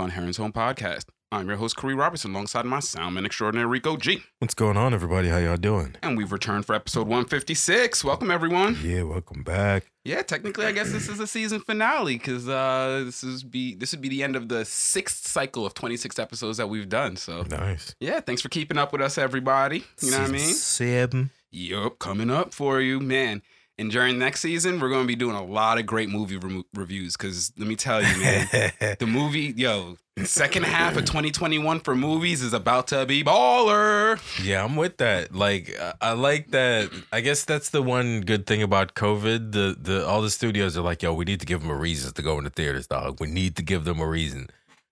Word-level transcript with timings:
on 0.00 0.10
Heron's 0.10 0.38
Home 0.38 0.52
Podcast. 0.52 1.04
I'm 1.30 1.46
your 1.46 1.58
host, 1.58 1.76
Corey 1.76 1.94
Robertson, 1.94 2.32
alongside 2.32 2.64
my 2.64 2.78
soundman 2.78 3.24
extraordinary 3.24 3.68
Rico 3.68 3.96
G. 3.96 4.22
What's 4.40 4.54
going 4.54 4.76
on, 4.76 4.92
everybody? 4.94 5.28
How 5.28 5.36
y'all 5.36 5.56
doing? 5.56 5.94
And 6.02 6.16
we've 6.16 6.32
returned 6.32 6.64
for 6.66 6.74
episode 6.74 7.06
156. 7.06 8.02
Welcome, 8.02 8.30
everyone. 8.32 8.76
Yeah, 8.82 9.02
welcome 9.02 9.44
back. 9.44 9.84
Yeah, 10.04 10.22
technically, 10.22 10.64
I 10.66 10.72
guess 10.72 10.90
this 10.90 11.08
is 11.08 11.20
a 11.20 11.26
season 11.26 11.60
finale 11.60 12.14
because 12.16 12.48
uh, 12.48 13.02
this 13.04 13.22
is 13.22 13.44
be 13.44 13.74
this 13.76 13.92
would 13.92 14.00
be 14.00 14.08
the 14.08 14.22
end 14.24 14.34
of 14.34 14.48
the 14.48 14.64
sixth 14.64 15.28
cycle 15.28 15.64
of 15.66 15.74
26 15.74 16.18
episodes 16.18 16.56
that 16.56 16.68
we've 16.68 16.88
done. 16.88 17.14
So, 17.16 17.42
Nice. 17.42 17.94
yeah, 18.00 18.20
thanks 18.20 18.40
for 18.42 18.48
keeping 18.48 18.78
up 18.78 18.92
with 18.92 19.02
us, 19.02 19.18
everybody. 19.18 19.84
You 20.02 20.10
know 20.10 20.20
what 20.20 20.30
I 20.30 20.32
mean? 20.32 20.54
Seven. 20.54 21.30
Yup, 21.52 21.98
coming 21.98 22.30
up 22.30 22.54
for 22.54 22.80
you, 22.80 22.98
man. 22.98 23.42
And 23.80 23.90
during 23.90 24.18
next 24.18 24.40
season, 24.40 24.78
we're 24.78 24.90
going 24.90 25.04
to 25.04 25.08
be 25.08 25.16
doing 25.16 25.34
a 25.36 25.42
lot 25.44 25.78
of 25.78 25.86
great 25.86 26.10
movie 26.10 26.36
remo 26.36 26.64
reviews 26.74 27.16
because 27.16 27.50
let 27.56 27.66
me 27.66 27.76
tell 27.76 28.02
you, 28.02 28.14
man, 28.20 28.48
the 28.98 29.06
movie, 29.06 29.54
yo, 29.56 29.96
second 30.22 30.64
half 30.64 30.96
of 30.98 31.06
2021 31.06 31.80
for 31.80 31.96
movies 31.96 32.42
is 32.42 32.52
about 32.52 32.88
to 32.88 33.06
be 33.06 33.24
baller. 33.24 34.20
yeah, 34.44 34.62
I'm 34.62 34.76
with 34.76 34.98
that. 34.98 35.34
Like, 35.34 35.74
I- 35.80 35.94
I 36.02 36.12
like 36.12 36.50
that. 36.50 36.90
I 37.10 37.20
guess 37.22 37.44
that's 37.44 37.70
the 37.70 37.80
one 37.82 38.20
good 38.20 38.46
thing 38.46 38.62
about 38.62 38.94
COVID. 38.94 39.52
The 39.52 39.76
the 39.80 40.06
all 40.06 40.20
the 40.22 40.30
studios 40.30 40.76
are 40.76 40.82
like, 40.82 41.02
yo, 41.02 41.14
we 41.14 41.24
need 41.24 41.40
to 41.40 41.46
give 41.46 41.60
them 41.62 41.70
a 41.70 41.74
reason 41.74 42.12
to 42.12 42.22
go 42.22 42.36
into 42.38 42.50
theaters, 42.50 42.86
dog. 42.86 43.18
We 43.20 43.28
need 43.28 43.56
to 43.56 43.62
give 43.62 43.84
them 43.84 44.00
a 44.00 44.06
reason. 44.06 44.50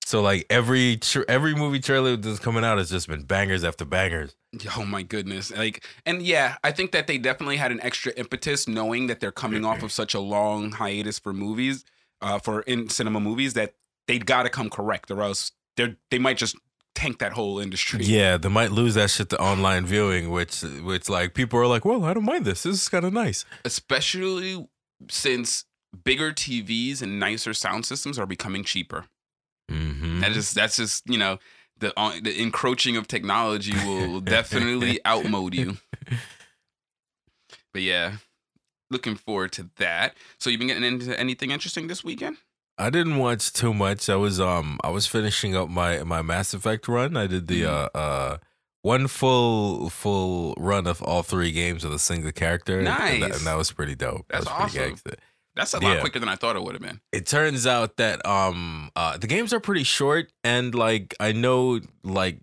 So 0.08 0.22
like 0.22 0.46
every 0.48 0.96
tr- 0.96 1.28
every 1.28 1.54
movie 1.54 1.80
trailer 1.80 2.16
that's 2.16 2.38
coming 2.38 2.64
out 2.64 2.78
has 2.78 2.88
just 2.88 3.08
been 3.08 3.24
bangers 3.24 3.62
after 3.62 3.84
bangers. 3.84 4.34
Oh 4.74 4.86
my 4.86 5.02
goodness. 5.02 5.54
Like, 5.54 5.84
and 6.06 6.22
yeah, 6.22 6.56
I 6.64 6.72
think 6.72 6.92
that 6.92 7.06
they 7.06 7.18
definitely 7.18 7.58
had 7.58 7.72
an 7.72 7.80
extra 7.82 8.12
impetus 8.16 8.66
knowing 8.66 9.08
that 9.08 9.20
they're 9.20 9.30
coming 9.30 9.66
off 9.66 9.82
of 9.82 9.92
such 9.92 10.14
a 10.14 10.18
long 10.18 10.72
hiatus 10.72 11.18
for 11.18 11.34
movies, 11.34 11.84
uh, 12.22 12.38
for 12.38 12.62
in 12.62 12.88
cinema 12.88 13.20
movies 13.20 13.52
that 13.52 13.74
they 14.06 14.18
got 14.18 14.44
to 14.44 14.48
come 14.48 14.70
correct 14.70 15.10
or 15.10 15.20
else 15.20 15.52
they're, 15.76 15.96
they 16.10 16.18
might 16.18 16.38
just 16.38 16.56
tank 16.94 17.18
that 17.18 17.34
whole 17.34 17.58
industry. 17.58 18.02
Yeah, 18.02 18.38
they 18.38 18.48
might 18.48 18.72
lose 18.72 18.94
that 18.94 19.10
shit 19.10 19.28
to 19.28 19.38
online 19.38 19.84
viewing, 19.84 20.30
which 20.30 20.62
which 20.62 21.10
like 21.10 21.34
people 21.34 21.58
are 21.58 21.66
like, 21.66 21.84
well, 21.84 22.06
I 22.06 22.14
don't 22.14 22.24
mind 22.24 22.46
this. 22.46 22.62
This 22.62 22.76
is 22.76 22.88
kind 22.88 23.04
of 23.04 23.12
nice. 23.12 23.44
especially 23.62 24.66
since 25.10 25.66
bigger 26.02 26.32
TVs 26.32 27.02
and 27.02 27.20
nicer 27.20 27.52
sound 27.52 27.84
systems 27.84 28.18
are 28.18 28.24
becoming 28.24 28.64
cheaper. 28.64 29.04
Mm-hmm. 29.70 30.20
That 30.20 30.32
just 30.32 30.54
that's 30.54 30.76
just 30.76 31.08
you 31.08 31.18
know 31.18 31.38
the 31.78 31.92
uh, 31.98 32.14
the 32.22 32.40
encroaching 32.40 32.96
of 32.96 33.06
technology 33.08 33.74
will 33.86 34.20
definitely 34.36 35.00
outmode 35.04 35.54
you. 35.54 35.76
But 37.72 37.82
yeah, 37.82 38.16
looking 38.90 39.14
forward 39.16 39.52
to 39.52 39.70
that. 39.76 40.14
So 40.38 40.50
you've 40.50 40.58
been 40.58 40.68
getting 40.68 40.84
into 40.84 41.18
anything 41.18 41.50
interesting 41.50 41.86
this 41.86 42.02
weekend? 42.02 42.38
I 42.78 42.90
didn't 42.90 43.18
watch 43.18 43.52
too 43.52 43.74
much. 43.74 44.08
I 44.08 44.16
was 44.16 44.40
um 44.40 44.78
I 44.84 44.90
was 44.90 45.06
finishing 45.06 45.56
up 45.56 45.68
my 45.68 46.02
my 46.04 46.22
Mass 46.22 46.54
Effect 46.54 46.88
run. 46.88 47.16
I 47.16 47.26
did 47.26 47.46
the 47.48 47.62
Mhm. 47.62 47.68
uh 47.94 47.98
uh 47.98 48.38
one 48.82 49.08
full 49.08 49.90
full 49.90 50.54
run 50.56 50.86
of 50.86 51.02
all 51.02 51.22
three 51.24 51.50
games 51.52 51.84
with 51.84 51.92
a 51.92 51.98
single 51.98 52.30
character. 52.32 52.78
and 52.78 52.86
that- 52.86 52.98
Nice. 53.20 53.36
and 53.38 53.46
that, 53.46 53.56
was 53.56 53.72
pretty 53.72 53.96
dope. 53.96 54.26
That's 54.28 54.44
that 54.46 54.62
was 54.62 54.72
pretty 54.72 54.92
awesome. 54.92 54.96
gangsta. 55.12 55.14
That's 55.58 55.74
a 55.74 55.80
lot 55.80 55.94
Yeah. 55.96 56.00
quicker 56.00 56.18
than 56.20 56.28
I 56.30 56.36
thought 56.36 56.56
it 56.56 56.62
would 56.62 56.74
have 56.74 56.80
been. 56.82 57.00
It 57.12 57.26
turns 57.26 57.66
out 57.66 57.96
that 57.98 58.24
um 58.24 58.90
uh 58.96 59.18
the 59.18 59.26
games 59.26 59.52
are 59.52 59.60
pretty 59.60 59.82
short 59.84 60.30
and 60.44 60.74
like 60.74 61.14
I 61.20 61.32
know 61.32 61.80
like 62.02 62.38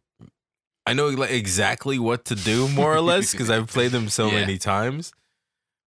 I 0.85 0.93
know 0.93 1.07
like 1.07 1.31
exactly 1.31 1.97
what 1.97 2.25
to 2.25 2.35
do 2.35 2.67
more 2.67 2.93
or 2.93 3.01
less 3.01 3.31
because 3.31 3.49
I've 3.49 3.67
played 3.67 3.91
them 3.91 4.09
so 4.09 4.27
Yeah. 4.31 4.41
many 4.41 4.57
times. 4.59 5.11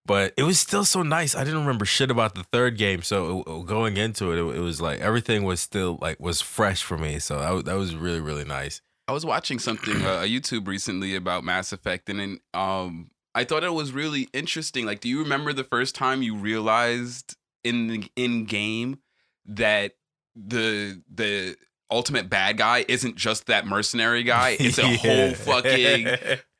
But 0.05 0.33
it 0.37 0.43
was 0.43 0.57
still 0.57 0.85
so 0.85 1.03
nice. 1.03 1.35
I 1.35 1.43
didn't 1.43 1.59
remember 1.59 1.83
shit 1.83 2.09
about 2.09 2.33
the 2.33 2.43
third 2.53 2.77
game, 2.77 3.01
so 3.01 3.41
uh, 3.41 3.57
going 3.63 3.97
into 3.97 4.31
it, 4.31 4.37
it, 4.39 4.55
it 4.55 4.61
was 4.61 4.79
like 4.79 5.01
everything 5.01 5.43
was 5.43 5.59
still 5.59 5.97
like 6.01 6.17
was 6.17 6.39
fresh 6.41 6.81
for 6.81 6.97
me. 6.97 7.19
So 7.19 7.39
that, 7.39 7.49
was- 7.51 7.63
that 7.65 7.75
was 7.75 7.93
really 7.93 8.21
really 8.21 8.45
nice. 8.45 8.81
I 9.09 9.11
was 9.11 9.25
watching 9.25 9.59
something 9.59 10.05
uh, 10.05 10.21
a 10.23 10.27
YouTube 10.27 10.65
recently 10.67 11.15
about 11.15 11.43
Mass 11.43 11.73
Effect, 11.73 12.09
and 12.09 12.19
then 12.21 12.39
um, 12.53 13.09
I 13.37 13.43
thought 13.43 13.63
it 13.63 13.73
was 13.73 13.91
really 13.91 14.29
interesting. 14.33 14.85
Like, 14.87 14.99
do 14.99 15.07
you 15.07 15.19
remember 15.19 15.53
the 15.53 15.63
first 15.63 15.93
time 15.93 16.23
you 16.23 16.35
realized 16.35 17.35
in 17.63 17.87
the 17.87 18.11
in 18.15 18.45
game 18.45 18.97
that 19.45 19.93
the 20.35 21.01
the 21.13 21.55
ultimate 21.91 22.29
bad 22.29 22.57
guy 22.57 22.83
isn't 22.87 23.15
just 23.15 23.45
that 23.45 23.67
mercenary 23.67 24.23
guy? 24.23 24.57
It's 24.59 24.79
a 24.79 24.95
whole 24.97 25.33
fucking 25.35 26.07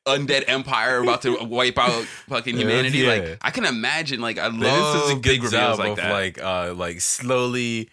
undead 0.07 0.43
empire 0.47 1.01
about 1.01 1.23
to 1.23 1.35
wipe 1.43 1.79
out 1.79 2.03
fucking 2.29 2.55
humanity. 2.55 2.99
yeah. 2.99 3.09
Like, 3.09 3.37
I 3.41 3.49
can 3.49 3.65
imagine. 3.65 4.21
Like, 4.21 4.37
I 4.37 4.49
They 4.49 4.57
did 4.59 4.65
such 4.93 5.01
love 5.09 5.17
a 5.17 5.19
big 5.19 5.41
good 5.41 5.51
reveals 5.51 5.79
like 5.79 5.89
of 5.89 5.95
that. 5.97 6.11
like 6.11 6.41
uh 6.41 6.73
like 6.75 7.01
slowly 7.01 7.89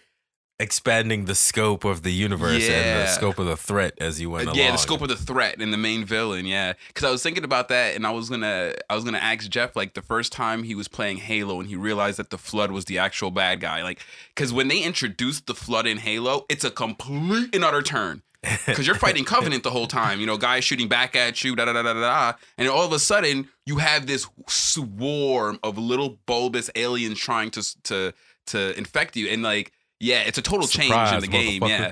expanding 0.59 1.25
the 1.25 1.35
scope 1.35 1.83
of 1.83 2.03
the 2.03 2.11
universe 2.13 2.63
and 2.67 3.01
the 3.01 3.07
scope 3.07 3.37
of 3.39 3.45
the 3.45 3.57
threat 3.57 3.93
as 3.99 4.21
you 4.21 4.29
went 4.29 4.47
Uh, 4.47 4.51
along. 4.51 4.59
yeah, 4.59 4.71
the 4.71 4.77
scope 4.77 5.01
of 5.01 5.09
the 5.09 5.15
threat 5.17 5.59
and 5.59 5.73
the 5.73 5.77
main 5.77 6.05
villain. 6.05 6.45
Yeah, 6.45 6.73
because 6.87 7.03
I 7.03 7.11
was 7.11 7.21
thinking 7.21 7.43
about 7.43 7.67
that, 7.69 7.95
and 7.95 8.07
I 8.07 8.11
was 8.11 8.29
gonna, 8.29 8.73
I 8.89 8.95
was 8.95 9.03
gonna 9.03 9.17
ask 9.17 9.49
Jeff 9.49 9.75
like 9.75 9.95
the 9.95 10.01
first 10.01 10.31
time 10.31 10.63
he 10.63 10.73
was 10.75 10.87
playing 10.87 11.17
Halo, 11.17 11.59
and 11.59 11.67
he 11.67 11.75
realized 11.75 12.17
that 12.19 12.29
the 12.29 12.37
Flood 12.37 12.71
was 12.71 12.85
the 12.85 12.97
actual 12.99 13.31
bad 13.31 13.59
guy. 13.59 13.83
Like, 13.83 13.99
because 14.33 14.53
when 14.53 14.67
they 14.69 14.79
introduced 14.81 15.45
the 15.47 15.55
Flood 15.55 15.87
in 15.87 15.97
Halo, 15.97 16.45
it's 16.47 16.63
a 16.63 16.71
complete 16.71 17.53
and 17.53 17.63
utter 17.63 17.81
turn. 17.81 18.21
Because 18.67 18.85
you're 18.85 18.95
fighting 18.95 19.25
Covenant 19.25 19.63
the 19.63 19.71
whole 19.71 19.87
time, 19.87 20.19
you 20.19 20.27
know, 20.27 20.37
guys 20.37 20.63
shooting 20.63 20.87
back 20.87 21.15
at 21.15 21.43
you, 21.43 21.55
da 21.55 21.65
da 21.65 21.73
da 21.73 21.81
da 21.81 21.93
da, 21.93 21.99
da, 22.01 22.33
and 22.59 22.69
all 22.69 22.85
of 22.85 22.91
a 22.93 22.99
sudden 22.99 23.49
you 23.65 23.77
have 23.77 24.05
this 24.05 24.27
swarm 24.47 25.59
of 25.63 25.77
little 25.77 26.19
bulbous 26.27 26.69
aliens 26.75 27.19
trying 27.19 27.49
to 27.51 27.83
to 27.83 28.13
to 28.47 28.77
infect 28.77 29.17
you, 29.17 29.27
and 29.29 29.41
like, 29.41 29.71
yeah, 29.99 30.21
it's 30.21 30.37
a 30.37 30.41
total 30.41 30.67
change 30.67 31.13
in 31.13 31.19
the 31.21 31.27
game. 31.27 31.63
Yeah. 31.63 31.91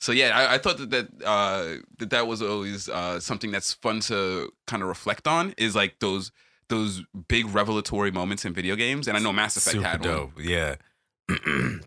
So 0.00 0.10
yeah, 0.10 0.36
I, 0.36 0.54
I 0.54 0.58
thought 0.58 0.78
that 0.78 0.90
that 0.90 1.08
uh, 1.24 1.76
that 1.98 2.10
that 2.10 2.26
was 2.26 2.42
always 2.42 2.88
uh, 2.88 3.20
something 3.20 3.52
that's 3.52 3.74
fun 3.74 4.00
to 4.00 4.52
kind 4.66 4.82
of 4.82 4.88
reflect 4.88 5.28
on. 5.28 5.54
Is 5.56 5.76
like 5.76 6.00
those 6.00 6.32
those 6.68 7.04
big 7.28 7.46
revelatory 7.54 8.10
moments 8.10 8.44
in 8.44 8.52
video 8.52 8.74
games, 8.74 9.06
and 9.06 9.16
I 9.16 9.20
know 9.20 9.32
Mass 9.32 9.56
Effect 9.56 9.74
Super 9.74 9.86
had 9.86 10.00
one. 10.00 10.08
dope. 10.08 10.32
Yeah. 10.40 10.74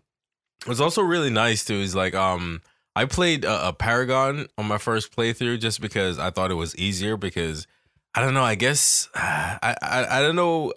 What's 0.64 0.80
also 0.80 1.02
really 1.02 1.28
nice 1.28 1.64
too 1.64 1.74
is 1.74 1.94
like 1.94 2.14
um 2.14 2.62
I 2.94 3.04
played 3.04 3.44
a, 3.44 3.68
a 3.68 3.72
Paragon 3.72 4.46
on 4.56 4.66
my 4.66 4.78
first 4.78 5.14
playthrough 5.14 5.60
just 5.60 5.80
because 5.80 6.18
I 6.18 6.30
thought 6.30 6.50
it 6.50 6.54
was 6.54 6.74
easier 6.76 7.16
because 7.16 7.66
I 8.14 8.22
don't 8.22 8.32
know 8.32 8.42
I 8.42 8.54
guess 8.54 9.08
I 9.14 9.76
I, 9.82 10.06
I 10.18 10.22
don't 10.22 10.36
know 10.36 10.72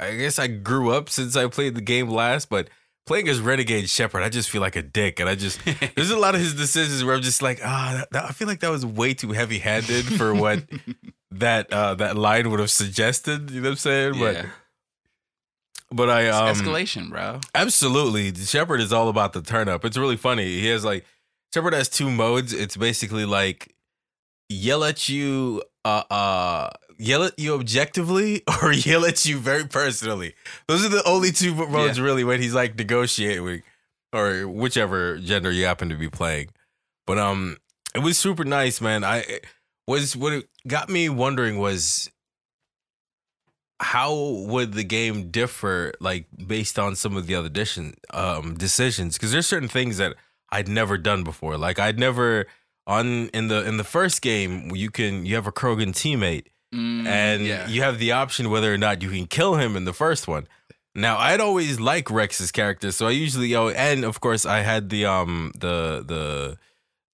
I 0.00 0.16
guess 0.16 0.38
I 0.38 0.46
grew 0.46 0.90
up 0.90 1.10
since 1.10 1.36
I 1.36 1.46
played 1.48 1.74
the 1.74 1.80
game 1.82 2.08
last 2.08 2.48
but 2.48 2.68
playing 3.08 3.28
as 3.28 3.40
Renegade 3.40 3.88
Shepard 3.90 4.22
I 4.22 4.28
just 4.28 4.48
feel 4.50 4.60
like 4.60 4.76
a 4.76 4.82
dick 4.82 5.18
and 5.18 5.28
I 5.28 5.34
just 5.34 5.58
there's 5.96 6.10
a 6.10 6.16
lot 6.18 6.34
of 6.36 6.40
his 6.40 6.54
decisions 6.54 7.02
where 7.02 7.14
I'm 7.16 7.22
just 7.22 7.42
like 7.42 7.60
ah 7.64 7.94
that, 7.98 8.10
that- 8.12 8.24
I 8.26 8.28
feel 8.30 8.46
like 8.46 8.60
that 8.60 8.70
was 8.70 8.86
way 8.86 9.14
too 9.14 9.32
heavy 9.32 9.58
handed 9.58 10.04
for 10.04 10.34
what 10.34 10.62
that 11.32 11.72
uh 11.72 11.94
that 11.96 12.16
line 12.16 12.50
would 12.50 12.60
have 12.60 12.70
suggested 12.70 13.50
you 13.50 13.60
know 13.60 13.68
what 13.68 13.72
I'm 13.72 13.76
saying 13.76 14.14
yeah, 14.14 14.42
but 14.42 14.46
but 15.90 16.10
I 16.10 16.28
um 16.28 16.54
escalation, 16.54 17.08
bro. 17.10 17.40
Absolutely. 17.54 18.34
Shepard 18.34 18.80
is 18.80 18.92
all 18.92 19.08
about 19.08 19.32
the 19.32 19.40
turn 19.40 19.68
up. 19.68 19.84
It's 19.86 19.96
really 19.96 20.16
funny. 20.18 20.44
He 20.60 20.66
has 20.66 20.84
like 20.84 21.04
Shepard 21.54 21.72
has 21.72 21.88
two 21.88 22.10
modes. 22.10 22.52
It's 22.52 22.76
basically 22.76 23.24
like 23.24 23.74
yell 24.50 24.84
at 24.84 25.08
you 25.08 25.62
uh 25.86 26.02
uh 26.10 26.70
yell 26.98 27.22
at 27.22 27.38
you 27.38 27.54
objectively 27.54 28.42
or 28.62 28.72
yell 28.72 29.04
at 29.04 29.24
you 29.24 29.38
very 29.38 29.64
personally. 29.64 30.34
Those 30.66 30.84
are 30.84 30.90
the 30.90 31.06
only 31.08 31.32
two 31.32 31.54
modes 31.54 32.00
really 32.00 32.24
when 32.24 32.40
he's 32.40 32.54
like 32.54 32.76
negotiating 32.76 33.62
or 34.12 34.48
whichever 34.48 35.18
gender 35.18 35.50
you 35.50 35.64
happen 35.64 35.88
to 35.88 35.96
be 35.96 36.08
playing. 36.08 36.48
But 37.06 37.18
um 37.18 37.56
it 37.94 38.00
was 38.00 38.18
super 38.18 38.44
nice, 38.44 38.80
man. 38.80 39.04
I 39.04 39.40
was 39.86 40.14
what 40.16 40.32
it 40.32 40.48
got 40.66 40.88
me 40.88 41.08
wondering 41.08 41.58
was 41.58 42.10
how 43.80 44.12
would 44.14 44.74
the 44.74 44.84
game 44.84 45.30
differ 45.30 45.92
like 46.00 46.26
based 46.46 46.78
on 46.78 46.96
some 46.96 47.16
of 47.16 47.26
the 47.26 47.34
other 47.36 47.46
edition 47.46 47.94
um 48.12 48.54
decisions 48.54 49.16
because 49.16 49.30
there's 49.30 49.46
certain 49.46 49.68
things 49.68 49.98
that 49.98 50.14
I'd 50.50 50.68
never 50.68 50.98
done 50.98 51.22
before 51.22 51.56
like 51.56 51.78
I'd 51.78 51.98
never 51.98 52.46
on 52.88 53.28
in 53.28 53.46
the 53.48 53.64
in 53.64 53.76
the 53.76 53.84
first 53.84 54.20
game 54.20 54.74
you 54.74 54.90
can 54.90 55.24
you 55.24 55.36
have 55.36 55.46
a 55.46 55.52
Krogan 55.52 55.90
teammate 55.90 56.46
Mm, 56.74 57.06
and 57.06 57.46
yeah. 57.46 57.66
you 57.68 57.82
have 57.82 57.98
the 57.98 58.12
option 58.12 58.50
whether 58.50 58.72
or 58.72 58.78
not 58.78 59.00
you 59.02 59.10
can 59.10 59.26
kill 59.26 59.54
him 59.54 59.74
in 59.74 59.84
the 59.84 59.94
first 59.94 60.28
one 60.28 60.46
now 60.94 61.16
I'd 61.16 61.40
always 61.40 61.80
like 61.80 62.10
Rex's 62.10 62.52
character 62.52 62.92
so 62.92 63.06
I 63.06 63.12
usually 63.12 63.54
oh 63.54 63.68
and 63.68 64.04
of 64.04 64.20
course 64.20 64.44
I 64.44 64.60
had 64.60 64.90
the 64.90 65.06
um 65.06 65.52
the 65.58 66.04
the 66.06 66.58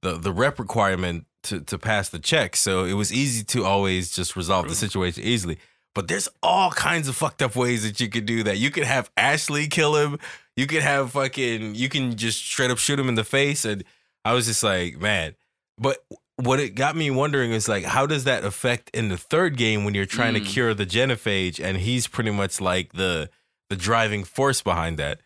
the 0.03 0.19
the 0.19 0.33
rep 0.33 0.59
requirement 0.59 1.27
to 1.45 1.61
to 1.61 1.79
pass 1.79 2.09
the 2.09 2.19
check 2.19 2.57
so 2.57 2.85
it 2.85 2.95
was 2.95 3.13
easy 3.13 3.45
to 3.45 3.65
always 3.65 4.11
just 4.11 4.35
resolve 4.35 4.69
the 4.69 4.75
situation 4.75 5.23
easily 5.23 5.59
but 5.95 6.09
there's 6.09 6.29
all 6.43 6.71
kinds 6.73 7.09
of 7.09 7.15
fucked 7.15 7.41
up 7.41 7.55
ways 7.55 7.85
that 7.85 8.01
you 8.01 8.09
could 8.09 8.27
do 8.27 8.43
that. 8.43 8.59
You 8.59 8.71
could 8.71 8.85
have 8.85 9.11
Ashley 9.17 9.69
kill 9.69 9.97
him. 9.97 10.19
You 10.57 10.67
could 10.67 10.83
have 10.83 11.13
fucking. 11.13 11.77
You 11.77 11.89
can 11.89 12.17
just 12.17 12.45
straight 12.45 12.71
up 12.71 12.79
shoot 12.79 12.99
him 12.99 13.09
in 13.09 13.15
the 13.15 13.25
face. 13.25 13.65
And 13.65 13.85
I 14.25 14.33
was 14.35 14.47
just 14.47 14.63
like, 14.63 15.01
man, 15.01 15.37
but 15.79 15.99
what 16.37 16.59
it 16.61 16.71
got 16.75 16.97
me 16.97 17.11
wondering 17.11 17.53
is 17.53 17.69
like, 17.69 17.85
how 17.85 18.07
does 18.07 18.25
that 18.25 18.45
affect 18.45 18.91
in 18.93 19.09
the 19.09 19.17
third 19.17 19.57
game 19.57 19.85
when 19.85 19.95
you're 19.95 20.05
trying 20.07 20.35
to 20.35 20.41
Mm. 20.41 20.47
cure 20.47 20.75
the 20.75 20.87
genophage, 20.87 21.63
and 21.63 21.79
he's 21.79 22.07
pretty 22.09 22.31
much 22.31 22.61
like 22.61 22.93
the 22.93 23.31
the 23.71 23.77
driving 23.77 24.25
force 24.25 24.61
behind 24.63 24.99
that. 24.99 25.21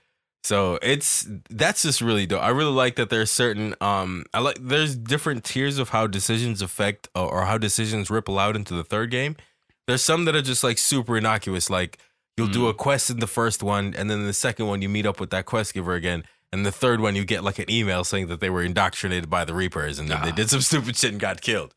So 0.44 0.78
it's 0.82 1.26
that's 1.50 1.82
just 1.82 2.00
really 2.00 2.24
dope. 2.26 2.42
I 2.42 2.50
really 2.50 2.72
like 2.72 2.96
that 2.96 3.10
there's 3.10 3.30
certain 3.30 3.74
um 3.80 4.24
I 4.32 4.40
like 4.40 4.58
there's 4.60 4.96
different 4.96 5.44
tiers 5.44 5.78
of 5.78 5.88
how 5.90 6.06
decisions 6.06 6.62
affect 6.62 7.08
or, 7.14 7.28
or 7.40 7.44
how 7.46 7.58
decisions 7.58 8.10
ripple 8.10 8.38
out 8.38 8.54
into 8.56 8.74
the 8.74 8.84
third 8.84 9.10
game. 9.10 9.36
There's 9.86 10.02
some 10.02 10.26
that 10.26 10.36
are 10.36 10.42
just 10.42 10.62
like 10.62 10.78
super 10.78 11.16
innocuous, 11.16 11.68
like 11.70 11.98
you'll 12.36 12.46
do 12.48 12.64
Mm. 12.66 12.70
a 12.70 12.74
quest 12.74 13.10
in 13.10 13.18
the 13.18 13.26
first 13.26 13.62
one, 13.62 13.94
and 13.96 14.08
then 14.10 14.26
the 14.26 14.32
second 14.32 14.66
one 14.66 14.80
you 14.82 14.88
meet 14.88 15.06
up 15.06 15.18
with 15.20 15.30
that 15.30 15.44
quest 15.46 15.74
giver 15.74 15.94
again. 15.94 16.22
And 16.52 16.64
the 16.64 16.72
third 16.72 17.00
one, 17.00 17.14
you 17.14 17.24
get 17.24 17.44
like 17.44 17.58
an 17.58 17.70
email 17.70 18.04
saying 18.04 18.28
that 18.28 18.40
they 18.40 18.48
were 18.50 18.62
indoctrinated 18.62 19.28
by 19.28 19.44
the 19.44 19.54
Reapers 19.54 19.98
and 19.98 20.08
then 20.08 20.22
they 20.22 20.30
Ah. 20.30 20.34
did 20.34 20.48
some 20.50 20.60
stupid 20.70 20.96
shit 20.96 21.10
and 21.12 21.20
got 21.20 21.40
killed. 21.42 21.74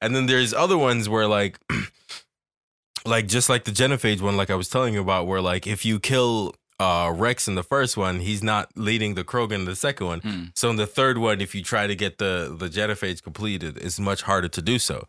And 0.00 0.14
then 0.14 0.26
there's 0.26 0.52
other 0.52 0.76
ones 0.76 1.08
where 1.08 1.26
like, 1.26 1.58
like 3.04 3.26
just 3.26 3.48
like 3.48 3.64
the 3.64 3.70
Genophage 3.70 4.20
one, 4.20 4.36
like 4.36 4.50
I 4.50 4.54
was 4.54 4.68
telling 4.68 4.94
you 4.94 5.00
about, 5.00 5.26
where 5.26 5.40
like 5.40 5.66
if 5.66 5.84
you 5.84 5.98
kill 6.00 6.54
uh 6.80 7.12
Rex 7.14 7.48
in 7.48 7.54
the 7.54 7.62
first 7.62 7.96
one, 7.96 8.20
he's 8.20 8.42
not 8.42 8.70
leading 8.76 9.14
the 9.14 9.24
Krogan 9.24 9.54
in 9.56 9.64
the 9.64 9.76
second 9.76 10.06
one. 10.06 10.20
Hmm. 10.20 10.44
So 10.54 10.70
in 10.70 10.76
the 10.76 10.86
third 10.86 11.18
one, 11.18 11.40
if 11.40 11.54
you 11.54 11.62
try 11.62 11.86
to 11.86 11.94
get 11.94 12.18
the 12.18 12.54
the 12.56 12.68
Genophage 12.68 13.22
completed, 13.22 13.78
it's 13.78 13.98
much 13.98 14.22
harder 14.22 14.48
to 14.48 14.62
do 14.62 14.78
so. 14.78 15.06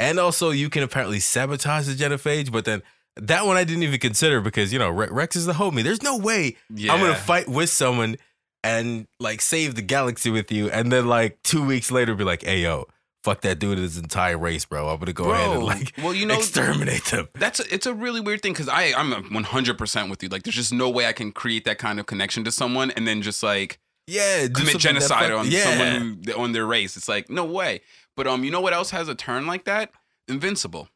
And 0.00 0.20
also, 0.20 0.50
you 0.50 0.70
can 0.70 0.84
apparently 0.84 1.18
sabotage 1.18 1.86
the 1.88 1.94
Genophage, 1.94 2.52
but 2.52 2.64
then 2.64 2.82
that 3.16 3.46
one 3.46 3.56
I 3.56 3.64
didn't 3.64 3.82
even 3.82 3.98
consider 3.98 4.40
because 4.40 4.72
you 4.72 4.78
know 4.78 4.90
Rex 4.90 5.34
is 5.34 5.46
the 5.46 5.54
homie. 5.54 5.82
There's 5.82 6.02
no 6.02 6.16
way 6.16 6.56
Yeah. 6.72 6.92
I'm 6.92 7.00
gonna 7.00 7.14
fight 7.16 7.48
with 7.48 7.70
someone 7.70 8.16
and 8.64 9.06
like 9.20 9.40
save 9.40 9.74
the 9.74 9.82
galaxy 9.82 10.30
with 10.30 10.50
you, 10.52 10.68
and 10.70 10.90
then 10.92 11.06
like 11.06 11.42
two 11.42 11.64
weeks 11.64 11.90
later 11.90 12.14
be 12.14 12.24
like, 12.24 12.42
"Hey 12.42 12.60
yo, 12.60 12.86
fuck 13.24 13.40
that 13.42 13.58
dude 13.58 13.72
and 13.78 13.82
his 13.82 13.96
entire 13.98 14.36
race, 14.38 14.64
bro. 14.64 14.88
I'm 14.88 14.98
gonna 14.98 15.12
go 15.12 15.30
ahead 15.32 15.50
and 15.50 15.64
like 15.64 15.92
well, 15.98 16.14
you 16.14 16.26
know, 16.26 16.36
exterminate 16.38 17.04
them." 17.06 17.28
That's 17.34 17.60
a, 17.60 17.74
it's 17.74 17.86
a 17.86 17.94
really 17.94 18.20
weird 18.20 18.42
thing 18.42 18.52
because 18.52 18.68
I 18.68 18.92
I'm 18.96 19.12
100 19.32 19.78
percent 19.78 20.10
with 20.10 20.22
you. 20.22 20.28
Like, 20.28 20.42
there's 20.42 20.56
just 20.56 20.72
no 20.72 20.88
way 20.90 21.06
I 21.06 21.12
can 21.12 21.32
create 21.32 21.64
that 21.66 21.78
kind 21.78 22.00
of 22.00 22.06
connection 22.06 22.44
to 22.44 22.52
someone 22.52 22.90
and 22.92 23.06
then 23.06 23.22
just 23.22 23.42
like 23.42 23.78
Yeah, 24.06 24.48
commit 24.48 24.78
genocide 24.78 25.30
fuck- 25.30 25.40
on 25.40 25.50
yeah. 25.50 25.62
someone 25.64 26.22
who, 26.26 26.32
on 26.34 26.52
their 26.52 26.66
race. 26.66 26.96
It's 26.96 27.08
like 27.08 27.30
no 27.30 27.44
way. 27.44 27.80
But 28.16 28.26
um, 28.26 28.42
you 28.44 28.50
know 28.50 28.60
what 28.60 28.72
else 28.74 28.90
has 28.90 29.08
a 29.08 29.14
turn 29.14 29.46
like 29.46 29.64
that? 29.64 29.92
Invincible. 30.26 30.88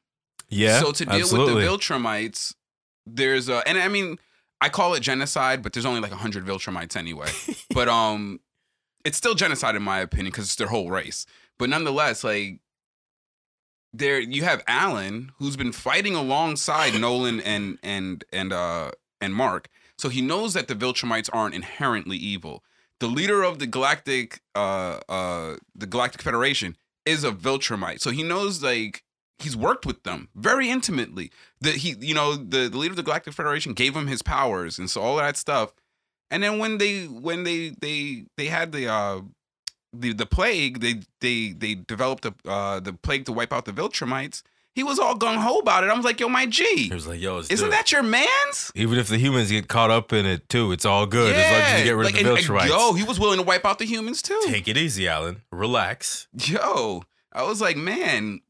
Yeah, 0.49 0.81
So 0.81 0.93
to 0.93 1.05
deal 1.07 1.15
absolutely. 1.15 1.55
with 1.55 1.65
the 1.65 1.71
Viltrumites, 1.71 2.55
there's 3.07 3.49
a 3.49 3.67
and 3.67 3.79
I 3.79 3.89
mean 3.89 4.19
I 4.63 4.69
call 4.69 4.95
it 4.95 5.01
genocide, 5.01 5.61
but 5.61 5.73
there's 5.73 5.85
only 5.85 6.01
like 6.01 6.13
hundred 6.13 6.47
Viltrumites 6.47 6.95
anyway. 6.95 7.27
but 7.75 7.89
um, 7.89 8.39
it's 9.05 9.19
still 9.19 9.35
genocide 9.35 9.75
in 9.75 9.83
my 9.83 9.99
opinion 9.99 10.31
because 10.31 10.45
it's 10.45 10.55
their 10.55 10.69
whole 10.69 10.89
race. 10.89 11.27
But 11.59 11.69
nonetheless, 11.69 12.23
like 12.23 12.61
there 13.93 14.21
you 14.21 14.45
have 14.45 14.63
Alan 14.69 15.33
who's 15.39 15.57
been 15.57 15.73
fighting 15.73 16.15
alongside 16.15 16.99
Nolan 16.99 17.41
and 17.45 17.77
and 17.83 18.25
and 18.33 18.53
uh 18.53 18.93
and 19.21 19.35
Mark, 19.35 19.69
so 19.99 20.09
he 20.09 20.23
knows 20.23 20.55
that 20.55 20.69
the 20.69 20.77
Viltrumites 20.77 21.29
aren't 21.33 21.57
inherently 21.57 22.17
evil. 22.17 22.63
The 23.01 23.09
leader 23.09 23.43
of 23.43 23.59
the 23.59 23.67
Galactic 23.67 24.43
uh 24.55 25.01
uh 25.09 25.57
the 25.75 25.89
Galactic 25.89 26.23
Federation 26.23 26.77
is 27.05 27.25
a 27.25 27.33
Viltrumite, 27.33 28.01
so 28.01 28.11
he 28.11 28.23
knows 28.23 28.63
like 28.63 29.03
he's 29.43 29.57
worked 29.57 29.85
with 29.87 30.03
them 30.05 30.29
very 30.35 30.71
intimately. 30.71 31.31
That 31.61 31.77
he 31.77 31.95
you 32.01 32.15
know 32.15 32.35
the, 32.37 32.69
the 32.69 32.79
leader 32.79 32.93
of 32.93 32.97
the 32.97 33.03
Galactic 33.03 33.35
Federation 33.35 33.73
gave 33.75 33.95
him 33.97 34.07
his 34.07 34.23
powers 34.23 34.79
and 34.79 34.91
so 34.91 35.01
all 35.01 35.17
that 35.17 35.37
stuff. 35.37 35.73
And 36.31 36.43
then 36.43 36.59
when 36.59 36.79
they 36.79 37.05
when 37.05 37.45
they 37.45 37.71
they 37.81 38.25
they 38.37 38.47
had 38.47 38.73
the 38.73 38.89
uh 38.89 39.21
the 39.93 40.13
the 40.13 40.27
plague, 40.27 40.81
they 40.81 41.01
they 41.21 41.53
they 41.53 41.75
developed 41.75 42.23
the 42.23 42.35
uh 42.51 42.81
the 42.81 42.93
plague 42.95 43.27
to 43.27 43.33
wipe 43.33 43.53
out 43.53 43.65
the 43.67 43.73
Viltrumites. 43.73 44.43
He 44.75 44.83
was 44.83 44.99
all 44.99 45.15
gung 45.19 45.37
ho 45.37 45.59
about 45.59 45.85
it. 45.85 45.91
I 45.91 45.95
was 45.95 46.07
like, 46.07 46.19
yo, 46.19 46.31
my 46.31 46.47
G, 46.47 46.65
He 46.89 46.95
was 46.95 47.07
like, 47.07 47.21
"Yo, 47.21 47.41
isn't 47.41 47.55
do 47.59 47.67
it." 47.67 47.71
that 47.73 47.93
your 47.93 48.03
man's? 48.03 48.73
even 48.75 48.99
if 48.99 49.07
the 49.09 49.19
humans 49.19 49.51
get 49.51 49.69
caught 49.69 49.91
up 49.91 50.15
in 50.15 50.25
it 50.25 50.49
too? 50.49 50.73
It's 50.73 50.87
all 50.87 51.05
good 51.05 51.37
as 51.37 51.53
long 51.53 51.61
as 51.61 51.79
you 51.81 51.85
get 51.85 51.91
rid 51.97 52.05
like, 52.07 52.15
of 52.15 52.21
the 52.23 52.29
and- 52.31 52.39
and, 52.39 52.47
Viltrumites. 52.49 52.69
Yo, 52.69 52.95
he 52.95 53.05
was 53.05 53.21
willing 53.21 53.37
to 53.37 53.43
wipe 53.45 53.67
out 53.67 53.79
the 53.79 53.85
humans 53.85 54.23
too. 54.23 54.41
Take 54.47 54.69
it 54.69 54.79
easy, 54.79 55.07
Alan. 55.07 55.43
Relax. 55.53 56.27
Yo, 56.33 57.03
I 57.35 57.43
was 57.43 57.61
like, 57.61 57.77
man, 57.77 58.41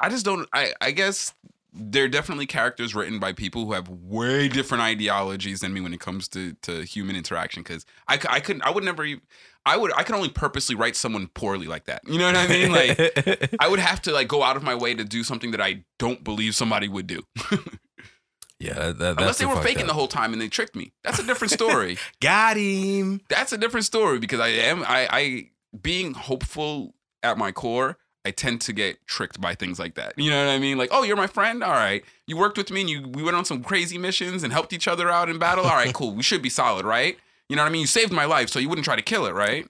I 0.00 0.08
just 0.08 0.24
don't. 0.24 0.48
I 0.52 0.72
I 0.80 0.90
guess 0.90 1.34
there 1.72 2.04
are 2.04 2.08
definitely 2.08 2.46
characters 2.46 2.94
written 2.94 3.18
by 3.20 3.32
people 3.32 3.64
who 3.64 3.72
have 3.72 3.88
way 3.88 4.48
different 4.48 4.82
ideologies 4.82 5.60
than 5.60 5.72
me 5.72 5.80
when 5.80 5.94
it 5.94 6.00
comes 6.00 6.28
to 6.28 6.54
to 6.62 6.82
human 6.84 7.16
interaction. 7.16 7.62
Because 7.62 7.84
I 8.08 8.18
I 8.28 8.40
couldn't 8.40 8.62
I 8.62 8.70
would 8.70 8.84
never 8.84 9.04
even 9.04 9.22
I 9.66 9.76
would 9.76 9.92
I 9.94 10.02
could 10.02 10.14
only 10.14 10.30
purposely 10.30 10.74
write 10.74 10.96
someone 10.96 11.28
poorly 11.28 11.66
like 11.66 11.84
that. 11.84 12.02
You 12.08 12.18
know 12.18 12.26
what 12.26 12.36
I 12.36 12.46
mean? 12.48 12.72
Like 12.72 13.54
I 13.60 13.68
would 13.68 13.78
have 13.78 14.00
to 14.02 14.12
like 14.12 14.28
go 14.28 14.42
out 14.42 14.56
of 14.56 14.62
my 14.62 14.74
way 14.74 14.94
to 14.94 15.04
do 15.04 15.22
something 15.22 15.50
that 15.50 15.60
I 15.60 15.84
don't 15.98 16.24
believe 16.24 16.54
somebody 16.54 16.88
would 16.88 17.06
do. 17.06 17.22
yeah, 18.58 18.74
that, 18.74 18.98
that, 18.98 19.18
Unless 19.18 19.38
they 19.38 19.44
the 19.44 19.54
were 19.54 19.62
faking 19.62 19.82
up. 19.82 19.88
the 19.88 19.94
whole 19.94 20.08
time 20.08 20.32
and 20.32 20.40
they 20.40 20.48
tricked 20.48 20.74
me. 20.74 20.92
That's 21.04 21.18
a 21.18 21.26
different 21.26 21.52
story. 21.52 21.98
Got 22.20 22.56
him. 22.56 23.20
that's 23.28 23.52
a 23.52 23.58
different 23.58 23.86
story 23.86 24.18
because 24.18 24.40
I 24.40 24.48
am 24.48 24.82
I, 24.82 25.08
I 25.10 25.50
being 25.80 26.14
hopeful 26.14 26.94
at 27.22 27.36
my 27.38 27.52
core, 27.52 27.98
I 28.24 28.30
tend 28.32 28.60
to 28.62 28.72
get 28.72 29.06
tricked 29.06 29.40
by 29.40 29.54
things 29.54 29.78
like 29.78 29.94
that. 29.94 30.12
You 30.18 30.30
know 30.30 30.44
what 30.46 30.52
I 30.52 30.58
mean? 30.58 30.76
Like, 30.76 30.90
oh, 30.92 31.02
you're 31.04 31.16
my 31.16 31.26
friend. 31.26 31.62
All 31.64 31.70
right, 31.72 32.04
you 32.26 32.36
worked 32.36 32.58
with 32.58 32.70
me 32.70 32.82
and 32.82 32.90
you 32.90 33.08
we 33.08 33.22
went 33.22 33.36
on 33.36 33.44
some 33.44 33.62
crazy 33.62 33.96
missions 33.98 34.42
and 34.44 34.52
helped 34.52 34.72
each 34.72 34.86
other 34.88 35.08
out 35.10 35.28
in 35.30 35.38
battle. 35.38 35.64
All 35.64 35.70
right, 35.76 35.92
cool. 36.00 36.14
We 36.14 36.22
should 36.22 36.42
be 36.42 36.50
solid, 36.50 36.84
right? 36.84 37.16
You 37.48 37.56
know 37.56 37.62
what 37.62 37.68
I 37.68 37.72
mean? 37.72 37.80
You 37.82 37.86
saved 37.86 38.12
my 38.12 38.26
life, 38.26 38.48
so 38.50 38.58
you 38.58 38.68
wouldn't 38.68 38.84
try 38.84 38.96
to 38.96 39.02
kill 39.02 39.26
it, 39.26 39.32
right? 39.34 39.66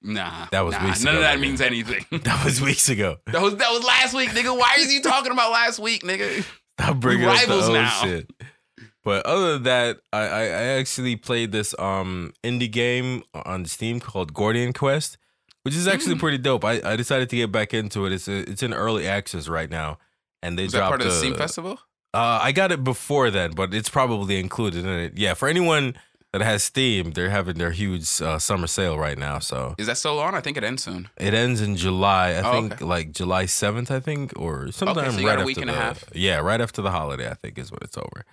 Nah, 0.00 0.46
That 0.52 0.60
was 0.60 0.74
nah, 0.74 0.84
weeks 0.86 1.02
none 1.02 1.14
ago, 1.14 1.22
of 1.22 1.24
that 1.24 1.38
nigga. 1.38 1.40
means 1.40 1.60
anything. 1.60 2.04
That 2.22 2.44
was 2.44 2.60
weeks 2.60 2.88
ago. 2.88 3.16
that 3.26 3.42
was 3.42 3.56
that 3.56 3.70
was 3.72 3.82
last 3.84 4.14
week, 4.14 4.30
nigga. 4.30 4.56
Why 4.56 4.76
is 4.78 4.92
you 4.92 5.02
talking 5.02 5.32
about 5.32 5.50
last 5.50 5.78
week, 5.80 6.02
nigga? 6.02 6.44
Stop 6.80 6.98
bringing 7.00 7.26
up 7.26 7.34
the 7.40 7.46
rivals 7.48 7.68
now. 7.68 7.90
shit. 8.02 8.30
But 9.02 9.26
other 9.26 9.54
than 9.54 9.62
that, 9.64 9.98
I, 10.12 10.18
I 10.20 10.42
I 10.42 10.62
actually 10.78 11.16
played 11.16 11.50
this 11.50 11.74
um 11.80 12.32
indie 12.44 12.70
game 12.70 13.24
on 13.34 13.64
Steam 13.64 13.98
called 13.98 14.32
Gordian 14.34 14.72
Quest, 14.72 15.17
which 15.68 15.76
is 15.76 15.86
actually 15.86 16.14
Mm. 16.16 16.20
pretty 16.20 16.38
dope. 16.38 16.64
I, 16.64 16.80
I 16.82 16.96
decided 16.96 17.28
to 17.30 17.36
get 17.36 17.52
back 17.52 17.74
into 17.74 18.06
it. 18.06 18.12
It's 18.12 18.26
it's 18.28 18.62
in 18.62 18.72
early 18.72 19.06
access 19.06 19.48
right 19.48 19.70
now, 19.70 19.98
and 20.42 20.58
they 20.58 20.64
Is 20.64 20.72
that 20.72 20.78
dropped 20.78 20.90
part 20.90 21.00
of 21.02 21.08
the 21.08 21.12
Steam 21.12 21.34
Festival? 21.34 21.78
Uh, 22.14 22.40
I 22.42 22.52
got 22.52 22.72
it 22.72 22.82
before 22.84 23.30
then, 23.30 23.52
but 23.52 23.74
it's 23.74 23.90
probably 23.90 24.40
included 24.40 24.84
in 24.84 24.90
it. 24.98 25.12
Yeah, 25.18 25.34
for 25.34 25.46
anyone 25.48 25.94
that 26.32 26.40
has 26.42 26.62
Steam, 26.64 27.12
they're 27.12 27.30
having 27.30 27.56
their 27.58 27.70
huge 27.70 28.20
uh, 28.22 28.38
summer 28.38 28.66
sale 28.66 28.98
right 28.98 29.18
now. 29.18 29.38
So 29.40 29.74
Is 29.78 29.86
that 29.88 29.96
still 29.98 30.18
on? 30.18 30.34
I 30.34 30.40
think 30.40 30.56
it 30.56 30.64
ends 30.64 30.82
soon. 30.84 31.08
it 31.18 31.34
ends 31.34 31.60
in 31.60 31.76
July. 31.76 32.30
I 32.30 32.42
Oh, 32.42 32.52
think 32.52 32.72
okay. 32.74 32.84
like 32.84 33.12
July 33.12 33.44
seventh. 33.46 33.90
I 33.90 34.00
think 34.00 34.32
or 34.36 34.72
sometime 34.72 35.12
so 35.12 35.18
you 35.20 35.26
right 35.26 35.36
a 35.36 35.40
after 35.40 35.46
week 35.46 35.58
and 35.58 35.68
the 35.70 35.74
a 35.74 35.76
half. 35.76 36.04
yeah, 36.14 36.38
right 36.40 36.60
after 36.60 36.80
the 36.82 36.90
holiday. 36.90 37.28
I 37.30 37.34
think 37.34 37.58
is 37.58 37.70
when 37.70 37.80
it's 37.82 37.96
over. 37.98 38.24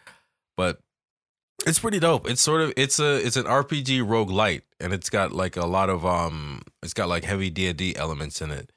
But 0.58 0.80
it's 1.68 1.80
pretty 1.80 2.00
dope. 2.00 2.30
It's 2.30 2.42
sort 2.42 2.62
of 2.62 2.74
it's 2.78 3.00
a 3.00 3.16
it's 3.26 3.38
an 3.38 3.46
RPG 3.46 4.08
rogue 4.08 4.30
light, 4.30 4.64
and 4.80 4.94
it's 4.94 5.10
got 5.10 5.32
like 5.32 5.56
a 5.58 5.66
lot 5.66 5.90
of 5.90 6.06
um, 6.06 6.62
it's 6.86 6.94
got 6.94 7.10
like 7.10 7.26
heavy 7.26 7.50
D 7.50 7.68
and 7.68 7.78
D 7.78 7.96
elements 7.96 8.42
in 8.42 8.52
it, 8.52 8.72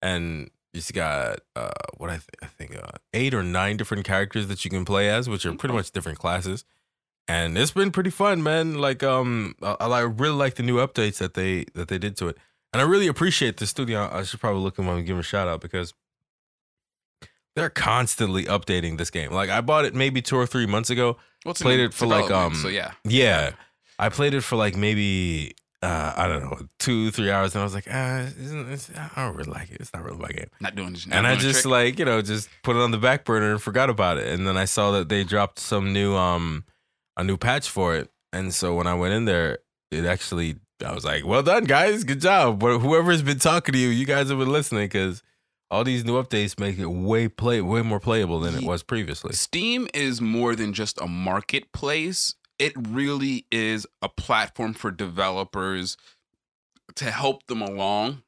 and 0.00 0.50
it's 0.72 0.92
got 0.92 1.40
uh 1.56 1.70
what 1.96 2.10
I, 2.10 2.14
th- 2.14 2.28
I 2.42 2.46
think 2.46 2.76
uh, 2.76 2.98
eight 3.12 3.34
or 3.34 3.42
nine 3.42 3.76
different 3.76 4.04
characters 4.04 4.46
that 4.46 4.64
you 4.64 4.70
can 4.70 4.84
play 4.84 5.08
as, 5.10 5.28
which 5.28 5.44
are 5.44 5.54
pretty 5.54 5.74
much 5.74 5.90
different 5.90 6.18
classes. 6.18 6.64
And 7.26 7.58
it's 7.58 7.72
been 7.72 7.90
pretty 7.90 8.10
fun, 8.10 8.42
man. 8.42 8.78
Like 8.78 9.02
um, 9.02 9.54
I, 9.62 9.74
I 9.74 10.00
really 10.00 10.36
like 10.36 10.54
the 10.54 10.62
new 10.62 10.76
updates 10.76 11.18
that 11.18 11.34
they 11.34 11.64
that 11.74 11.88
they 11.88 11.98
did 11.98 12.16
to 12.18 12.28
it, 12.28 12.38
and 12.72 12.80
I 12.80 12.84
really 12.84 13.06
appreciate 13.08 13.56
the 13.56 13.66
studio. 13.66 14.08
I 14.12 14.22
should 14.22 14.40
probably 14.40 14.62
look 14.62 14.76
them 14.76 14.88
up 14.88 14.96
and 14.96 15.04
give 15.06 15.16
them 15.16 15.20
a 15.20 15.24
shout 15.24 15.48
out 15.48 15.60
because 15.60 15.92
they're 17.54 17.70
constantly 17.70 18.44
updating 18.44 18.98
this 18.98 19.10
game. 19.10 19.32
Like 19.32 19.50
I 19.50 19.60
bought 19.60 19.84
it 19.84 19.94
maybe 19.94 20.22
two 20.22 20.36
or 20.36 20.46
three 20.46 20.66
months 20.66 20.90
ago. 20.90 21.16
Well, 21.44 21.54
Played 21.54 21.80
it 21.80 21.94
for, 21.94 22.06
like, 22.06 22.30
um, 22.30 22.54
So 22.54 22.68
yeah, 22.68 22.92
Yeah, 23.04 23.52
I 23.98 24.08
played 24.08 24.34
it 24.34 24.42
for 24.42 24.56
like 24.56 24.76
maybe 24.76 25.54
uh, 25.80 26.12
I 26.16 26.26
don't 26.26 26.42
know 26.42 26.58
two 26.78 27.10
three 27.12 27.30
hours, 27.30 27.54
and 27.54 27.60
I 27.60 27.64
was 27.64 27.74
like, 27.74 27.86
ah, 27.90 28.20
isn't 28.20 28.68
this, 28.68 28.90
I 28.96 29.24
don't 29.24 29.36
really 29.36 29.50
like 29.50 29.70
it. 29.70 29.76
It's 29.80 29.92
not 29.94 30.02
really 30.02 30.18
my 30.18 30.28
game. 30.28 30.48
not 30.60 30.74
doing. 30.74 30.92
This. 30.92 31.06
Not 31.06 31.18
and 31.18 31.26
I 31.26 31.34
doing 31.34 31.46
the 31.46 31.52
just 31.52 31.66
like 31.66 31.98
you 31.98 32.04
know 32.04 32.20
just 32.20 32.48
put 32.64 32.74
it 32.76 32.80
on 32.80 32.90
the 32.90 32.98
back 32.98 33.24
burner 33.24 33.52
and 33.52 33.62
forgot 33.62 33.88
about 33.88 34.18
it. 34.18 34.26
And 34.26 34.46
then 34.46 34.56
I 34.56 34.64
saw 34.64 34.90
that 34.92 35.08
they 35.08 35.22
dropped 35.22 35.60
some 35.60 35.92
new 35.92 36.16
um 36.16 36.64
a 37.16 37.22
new 37.22 37.36
patch 37.36 37.68
for 37.68 37.94
it, 37.94 38.10
and 38.32 38.52
so 38.52 38.74
when 38.74 38.88
I 38.88 38.94
went 38.94 39.14
in 39.14 39.24
there, 39.24 39.58
it 39.92 40.04
actually 40.04 40.56
I 40.84 40.92
was 40.92 41.04
like, 41.04 41.24
well 41.24 41.42
done 41.44 41.64
guys, 41.64 42.02
good 42.02 42.20
job. 42.20 42.58
But 42.58 42.78
whoever's 42.78 43.22
been 43.22 43.38
talking 43.38 43.72
to 43.72 43.78
you, 43.78 43.88
you 43.88 44.04
guys 44.04 44.28
have 44.30 44.38
been 44.38 44.52
listening 44.52 44.84
because. 44.86 45.22
All 45.70 45.84
these 45.84 46.02
new 46.02 46.14
updates 46.14 46.58
make 46.58 46.78
it 46.78 46.86
way 46.86 47.28
play 47.28 47.60
way 47.60 47.82
more 47.82 48.00
playable 48.00 48.40
than 48.40 48.54
it 48.54 48.62
was 48.64 48.82
previously. 48.82 49.34
Steam 49.34 49.86
is 49.92 50.18
more 50.18 50.56
than 50.56 50.72
just 50.72 50.98
a 50.98 51.06
marketplace. 51.06 52.36
It 52.58 52.72
really 52.76 53.46
is 53.50 53.86
a 54.02 54.08
platform 54.08 54.74
for 54.74 54.90
developers 54.90 55.96
to 56.96 57.10
help 57.10 57.46
them 57.46 57.62
along 57.62 58.22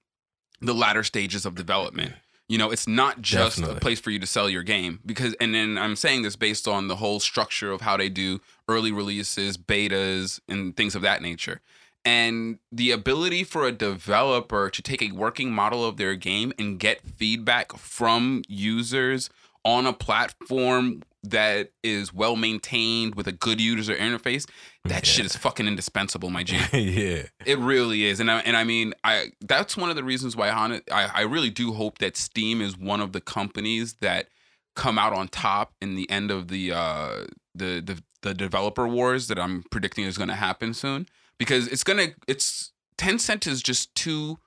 the 0.61 0.75
latter 0.75 1.03
stages 1.03 1.45
of 1.45 1.55
development. 1.55 2.11
Mm-hmm. 2.11 2.19
You 2.49 2.59
know, 2.59 2.71
it's 2.73 2.89
not 2.89 3.23
just 3.23 3.59
Definitely. 3.59 3.77
a 3.77 3.81
place 3.81 4.01
for 4.01 4.11
you 4.11 4.19
to 4.19 4.27
sell 4.27 4.51
your 4.51 4.65
game 4.65 4.99
because, 5.07 5.35
and 5.41 5.55
then 5.55 5.79
I'm 5.79 5.95
saying 5.95 6.23
this 6.23 6.35
based 6.35 6.67
on 6.67 6.89
the 6.89 6.97
whole 6.97 7.21
structure 7.21 7.71
of 7.71 7.81
how 7.81 7.97
they 7.97 8.09
do 8.09 8.41
early 8.69 8.91
releases, 8.91 9.57
betas, 9.57 10.41
and 10.49 10.77
things 10.77 10.97
of 10.97 11.03
that 11.03 11.23
nature. 11.23 11.61
And 12.05 12.59
the 12.73 12.91
ability 12.91 13.45
for 13.45 13.67
a 13.67 13.73
developer 13.73 14.69
to 14.69 14.83
take 14.83 15.01
a 15.01 15.13
working 15.13 15.53
model 15.53 15.85
of 15.85 15.97
their 15.97 16.17
game 16.17 16.53
and 16.59 16.79
get 16.79 17.03
feedback 17.03 17.77
from 17.77 18.43
users 18.49 19.31
on 19.65 19.87
a 19.87 19.93
platform 19.93 21.03
that 21.23 21.71
is 21.83 22.13
well 22.15 22.37
maintained 22.37 23.15
with 23.15 23.27
a 23.27 23.33
good 23.33 23.61
user 23.61 23.95
interface, 23.95 24.49
that 24.85 25.05
shit 25.05 25.27
is 25.27 25.37
fucking 25.37 25.67
indispensable, 25.67 26.31
my 26.31 26.43
G. 26.43 26.57
yeah. 26.73 27.25
It 27.45 27.59
really 27.59 28.05
is, 28.05 28.21
and 28.21 28.31
I, 28.31 28.41
and 28.41 28.57
I 28.57 28.65
mean, 28.65 28.95
I 29.05 29.33
that's 29.41 29.77
one 29.77 29.91
of 29.91 29.97
the 29.97 30.05
reasons 30.05 30.37
why 30.37 30.49
Hana, 30.49 30.81
I 30.91 31.11
I 31.15 31.21
really 31.23 31.51
do 31.51 31.73
hope 31.73 31.99
that 31.99 32.17
Steam 32.17 32.61
is 32.61 32.79
one 32.79 33.01
of 33.01 33.13
the 33.13 33.21
companies 33.21 33.95
that 34.01 34.29
come 34.77 34.99
out 34.99 35.13
on 35.13 35.29
top 35.29 35.75
in 35.81 35.95
the 35.95 36.09
end 36.11 36.31
of 36.31 36.49
the 36.49 36.73
uh 36.73 37.25
the 37.55 37.81
the, 37.81 38.03
the 38.23 38.35
developer 38.35 38.87
wars 38.87 39.29
that 39.29 39.39
I'm 39.39 39.65
predicting 39.71 40.05
is 40.05 40.17
going 40.17 40.29
to 40.29 40.35
happen 40.35 40.73
soon 40.75 41.07
because 41.39 41.67
it's 41.69 41.85
gonna 41.85 42.09
it's 42.29 42.73
Tencent 42.97 43.47
is 43.47 43.63
just 43.63 43.95
too 43.95 44.39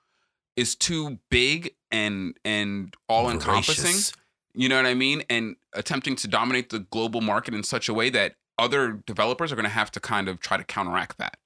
is 0.56 0.74
too 0.74 1.18
big 1.30 1.74
and 1.90 2.36
and 2.44 2.94
all 3.08 3.30
encompassing. 3.30 4.14
You 4.54 4.68
know 4.68 4.76
what 4.76 4.86
I 4.86 4.94
mean? 4.94 5.24
And 5.28 5.56
attempting 5.72 6.16
to 6.16 6.28
dominate 6.28 6.70
the 6.70 6.80
global 6.80 7.20
market 7.20 7.54
in 7.54 7.62
such 7.64 7.88
a 7.88 7.94
way 7.94 8.10
that 8.10 8.34
other 8.58 9.02
developers 9.06 9.50
are 9.50 9.56
going 9.56 9.64
to 9.64 9.68
have 9.70 9.90
to 9.92 10.00
kind 10.00 10.28
of 10.28 10.40
try 10.40 10.56
to 10.56 10.64
counteract 10.64 11.18
that. 11.18 11.36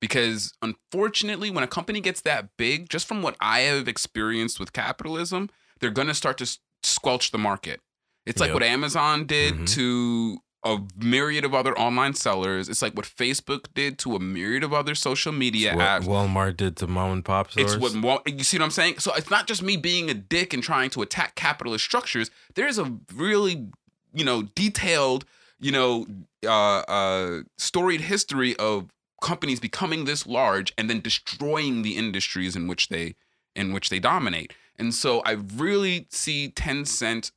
Because 0.00 0.52
unfortunately, 0.60 1.50
when 1.50 1.64
a 1.64 1.68
company 1.68 2.00
gets 2.00 2.20
that 2.22 2.48
big, 2.58 2.88
just 2.90 3.06
from 3.06 3.22
what 3.22 3.36
I 3.40 3.60
have 3.60 3.88
experienced 3.88 4.58
with 4.60 4.72
capitalism, 4.72 5.48
they're 5.80 5.90
going 5.90 6.08
to 6.08 6.14
start 6.14 6.38
to 6.38 6.58
squelch 6.82 7.30
the 7.30 7.38
market. 7.38 7.80
It's 8.26 8.40
like 8.40 8.48
Yep. 8.48 8.54
what 8.54 8.62
Amazon 8.64 9.26
did 9.26 9.54
Mhm. 9.54 9.68
to 9.74 10.38
a 10.64 10.78
myriad 10.96 11.44
of 11.44 11.54
other 11.54 11.76
online 11.78 12.14
sellers. 12.14 12.68
It's 12.68 12.82
like 12.82 12.94
what 12.94 13.04
Facebook 13.06 13.66
did 13.74 13.98
to 14.00 14.14
a 14.14 14.20
myriad 14.20 14.62
of 14.62 14.72
other 14.72 14.94
social 14.94 15.32
media 15.32 15.74
what 15.74 15.84
apps. 15.86 16.04
Walmart 16.04 16.56
did 16.56 16.76
to 16.78 16.86
mom 16.86 17.10
and 17.10 17.24
pop 17.24 17.50
stores. 17.50 17.74
It's 17.74 17.82
what 17.82 18.02
Wal- 18.02 18.22
you 18.26 18.44
see 18.44 18.58
what 18.58 18.64
I'm 18.64 18.70
saying. 18.70 18.98
So 18.98 19.12
it's 19.14 19.30
not 19.30 19.46
just 19.46 19.62
me 19.62 19.76
being 19.76 20.08
a 20.08 20.14
dick 20.14 20.54
and 20.54 20.62
trying 20.62 20.90
to 20.90 21.02
attack 21.02 21.34
capitalist 21.34 21.84
structures. 21.84 22.30
There's 22.54 22.78
a 22.78 22.92
really, 23.12 23.68
you 24.14 24.24
know, 24.24 24.42
detailed, 24.42 25.24
you 25.58 25.72
know, 25.72 26.06
uh, 26.46 26.80
uh, 26.80 27.42
storied 27.58 28.02
history 28.02 28.56
of 28.56 28.90
companies 29.20 29.60
becoming 29.60 30.04
this 30.04 30.26
large 30.26 30.72
and 30.76 30.88
then 30.88 31.00
destroying 31.00 31.82
the 31.82 31.96
industries 31.96 32.54
in 32.54 32.66
which 32.66 32.88
they 32.88 33.14
in 33.54 33.72
which 33.72 33.90
they 33.90 33.98
dominate. 33.98 34.52
And 34.78 34.94
so 34.94 35.20
I 35.24 35.32
really 35.32 36.06
see 36.10 36.52
Tencent 36.54 37.30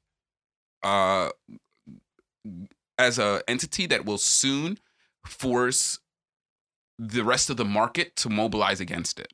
uh, 0.84 1.30
as 2.98 3.20
a 3.20 3.42
entity 3.48 3.86
that 3.88 4.06
will 4.06 4.18
soon 4.18 4.80
force 5.26 6.00
the 6.98 7.24
rest 7.24 7.50
of 7.50 7.58
the 7.58 7.66
market 7.66 8.16
to 8.16 8.30
mobilize 8.30 8.80
against 8.80 9.20
it 9.20 9.34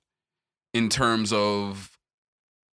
in 0.74 0.90
terms 0.90 1.32
of 1.32 1.98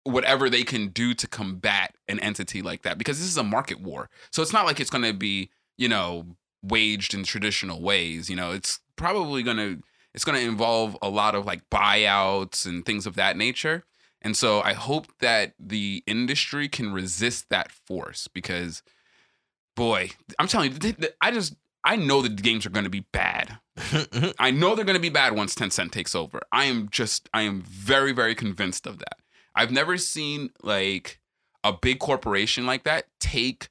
whatever 0.04 0.48
they 0.48 0.62
can 0.62 0.88
do 0.88 1.14
to 1.14 1.26
combat 1.26 1.94
an 2.08 2.20
entity 2.20 2.62
like 2.62 2.82
that 2.82 2.96
because 2.96 3.18
this 3.18 3.26
is 3.26 3.36
a 3.36 3.42
market 3.42 3.80
war. 3.80 4.08
So 4.30 4.42
it's 4.42 4.52
not 4.52 4.64
like 4.64 4.78
it's 4.78 4.90
going 4.90 5.04
to 5.04 5.12
be, 5.12 5.50
you 5.76 5.88
know, 5.88 6.36
waged 6.62 7.14
in 7.14 7.24
traditional 7.24 7.80
ways, 7.80 8.30
you 8.30 8.36
know, 8.36 8.52
it's 8.52 8.80
probably 8.96 9.42
going 9.42 9.56
to 9.56 9.82
it's 10.14 10.24
going 10.24 10.38
to 10.38 10.48
involve 10.48 10.96
a 11.02 11.10
lot 11.10 11.34
of 11.34 11.44
like 11.44 11.68
buyouts 11.68 12.64
and 12.64 12.86
things 12.86 13.06
of 13.06 13.16
that 13.16 13.36
nature. 13.36 13.84
And 14.22 14.34
so 14.34 14.62
I 14.62 14.72
hope 14.72 15.08
that 15.20 15.52
the 15.60 16.02
industry 16.06 16.68
can 16.68 16.92
resist 16.92 17.50
that 17.50 17.70
force 17.70 18.26
because 18.26 18.82
boy, 19.76 20.10
I'm 20.38 20.48
telling 20.48 20.72
you, 20.72 20.78
th- 20.78 20.96
th- 20.96 21.14
I 21.20 21.30
just 21.30 21.54
I 21.86 21.94
know 21.94 22.20
that 22.22 22.36
the 22.36 22.42
games 22.42 22.66
are 22.66 22.70
going 22.70 22.84
to 22.84 22.90
be 22.90 23.06
bad. 23.12 23.58
I 24.40 24.50
know 24.50 24.74
they're 24.74 24.84
going 24.84 24.96
to 24.96 25.00
be 25.00 25.08
bad 25.08 25.36
once 25.36 25.54
Tencent 25.54 25.92
takes 25.92 26.16
over. 26.16 26.40
I 26.50 26.64
am 26.64 26.88
just, 26.90 27.28
I 27.32 27.42
am 27.42 27.62
very, 27.62 28.10
very 28.10 28.34
convinced 28.34 28.88
of 28.88 28.98
that. 28.98 29.20
I've 29.54 29.70
never 29.70 29.96
seen 29.96 30.50
like 30.64 31.20
a 31.62 31.72
big 31.72 32.00
corporation 32.00 32.66
like 32.66 32.82
that 32.84 33.04
take 33.20 33.68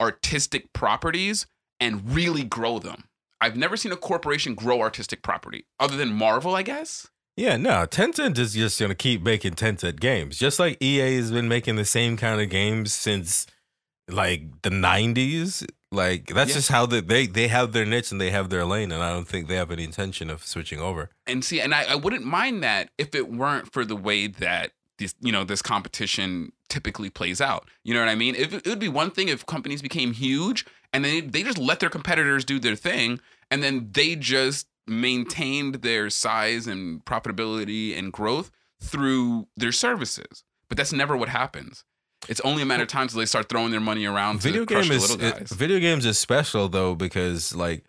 artistic 0.00 0.72
properties 0.72 1.46
and 1.80 2.14
really 2.14 2.44
grow 2.44 2.78
them. 2.78 3.04
I've 3.40 3.56
never 3.56 3.76
seen 3.76 3.90
a 3.90 3.96
corporation 3.96 4.54
grow 4.54 4.80
artistic 4.80 5.22
property 5.22 5.66
other 5.80 5.96
than 5.96 6.12
Marvel, 6.12 6.54
I 6.54 6.62
guess. 6.62 7.08
Yeah, 7.36 7.56
no, 7.56 7.86
Tencent 7.86 8.38
is 8.38 8.54
just 8.54 8.78
gonna 8.78 8.94
keep 8.94 9.22
making 9.22 9.54
Tencent 9.54 9.98
games, 9.98 10.38
just 10.38 10.60
like 10.60 10.80
EA 10.80 11.16
has 11.16 11.32
been 11.32 11.48
making 11.48 11.76
the 11.76 11.84
same 11.84 12.16
kind 12.16 12.40
of 12.40 12.50
games 12.50 12.92
since 12.92 13.46
like 14.08 14.62
the 14.62 14.70
'90s. 14.70 15.66
Like 15.90 16.28
that's 16.28 16.50
Yeah. 16.50 16.54
just 16.56 16.68
how 16.70 16.86
they, 16.86 17.00
they 17.00 17.26
they 17.26 17.48
have 17.48 17.72
their 17.72 17.84
niche 17.84 18.12
and 18.12 18.20
they 18.20 18.30
have 18.30 18.48
their 18.48 18.64
lane, 18.64 18.90
and 18.92 19.02
I 19.02 19.10
don't 19.10 19.28
think 19.28 19.46
they 19.48 19.56
have 19.56 19.70
any 19.70 19.84
intention 19.84 20.30
of 20.30 20.44
switching 20.46 20.80
over. 20.80 21.10
and 21.26 21.44
see 21.44 21.60
and 21.60 21.74
I, 21.74 21.84
I 21.84 21.94
wouldn't 21.96 22.24
mind 22.24 22.62
that 22.62 22.90
if 22.96 23.14
it 23.14 23.30
weren't 23.30 23.70
for 23.72 23.84
the 23.84 23.96
way 23.96 24.26
that 24.26 24.72
this 24.98 25.14
you 25.20 25.32
know 25.32 25.44
this 25.44 25.60
competition 25.60 26.52
typically 26.68 27.10
plays 27.10 27.40
out 27.40 27.68
you 27.84 27.92
know 27.92 28.00
what 28.00 28.08
i 28.08 28.14
mean 28.14 28.34
if, 28.34 28.52
it 28.54 28.66
would 28.66 28.78
be 28.78 28.88
one 28.88 29.10
thing 29.10 29.28
if 29.28 29.44
companies 29.46 29.82
became 29.82 30.12
huge 30.12 30.64
and 30.92 31.04
then 31.04 31.30
they 31.30 31.42
just 31.42 31.58
let 31.58 31.80
their 31.80 31.90
competitors 31.90 32.44
do 32.44 32.58
their 32.58 32.76
thing 32.76 33.20
and 33.50 33.62
then 33.62 33.88
they 33.92 34.14
just 34.16 34.66
maintained 34.86 35.76
their 35.76 36.08
size 36.10 36.66
and 36.66 37.04
profitability 37.04 37.96
and 37.98 38.12
growth 38.12 38.50
through 38.80 39.46
their 39.56 39.72
services 39.72 40.44
but 40.68 40.76
that's 40.78 40.92
never 40.92 41.14
what 41.16 41.28
happens 41.28 41.84
it's 42.28 42.40
only 42.40 42.62
a 42.62 42.66
matter 42.66 42.82
of 42.84 42.88
time 42.88 43.08
till 43.08 43.18
they 43.18 43.26
start 43.26 43.48
throwing 43.48 43.70
their 43.70 43.80
money 43.80 44.04
around 44.04 44.36
to 44.36 44.42
Video 44.42 44.64
crush 44.66 44.88
game 44.88 44.96
is 44.96 45.10
little 45.10 45.26
it- 45.26 45.38
guys 45.38 45.50
video 45.52 45.78
games 45.80 46.06
is 46.06 46.18
special 46.18 46.68
though 46.68 46.94
because 46.94 47.54
like 47.54 47.84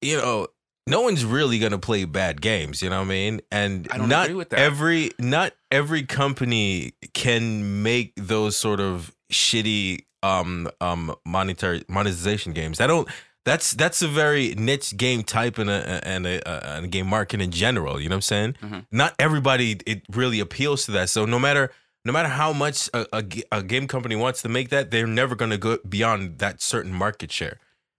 you 0.00 0.16
know 0.16 0.46
no 0.86 1.00
one's 1.00 1.24
really 1.24 1.58
gonna 1.58 1.78
play 1.78 2.04
bad 2.04 2.42
games. 2.42 2.82
You 2.82 2.90
know 2.90 2.98
what 2.98 3.06
I 3.06 3.08
mean? 3.08 3.40
And 3.50 3.88
I 3.90 3.96
not 3.98 4.26
agree 4.26 4.36
with 4.36 4.50
that. 4.50 4.58
every 4.60 5.10
not 5.18 5.52
every 5.70 6.02
company 6.02 6.92
can 7.14 7.82
make 7.82 8.12
those 8.16 8.54
sort 8.56 8.80
of 8.80 9.14
shitty 9.32 10.04
um 10.22 10.68
um 10.82 11.14
monetary 11.24 11.84
monetization 11.88 12.52
games. 12.52 12.80
I 12.80 12.86
don't. 12.86 13.08
That's 13.46 13.72
that's 13.72 14.00
a 14.02 14.08
very 14.08 14.54
niche 14.56 14.96
game 14.96 15.22
type 15.22 15.58
and 15.58 15.68
a 15.70 16.06
and 16.06 16.26
a, 16.26 16.86
game 16.88 17.06
market 17.06 17.40
in 17.42 17.50
general. 17.50 18.00
You 18.00 18.08
know 18.08 18.14
what 18.16 18.30
I'm 18.30 18.54
saying? 18.54 18.56
Mhm. 18.62 18.86
Not 18.92 19.14
everybody 19.18 19.78
it 19.86 20.02
really 20.12 20.40
appeals 20.40 20.84
to 20.86 20.92
that. 20.92 21.08
So 21.10 21.24
no 21.26 21.38
matter 21.38 21.70
no 22.04 22.12
matter 22.12 22.28
how 22.28 22.52
much 22.52 22.88
a, 22.92 23.06
a, 23.12 23.24
a 23.50 23.62
game 23.62 23.88
company 23.88 24.16
wants 24.16 24.42
to 24.42 24.48
make 24.48 24.68
that, 24.68 24.90
they're 24.90 25.06
never 25.06 25.34
going 25.34 25.50
to 25.50 25.58
go 25.58 25.78
beyond 25.88 26.38
that 26.38 26.60
certain 26.60 26.92
market 26.92 27.32
share. 27.32 27.58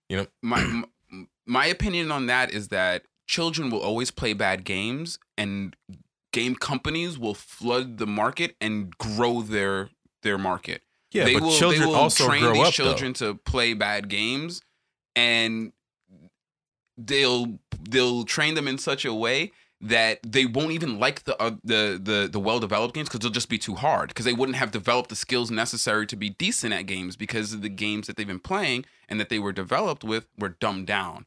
You 0.10 0.18
know? 0.18 0.28
My 0.42 0.84
my 1.46 1.66
opinion 1.66 2.12
on 2.12 2.28
that 2.28 2.52
is 2.52 2.70
that 2.70 3.04
children 3.28 3.70
will 3.70 3.82
always 3.82 4.12
play 4.12 4.34
bad 4.34 4.64
games 4.64 5.18
and 5.38 5.76
game 6.32 6.56
companies 6.56 7.18
will 7.18 7.34
flood 7.34 7.98
the 7.98 8.08
market 8.08 8.56
and 8.62 8.96
grow 8.98 9.42
their 9.42 9.90
their 10.22 10.38
market. 10.38 10.82
Yeah, 11.12 11.26
they 11.26 11.36
but 11.36 11.44
will, 11.44 11.52
children 11.52 11.82
they 11.82 11.88
will 11.88 11.96
also 11.96 12.28
train 12.28 12.42
grow 12.42 12.54
these 12.54 12.68
up. 12.68 12.74
children 12.74 13.14
to 13.16 13.36
play 13.36 13.74
bad 13.74 14.10
games 14.10 14.62
and 15.16 15.72
they'll 16.98 17.60
they'll 17.90 18.24
train 18.24 18.54
them 18.54 18.68
in 18.68 18.78
such 18.78 19.06
a 19.06 19.14
way 19.14 19.52
that 19.82 20.20
they 20.24 20.46
won't 20.46 20.72
even 20.72 21.00
like 21.00 21.24
the 21.24 21.40
uh, 21.42 21.52
the 21.64 22.00
the 22.02 22.30
the 22.32 22.40
well 22.40 22.60
developed 22.60 22.96
games 22.96 23.08
because 23.10 23.20
they'll 23.20 23.32
just 23.32 23.50
be 23.50 23.58
too 23.58 23.76
hard 23.76 24.10
because 24.10 24.26
they 24.26 24.34
wouldn't 24.34 24.56
have 24.58 24.72
developed 24.72 25.10
the 25.10 25.16
skills 25.16 25.52
necessary 25.52 26.08
to 26.08 26.16
be 26.16 26.30
decent 26.30 26.74
at 26.74 26.84
games 26.84 27.16
because 27.16 27.54
of 27.54 27.62
the 27.62 27.70
games 27.70 28.08
that 28.08 28.16
they've 28.16 28.28
been 28.28 28.40
playing 28.40 28.86
and 29.10 29.20
that 29.20 29.30
they 29.30 29.40
were 29.40 29.52
developed 29.52 30.04
with 30.04 30.28
were 30.38 30.50
dumbed 30.50 30.88
down. 30.88 31.26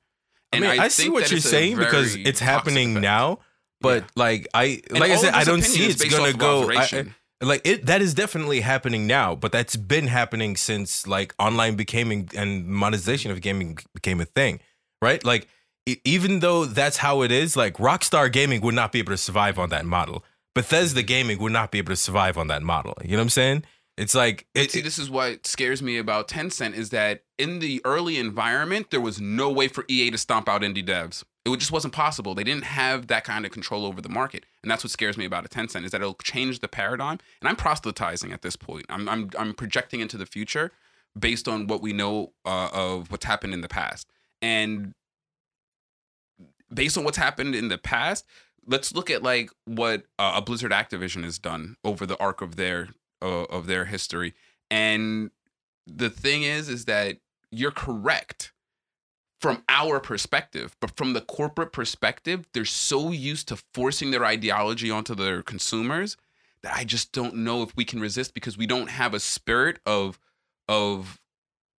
I 0.52 0.60
mean, 0.60 0.70
I, 0.70 0.88
see 0.88 1.04
think 1.04 1.14
what 1.14 1.30
you're 1.30 1.40
saying 1.40 1.76
because 1.76 2.14
it's 2.14 2.40
happening 2.40 2.92
effect. 2.92 3.02
now. 3.02 3.38
But 3.80 4.02
Yeah. 4.02 4.08
like 4.16 4.48
I 4.54 4.82
And 4.90 5.00
like 5.00 5.12
I 5.12 5.16
said, 5.16 5.34
I 5.34 5.44
don't 5.44 5.62
see 5.62 5.86
it's 5.86 6.04
gonna 6.04 6.32
go. 6.32 6.68
I, 6.70 7.04
like 7.40 7.60
it 7.64 7.86
that 7.86 8.02
is 8.02 8.14
definitely 8.14 8.60
happening 8.60 9.06
now, 9.06 9.36
but 9.36 9.52
that's 9.52 9.76
been 9.76 10.08
happening 10.08 10.56
since 10.56 11.06
like 11.06 11.34
online 11.38 11.76
became 11.76 12.28
and 12.34 12.66
monetization 12.66 13.30
of 13.30 13.40
gaming 13.40 13.78
became 13.94 14.20
a 14.20 14.24
thing, 14.24 14.60
right? 15.00 15.22
Like 15.22 15.46
even 16.04 16.40
though 16.40 16.64
that's 16.64 16.98
how 16.98 17.22
it 17.22 17.32
is, 17.32 17.56
like 17.56 17.74
Rockstar 17.74 18.30
Gaming 18.30 18.60
would 18.60 18.74
not 18.74 18.92
be 18.92 18.98
able 18.98 19.12
to 19.12 19.18
survive 19.18 19.58
on 19.58 19.70
that 19.70 19.84
model. 19.84 20.24
Bethesda 20.54 21.02
Gaming 21.02 21.38
would 21.38 21.52
not 21.52 21.70
be 21.70 21.78
able 21.78 21.90
to 21.90 21.96
survive 21.96 22.36
on 22.36 22.48
that 22.48 22.62
model. 22.62 22.94
You 23.02 23.12
know 23.12 23.18
what 23.18 23.22
I'm 23.22 23.30
saying? 23.30 23.64
It's 23.98 24.14
like 24.14 24.46
it, 24.54 24.70
See, 24.70 24.80
this 24.80 24.98
is 24.98 25.10
what 25.10 25.44
scares 25.44 25.82
me 25.82 25.98
about 25.98 26.28
Tencent 26.28 26.74
is 26.74 26.90
that 26.90 27.24
in 27.36 27.58
the 27.58 27.80
early 27.84 28.16
environment, 28.16 28.90
there 28.90 29.00
was 29.00 29.20
no 29.20 29.50
way 29.50 29.66
for 29.66 29.84
EA 29.88 30.12
to 30.12 30.18
stomp 30.18 30.48
out 30.48 30.62
indie 30.62 30.86
devs. 30.86 31.24
It 31.44 31.56
just 31.58 31.72
wasn't 31.72 31.94
possible. 31.94 32.34
They 32.34 32.44
didn't 32.44 32.64
have 32.64 33.08
that 33.08 33.24
kind 33.24 33.44
of 33.44 33.50
control 33.50 33.84
over 33.84 34.00
the 34.00 34.08
market, 34.08 34.46
and 34.62 34.70
that's 34.70 34.84
what 34.84 34.92
scares 34.92 35.16
me 35.16 35.24
about 35.24 35.44
a 35.44 35.48
Tencent 35.48 35.84
is 35.84 35.90
that 35.90 36.00
it'll 36.00 36.14
change 36.22 36.60
the 36.60 36.68
paradigm. 36.68 37.18
And 37.40 37.48
I'm 37.48 37.56
proselytizing 37.56 38.32
at 38.32 38.42
this 38.42 38.54
point. 38.54 38.86
I'm 38.88 39.08
I'm 39.08 39.30
I'm 39.36 39.54
projecting 39.54 39.98
into 39.98 40.16
the 40.16 40.26
future 40.26 40.70
based 41.18 41.48
on 41.48 41.66
what 41.66 41.82
we 41.82 41.92
know 41.92 42.32
uh, 42.44 42.68
of 42.72 43.10
what's 43.10 43.24
happened 43.24 43.52
in 43.52 43.62
the 43.62 43.68
past, 43.68 44.06
and 44.40 44.94
based 46.72 46.98
on 46.98 47.04
what's 47.04 47.18
happened 47.18 47.54
in 47.54 47.68
the 47.68 47.78
past, 47.78 48.26
let's 48.66 48.94
look 48.94 49.10
at 49.10 49.22
like 49.22 49.50
what 49.64 50.04
uh, 50.18 50.40
Blizzard 50.40 50.72
Activision 50.72 51.24
has 51.24 51.38
done 51.38 51.76
over 51.84 52.06
the 52.06 52.18
arc 52.18 52.42
of 52.42 52.56
their 52.56 52.88
uh, 53.22 53.44
of 53.44 53.66
their 53.66 53.86
history. 53.86 54.34
And 54.70 55.30
the 55.86 56.10
thing 56.10 56.42
is, 56.42 56.68
is 56.68 56.84
that 56.86 57.18
you're 57.50 57.70
correct. 57.72 58.52
from 59.40 59.62
our 59.68 60.00
perspective, 60.00 60.76
but 60.80 60.96
from 60.96 61.12
the 61.12 61.20
corporate 61.20 61.72
perspective, 61.72 62.46
they're 62.52 62.64
so 62.64 63.12
used 63.12 63.48
to 63.48 63.56
forcing 63.72 64.10
their 64.10 64.24
ideology 64.24 64.90
onto 64.90 65.14
their 65.14 65.42
consumers 65.42 66.16
that 66.62 66.74
I 66.74 66.84
just 66.84 67.12
don't 67.12 67.36
know 67.36 67.62
if 67.62 67.76
we 67.76 67.84
can 67.84 68.00
resist 68.00 68.34
because 68.34 68.58
we 68.58 68.66
don't 68.66 68.90
have 68.90 69.14
a 69.14 69.20
spirit 69.20 69.78
of 69.86 70.18
of 70.68 71.20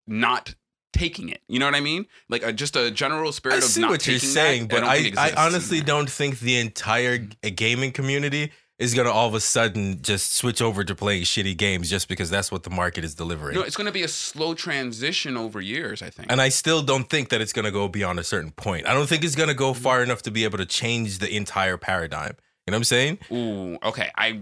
not 0.07 0.55
taking 0.99 1.29
it. 1.29 1.41
You 1.47 1.59
know 1.59 1.65
what 1.65 1.75
I 1.75 1.79
mean? 1.81 2.05
Like 2.29 2.43
a, 2.43 2.51
just 2.53 2.75
a 2.75 2.91
general 2.91 3.31
spirit 3.31 3.55
I 3.55 3.57
of 3.57 3.63
see 3.63 3.81
not 3.81 3.91
what 3.91 4.05
you're 4.07 4.19
saying, 4.19 4.67
that, 4.67 4.81
but 4.81 4.95
don't 4.95 5.17
I, 5.17 5.29
I 5.29 5.45
honestly 5.45 5.81
don't 5.81 6.09
think 6.09 6.39
the 6.39 6.57
entire 6.57 7.17
gaming 7.17 7.91
community 7.91 8.51
is 8.77 8.93
gonna 8.93 9.11
all 9.11 9.27
of 9.27 9.33
a 9.33 9.39
sudden 9.41 10.01
just 10.01 10.35
switch 10.35 10.61
over 10.61 10.85
to 10.85 10.95
playing 10.95 11.23
shitty 11.23 11.57
games 11.57 11.89
just 11.89 12.07
because 12.07 12.29
that's 12.29 12.49
what 12.51 12.63
the 12.63 12.69
market 12.69 13.03
is 13.03 13.13
delivering. 13.13 13.55
No, 13.55 13.61
it's 13.61 13.75
going 13.75 13.87
to 13.87 13.91
be 13.91 14.03
a 14.03 14.07
slow 14.07 14.53
transition 14.53 15.35
over 15.35 15.59
years. 15.59 16.01
I 16.01 16.09
think. 16.09 16.31
and 16.31 16.39
I 16.41 16.47
still 16.49 16.81
don't 16.81 17.09
think 17.09 17.27
that 17.29 17.41
it's 17.41 17.51
gonna 17.53 17.71
go 17.71 17.87
beyond 17.89 18.19
a 18.19 18.23
certain 18.23 18.51
point. 18.51 18.87
I 18.87 18.93
don't 18.93 19.07
think 19.09 19.23
it's 19.25 19.35
gonna 19.35 19.51
Mm-hmm. 19.51 19.59
go 19.59 19.73
far 19.73 20.01
enough 20.03 20.21
to 20.23 20.31
be 20.31 20.43
able 20.45 20.57
to 20.59 20.65
change 20.65 21.19
the 21.19 21.29
entire 21.35 21.77
paradigm. 21.77 22.35
You 22.67 22.71
know 22.71 22.75
what 22.77 22.81
I'm 22.81 22.83
saying? 22.83 23.17
Ooh, 23.31 23.77
okay. 23.83 24.09
I, 24.15 24.39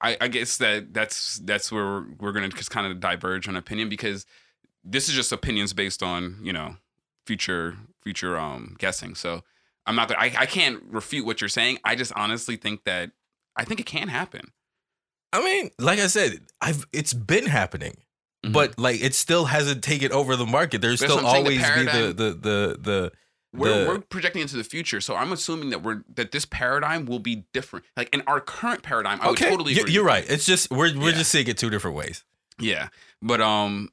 I 0.00 0.16
I 0.22 0.28
guess 0.28 0.56
that 0.58 0.92
that's 0.92 1.38
that's 1.44 1.70
where 1.70 1.84
we're, 1.84 2.04
we're 2.20 2.32
gonna 2.32 2.48
just 2.48 2.70
kind 2.70 2.86
of 2.90 2.98
diverge 3.00 3.48
on 3.48 3.54
opinion 3.56 3.88
because 3.88 4.26
this 4.84 5.08
is 5.08 5.14
just 5.14 5.32
opinions 5.32 5.72
based 5.72 6.02
on 6.02 6.38
you 6.42 6.52
know 6.52 6.76
future 7.26 7.76
future 8.02 8.38
um 8.38 8.76
guessing. 8.78 9.14
So 9.14 9.42
I'm 9.86 9.96
not 9.96 10.08
gonna 10.08 10.20
I, 10.20 10.32
I 10.38 10.46
can't 10.46 10.82
refute 10.90 11.26
what 11.26 11.40
you're 11.40 11.48
saying. 11.48 11.78
I 11.84 11.94
just 11.96 12.12
honestly 12.16 12.56
think 12.56 12.84
that 12.84 13.10
I 13.56 13.64
think 13.64 13.80
it 13.80 13.86
can 13.86 14.08
happen. 14.08 14.52
I 15.32 15.42
mean, 15.44 15.70
like 15.78 15.98
I 16.00 16.06
said, 16.08 16.40
I've 16.60 16.86
it's 16.92 17.12
been 17.14 17.46
happening. 17.46 17.98
Mhm. 18.44 18.52
But 18.54 18.78
like 18.78 19.02
it 19.02 19.14
still 19.14 19.44
hasn't 19.46 19.82
taken 19.84 20.12
over 20.12 20.34
the 20.36 20.46
market. 20.46 20.80
There's 20.80 21.00
That's 21.00 21.12
still 21.12 21.22
what 21.24 21.30
the 21.32 21.38
always 21.38 21.58
be 21.58 21.84
the 21.84 22.12
the 22.16 22.30
the 22.32 22.78
the 22.80 23.12
we're, 23.52 23.82
the- 23.84 23.88
we're 23.88 23.98
projecting 23.98 24.40
into 24.42 24.56
the 24.56 24.64
future, 24.64 25.00
so 25.00 25.14
I'm 25.16 25.32
assuming 25.32 25.70
that 25.70 25.82
we're 25.82 26.04
that 26.14 26.30
this 26.32 26.46
paradigm 26.46 27.04
will 27.04 27.18
be 27.18 27.44
different. 27.52 27.84
Like 27.96 28.08
in 28.14 28.22
our 28.26 28.40
current 28.40 28.82
paradigm, 28.82 29.20
I 29.20 29.28
would 29.28 29.38
totally 29.38 29.76
agree. 29.78 29.92
You're 29.92 30.04
right. 30.04 30.24
It's 30.28 30.46
just 30.46 30.70
we're 30.70 30.96
we're 30.98 31.10
Yeah. 31.10 31.16
just 31.18 31.30
seeing 31.32 31.48
it 31.48 31.58
two 31.58 31.68
different 31.68 31.96
ways. 31.96 32.24
Yeah, 32.58 32.88
but 33.20 33.40
um, 33.40 33.90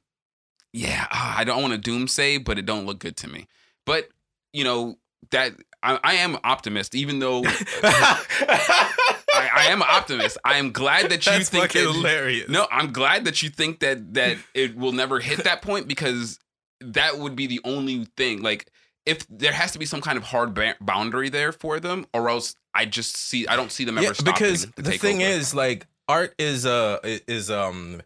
yeah, 0.72 1.06
ah, 1.10 1.38
I 1.38 1.44
don't 1.44 1.62
want 1.62 1.82
to 1.82 1.90
doomsay, 1.90 2.44
but 2.44 2.58
it 2.58 2.66
don't 2.66 2.86
look 2.86 2.98
good 2.98 3.16
to 3.18 3.28
me. 3.28 3.46
But 3.86 4.08
you 4.52 4.64
know 4.64 4.98
that 5.30 5.52
I, 5.82 5.98
I 6.02 6.14
am 6.14 6.38
optimist, 6.44 6.94
even 6.94 7.18
though 7.18 7.42
I, 7.44 8.92
I 9.32 9.66
am 9.70 9.82
an 9.82 9.88
optimist. 9.90 10.38
I 10.44 10.58
am 10.58 10.72
glad 10.72 11.10
that 11.10 11.26
you 11.26 11.32
That's 11.32 11.48
think 11.48 11.72
that, 11.72 11.80
hilarious. 11.80 12.48
No, 12.48 12.66
I'm 12.70 12.92
glad 12.92 13.24
that 13.24 13.42
you 13.42 13.50
think 13.50 13.80
that 13.80 14.14
that 14.14 14.38
it 14.54 14.76
will 14.76 14.92
never 14.92 15.20
hit 15.20 15.44
that 15.44 15.62
point 15.62 15.88
because 15.88 16.38
that 16.80 17.18
would 17.18 17.36
be 17.36 17.46
the 17.46 17.60
only 17.64 18.06
thing. 18.16 18.42
Like 18.42 18.70
if 19.06 19.26
there 19.28 19.52
has 19.52 19.72
to 19.72 19.78
be 19.78 19.86
some 19.86 20.00
kind 20.00 20.18
of 20.18 20.24
hard 20.24 20.54
ba- 20.54 20.76
boundary 20.80 21.28
there 21.28 21.52
for 21.52 21.80
them, 21.80 22.06
or 22.12 22.28
else 22.28 22.54
I 22.74 22.84
just 22.84 23.16
see 23.16 23.46
I 23.46 23.56
don't 23.56 23.72
see 23.72 23.84
them 23.84 23.98
ever 23.98 24.08
yeah, 24.08 24.12
stopping. 24.12 24.34
because 24.34 24.66
to 24.66 24.82
the 24.82 24.98
thing 24.98 25.22
over. 25.22 25.30
is 25.30 25.54
like 25.54 25.86
art 26.08 26.34
is 26.38 26.66
uh 26.66 26.98
is 27.02 27.50
um 27.50 28.02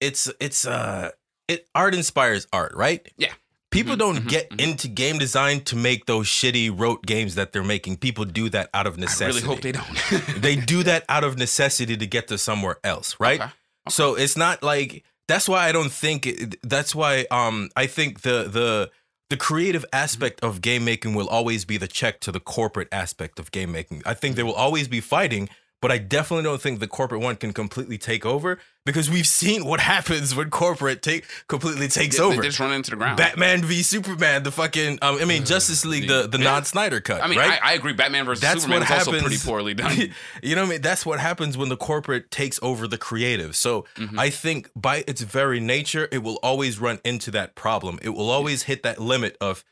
it's 0.00 0.30
it's 0.40 0.66
uh 0.66 1.10
it 1.48 1.66
art 1.74 1.94
inspires 1.94 2.46
art, 2.52 2.74
right? 2.74 3.06
Yeah. 3.16 3.32
People 3.70 3.96
Mhm, 3.96 3.98
don't 3.98 4.16
mhm, 4.24 4.28
get 4.28 4.50
mhm. 4.50 4.60
into 4.60 4.86
game 4.86 5.18
design 5.18 5.60
to 5.62 5.74
make 5.76 6.06
those 6.06 6.26
shitty 6.28 6.70
rote 6.78 7.04
games 7.06 7.34
that 7.34 7.52
they're 7.52 7.64
making. 7.64 7.96
People 7.96 8.24
do 8.24 8.48
that 8.50 8.70
out 8.72 8.86
of 8.86 8.96
necessity. 8.98 9.24
I 9.24 9.28
really 9.28 9.42
hope 9.42 9.60
they 9.62 9.72
don't. 9.72 10.36
they 10.40 10.54
do 10.56 10.82
that 10.90 11.04
out 11.08 11.24
of 11.24 11.36
necessity 11.36 11.96
to 11.96 12.06
get 12.06 12.28
to 12.28 12.38
somewhere 12.38 12.76
else, 12.84 13.16
right? 13.18 13.40
Okay. 13.40 13.50
So 13.88 14.14
it's 14.14 14.36
not 14.36 14.62
like 14.62 15.02
that's 15.26 15.48
why 15.48 15.66
I 15.68 15.72
don't 15.72 15.90
think 15.90 16.26
it, 16.26 16.56
that's 16.62 16.94
why 16.94 17.26
um 17.30 17.68
I 17.74 17.86
think 17.86 18.20
the 18.22 18.44
the 18.48 18.90
the 19.30 19.36
creative 19.36 19.84
aspect 19.92 20.40
of 20.44 20.60
game 20.60 20.84
making 20.84 21.14
will 21.14 21.28
always 21.28 21.64
be 21.64 21.76
the 21.76 21.88
check 21.88 22.20
to 22.20 22.30
the 22.30 22.40
corporate 22.40 22.88
aspect 22.92 23.40
of 23.40 23.50
game 23.50 23.72
making. 23.72 24.02
I 24.06 24.14
think 24.14 24.36
they 24.36 24.42
will 24.44 24.54
always 24.54 24.86
be 24.86 25.00
fighting, 25.00 25.48
but 25.84 25.92
I 25.92 25.98
definitely 25.98 26.44
don't 26.44 26.62
think 26.62 26.80
the 26.80 26.88
corporate 26.88 27.20
one 27.20 27.36
can 27.36 27.52
completely 27.52 27.98
take 27.98 28.24
over 28.24 28.58
because 28.86 29.10
we've 29.10 29.26
seen 29.26 29.66
what 29.66 29.80
happens 29.80 30.34
when 30.34 30.48
corporate 30.48 31.02
take 31.02 31.26
completely 31.46 31.88
takes 31.88 32.16
They- 32.16 32.22
they 32.22 32.32
over. 32.32 32.42
just 32.42 32.58
run 32.58 32.72
into 32.72 32.92
the 32.92 32.96
ground. 32.96 33.18
Batman 33.18 33.62
v 33.62 33.82
Superman, 33.82 34.44
the 34.44 34.50
fucking 34.50 34.98
um, 35.02 35.18
I 35.20 35.26
mean 35.26 35.44
Justice 35.44 35.84
League, 35.84 36.08
the 36.08 36.26
the 36.26 36.38
Yeah. 36.38 36.44
non 36.44 36.64
Snyder 36.64 37.02
cut. 37.02 37.22
I 37.22 37.26
mean, 37.26 37.38
right? 37.38 37.60
I, 37.62 37.72
I 37.72 37.74
agree. 37.74 37.92
Batman 37.92 38.24
versus 38.24 38.40
That's 38.40 38.62
Superman 38.62 38.80
what 38.80 38.90
is 38.90 38.98
also 38.98 39.10
happens. 39.12 39.28
pretty 39.28 39.44
poorly 39.46 39.74
done. 39.82 40.12
you 40.42 40.54
know 40.56 40.62
what 40.62 40.68
I 40.68 40.70
mean? 40.70 40.80
That's 40.80 41.04
what 41.04 41.20
happens 41.20 41.58
when 41.58 41.68
the 41.68 41.76
corporate 41.76 42.30
takes 42.30 42.58
over 42.62 42.88
the 42.88 42.96
creative. 42.96 43.54
So 43.54 43.84
Mhm. 43.98 44.18
I 44.18 44.30
think 44.30 44.70
by 44.74 45.04
its 45.06 45.20
very 45.20 45.60
nature, 45.60 46.08
it 46.10 46.22
will 46.22 46.38
always 46.42 46.78
run 46.78 46.98
into 47.04 47.30
that 47.32 47.54
problem. 47.56 47.98
It 48.00 48.14
will 48.14 48.30
always 48.30 48.62
hit 48.62 48.82
that 48.84 49.00
limit 49.02 49.36
of 49.38 49.62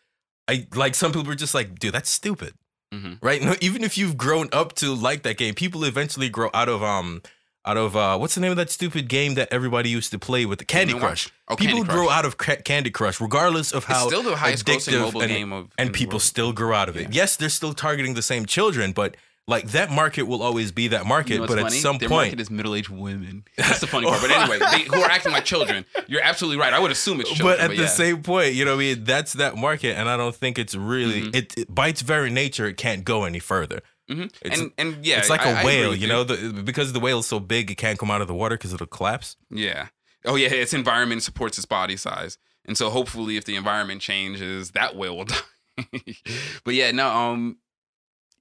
I 0.48 0.66
like 0.75 0.94
some 0.94 1.12
people 1.12 1.31
are 1.33 1.37
just 1.37 1.55
like, 1.55 1.79
dude, 1.79 1.94
that's 1.94 2.11
stupid. 2.11 2.53
Mhm. 2.92 3.18
Right? 3.22 3.42
No, 3.42 3.55
even 3.61 3.83
if 3.85 3.96
you've 3.96 4.16
grown 4.16 4.48
up 4.52 4.74
to 4.76 4.94
like 4.94 5.22
that 5.22 5.38
game, 5.38 5.55
people 5.55 5.85
eventually 5.85 6.28
grow 6.28 6.50
out 6.52 6.68
of 6.68 6.83
um 6.83 7.22
out 7.64 7.76
of 7.76 7.96
uh 7.96 8.18
what's 8.18 8.35
the 8.35 8.40
name 8.40 8.50
of 8.50 8.57
that 8.57 8.70
stupid 8.70 9.09
game 9.09 9.35
that 9.35 9.48
everybody 9.52 9.88
used 9.88 10.11
to 10.11 10.18
play 10.18 10.44
with 10.44 10.59
the 10.59 10.64
Candy 10.64 10.92
You 10.92 10.98
know 10.98 11.02
what? 11.05 11.09
Crush. 11.11 11.31
Oh, 11.48 11.57
people 11.57 11.76
Candy 11.78 11.88
grow 11.92 12.07
Crush. 12.07 12.16
out 12.18 12.24
of 12.24 12.37
Ca- 12.37 12.57
Candy 12.64 12.90
Crush 12.90 13.20
regardless 13.20 13.72
of 13.72 13.85
It's 13.85 13.87
how 13.92 14.07
still 14.09 14.22
the 14.22 14.37
highest 14.37 14.66
grossing 14.66 15.00
mobile 15.00 15.22
and- 15.22 15.31
game 15.31 15.52
of 15.52 15.68
and 15.78 15.92
people 15.92 16.14
world. 16.16 16.22
still 16.22 16.52
grow 16.52 16.74
out 16.74 16.88
of 16.88 16.96
it. 16.96 17.02
Yeah. 17.02 17.09
Yes, 17.22 17.37
they're 17.37 17.48
still 17.48 17.72
targeting 17.72 18.14
the 18.14 18.22
same 18.22 18.46
children, 18.46 18.92
but 18.92 19.16
like 19.48 19.68
that 19.72 19.90
market 19.90 20.22
will 20.22 20.42
always 20.42 20.70
be 20.72 20.88
that 20.88 21.05
market. 21.05 21.35
You 21.35 21.40
know 21.40 21.46
but 21.46 21.59
funny? 21.59 21.76
at 21.76 21.83
some 21.83 21.92
point, 21.94 22.00
Their 22.00 22.09
point, 22.09 22.26
market 22.28 22.40
is 22.40 22.50
middle-aged 22.50 22.88
women. 22.90 23.44
That's 23.57 23.81
the 23.81 23.87
funny 23.88 24.07
part. 24.07 24.20
But 24.22 24.31
anyway, 24.31 24.59
they, 24.70 24.83
who 24.85 25.02
are 25.02 25.11
acting 25.11 25.33
like 25.33 25.44
children. 25.44 25.85
You're 26.07 26.22
absolutely 26.22 26.59
right. 26.61 26.72
I 26.72 26.78
would 26.78 26.90
assume 26.92 27.20
it's 27.20 27.31
children. 27.33 27.57
but 27.59 27.61
at 27.64 27.70
the 27.76 27.83
yeah. 27.83 27.88
same 27.88 28.22
point, 28.22 28.55
you 28.55 28.64
know, 28.64 28.76
what 28.76 28.83
I 28.83 28.94
mean, 28.94 29.05
that's 29.05 29.33
that 29.35 29.57
market, 29.57 29.96
and 29.98 30.09
I 30.09 30.16
don't 30.16 30.35
think 30.35 30.59
it's 30.59 30.74
really 30.74 31.22
Mhm. 31.22 31.35
it, 31.37 31.59
it 31.59 31.74
by 31.74 31.88
its 31.88 32.02
very 32.02 32.31
nature, 32.31 32.66
it 32.66 32.76
can't 32.76 33.05
go 33.05 33.24
any 33.24 33.40
further. 33.40 33.81
Mhm. 34.11 34.33
it's- 34.42 34.61
and 34.61 34.70
and 34.78 35.05
yeah, 35.07 35.18
it's 35.18 35.31
like 35.31 35.44
a 35.44 35.61
a 35.61 35.64
whale, 35.64 35.94
you 35.94 36.07
know, 36.07 36.22
the, 36.24 36.62
because 36.62 36.92
the 36.92 37.00
whale 37.00 37.18
is 37.20 37.26
so 37.26 37.40
big, 37.40 37.70
it 37.70 37.76
can't 37.76 37.98
come 37.98 38.11
out 38.11 38.20
of 38.20 38.28
the 38.28 38.35
water 38.35 38.57
because 38.57 38.72
it'll 38.72 38.87
collapse. 38.87 39.37
Yeah. 39.50 39.88
Oh 40.24 40.37
yeah, 40.37 40.48
its 40.48 40.72
environment 40.72 41.22
supports 41.24 41.59
its 41.59 41.66
body 41.66 41.96
size, 41.96 42.38
and 42.64 42.76
so 42.78 42.90
hopefully, 42.90 43.37
if 43.37 43.44
the 43.44 43.57
environment 43.57 44.00
changes, 44.02 44.70
that 44.72 44.94
whale 44.94 45.16
will 45.16 45.24
die. 45.24 45.37
but 46.64 46.74
yeah, 46.74 46.90
no, 46.92 47.09
um, 47.09 47.57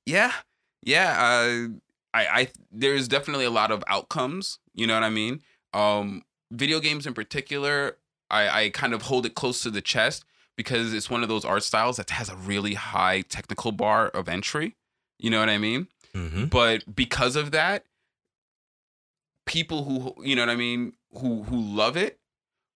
yeah, 0.05 0.31
yeah. 0.83 1.11
Uh, 1.19 1.67
I, 2.13 2.25
I, 2.41 2.47
there's 2.71 3.07
definitely 3.07 3.45
a 3.45 3.49
lot 3.51 3.71
of 3.71 3.83
outcomes. 3.87 4.59
You 4.73 4.85
know 4.87 4.93
what 4.95 5.03
I 5.03 5.09
mean? 5.09 5.41
Um, 5.73 6.23
video 6.51 6.79
games 6.79 7.07
in 7.07 7.13
particular, 7.13 7.97
I, 8.29 8.63
I 8.65 8.69
kind 8.69 8.93
of 8.93 9.03
hold 9.03 9.25
it 9.25 9.33
close 9.35 9.61
to 9.63 9.71
the 9.71 9.81
chest 9.81 10.25
because 10.57 10.93
it's 10.93 11.09
one 11.09 11.23
of 11.23 11.29
those 11.29 11.45
art 11.45 11.63
styles 11.63 11.97
that 11.97 12.09
has 12.09 12.27
a 12.29 12.35
really 12.35 12.73
high 12.73 13.21
technical 13.21 13.71
bar 13.71 14.09
of 14.09 14.27
entry. 14.27 14.75
You 15.19 15.29
know 15.29 15.39
what 15.39 15.49
I 15.49 15.57
mean? 15.57 15.87
Mm-hmm. 16.13 16.45
but 16.47 16.93
because 16.93 17.37
of 17.37 17.51
that 17.51 17.85
people 19.45 19.83
who 19.85 20.13
you 20.25 20.35
know 20.35 20.41
what 20.41 20.49
i 20.49 20.55
mean 20.55 20.93
who 21.13 21.43
who 21.43 21.59
love 21.59 21.95
it 21.97 22.19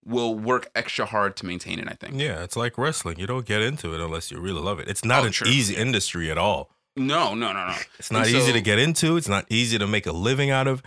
will 0.06 0.34
work 0.36 0.70
extra 0.74 1.06
hard 1.06 1.36
to 1.36 1.46
maintain 1.46 1.78
it 1.80 1.88
i 1.89 1.94
think 1.96 2.13
Yeah, 2.20 2.44
it's 2.44 2.56
like 2.56 2.78
wrestling. 2.78 3.20
You 3.20 3.28
don't 3.28 3.46
get 3.46 3.62
into 3.62 3.94
it 3.94 4.00
unless 4.00 4.30
you 4.32 4.39
really 4.39 4.62
love 4.62 4.80
it. 4.80 4.88
It's 4.88 5.04
not 5.04 5.24
Oh, 5.24 5.28
an 5.28 5.32
true. 5.34 5.48
easy 5.50 5.76
industry 5.76 6.30
at 6.32 6.38
all. 6.38 6.70
No 6.96 7.34
no 7.36 7.52
no 7.54 7.68
no. 7.68 7.76
It's 8.00 8.12
not 8.12 8.26
And 8.28 8.36
easy 8.36 8.48
so- 8.48 8.54
to 8.54 8.62
get 8.62 8.80
into. 8.80 9.18
It's 9.18 9.28
not 9.30 9.46
easy 9.50 9.78
to 9.78 9.88
make 9.88 10.06
a 10.06 10.12
living 10.12 10.50
out 10.52 10.68
of. 10.68 10.82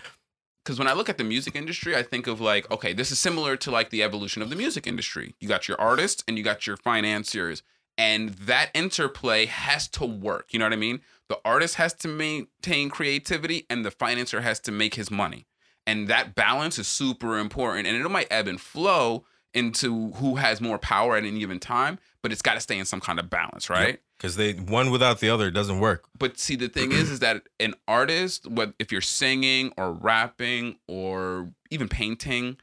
because 0.64 0.78
when 0.78 0.88
i 0.88 0.92
look 0.92 1.08
at 1.08 1.16
the 1.18 1.24
music 1.24 1.54
industry 1.56 1.96
i 1.96 2.02
think 2.02 2.26
of 2.26 2.40
like 2.40 2.70
okay 2.70 2.92
this 2.92 3.10
is 3.10 3.18
similar 3.18 3.56
to 3.56 3.70
like 3.70 3.88
the 3.90 4.02
evolution 4.02 4.42
of 4.42 4.50
the 4.50 4.56
music 4.56 4.86
industry. 4.86 5.34
You 5.40 5.48
got 5.48 5.68
your 5.68 5.80
artists 5.80 6.22
and 6.26 6.36
you 6.38 6.44
got 6.44 6.66
your 6.66 6.76
financiers 6.76 7.62
and 7.96 8.30
that 8.50 8.70
interplay 8.74 9.46
has 9.46 9.88
to 9.88 10.04
work. 10.06 10.52
You 10.52 10.58
know 10.58 10.66
what 10.66 10.72
i 10.72 10.76
mean? 10.76 11.00
The 11.28 11.38
artist 11.44 11.74
has 11.76 11.92
to 11.94 12.08
maintain 12.08 12.88
creativity 12.90 13.66
and 13.68 13.84
the 13.84 13.90
financier 13.90 14.40
has 14.40 14.60
to 14.60 14.72
make 14.72 14.94
his 14.94 15.10
money. 15.10 15.46
And 15.86 16.06
that 16.08 16.34
balance 16.34 16.78
is 16.78 16.86
super 16.88 17.38
important 17.38 17.86
and 17.86 17.96
it 17.96 18.08
might 18.08 18.28
ebb 18.30 18.46
and 18.46 18.60
flow 18.60 19.24
into 19.54 20.10
who 20.12 20.36
has 20.36 20.60
more 20.60 20.78
power 20.78 21.16
at 21.16 21.24
any 21.24 21.38
given 21.40 21.58
time 21.58 21.98
but 22.22 22.32
it's 22.32 22.42
got 22.42 22.54
to 22.54 22.60
stay 22.60 22.78
in 22.78 22.84
some 22.84 23.00
kind 23.00 23.18
of 23.18 23.30
balance 23.30 23.70
right 23.70 24.00
Because 24.18 24.36
they 24.36 24.52
one 24.54 24.90
without 24.90 25.20
the 25.20 25.30
other 25.30 25.50
doesn't 25.50 25.80
work. 25.80 26.04
but 26.18 26.38
see 26.38 26.56
the 26.56 26.68
thing 26.68 26.92
is 26.92 27.10
is 27.10 27.20
that 27.20 27.42
an 27.60 27.74
artist 27.86 28.46
if 28.78 28.90
you're 28.92 29.00
singing 29.00 29.72
or 29.76 29.92
rapping 29.92 30.76
or 30.88 31.50
even 31.70 31.88
painting 31.88 32.56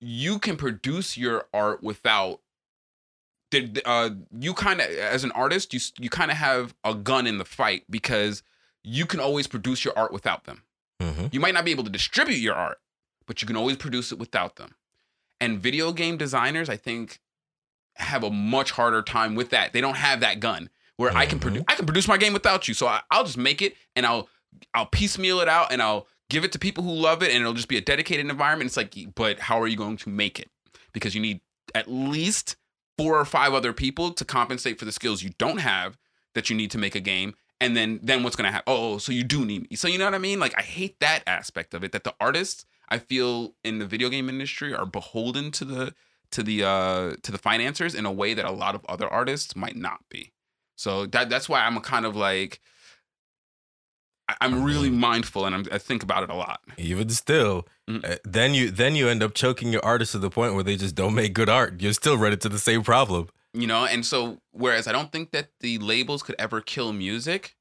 you 0.00 0.38
can 0.38 0.56
produce 0.56 1.16
your 1.16 1.46
art 1.54 1.82
without 1.82 2.40
the- 3.50 3.82
uh, 3.84 4.10
you 4.38 4.54
kind 4.54 4.80
of 4.80 4.88
as 4.88 5.24
an 5.24 5.32
artist 5.32 5.72
you 5.74 5.80
you 5.98 6.08
kind 6.10 6.30
of 6.30 6.36
have 6.38 6.74
a 6.84 6.94
gun 6.94 7.26
in 7.26 7.38
the 7.38 7.44
fight 7.44 7.84
because 7.90 8.42
you 8.82 9.04
can 9.06 9.20
always 9.20 9.46
produce 9.46 9.84
your 9.84 9.96
art 9.96 10.12
without 10.12 10.44
them 10.44 10.62
Mm-hmm. 11.00 11.26
you 11.32 11.40
might 11.40 11.52
not 11.54 11.64
be 11.64 11.72
able 11.72 11.82
to 11.82 11.90
distribute 11.90 12.36
your 12.36 12.54
art, 12.54 12.78
but 13.26 13.42
you 13.42 13.46
can 13.48 13.56
always 13.56 13.76
produce 13.76 14.12
it 14.12 14.20
without 14.20 14.54
them. 14.54 14.76
And 15.40 15.58
video 15.60 15.92
game 15.92 16.16
designers, 16.16 16.68
I 16.68 16.76
think, 16.76 17.18
have 17.96 18.24
a 18.24 18.30
much 18.30 18.70
harder 18.70 19.02
time 19.02 19.34
with 19.34 19.50
that. 19.50 19.72
They 19.72 19.80
don't 19.80 19.96
have 19.96 20.20
that 20.20 20.40
gun 20.40 20.70
where 20.96 21.16
I 21.16 21.26
can 21.26 21.38
produce. 21.38 21.62
Mm-hmm. 21.62 21.70
I 21.70 21.74
can 21.74 21.86
produce 21.86 22.08
my 22.08 22.16
game 22.16 22.32
without 22.32 22.68
you, 22.68 22.74
so 22.74 22.86
I, 22.86 23.00
I'll 23.10 23.24
just 23.24 23.38
make 23.38 23.62
it 23.62 23.74
and 23.96 24.06
I'll 24.06 24.28
I'll 24.74 24.86
piecemeal 24.86 25.40
it 25.40 25.48
out 25.48 25.72
and 25.72 25.82
I'll 25.82 26.06
give 26.30 26.44
it 26.44 26.52
to 26.52 26.58
people 26.58 26.84
who 26.84 26.92
love 26.92 27.22
it, 27.22 27.30
and 27.30 27.40
it'll 27.40 27.52
just 27.52 27.68
be 27.68 27.76
a 27.76 27.82
dedicated 27.82 28.28
environment. 28.28 28.68
It's 28.68 28.76
like, 28.76 28.94
but 29.14 29.38
how 29.38 29.60
are 29.60 29.66
you 29.66 29.76
going 29.76 29.96
to 29.98 30.08
make 30.08 30.38
it? 30.38 30.50
Because 30.92 31.14
you 31.14 31.20
need 31.20 31.40
at 31.74 31.90
least 31.90 32.56
four 32.98 33.18
or 33.18 33.24
five 33.24 33.54
other 33.54 33.72
people 33.72 34.12
to 34.12 34.24
compensate 34.24 34.78
for 34.78 34.84
the 34.84 34.92
skills 34.92 35.22
you 35.22 35.30
don't 35.38 35.58
have 35.58 35.98
that 36.34 36.50
you 36.50 36.56
need 36.56 36.70
to 36.70 36.78
make 36.78 36.94
a 36.94 37.00
game 37.00 37.34
and 37.60 37.76
then 37.76 38.00
then 38.02 38.22
what's 38.22 38.36
gonna 38.36 38.50
happen 38.50 38.64
oh 38.66 38.98
so 38.98 39.12
you 39.12 39.24
do 39.24 39.44
need 39.44 39.68
me 39.68 39.76
so 39.76 39.88
you 39.88 39.98
know 39.98 40.04
what 40.04 40.14
i 40.14 40.18
mean 40.18 40.38
like 40.38 40.54
i 40.58 40.62
hate 40.62 40.98
that 41.00 41.22
aspect 41.26 41.74
of 41.74 41.82
it 41.82 41.92
that 41.92 42.04
the 42.04 42.14
artists 42.20 42.64
i 42.88 42.98
feel 42.98 43.54
in 43.64 43.78
the 43.78 43.86
video 43.86 44.08
game 44.08 44.28
industry 44.28 44.74
are 44.74 44.86
beholden 44.86 45.50
to 45.50 45.64
the 45.64 45.94
to 46.32 46.42
the 46.42 46.64
uh 46.64 47.14
to 47.22 47.30
the 47.32 47.38
financiers 47.38 47.94
in 47.94 48.04
a 48.06 48.12
way 48.12 48.34
that 48.34 48.44
a 48.44 48.50
lot 48.50 48.74
of 48.74 48.84
other 48.88 49.08
artists 49.08 49.54
might 49.56 49.76
not 49.76 50.00
be 50.08 50.32
so 50.76 51.06
that 51.06 51.28
that's 51.30 51.48
why 51.48 51.60
i'm 51.64 51.78
kind 51.80 52.04
of 52.06 52.16
like 52.16 52.60
i'm 54.40 54.62
really 54.64 54.90
mindful 54.90 55.44
and 55.46 55.54
I'm, 55.54 55.64
i 55.70 55.78
think 55.78 56.02
about 56.02 56.22
it 56.22 56.30
a 56.30 56.34
lot 56.34 56.60
Even 56.78 57.08
still, 57.10 57.66
Mhm. 57.88 58.04
uh, 58.08 58.16
then 58.24 58.54
you 58.54 58.70
then 58.70 58.94
you 58.96 59.08
end 59.08 59.22
up 59.22 59.34
choking 59.34 59.72
your 59.72 59.84
artists 59.84 60.12
to 60.12 60.18
the 60.18 60.30
point 60.30 60.54
where 60.54 60.62
they 60.62 60.76
just 60.76 60.94
don't 60.94 61.14
make 61.14 61.34
good 61.34 61.48
art. 61.48 61.80
You're 61.82 61.92
still 61.92 62.16
running 62.16 62.38
to 62.38 62.48
the 62.48 62.58
same 62.60 62.82
problem. 62.82 63.28
you 63.52 63.66
know 63.66 63.84
and 63.84 64.06
so 64.06 64.38
whereas 64.52 64.86
i 64.86 64.92
don't 64.92 65.12
think 65.12 65.30
that 65.32 65.48
the 65.60 65.76
labels 65.78 66.22
could 66.22 66.36
ever 66.38 66.60
kill 66.62 66.90
music 66.92 67.54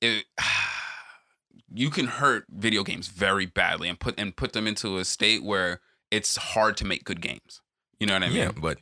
it 0.00 0.24
you 1.74 1.90
can 1.90 2.06
hurt 2.06 2.44
video 2.48 2.82
games 2.82 3.08
very 3.08 3.44
badly 3.46 3.88
and 3.90 3.98
put 4.00 4.14
and 4.18 4.36
put 4.36 4.52
them 4.54 4.66
into 4.66 4.96
a 4.96 5.04
state 5.04 5.42
where 5.44 5.80
it's 6.10 6.36
hard 6.36 6.76
to 6.78 6.84
make 6.86 7.04
good 7.04 7.20
games 7.20 7.60
you 8.00 8.06
know 8.06 8.14
what 8.14 8.22
i 8.22 8.28
mean 8.28 8.36
Yeah, 8.36 8.50
but 8.56 8.78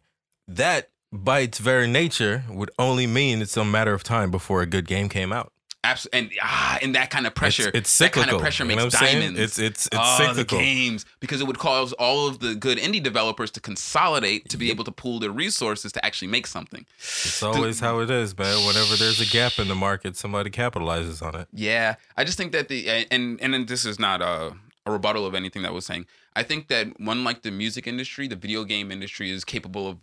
that 0.48 0.90
by 1.12 1.40
its 1.40 1.59
very 1.59 1.87
nature 1.87 2.44
would 2.50 2.70
only 2.79 3.07
mean 3.07 3.40
it's 3.42 3.57
a 3.57 3.64
matter 3.64 3.94
of 3.94 4.03
time 4.03 4.31
before 4.31 4.62
a 4.62 4.66
good 4.66 4.87
game 4.87 5.09
came 5.09 5.33
out. 5.33 5.53
Abs- 5.85 6.07
and 6.14 6.31
ah 6.42 6.79
and 6.81 6.94
that 6.94 7.11
kind 7.11 7.27
of 7.27 7.35
pressure 7.35 7.68
It's, 7.68 7.77
it's 7.77 7.98
that 7.98 8.12
kind 8.12 8.31
of 8.31 8.40
pressure 8.40 8.64
you 8.64 8.70
know 8.74 8.85
makes 8.85 8.94
I'm 8.94 9.07
saying? 9.07 9.18
diamonds 9.20 9.38
It's 9.38 9.59
it's 9.59 9.87
it's 9.87 9.96
oh, 10.00 10.18
the 10.18 10.27
cyclical. 10.29 10.59
games 10.59 11.05
because 11.20 11.42
it 11.42 11.46
would 11.46 11.59
cause 11.59 11.92
all 11.94 12.27
of 12.27 12.38
the 12.40 12.55
good 12.55 12.79
indie 12.79 13.03
developers 13.03 13.50
to 13.53 13.61
consolidate 13.61 14.48
to 14.48 14.57
be 14.57 14.70
able 14.70 14.85
to 14.85 14.90
pool 14.92 15.18
their 15.20 15.31
resources 15.31 15.92
to 15.92 16.05
actually 16.05 16.29
make 16.29 16.46
something 16.46 16.87
It's 16.98 17.42
always 17.42 17.81
how 17.81 18.00
it 18.00 18.11
is, 18.11 18.37
man. 18.37 18.57
Whenever 18.66 18.96
there's 18.96 19.20
a 19.20 19.27
gap 19.27 19.59
in 19.59 19.68
the 19.68 19.74
market, 19.74 20.16
somebody 20.16 20.48
capitalizes 20.50 21.20
on 21.22 21.35
it. 21.38 21.48
Yeah, 21.53 21.96
I 22.16 22.24
just 22.24 22.38
think 22.38 22.53
that 22.53 22.68
the 22.68 22.88
and 23.11 23.38
and 23.42 23.53
then 23.53 23.66
this 23.66 23.85
is 23.85 23.98
not 23.98 24.22
a 24.22 24.55
a 24.87 24.92
rebuttal 24.92 25.27
of 25.27 25.35
anything 25.35 25.62
that 25.62 25.73
was 25.73 25.87
saying. 25.87 26.07
I 26.37 26.42
think 26.42 26.68
that 26.68 26.88
unlike 26.99 27.42
the 27.42 27.51
music 27.51 27.87
industry, 27.87 28.29
the 28.29 28.37
video 28.37 28.64
game 28.64 28.92
industry 28.92 29.31
is 29.31 29.44
capable 29.44 29.88
of 29.88 29.99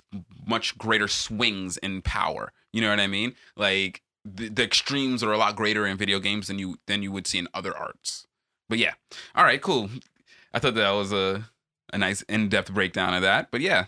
much 0.46 0.78
greater 0.78 1.08
swings 1.08 1.78
in 1.78 2.02
power. 2.02 2.52
You 2.74 2.82
know 2.82 2.90
what 2.90 3.00
I 3.00 3.08
mean? 3.08 3.36
Like 3.56 4.02
the, 4.26 4.50
the 4.50 4.64
extremes 4.64 5.24
are 5.24 5.32
a 5.32 5.38
lot 5.38 5.56
greater 5.56 5.86
in 5.86 5.98
video 5.98 6.20
games 6.20 6.48
than 6.48 6.58
you 6.58 6.78
than 6.88 7.04
you 7.04 7.12
would 7.12 7.28
see 7.28 7.38
in 7.38 7.48
other 7.54 7.76
arts. 7.76 8.28
But 8.70 8.80
yeah, 8.80 8.94
all 9.36 9.44
right, 9.44 9.62
cool. 9.62 9.90
I 10.54 10.60
thought 10.60 10.76
that 10.76 10.92
was 10.92 11.12
a 11.12 11.50
a 11.94 11.98
nice 11.98 12.22
in 12.24 12.50
depth 12.50 12.74
breakdown 12.74 13.14
of 13.14 13.22
that. 13.22 13.52
But 13.52 13.62
yeah, 13.62 13.86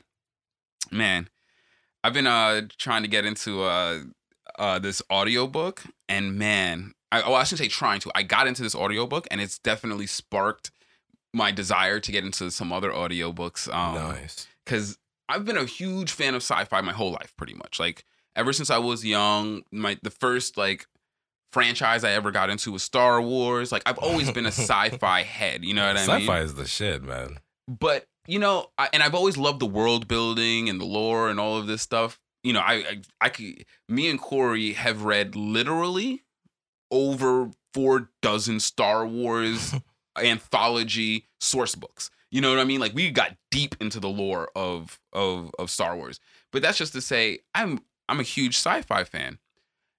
man, 0.91 1.29
I've 2.03 2.13
been 2.13 2.27
uh 2.27 2.63
trying 2.77 3.01
to 3.03 3.09
get 3.09 3.25
into 3.25 3.63
uh 3.63 4.01
uh 4.59 4.77
this 4.77 5.01
audiobook 5.11 5.83
and 6.07 6.37
man 6.37 6.93
I, 7.13 7.21
oh, 7.21 7.35
I 7.35 7.43
shouldn't 7.43 7.59
say 7.59 7.67
trying 7.67 7.99
to. 7.99 8.11
I 8.15 8.23
got 8.23 8.47
into 8.47 8.63
this 8.63 8.73
audiobook 8.73 9.27
and 9.29 9.39
it's 9.39 9.59
definitely 9.59 10.07
sparked 10.07 10.71
my 11.33 11.51
desire 11.51 11.99
to 11.99 12.11
get 12.11 12.23
into 12.23 12.51
some 12.51 12.71
other 12.71 12.91
audiobooks. 12.91 13.73
Um, 13.73 13.95
nice. 13.95 14.47
because 14.65 14.97
I've 15.29 15.45
been 15.45 15.57
a 15.57 15.65
huge 15.65 16.11
fan 16.11 16.35
of 16.35 16.41
sci-fi 16.43 16.81
my 16.81 16.93
whole 16.93 17.11
life, 17.11 17.33
pretty 17.37 17.53
much. 17.55 17.79
Like 17.79 18.05
ever 18.35 18.53
since 18.53 18.69
I 18.69 18.77
was 18.77 19.05
young, 19.05 19.63
my 19.71 19.97
the 20.03 20.11
first 20.11 20.57
like 20.57 20.85
franchise 21.51 22.03
I 22.03 22.11
ever 22.11 22.31
got 22.31 22.49
into 22.49 22.71
was 22.71 22.83
Star 22.83 23.21
Wars. 23.21 23.71
Like 23.71 23.83
I've 23.85 23.97
always 23.99 24.31
been 24.31 24.45
a 24.45 24.47
sci-fi 24.51 25.23
head. 25.23 25.63
You 25.63 25.73
know 25.73 25.85
what 25.85 25.97
I 25.97 26.07
mean? 26.07 26.21
Sci-fi 26.21 26.39
is 26.41 26.55
the 26.55 26.65
shit, 26.65 27.03
man. 27.03 27.39
but 27.67 28.05
you 28.27 28.39
know, 28.39 28.67
I, 28.77 28.89
and 28.93 29.03
I've 29.03 29.15
always 29.15 29.37
loved 29.37 29.59
the 29.59 29.65
world 29.65 30.07
building 30.07 30.69
and 30.69 30.79
the 30.79 30.85
lore 30.85 31.29
and 31.29 31.39
all 31.39 31.57
of 31.57 31.67
this 31.67 31.81
stuff. 31.81 32.19
You 32.43 32.53
know, 32.53 32.61
I, 32.61 32.73
I, 32.73 33.01
I 33.21 33.29
could, 33.29 33.65
me 33.89 34.09
and 34.09 34.19
Corey 34.19 34.73
have 34.73 35.03
read 35.03 35.35
literally 35.35 36.23
over 36.91 37.51
four 37.73 38.09
dozen 38.21 38.59
Star 38.59 39.05
Wars 39.05 39.73
anthology 40.17 41.27
source 41.39 41.75
books. 41.75 42.09
You 42.31 42.41
know 42.41 42.49
what 42.49 42.59
I 42.59 42.63
mean? 42.63 42.79
Like 42.79 42.93
we 42.93 43.11
got 43.11 43.35
deep 43.51 43.75
into 43.79 43.99
the 43.99 44.09
lore 44.09 44.49
of 44.55 44.99
of 45.11 45.51
of 45.59 45.69
Star 45.69 45.95
Wars. 45.95 46.19
But 46.51 46.61
that's 46.61 46.77
just 46.77 46.93
to 46.93 47.01
say, 47.01 47.39
I'm 47.53 47.79
I'm 48.09 48.19
a 48.19 48.23
huge 48.23 48.55
sci-fi 48.55 49.03
fan, 49.03 49.37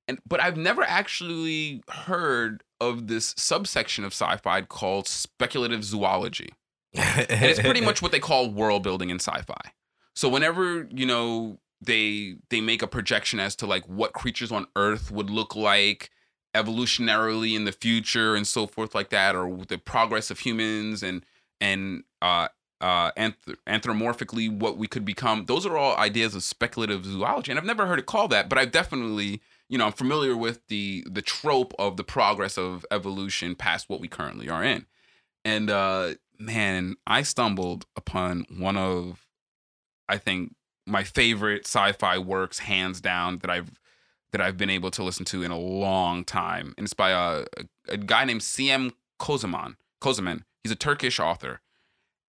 and 0.09 0.19
but 0.27 0.41
I've 0.41 0.57
never 0.57 0.83
actually 0.83 1.83
heard 1.89 2.63
of 2.81 3.07
this 3.07 3.35
subsection 3.37 4.05
of 4.05 4.13
sci-fi 4.13 4.63
called 4.63 5.07
speculative 5.09 5.85
zoology 5.85 6.51
and 6.95 7.27
it's 7.45 7.61
pretty 7.61 7.81
much 7.81 8.03
what 8.03 8.13
they 8.13 8.21
call 8.21 8.51
world 8.51 8.83
building 8.83 9.11
in 9.11 9.17
sci-fi. 9.17 9.73
So 10.15 10.29
whenever 10.29 10.89
you 10.91 11.07
know 11.07 11.59
they 11.81 12.37
they 12.51 12.61
make 12.61 12.83
a 12.83 12.87
projection 12.87 13.41
as 13.41 13.57
to 13.57 13.67
like 13.67 13.85
what 13.87 14.13
creatures 14.13 14.53
on 14.53 14.67
Earth 14.77 15.11
would 15.11 15.31
look 15.31 15.57
like 15.57 16.11
evolutionarily 16.55 17.55
in 17.55 17.65
the 17.65 17.73
future 17.73 18.35
and 18.35 18.47
so 18.47 18.67
forth 18.67 18.95
like 18.95 19.11
that, 19.11 19.35
or 19.35 19.65
the 19.69 19.79
progress 19.79 20.31
of 20.31 20.41
humans 20.41 21.03
and 21.03 21.25
and 21.61 22.05
uh 22.23 22.49
uh 22.81 23.11
anth- 23.13 23.57
anthropomorphically 23.67 24.51
what 24.51 24.77
we 24.77 24.87
could 24.87 25.05
become. 25.05 25.47
Those 25.47 25.67
are 25.67 25.77
all 25.77 25.97
ideas 25.97 26.35
of 26.35 26.43
speculative 26.43 27.05
zoology, 27.05 27.51
and 27.53 27.59
I've 27.59 27.67
never 27.67 27.87
heard 27.87 27.99
it 27.99 28.07
called 28.07 28.31
that, 28.31 28.49
but 28.49 28.59
I've 28.59 28.73
definitely 28.73 29.41
you 29.69 29.79
know 29.79 29.87
I'm 29.87 29.93
familiar 29.93 30.37
with 30.37 30.61
the 30.69 31.07
the 31.11 31.23
trope 31.23 31.75
of 31.79 31.97
the 31.97 32.05
progress 32.05 32.57
of 32.59 32.85
evolution 32.91 33.55
past 33.55 33.89
what 33.89 34.01
we 34.01 34.09
currently 34.09 34.49
are 34.49 34.65
in. 34.65 34.87
And 35.45 35.71
uh 35.71 36.15
man, 36.39 36.97
I 37.07 37.23
stumbled 37.23 37.87
upon 37.97 38.47
one 38.49 38.77
of 38.77 39.27
I 40.09 40.19
think 40.19 40.55
my 40.87 41.03
favorite 41.03 41.67
sci-fi 41.67 42.19
works 42.19 42.61
hands 42.61 43.01
down 43.01 43.39
that 43.39 43.51
I've 43.51 43.73
that 44.35 44.41
I've 44.41 44.57
been 44.57 44.69
able 44.69 44.91
to 44.91 45.05
listen 45.05 45.25
to 45.27 45.45
in 45.45 45.53
a 45.53 45.59
long 45.59 46.25
time. 46.25 46.75
And 46.77 46.85
it's 46.85 46.93
by 46.93 47.11
a, 47.11 47.45
a, 47.57 47.65
a 47.91 47.97
guy 47.97 48.25
named 48.25 48.41
CM 48.41 48.91
Kosemen. 49.21 49.77
Kosemen. 50.01 50.45
He's 50.65 50.73
a 50.73 50.77
Turkish 50.77 51.21
author. 51.21 51.61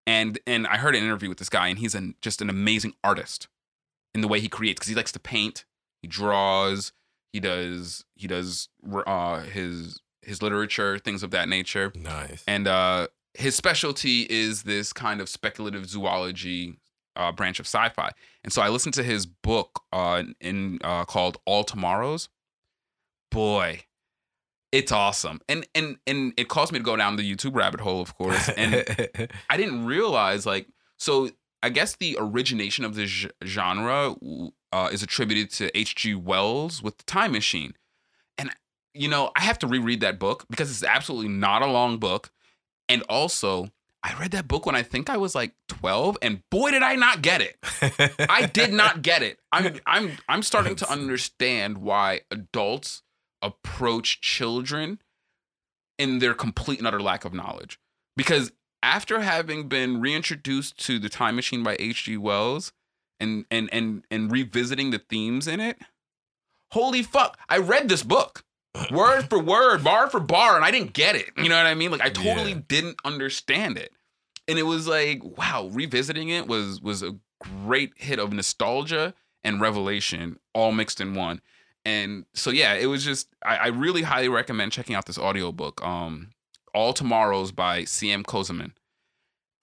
And 0.06 0.38
and 0.46 0.68
I 0.68 0.78
heard 0.78 0.96
an 0.96 1.04
interview 1.04 1.30
with 1.30 1.40
this 1.40 1.50
guy 1.50 1.68
and 1.68 1.80
he's 1.80 1.96
an, 1.96 2.14
just 2.22 2.44
an 2.44 2.50
amazing 2.52 2.94
artist 3.04 3.48
in 4.14 4.22
the 4.22 4.28
way 4.28 4.40
he 4.40 4.48
creates 4.48 4.80
cuz 4.80 4.88
he 4.88 4.94
likes 4.94 5.12
to 5.14 5.20
paint, 5.20 5.66
he 6.04 6.08
draws, 6.08 6.94
he 7.34 7.40
does 7.40 8.06
he 8.14 8.28
does 8.28 8.70
uh 9.08 9.40
his 9.40 10.00
his 10.22 10.44
literature, 10.44 11.00
things 11.00 11.24
of 11.24 11.32
that 11.32 11.50
nature 11.50 11.92
nice. 11.96 12.44
and 12.48 12.68
uh, 12.68 13.08
his 13.34 13.56
specialty 13.56 14.28
is 14.30 14.62
this 14.64 14.94
kind 14.94 15.22
of 15.22 15.28
speculative 15.28 15.90
zoology 15.90 16.78
uh, 17.16 17.32
branch 17.32 17.60
of 17.60 17.66
sci-fi. 17.66 18.12
And 18.44 18.52
so 18.52 18.62
I 18.62 18.70
listened 18.70 18.94
to 18.96 19.04
his 19.04 19.26
book 19.26 19.82
uh, 19.92 20.24
in 20.40 20.80
uh, 20.84 21.06
called 21.06 21.38
All 21.46 21.64
Tomorrows. 21.64 22.30
Boy, 23.32 23.86
it's 24.72 24.92
awesome, 24.92 25.42
and 25.48 25.68
and 25.74 25.98
and 26.06 26.34
it 26.38 26.48
caused 26.48 26.72
me 26.72 26.80
to 26.80 26.86
go 26.86 26.96
down 26.96 27.16
the 27.16 27.36
YouTube 27.36 27.56
rabbit 27.56 27.82
hole, 27.82 28.02
of 28.02 28.16
course. 28.16 28.50
And 28.50 28.76
I 29.50 29.58
didn't 29.58 29.86
realize 29.86 30.46
like 30.46 30.68
so. 30.98 31.30
I 31.64 31.70
guess 31.70 31.96
the 31.96 32.16
origination 32.20 32.86
of 32.86 32.94
this 32.94 33.26
genre 33.44 34.16
uh, 34.72 34.90
is 34.92 35.02
attributed 35.02 35.50
to 35.54 35.76
H.G. 35.76 36.14
Wells 36.14 36.84
with 36.84 36.98
the 36.98 37.04
Time 37.06 37.32
Machine, 37.32 37.74
and 38.38 38.52
you 38.94 39.08
know 39.08 39.32
I 39.36 39.42
have 39.42 39.58
to 39.60 39.68
reread 39.68 40.02
that 40.02 40.20
book 40.20 40.46
because 40.50 40.70
it's 40.70 40.84
absolutely 40.84 41.30
not 41.30 41.62
a 41.62 41.68
long 41.68 41.98
book, 41.98 42.32
and 42.88 43.02
also 43.10 43.70
I 44.06 44.14
read 44.20 44.32
that 44.32 44.48
book 44.48 44.68
when 44.68 44.76
I 44.76 44.84
think 44.84 45.10
I 45.10 45.18
was 45.18 45.34
like 45.34 45.54
twelve, 45.68 46.16
and 46.22 46.44
boy 46.52 46.70
did 46.70 46.84
I 46.84 46.94
not 46.96 47.24
get 47.24 47.42
it. 47.42 47.58
I 48.30 48.46
did 48.46 48.72
not 48.72 49.02
get 49.02 49.24
it. 49.24 49.40
I'm 49.52 49.80
I'm 49.88 50.12
I'm 50.30 50.44
starting 50.44 50.76
to 50.76 50.92
understand 50.92 51.80
why 51.80 52.22
adults 52.30 53.02
approach 53.42 54.22
children 54.22 55.00
in 55.98 56.20
their 56.20 56.36
complete 56.36 56.78
and 56.78 56.88
utter 56.88 57.02
lack 57.02 57.26
of 57.26 57.34
knowledge. 57.34 57.80
Because 58.16 58.52
after 58.84 59.22
having 59.22 59.68
been 59.68 60.00
reintroduced 60.00 60.78
to 60.86 61.00
the 61.00 61.10
time 61.10 61.36
machine 61.36 61.64
by 61.64 61.76
H.G. 61.80 62.16
Wells 62.18 62.74
and 63.20 63.46
and 63.50 63.70
and 63.74 64.04
and 64.12 64.32
revisiting 64.32 64.92
the 64.92 65.00
themes 65.00 65.48
in 65.48 65.60
it, 65.60 65.80
holy 66.74 67.02
fuck, 67.02 67.40
I 67.50 67.58
read 67.58 67.90
this 67.90 68.04
book. 68.04 68.44
Word 68.92 69.24
for 69.30 69.40
word, 69.40 69.84
bar 69.84 70.10
for 70.10 70.20
bar, 70.20 70.56
and 70.56 70.64
I 70.66 70.72
didn't 70.72 70.94
get 70.94 71.16
it. 71.16 71.32
You 71.38 71.50
know 71.50 71.58
what 71.58 71.66
I 71.66 71.74
mean? 71.74 71.92
Like 71.92 72.02
I 72.02 72.10
totally 72.10 72.52
Yeah. 72.52 72.62
didn't 72.68 72.98
understand 73.06 73.78
it. 73.78 73.92
And 74.48 74.60
it 74.60 74.64
was 74.64 74.88
like, 74.88 75.24
wow, 75.24 75.70
revisiting 75.72 76.30
it 76.30 76.48
was 76.48 76.82
was 76.82 77.02
a 77.04 77.16
great 77.40 77.94
hit 77.98 78.20
of 78.20 78.32
nostalgia 78.32 79.14
and 79.44 79.60
revelation 79.60 80.40
all 80.54 80.72
mixed 80.72 81.02
in 81.02 81.14
one. 81.16 81.42
And 81.84 82.26
so 82.34 82.50
yeah, 82.52 82.74
it 82.74 82.86
was 82.88 83.04
just 83.04 83.28
I, 83.44 83.56
I 83.58 83.68
really 83.68 84.04
highly 84.04 84.30
recommend 84.30 84.72
checking 84.72 84.96
out 84.96 85.06
this 85.06 85.18
audiobook. 85.18 85.84
Um 85.84 86.32
All 86.74 86.94
Tomorrows 86.94 87.52
by 87.52 87.82
CM 87.84 88.26
Kosemen. 88.26 88.74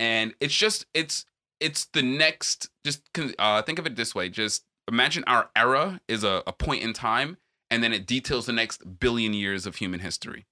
And 0.00 0.34
it's 0.40 0.54
just 0.54 0.86
it's 0.94 1.26
it's 1.60 1.84
the 1.86 2.02
next 2.02 2.68
just 2.84 3.02
uh 3.38 3.62
think 3.62 3.78
of 3.78 3.86
it 3.86 3.96
this 3.96 4.14
way, 4.14 4.28
just 4.28 4.64
imagine 4.88 5.22
our 5.28 5.48
era 5.54 6.00
is 6.08 6.24
a, 6.24 6.42
a 6.46 6.52
point 6.52 6.82
in 6.82 6.92
time 6.92 7.36
and 7.72 7.82
then 7.82 7.92
it 7.92 8.06
details 8.06 8.46
the 8.46 8.52
next 8.52 9.00
billion 9.00 9.32
years 9.34 9.66
of 9.66 9.76
human 9.76 10.00
history. 10.00 10.46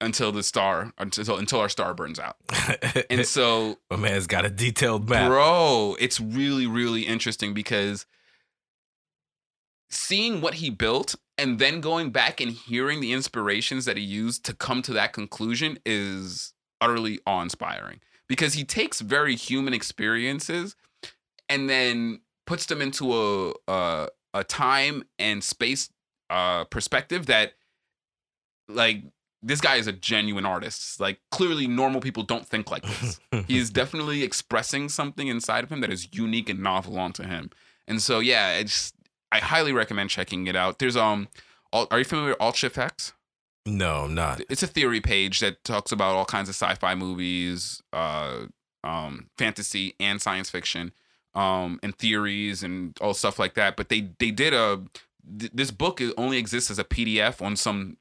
until 0.00 0.30
the 0.30 0.44
star 0.44 0.92
until 0.96 1.36
until 1.36 1.58
our 1.58 1.68
star 1.68 1.92
burns 1.92 2.20
out. 2.20 2.36
And 3.10 3.26
so 3.26 3.78
My 3.90 3.96
man's 3.96 4.28
got 4.28 4.44
a 4.44 4.50
detailed 4.50 5.08
map. 5.10 5.28
Bro, 5.28 5.96
it's 5.98 6.20
really, 6.20 6.66
really 6.68 7.02
interesting 7.02 7.52
because 7.52 8.06
seeing 9.90 10.40
what 10.40 10.54
he 10.54 10.70
built 10.70 11.16
and 11.36 11.58
then 11.58 11.80
going 11.80 12.10
back 12.10 12.40
and 12.40 12.52
hearing 12.52 13.00
the 13.00 13.12
inspirations 13.12 13.86
that 13.86 13.96
he 13.96 14.02
used 14.02 14.44
to 14.44 14.54
come 14.54 14.82
to 14.82 14.92
that 14.92 15.12
conclusion 15.12 15.78
is 15.84 16.52
utterly 16.80 17.18
awe 17.26 17.42
inspiring 17.42 17.98
because 18.28 18.54
he 18.54 18.62
takes 18.64 19.00
very 19.00 19.34
human 19.34 19.74
experiences 19.74 20.76
and 21.48 21.68
then 21.68 22.20
puts 22.46 22.66
them 22.66 22.80
into 22.80 23.12
a, 23.12 23.52
a, 23.66 24.08
a 24.34 24.44
time 24.44 25.04
and 25.18 25.42
space 25.42 25.90
uh, 26.30 26.64
perspective 26.64 27.26
that, 27.26 27.54
like, 28.68 29.02
this 29.42 29.60
guy 29.60 29.76
is 29.76 29.86
a 29.86 29.92
genuine 29.92 30.44
artist. 30.44 31.00
Like, 31.00 31.20
clearly, 31.30 31.66
normal 31.66 32.00
people 32.00 32.22
don't 32.22 32.46
think 32.46 32.70
like 32.70 32.82
this 32.82 33.20
he 33.46 33.56
is 33.56 33.70
definitely 33.82 34.22
expressing 34.22 34.88
something 34.88 35.28
inside 35.28 35.64
of 35.64 35.70
him 35.70 35.80
that 35.80 35.92
is 35.92 36.08
unique 36.12 36.48
and 36.48 36.60
novel 36.60 36.98
onto 36.98 37.22
him. 37.22 37.50
And 37.86 38.02
so 38.02 38.20
yeah, 38.20 38.56
it's 38.56 38.92
I 39.32 39.38
highly 39.38 39.72
recommend 39.72 40.10
checking 40.10 40.46
it 40.46 40.56
out. 40.56 40.78
There's 40.78 40.96
um 40.96 41.28
all, 41.72 41.86
are 41.90 41.98
you 41.98 42.04
familiar 42.04 42.30
with 42.30 42.40
Alt 42.40 42.56
Shift 42.56 42.78
X? 42.78 43.12
no, 43.66 44.04
I'm 44.04 44.14
not. 44.14 44.40
It's 44.48 44.62
a 44.62 44.66
theory 44.66 45.00
page 45.00 45.40
that 45.40 45.62
talks 45.62 45.92
about 45.92 46.14
all 46.14 46.24
kinds 46.24 46.48
of 46.48 46.54
sci-fi 46.54 46.94
movies, 46.94 47.82
uh 47.92 48.46
um 48.84 49.30
fantasy 49.38 49.94
and 50.00 50.20
science 50.20 50.50
fiction, 50.50 50.92
um 51.38 51.78
and 51.82 51.96
theories 51.96 52.62
and 52.62 52.96
all 53.00 53.14
stuff 53.14 53.38
like 53.38 53.54
that. 53.54 53.76
But 53.76 53.88
they 53.88 54.10
they 54.18 54.30
did 54.30 54.52
a 54.54 54.82
th- 55.38 55.52
this 55.54 55.70
book 55.70 56.00
is- 56.00 56.12
only 56.16 56.38
exists 56.38 56.70
as 56.70 56.78
a 56.78 56.84
PDF 56.84 57.40
on 57.40 57.54
some 57.56 57.96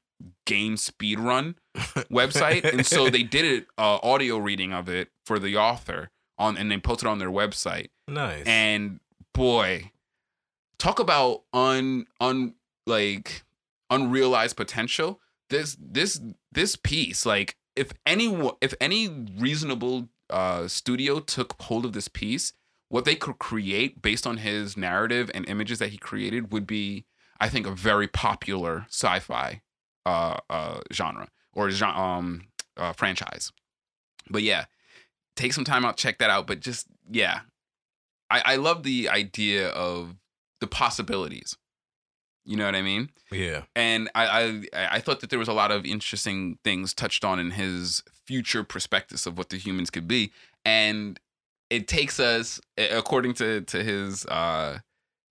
game 0.47 0.78
speed 0.78 1.19
run 1.19 1.56
website 2.10 2.63
and 2.63 2.84
so 2.86 3.08
they 3.10 3.21
did 3.36 3.45
it 3.45 3.67
uh, 3.78 4.00
audio 4.02 4.38
reading 4.38 4.73
of 4.73 4.89
it 4.89 5.10
for 5.28 5.38
the 5.38 5.56
author 5.56 6.10
on 6.39 6.58
and 6.58 6.71
they 6.71 6.78
posted 6.80 7.08
it 7.08 7.12
on 7.12 7.19
their 7.19 7.30
website 7.30 7.89
nice. 8.08 8.43
and 8.47 9.00
boy 9.36 9.91
talk 10.80 11.00
about 11.00 11.43
un 11.54 12.08
un 12.19 12.56
like 12.88 13.43
unrealized 13.91 14.58
potential 14.58 15.19
this 15.52 15.78
this 15.80 16.19
this 16.52 16.76
piece 16.76 17.23
like 17.28 17.56
if 17.76 17.91
any 18.08 18.28
if 18.60 18.73
any 18.82 19.08
reasonable 19.38 20.10
uh 20.32 20.67
studio 20.67 21.19
took 21.19 21.62
hold 21.62 21.86
of 21.86 21.93
this 21.93 22.08
piece 22.08 22.54
what 22.89 23.06
they 23.06 23.15
could 23.15 23.38
create 23.39 24.02
based 24.02 24.26
on 24.26 24.38
his 24.38 24.78
narrative 24.78 25.30
and 25.34 25.47
images 25.50 25.80
that 25.80 25.89
he 25.89 25.97
created 25.97 26.52
would 26.52 26.67
be 26.67 27.06
i 27.39 27.50
think 27.50 27.67
a 27.67 27.71
very 27.71 28.08
popular 28.08 28.86
sci-fi 28.89 29.62
uh 30.06 30.38
uh 30.50 30.80
genre 30.93 31.28
or 31.54 31.69
um 31.84 32.43
uh 32.78 32.93
franchise 32.93 33.52
but 34.30 34.43
yeah 34.43 34.65
take 35.36 35.54
some 35.54 35.63
time 35.63 35.86
out 35.86 35.97
check 35.97 36.17
that 36.17 36.30
out 36.30 36.47
but 36.47 36.60
just 36.60 36.88
yeah 37.10 37.41
I, 38.30 38.41
I 38.45 38.56
love 38.58 38.84
the 38.84 39.10
idea 39.10 39.69
of 39.69 40.15
the 40.60 40.67
possibilities. 40.67 41.56
You 42.45 42.56
know 42.56 42.65
what 42.65 42.76
I 42.76 42.82
mean? 42.82 43.10
yeah. 43.32 43.63
And 43.76 44.10
I, 44.15 44.62
I 44.73 44.88
I 44.95 45.00
thought 45.00 45.19
that 45.19 45.30
there 45.30 45.39
was 45.39 45.50
a 45.50 45.54
lot 45.54 45.71
of 45.71 45.86
interesting 45.86 46.60
things 46.63 46.93
touched 46.93 47.26
on 47.26 47.39
in 47.39 47.52
his 47.52 48.04
future 48.26 48.63
prospectus 48.63 49.26
of 49.26 49.38
what 49.38 49.50
the 49.50 49.58
humans 49.58 49.89
could 49.89 50.08
be. 50.08 50.32
And 50.63 51.19
it 51.69 51.88
takes 51.88 52.19
us, 52.19 52.60
according 52.77 53.34
to 53.36 53.62
to 53.62 53.84
his 53.84 54.25
uh 54.25 54.80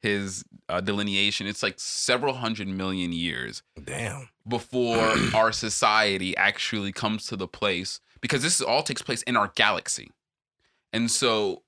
his 0.03 0.45
uh, 0.69 0.81
delineation, 0.81 1.47
it's 1.47 1.63
like 1.63 1.75
several 1.79 2.35
hundred 2.35 2.69
million 2.69 3.13
years 3.13 3.63
Damn. 3.83 4.29
before 4.47 5.15
our 5.35 5.53
society 5.53 6.37
actually 6.37 6.93
comes 6.93 7.27
to 7.27 7.37
the 7.37 7.49
place 7.49 8.01
because 8.21 8.43
this 8.43 8.61
all 8.61 8.83
takes 8.83 9.03
place 9.03 9.23
in 9.23 9.37
our 9.37 9.53
galaxy. 9.57 10.11
And 10.93 11.11
so 11.11 11.63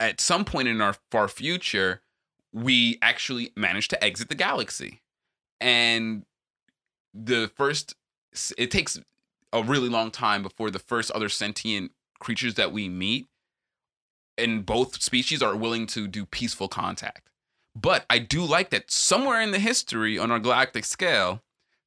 at 0.00 0.20
some 0.20 0.44
point 0.44 0.68
in 0.68 0.80
our 0.80 0.96
far 1.10 1.28
future, 1.28 2.02
we 2.52 2.98
actually 3.02 3.52
manage 3.56 3.88
to 3.88 4.04
exit 4.04 4.28
the 4.28 4.34
galaxy. 4.34 5.00
And 5.60 6.24
the 7.14 7.50
first 7.56 7.94
it 8.56 8.70
takes 8.70 9.00
a 9.52 9.62
really 9.62 9.88
long 9.88 10.10
time 10.10 10.42
before 10.42 10.70
the 10.70 10.78
first 10.78 11.10
other 11.12 11.28
sentient 11.28 11.92
creatures 12.18 12.54
that 12.54 12.72
we 12.72 12.88
meet 12.88 13.28
in 14.36 14.62
both 14.62 15.02
species 15.02 15.42
are 15.42 15.56
willing 15.56 15.86
to 15.88 16.06
do 16.06 16.24
peaceful 16.24 16.68
contact. 16.68 17.28
But 17.74 18.04
I 18.08 18.18
do 18.18 18.44
like 18.44 18.70
that 18.70 18.90
somewhere 18.90 19.40
in 19.40 19.50
the 19.50 19.58
history 19.58 20.18
on 20.18 20.30
our 20.30 20.38
galactic 20.38 20.84
scale, 20.84 21.42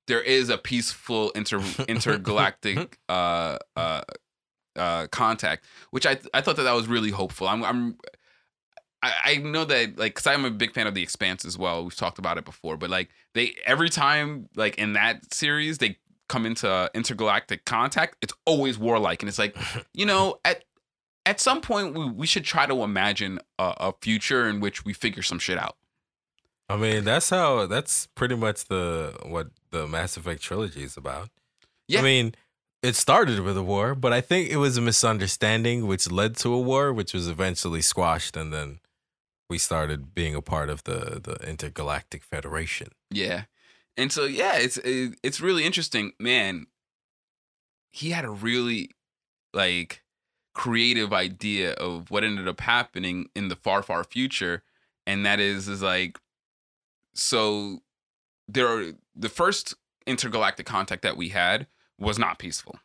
there 0.08 0.22
is 0.22 0.50
a 0.50 0.58
peaceful 0.58 1.32
inter 1.32 1.62
intergalactic 1.88 3.00
uh, 3.10 3.58
uh, 3.76 4.02
uh, 4.76 5.08
contact, 5.08 5.65
which 5.91 6.06
I 6.06 6.20
I 6.34 6.41
thought 6.41 6.56
that 6.58 6.63
that 6.63 6.74
was 6.74 6.88
really 6.88 7.12
hopeful. 7.12 7.48
I'm 7.48 7.63
I'm 7.63 7.98
I, 9.04 9.13
I 9.26 9.36
know 9.38 9.65
that 9.65 9.98
like 9.98 10.15
because 10.15 10.28
I'm 10.28 10.46
a 10.46 10.52
big 10.52 10.74
fan 10.74 10.88
of 10.88 10.94
the 10.94 11.04
Expanse 11.04 11.46
as 11.46 11.58
well. 11.58 11.84
We've 11.84 11.96
talked 11.96 12.20
about 12.20 12.38
it 12.38 12.46
before, 12.46 12.78
but 12.78 12.89
like 12.89 13.10
they 13.34 13.56
every 13.65 13.89
time 13.89 14.50
like 14.56 14.76
in 14.76 14.94
that 14.94 15.34
series 15.34 15.80
they 15.80 15.98
come 16.32 16.46
into 16.46 16.89
intergalactic 16.94 17.65
contact, 17.65 18.15
it's 18.22 18.34
always 18.46 18.80
warlike, 18.80 19.22
and 19.22 19.28
it's 19.30 19.38
like 19.38 19.56
you 19.94 20.06
know 20.06 20.39
at 20.46 20.63
at 21.26 21.39
some 21.39 21.62
point 21.62 21.94
we, 21.94 22.10
we 22.10 22.26
should 22.26 22.46
try 22.46 22.65
to 22.65 22.84
imagine 22.84 23.39
a, 23.60 23.74
a 23.78 23.94
future 24.02 24.48
in 24.48 24.60
which 24.60 24.86
we 24.86 24.94
figure 24.94 25.22
some 25.22 25.39
shit 25.39 25.58
out. 25.58 25.76
I 26.70 26.78
mean, 26.78 27.04
that's 27.04 27.30
how. 27.30 27.67
That's 27.67 28.08
pretty 28.15 28.36
much 28.36 28.65
the 28.65 29.13
what 29.24 29.50
the 29.72 29.88
Mass 29.88 30.15
Effect 30.15 30.41
trilogy 30.41 30.84
is 30.84 30.96
about. 30.96 31.30
Yeah. 31.89 32.00
I 32.00 32.04
mean, 32.04 32.34
it 32.82 32.96
started 32.96 33.41
with 33.41 33.58
a 33.58 33.63
war, 33.63 33.94
but 33.94 34.13
I 34.13 34.22
think 34.22 34.50
it 34.50 34.56
was 34.56 34.78
a 34.78 34.82
misunderstanding 34.82 35.86
which 35.86 36.10
led 36.10 36.38
to 36.38 36.54
a 36.54 36.60
war, 36.60 36.94
which 36.94 37.13
was 37.13 37.28
eventually 37.28 37.82
squashed, 37.82 38.38
and 38.38 38.54
then 38.54 38.80
we 39.50 39.58
started 39.58 40.15
being 40.15 40.34
a 40.34 40.41
part 40.41 40.70
of 40.70 40.86
the 40.86 41.20
the 41.22 41.36
intergalactic 41.48 42.24
federation. 42.24 42.88
Yeah. 43.10 43.44
And 43.97 44.12
so 44.12 44.25
yeah, 44.25 44.58
it's 44.58 44.80
it's 44.84 45.41
really 45.41 45.65
interesting, 45.65 46.13
man. 46.19 46.67
He 47.91 48.12
had 48.12 48.25
a 48.25 48.30
really 48.30 48.91
like 49.54 50.04
creative 50.54 51.13
idea 51.13 51.73
of 51.73 52.12
what 52.12 52.23
ended 52.23 52.47
up 52.47 52.62
happening 52.62 53.30
in 53.36 53.47
the 53.47 53.56
far 53.56 53.82
far 53.82 54.04
future 54.04 54.63
and 55.08 55.25
that 55.25 55.39
is 55.39 55.67
is 55.67 55.82
like 55.82 56.19
so 57.13 57.80
there 58.47 58.67
are 58.67 58.91
the 59.15 59.30
first 59.30 59.73
intergalactic 60.06 60.65
contact 60.65 61.04
that 61.04 61.17
we 61.17 61.30
had 61.30 61.67
was 61.99 62.17
not 62.17 62.39
peaceful. 62.39 62.80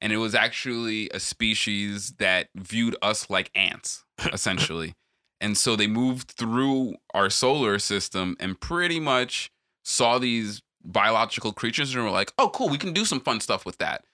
And 0.00 0.12
it 0.12 0.16
was 0.16 0.34
actually 0.34 1.08
a 1.10 1.20
species 1.20 2.14
that 2.18 2.48
viewed 2.56 2.96
us 3.00 3.30
like 3.30 3.50
ants 3.54 4.04
essentially. 4.32 4.94
and 5.40 5.56
so 5.56 5.76
they 5.76 5.86
moved 5.86 6.32
through 6.32 6.94
our 7.14 7.30
solar 7.30 7.78
system 7.78 8.36
and 8.40 8.60
pretty 8.60 9.00
much 9.00 9.51
saw 9.82 10.18
these 10.18 10.62
biological 10.84 11.52
creatures 11.52 11.94
and 11.94 12.04
were 12.04 12.10
like, 12.10 12.32
oh, 12.38 12.48
cool, 12.50 12.68
we 12.68 12.78
can 12.78 12.92
do 12.92 13.04
some 13.04 13.20
fun 13.20 13.40
stuff 13.40 13.64
with 13.64 13.78
that. 13.78 14.04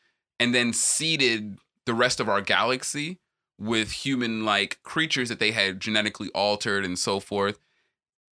And 0.41 0.55
then 0.55 0.73
seeded 0.73 1.59
the 1.87 1.95
rest 1.95 2.21
of 2.21 2.29
our 2.29 2.41
galaxy 2.41 3.19
with 3.59 3.91
human 3.91 4.45
like 4.45 4.81
creatures 4.83 5.29
that 5.29 5.41
they 5.41 5.51
had 5.51 5.81
genetically 5.81 6.29
altered 6.35 6.85
and 6.85 6.99
so 6.99 7.19
forth. 7.21 7.59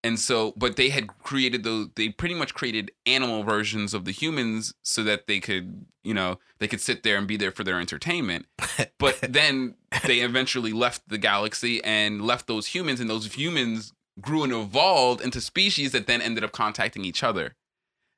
And 0.03 0.21
so, 0.21 0.53
but 0.55 0.77
they 0.77 0.91
had 0.91 1.07
created 1.21 1.65
those, 1.65 1.89
they 1.95 2.11
pretty 2.11 2.35
much 2.35 2.53
created 2.53 2.91
animal 3.07 3.43
versions 3.43 3.95
of 3.95 4.05
the 4.05 4.11
humans 4.11 4.75
so 4.83 5.03
that 5.03 5.27
they 5.27 5.41
could, 5.41 5.87
you 6.03 6.13
know, 6.13 6.39
they 6.59 6.69
could 6.69 6.83
sit 6.83 7.05
there 7.05 7.17
and 7.17 7.27
be 7.27 7.39
there 7.39 7.51
for 7.51 7.65
their 7.65 7.81
entertainment. 7.81 8.47
But 8.99 9.19
then 9.21 9.75
they 10.07 10.21
eventually 10.21 10.73
left 10.73 11.09
the 11.09 11.19
galaxy 11.19 11.83
and 11.85 12.23
left 12.23 12.47
those 12.47 12.69
humans, 12.69 13.01
and 13.01 13.11
those 13.11 13.35
humans 13.35 13.93
grew 14.21 14.45
and 14.45 14.53
evolved 14.53 15.21
into 15.21 15.41
species 15.41 15.93
that 15.93 16.07
then 16.07 16.23
ended 16.23 16.45
up 16.45 16.53
contacting 16.53 17.05
each 17.05 17.23
other. 17.23 17.55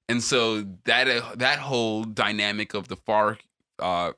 And 0.09 0.23
so 0.23 0.63
that 0.85 1.09
uh, 1.09 1.35
that 1.37 1.59
whole 1.59 2.05
dynamic 2.05 2.75
of 2.75 2.89
the 2.89 2.97
far 2.97 3.39
uh, 3.79 4.13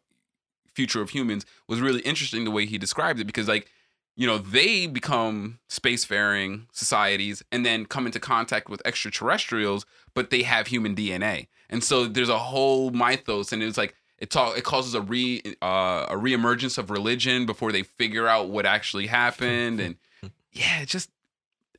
future 0.78 1.00
of 1.00 1.10
humans 1.10 1.44
was 1.66 1.80
really 1.80 2.00
interesting 2.00 2.44
the 2.44 2.50
way 2.50 2.66
he 2.66 2.78
described 2.78 3.18
it 3.18 3.26
because 3.26 3.48
like 3.48 3.68
you 4.14 4.26
know 4.26 4.38
they 4.38 4.86
become 4.86 5.58
spacefaring 5.68 6.66
societies 6.72 7.42
and 7.50 7.66
then 7.66 7.84
come 7.84 8.06
into 8.06 8.20
contact 8.20 8.68
with 8.68 8.80
extraterrestrials 8.84 9.84
but 10.14 10.30
they 10.30 10.42
have 10.42 10.68
human 10.68 10.94
DNA 10.94 11.48
and 11.68 11.82
so 11.82 12.06
there's 12.06 12.28
a 12.28 12.38
whole 12.38 12.90
mythos 12.90 13.52
and 13.52 13.60
it's 13.60 13.76
like 13.76 13.96
it 14.18 14.30
talk 14.30 14.56
it 14.56 14.62
causes 14.62 14.94
a 14.94 15.00
re 15.00 15.42
uh, 15.62 16.06
a 16.08 16.14
reemergence 16.14 16.78
of 16.78 16.90
religion 16.90 17.44
before 17.44 17.72
they 17.72 17.82
figure 17.82 18.28
out 18.28 18.48
what 18.48 18.64
actually 18.64 19.08
happened 19.08 19.80
and 19.80 19.96
yeah 20.52 20.84
just 20.84 21.10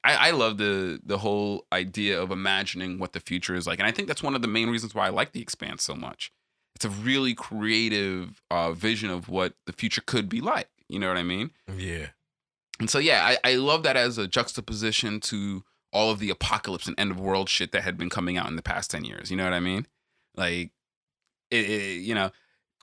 I, 0.03 0.29
I 0.29 0.31
love 0.31 0.57
the 0.57 0.99
the 1.03 1.17
whole 1.19 1.65
idea 1.73 2.21
of 2.21 2.31
imagining 2.31 2.99
what 2.99 3.13
the 3.13 3.19
future 3.19 3.55
is 3.55 3.67
like 3.67 3.79
and 3.79 3.87
I 3.87 3.91
think 3.91 4.07
that's 4.07 4.23
one 4.23 4.35
of 4.35 4.41
the 4.41 4.47
main 4.47 4.69
reasons 4.69 4.95
why 4.95 5.07
I 5.07 5.09
like 5.09 5.31
the 5.33 5.41
expanse 5.41 5.83
so 5.83 5.95
much 5.95 6.31
it's 6.75 6.85
a 6.85 6.89
really 6.89 7.33
creative 7.33 8.41
uh, 8.49 8.71
vision 8.71 9.09
of 9.09 9.27
what 9.29 9.53
the 9.65 9.73
future 9.73 10.01
could 10.05 10.29
be 10.29 10.39
like 10.41 10.69
you 10.87 10.99
know 10.99 11.07
what 11.09 11.17
I 11.17 11.23
mean 11.23 11.51
Yeah. 11.77 12.07
and 12.79 12.89
so 12.89 12.97
yeah, 12.99 13.35
I, 13.43 13.51
I 13.51 13.55
love 13.55 13.83
that 13.83 13.97
as 13.97 14.17
a 14.17 14.27
juxtaposition 14.27 15.19
to 15.21 15.63
all 15.91 16.11
of 16.11 16.19
the 16.19 16.29
apocalypse 16.29 16.87
and 16.87 16.97
end 16.99 17.11
of 17.11 17.19
world 17.19 17.49
shit 17.49 17.71
that 17.73 17.81
had 17.83 17.97
been 17.97 18.09
coming 18.09 18.37
out 18.37 18.47
in 18.47 18.55
the 18.55 18.61
past 18.61 18.91
10 18.91 19.03
years. 19.05 19.31
You 19.31 19.37
know 19.37 19.43
what 19.43 19.53
I 19.53 19.59
mean? 19.59 19.87
Like, 20.35 20.69
it, 21.49 21.67
it 21.69 22.01
you 22.01 22.13
know, 22.13 22.29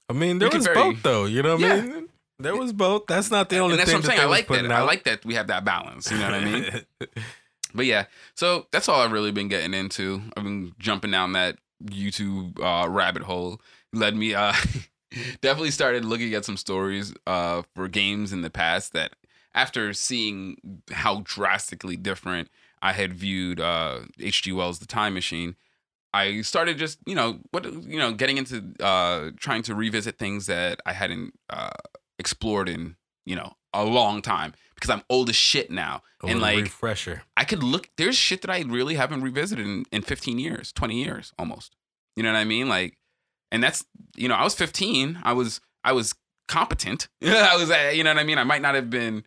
I 0.09 0.13
mean, 0.13 0.39
there 0.41 0.51
was 0.51 0.65
very- 0.67 0.75
both 0.75 1.03
though. 1.05 1.25
You 1.25 1.43
know 1.43 1.53
what 1.53 1.61
Yeah. 1.61 1.75
I 1.75 1.81
mean? 1.83 2.09
There 2.39 2.57
was 2.57 2.73
both. 2.73 3.07
That's 3.07 3.31
not 3.31 3.49
the 3.49 3.59
only 3.59 3.73
and 3.73 3.81
that's 3.81 3.91
thing 3.91 3.99
what 4.01 4.05
I'm 4.05 4.11
that 4.11 4.17
saying. 4.17 4.29
I 4.29 4.31
like 4.31 4.47
that. 4.47 4.55
putting 4.55 4.73
I 4.73 4.83
like 4.83 5.05
that 5.05 5.25
we 5.25 5.35
have 5.35 5.47
that 5.47 5.65
balance. 5.65 6.11
You 6.11 6.19
know 6.19 6.25
what 6.25 6.35
I 6.35 6.45
mean? 6.45 6.81
But 7.75 7.85
yeah, 7.85 8.07
so 8.35 8.67
that's 8.73 8.89
all 8.89 9.03
I've 9.03 9.13
really 9.13 9.33
been 9.33 9.49
getting 9.49 9.75
into. 9.75 10.23
I've 10.37 10.45
been 10.45 10.73
jumping 10.79 11.11
down 11.11 11.33
that 11.33 11.59
YouTube 11.85 12.59
uh, 12.59 12.89
rabbit 12.89 13.23
hole. 13.23 13.61
Led 13.93 14.17
me 14.17 14.35
uh, 14.35 14.55
definitely 15.43 15.71
started 15.71 16.05
looking 16.05 16.33
at 16.35 16.45
some 16.47 16.57
stories 16.57 17.13
uh, 17.27 17.63
for 17.75 17.87
games 17.87 18.33
in 18.33 18.41
the 18.41 18.51
past 18.51 18.95
that 18.95 19.15
after 19.55 19.93
seeing 19.93 20.83
how 20.91 21.21
drastically 21.25 21.97
different 21.97 22.49
I 22.81 22.93
had 22.93 23.13
viewed 23.13 23.61
uh, 23.61 24.01
H.G. 24.19 24.53
Wells' 24.53 24.79
The 24.79 24.87
Time 24.87 25.13
Machine, 25.13 25.57
I 26.15 26.41
started 26.43 26.79
just 26.79 26.99
you 27.05 27.15
know 27.15 27.41
what 27.51 27.65
you 27.65 27.99
know 27.99 28.13
getting 28.13 28.39
into 28.39 28.73
uh, 28.81 29.33
trying 29.37 29.63
to 29.63 29.75
revisit 29.75 30.19
things 30.19 30.47
that 30.47 30.81
I 30.87 30.95
hadn't 30.95 31.35
uh, 31.51 31.71
explored 32.19 32.69
in 32.69 32.97
you 33.25 33.37
know 33.37 33.55
a 33.73 33.85
long 33.85 34.23
time 34.23 34.55
because 34.75 34.91
I'm 34.91 35.03
old 35.11 35.29
as 35.29 35.37
shit 35.37 35.71
now 35.71 36.03
A 36.23 36.27
and 36.29 36.41
like 36.41 36.63
refresher. 36.63 37.23
I 37.37 37.45
could 37.45 37.63
look. 37.63 37.89
There's 37.97 38.17
shit 38.17 38.43
that 38.43 38.51
I 38.51 38.61
really 38.63 38.95
haven't 38.95 39.23
revisited 39.23 39.67
in, 39.67 39.85
in 39.91 40.03
15 40.03 40.39
years, 40.39 40.73
20 40.73 41.03
years 41.03 41.33
almost. 41.39 41.75
You 42.15 42.23
know 42.23 42.33
what 42.33 42.39
I 42.39 42.45
mean? 42.45 42.69
Like, 42.69 42.97
and 43.51 43.63
that's 43.63 43.85
you 44.17 44.29
know, 44.29 44.35
I 44.35 44.45
was 44.45 44.55
15. 44.55 45.21
I 45.23 45.33
was 45.33 45.61
I 45.85 45.93
was 45.93 46.15
competent. 46.49 47.09
I 47.23 47.57
was, 47.57 47.71
uh, 47.71 47.91
you 47.95 48.05
know 48.05 48.11
what 48.11 48.21
I 48.21 48.25
mean? 48.25 48.39
I 48.39 48.45
might 48.45 48.63
not 48.63 48.75
have 48.75 48.89
been 48.91 49.25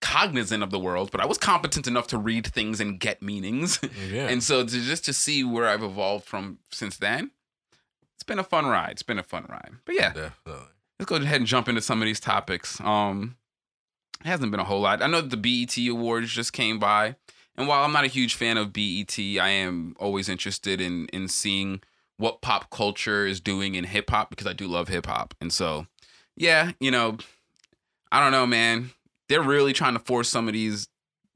cognizant 0.00 0.62
of 0.62 0.70
the 0.70 0.78
world, 0.78 1.10
but 1.12 1.20
I 1.20 1.26
was 1.26 1.38
competent 1.38 1.86
enough 1.86 2.08
to 2.08 2.18
read 2.18 2.46
things 2.46 2.80
and 2.80 2.98
get 2.98 3.22
meanings. 3.22 3.78
Yeah. 4.10 4.28
and 4.28 4.42
so 4.42 4.64
to 4.64 4.68
just 4.80 5.04
to 5.06 5.12
see 5.12 5.44
where 5.44 5.68
I've 5.68 5.82
evolved 5.82 6.26
from 6.26 6.58
since 6.70 6.96
then, 6.96 7.30
it's 8.16 8.24
been 8.24 8.38
a 8.38 8.44
fun 8.44 8.66
ride. 8.66 8.92
It's 8.92 9.02
been 9.02 9.18
a 9.18 9.22
fun 9.22 9.46
ride. 9.48 9.72
But 9.84 9.94
yeah, 9.94 10.12
Definitely. 10.12 10.66
Let's 11.02 11.08
go 11.08 11.16
ahead 11.16 11.40
and 11.40 11.46
jump 11.46 11.68
into 11.68 11.80
some 11.80 12.00
of 12.00 12.06
these 12.06 12.20
topics. 12.20 12.80
Um, 12.80 13.36
it 14.20 14.28
hasn't 14.28 14.52
been 14.52 14.60
a 14.60 14.64
whole 14.64 14.80
lot. 14.80 15.02
I 15.02 15.08
know 15.08 15.20
the 15.20 15.36
BET 15.36 15.76
Awards 15.88 16.30
just 16.30 16.52
came 16.52 16.78
by, 16.78 17.16
and 17.56 17.66
while 17.66 17.84
I'm 17.84 17.92
not 17.92 18.04
a 18.04 18.08
huge 18.08 18.34
fan 18.34 18.56
of 18.56 18.72
BET, 18.72 19.18
I 19.18 19.48
am 19.48 19.96
always 19.98 20.28
interested 20.28 20.80
in 20.80 21.06
in 21.08 21.26
seeing 21.26 21.80
what 22.18 22.40
pop 22.40 22.70
culture 22.70 23.26
is 23.26 23.40
doing 23.40 23.74
in 23.74 23.82
hip 23.84 24.10
hop 24.10 24.30
because 24.30 24.46
I 24.46 24.52
do 24.52 24.68
love 24.68 24.88
hip 24.88 25.06
hop, 25.06 25.34
and 25.40 25.52
so 25.52 25.86
yeah, 26.36 26.70
you 26.78 26.92
know, 26.92 27.16
I 28.12 28.20
don't 28.20 28.32
know, 28.32 28.46
man. 28.46 28.92
They're 29.28 29.42
really 29.42 29.72
trying 29.72 29.94
to 29.94 30.00
force 30.00 30.28
some 30.28 30.46
of 30.46 30.54
these 30.54 30.88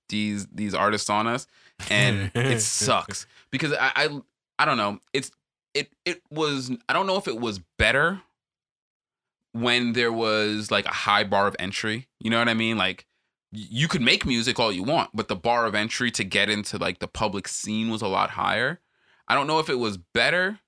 these 0.09 0.47
these 0.47 0.75
artists 0.75 1.11
on 1.11 1.27
us, 1.27 1.49
and 1.91 2.31
it 2.37 2.61
sucks 2.61 3.27
because 3.51 3.73
I, 3.73 3.91
I 3.97 4.21
I 4.61 4.65
don't 4.65 4.77
know. 4.77 5.01
It's 5.13 5.33
it 5.75 5.91
it 6.05 6.23
was 6.31 6.71
I 6.89 6.93
don't 6.93 7.09
know 7.09 7.17
if 7.17 7.27
it 7.27 7.41
was 7.41 7.59
better 7.79 8.23
when 9.61 9.93
there 9.93 10.13
was 10.13 10.71
like 10.71 10.87
a 10.87 10.91
high 10.93 11.25
bar 11.25 11.47
of 11.47 11.57
entry. 11.59 12.09
You 12.21 12.31
know 12.31 12.39
what 12.39 12.49
I 12.49 12.55
mean? 12.55 12.77
Like 12.77 13.07
you 13.53 13.89
could 13.89 14.03
make 14.03 14.27
music 14.27 14.59
all 14.59 14.73
you 14.73 14.83
want, 14.83 15.11
but 15.15 15.29
the 15.29 15.37
bar 15.37 15.67
of 15.67 15.75
entry 15.75 16.11
to 16.13 16.25
get 16.25 16.51
into 16.51 16.79
like 16.79 16.99
the 16.99 17.09
public 17.09 17.49
scene 17.49 17.91
was 17.91 18.03
a 18.03 18.09
lot 18.09 18.31
higher. 18.31 18.81
I 19.29 19.35
don't 19.35 19.47
know 19.47 19.59
if 19.59 19.69
it 19.69 19.79
was 19.79 19.97
better, 19.97 20.61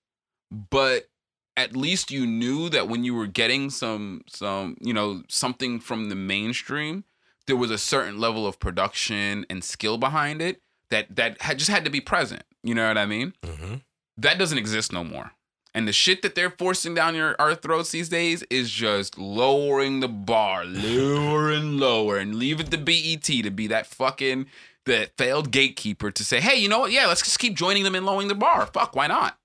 but 0.51 1.09
at 1.57 1.77
least 1.77 2.11
you 2.11 2.24
knew 2.27 2.68
that 2.70 2.88
when 2.88 3.05
you 3.05 3.14
were 3.14 3.27
getting 3.27 3.70
some 3.70 4.22
some, 4.29 4.77
you 4.81 4.94
know, 4.94 5.22
something 5.29 5.81
from 5.81 6.09
the 6.09 6.14
mainstream, 6.14 7.05
there 7.46 7.57
was 7.57 7.70
a 7.70 7.79
certain 7.79 8.18
level 8.18 8.46
of 8.46 8.59
production 8.59 9.44
and 9.51 9.62
skill 9.64 9.98
behind 9.98 10.40
it 10.40 10.62
that 10.90 11.16
that 11.16 11.42
had 11.42 11.59
just 11.59 11.70
had 11.70 11.85
to 11.85 11.90
be 11.90 12.01
present. 12.01 12.44
You 12.62 12.74
know 12.74 12.87
what 12.88 12.98
I 12.98 13.07
mean? 13.07 13.35
hmm 13.44 13.77
that 14.20 14.37
doesn't 14.37 14.59
exist 14.59 14.92
no 14.92 15.05
more. 15.05 15.31
And 15.79 15.87
the 15.87 15.93
shit 15.93 16.23
that 16.23 16.35
they're 16.35 16.51
forcing 16.51 16.93
down 16.95 17.14
your 17.14 17.37
our 17.38 17.55
throats 17.55 17.93
these 17.93 18.09
days 18.09 18.43
is 18.51 18.69
just 18.69 19.17
lowering 19.17 20.01
the 20.01 20.09
bar, 20.09 20.64
lower 20.64 21.53
and 21.53 21.79
lower, 21.79 22.17
and 22.17 22.35
leave 22.35 22.59
it 22.59 22.73
to 22.73 22.79
BET 22.79 23.23
to 23.23 23.51
be 23.53 23.69
that 23.69 23.87
fucking 23.87 24.47
that 24.87 25.17
failed 25.17 25.53
gatekeeper 25.53 26.11
to 26.11 26.25
say, 26.25 26.41
hey, 26.41 26.57
you 26.57 26.69
know 26.69 26.81
what? 26.81 26.91
Yeah, 26.91 27.07
let's 27.07 27.23
just 27.23 27.38
keep 27.38 27.55
joining 27.55 27.85
them 27.85 27.95
and 27.95 28.05
lowering 28.05 28.27
the 28.27 28.35
bar. 28.35 28.67
Fuck, 28.67 28.97
why 28.97 29.07
not? 29.07 29.38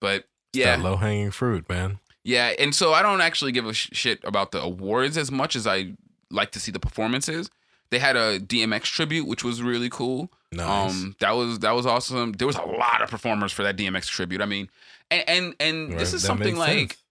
But 0.00 0.24
yeah, 0.52 0.74
low 0.82 0.96
hanging 0.96 1.30
fruit, 1.30 1.68
man. 1.68 2.00
yeah, 2.24 2.52
and 2.58 2.74
so 2.74 2.92
I 2.92 3.00
don't 3.00 3.20
actually 3.20 3.52
give 3.52 3.66
a 3.66 3.72
sh- 3.72 3.90
shit 3.92 4.18
about 4.24 4.50
the 4.50 4.60
awards 4.60 5.16
as 5.16 5.30
much 5.30 5.54
as 5.54 5.64
I 5.64 5.92
like 6.28 6.50
to 6.52 6.58
see 6.58 6.72
the 6.72 6.80
performances. 6.80 7.50
They 7.90 8.00
had 8.00 8.16
a 8.16 8.40
DMX 8.40 8.82
tribute, 8.82 9.28
which 9.28 9.44
was 9.44 9.62
really 9.62 9.90
cool. 9.90 10.28
Nice. 10.52 10.90
Um, 10.92 11.16
that 11.20 11.32
was 11.32 11.58
that 11.60 11.72
was 11.72 11.86
awesome. 11.86 12.32
There 12.32 12.46
was 12.46 12.56
a 12.56 12.62
lot 12.62 13.02
of 13.02 13.10
performers 13.10 13.52
for 13.52 13.62
that 13.64 13.76
DMX 13.76 14.06
tribute. 14.06 14.40
I 14.40 14.46
mean, 14.46 14.68
and 15.10 15.24
and, 15.28 15.54
and 15.60 15.98
this 15.98 16.12
is 16.12 16.22
that 16.22 16.28
something 16.28 16.56
like 16.56 16.90
sense. 16.92 17.02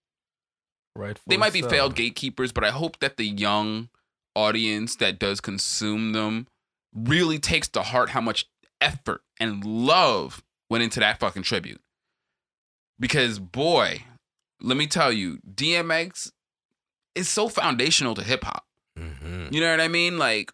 Right. 0.98 1.20
they 1.28 1.36
might 1.36 1.52
be 1.52 1.62
failed 1.62 1.96
gatekeepers, 1.96 2.54
but 2.54 2.64
I 2.64 2.70
hope 2.72 3.00
that 3.00 3.18
the 3.18 3.26
young 3.26 3.90
audience 4.34 4.96
that 4.98 5.20
does 5.20 5.42
consume 5.42 6.14
them 6.14 6.48
really 6.94 7.38
takes 7.38 7.68
to 7.70 7.82
heart 7.82 8.12
how 8.12 8.22
much 8.22 8.46
effort 8.80 9.22
and 9.40 9.64
love 9.66 10.42
went 10.70 10.84
into 10.86 11.02
that 11.02 11.20
fucking 11.20 11.44
tribute. 11.44 11.82
Because 12.98 13.40
boy, 13.40 14.04
let 14.62 14.78
me 14.78 14.88
tell 14.88 15.12
you, 15.12 15.40
DMX 15.54 16.32
is 17.14 17.28
so 17.28 17.50
foundational 17.50 18.16
to 18.16 18.24
hip 18.24 18.46
hop. 18.46 18.66
hmm 18.98 19.48
You 19.52 19.60
know 19.60 19.72
what 19.72 19.82
I 19.82 19.90
mean? 19.90 20.18
Like 20.18 20.54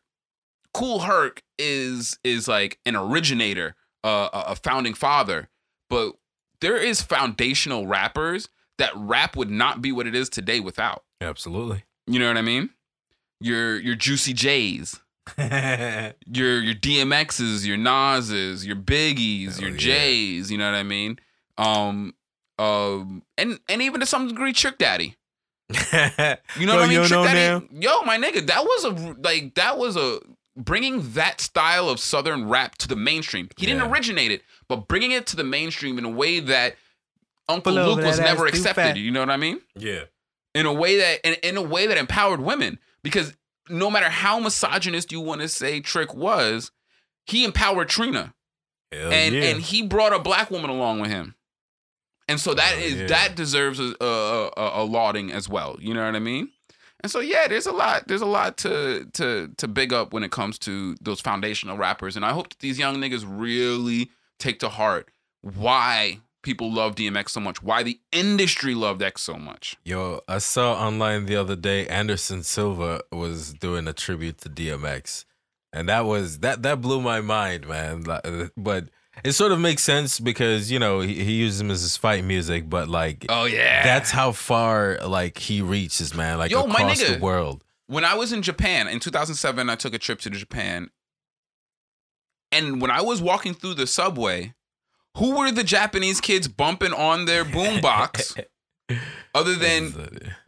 Kool 0.74 1.02
Herc 1.02 1.44
is 1.58 2.18
is 2.24 2.48
like 2.48 2.80
an 2.86 2.96
originator, 2.96 3.76
uh, 4.04 4.30
a 4.34 4.56
founding 4.56 4.94
father, 4.94 5.50
but 5.90 6.14
there 6.62 6.78
is 6.78 7.02
foundational 7.02 7.88
rappers 7.88 8.50
that 8.78 8.92
rap 8.96 9.36
would 9.36 9.50
not 9.50 9.82
be 9.82 9.92
what 9.92 10.08
it 10.08 10.16
is 10.16 10.30
today 10.30 10.60
without. 10.60 11.04
Absolutely. 11.20 11.84
You 12.08 12.20
know 12.20 12.28
what 12.28 12.38
I 12.38 12.42
mean? 12.42 12.70
Your 13.40 13.80
your 13.80 13.96
Juicy 13.96 14.34
J's, 14.34 15.00
your 15.38 16.62
your 16.62 16.76
DMX's, 16.76 17.66
your 17.68 17.78
Nas's, 17.78 18.66
your 18.66 18.76
Biggies, 18.76 19.54
Hell 19.54 19.62
your 19.62 19.72
yeah. 19.72 19.78
J's. 19.78 20.52
You 20.52 20.58
know 20.58 20.66
what 20.66 20.78
I 20.78 20.84
mean? 20.84 21.20
Um, 21.58 22.14
um, 22.60 23.24
and 23.38 23.60
and 23.68 23.82
even 23.82 24.00
to 24.00 24.06
some 24.06 24.28
degree, 24.28 24.54
Trick 24.54 24.78
Daddy. 24.78 25.16
You 26.58 26.66
know 26.66 26.74
Bro, 26.74 26.82
what 26.82 26.84
I 26.84 26.88
mean? 26.88 27.06
Trick 27.06 27.24
Daddy, 27.24 27.68
yo, 27.80 28.02
my 28.04 28.18
nigga, 28.18 28.46
that 28.48 28.64
was 28.64 28.84
a 28.84 29.16
like 29.24 29.56
that 29.56 29.78
was 29.78 29.96
a 29.96 30.20
bringing 30.58 31.12
that 31.14 31.40
style 31.42 31.90
of 31.90 32.00
southern 32.00 32.48
rap 32.50 32.76
to 32.80 32.88
the 32.88 32.96
mainstream. 32.96 33.50
He 33.58 33.66
didn't 33.66 33.82
Yeah. 33.84 33.90
originate 33.92 34.32
it, 34.32 34.44
but 34.68 34.88
bringing 34.88 35.12
it 35.12 35.26
to 35.28 35.36
the 35.36 35.44
mainstream 35.44 35.98
in 35.98 36.06
a 36.06 36.10
way 36.10 36.40
that 36.42 36.76
Uncle 37.48 37.72
Pull 37.74 37.80
over 37.80 38.02
Luke 38.02 38.06
was 38.06 38.20
never 38.20 38.46
accepted. 38.48 38.76
fat. 38.82 38.98
You 38.98 39.12
know 39.12 39.20
what 39.22 39.30
I 39.30 39.38
mean? 39.38 39.62
yeah. 39.76 40.04
In 40.54 40.66
a 40.66 40.74
way 40.74 40.98
that 40.98 41.22
in, 41.26 41.36
in 41.50 41.58
a 41.58 41.62
way 41.62 41.88
that 41.88 41.98
empowered 41.98 42.42
women 42.42 42.78
because 43.04 43.34
no 43.70 43.90
matter 43.90 44.10
how 44.10 44.38
misogynist 44.40 45.10
you 45.12 45.22
want 45.22 45.40
to 45.40 45.48
say 45.48 45.80
Trick 45.80 46.14
was, 46.14 46.72
he 47.26 47.46
empowered 47.46 47.88
Trina 47.88 48.34
Hell 48.92 49.12
and 49.14 49.34
yeah. 49.34 49.44
and 49.44 49.62
he 49.62 49.82
brought 49.82 50.12
a 50.12 50.20
black 50.20 50.52
woman 50.52 50.70
along 50.70 51.00
with 51.00 51.10
him, 51.10 51.36
and 52.28 52.38
so 52.38 52.54
that 52.54 52.74
Oh, 52.76 52.80
is 52.82 52.96
yeah. 52.96 53.08
that 53.08 53.36
deserves 53.38 53.80
a, 53.80 53.96
a, 54.02 54.48
a, 54.58 54.72
a 54.82 54.84
lauding 54.84 55.32
as 55.32 55.48
well. 55.48 55.78
You 55.80 55.94
know 55.94 56.06
what 56.06 56.16
I 56.16 56.20
mean? 56.20 56.50
And 57.02 57.12
so 57.12 57.20
yeah, 57.20 57.48
there's 57.48 57.66
a 57.66 57.72
lot 57.72 58.08
there's 58.08 58.22
a 58.22 58.28
lot 58.28 58.58
to 58.60 59.06
to 59.14 59.52
to 59.58 59.68
big 59.68 59.92
up 59.92 60.14
when 60.14 60.24
it 60.24 60.32
comes 60.32 60.58
to 60.60 60.96
those 61.02 61.22
foundational 61.22 61.78
rappers, 61.78 62.16
and 62.16 62.26
I 62.26 62.32
hope 62.32 62.50
that 62.50 62.60
these 62.60 62.80
young 62.80 62.98
niggas 62.98 63.26
really 63.28 64.12
take 64.40 64.60
to 64.60 64.70
heart 64.70 65.10
why 65.42 66.20
people 66.44 66.72
love 66.72 66.96
DMX 66.96 67.30
so 67.30 67.40
much, 67.40 67.62
why 67.62 67.84
the 67.84 68.00
industry 68.12 68.74
loved 68.74 69.02
X 69.02 69.22
so 69.22 69.36
much. 69.36 69.78
Yo, 69.84 70.22
I 70.28 70.40
saw 70.40 70.74
online 70.74 71.26
the 71.26 71.36
other 71.36 71.56
day 71.56 71.88
Anderson 71.88 72.44
Silva 72.44 73.02
was 73.12 73.54
doing 73.54 73.88
a 73.88 73.94
tribute 73.94 74.40
to 74.40 74.50
DMX. 74.50 75.26
And 75.74 75.88
that 75.88 76.06
was 76.06 76.40
that 76.40 76.64
that 76.64 76.82
blew 76.82 77.02
my 77.02 77.22
mind, 77.22 77.68
man. 77.68 78.04
But 78.58 78.90
it 79.24 79.32
sort 79.34 79.52
of 79.52 79.60
makes 79.60 79.84
sense 79.84 80.20
because, 80.20 80.72
you 80.72 80.80
know, 80.80 81.00
he, 81.02 81.24
he 81.24 81.34
used 81.34 81.60
him 81.62 81.72
as 81.72 81.82
his 81.82 81.98
fight 81.98 82.24
music, 82.24 82.70
but 82.70 82.88
like 82.90 83.26
Oh 83.30 83.46
yeah, 83.46 83.84
that's 83.84 84.12
how 84.12 84.32
far 84.32 84.98
like 85.06 85.38
he 85.38 85.62
reaches, 85.62 86.14
man, 86.14 86.38
like 86.38 86.52
Yo, 86.52 86.66
my 86.68 86.76
across 86.82 87.02
the 87.04 87.20
world. 87.20 87.64
when 87.88 88.04
I 88.06 88.16
was 88.16 88.32
in 88.34 88.42
Japan 88.42 88.88
in 88.88 89.00
2007, 89.00 89.70
I 89.70 89.76
took 89.76 89.94
a 89.94 89.98
trip 90.00 90.20
to 90.22 90.30
Japan. 90.30 90.90
And 92.52 92.82
when 92.82 92.92
I 92.92 93.02
was 93.02 93.22
walking 93.22 93.54
through 93.54 93.76
the 93.76 93.88
subway, 93.88 94.54
who 95.18 95.38
were 95.38 95.52
the 95.52 95.64
Japanese 95.64 96.20
kids 96.20 96.48
bumping 96.48 96.94
on 96.94 97.26
their 97.26 97.46
boombox 97.46 98.44
other 99.36 99.56
than 99.56 99.92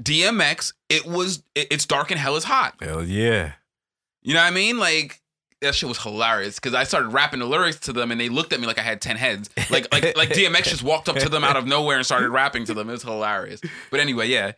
DMX? 0.01 0.73
It 0.89 1.05
was 1.05 1.43
it- 1.55 1.67
it's 1.71 1.85
dark 1.85 2.11
and 2.11 2.19
hell 2.19 2.35
is 2.35 2.43
hot. 2.43 2.75
Hell 2.81 3.03
yeah. 3.03 3.53
You 4.21 4.33
know 4.33 4.41
what 4.41 4.47
I 4.51 4.55
mean? 4.55 4.77
Like 4.79 5.21
that 5.63 5.75
shit 5.75 5.89
was 5.89 6.01
hilarious 6.01 6.55
because 6.55 6.73
I 6.73 6.83
started 6.83 7.09
rapping 7.09 7.39
the 7.39 7.45
lyrics 7.47 7.79
to 7.81 7.93
them 7.93 8.11
and 8.11 8.21
they 8.21 8.29
looked 8.29 8.53
at 8.53 8.59
me 8.59 8.67
like 8.67 8.77
I 8.79 8.83
had 8.83 9.01
ten 9.01 9.15
heads. 9.17 9.49
Like 9.69 9.91
like 9.91 10.15
like 10.15 10.29
DMX 10.29 10.65
just 10.65 10.83
walked 10.83 11.09
up 11.09 11.15
to 11.17 11.29
them 11.29 11.43
out 11.43 11.57
of 11.57 11.65
nowhere 11.65 11.97
and 11.97 12.05
started 12.05 12.29
rapping 12.29 12.65
to 12.65 12.73
them. 12.73 12.87
It 12.89 12.93
was 12.93 13.03
hilarious. 13.03 13.59
But 13.91 13.99
anyway, 13.99 14.27
yeah. 14.27 14.51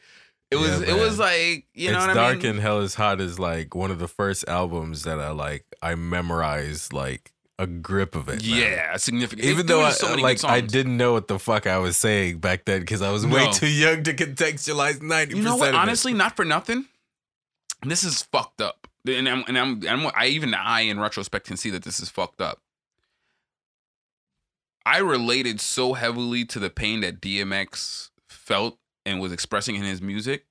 It 0.51 0.58
was 0.58 0.82
Yeah, 0.82 0.95
it 0.95 0.99
was 0.99 1.18
like 1.18 1.66
you 1.74 1.91
know 1.91 1.97
it's 1.99 2.08
what 2.08 2.14
dark 2.14 2.38
mean? 2.38 2.45
and 2.47 2.60
hell 2.60 2.82
is 2.82 2.93
hot 2.93 3.20
is 3.22 3.39
like 3.39 3.74
one 3.74 3.89
of 3.89 3.97
the 3.99 4.08
first 4.08 4.47
albums 4.47 5.03
that 5.03 5.20
I 5.20 5.32
like 5.32 5.66
I 5.82 5.95
memorized 5.95 6.93
like 6.93 7.32
a 7.58 7.66
grip 7.66 8.16
of 8.16 8.28
it. 8.30 8.41
man. 8.41 8.60
Yeah, 8.60 8.97
significant. 8.97 9.47
Even 9.47 9.66
They 9.66 9.74
though 9.74 9.82
I, 9.82 9.91
so 9.91 10.14
like 10.16 10.43
I 10.43 10.60
didn't 10.62 10.97
know 10.97 11.14
what 11.14 11.28
the 11.30 11.39
fuck 11.39 11.66
I 11.68 11.78
was 11.80 11.95
saying 11.97 12.39
back 12.39 12.66
then 12.66 12.82
because 12.82 13.01
I 13.01 13.12
was 13.12 13.26
way 13.26 13.45
No. 13.45 13.51
too 13.53 13.68
young 13.68 14.03
to 14.03 14.14
contextualize 14.14 15.01
ninety 15.01 15.38
You 15.38 15.41
know 15.43 15.56
what? 15.56 15.70
It. 15.70 15.76
Honestly, 15.76 16.14
not 16.14 16.36
for 16.36 16.43
nothing. 16.45 16.86
This 17.84 18.03
is 18.03 18.24
fucked 18.24 18.62
up, 18.62 18.85
and 19.08 19.30
I'm, 19.30 19.43
and 19.47 19.58
I'm, 19.58 19.74
and 19.76 19.89
I'm 19.89 20.12
I 20.16 20.28
even 20.28 20.53
I 20.53 20.82
in 20.82 20.99
retrospect 20.99 21.47
can 21.47 21.58
see 21.58 21.70
that 21.72 21.84
this 21.84 21.99
is 21.99 22.10
fucked 22.10 22.41
up. 22.41 22.62
I 24.86 24.99
related 24.99 25.60
so 25.60 25.93
heavily 25.93 26.45
to 26.45 26.60
the 26.60 26.70
pain 26.70 27.01
that 27.01 27.20
DMX 27.20 28.12
felt 28.30 28.78
and 29.06 29.20
was 29.20 29.32
expressing 29.32 29.76
in 29.76 29.84
his 29.84 30.01
music. 30.01 30.45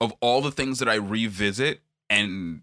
Of 0.00 0.12
all 0.20 0.42
the 0.42 0.52
things 0.52 0.78
that 0.78 0.88
I 0.88 0.94
revisit 0.94 1.80
and 2.08 2.62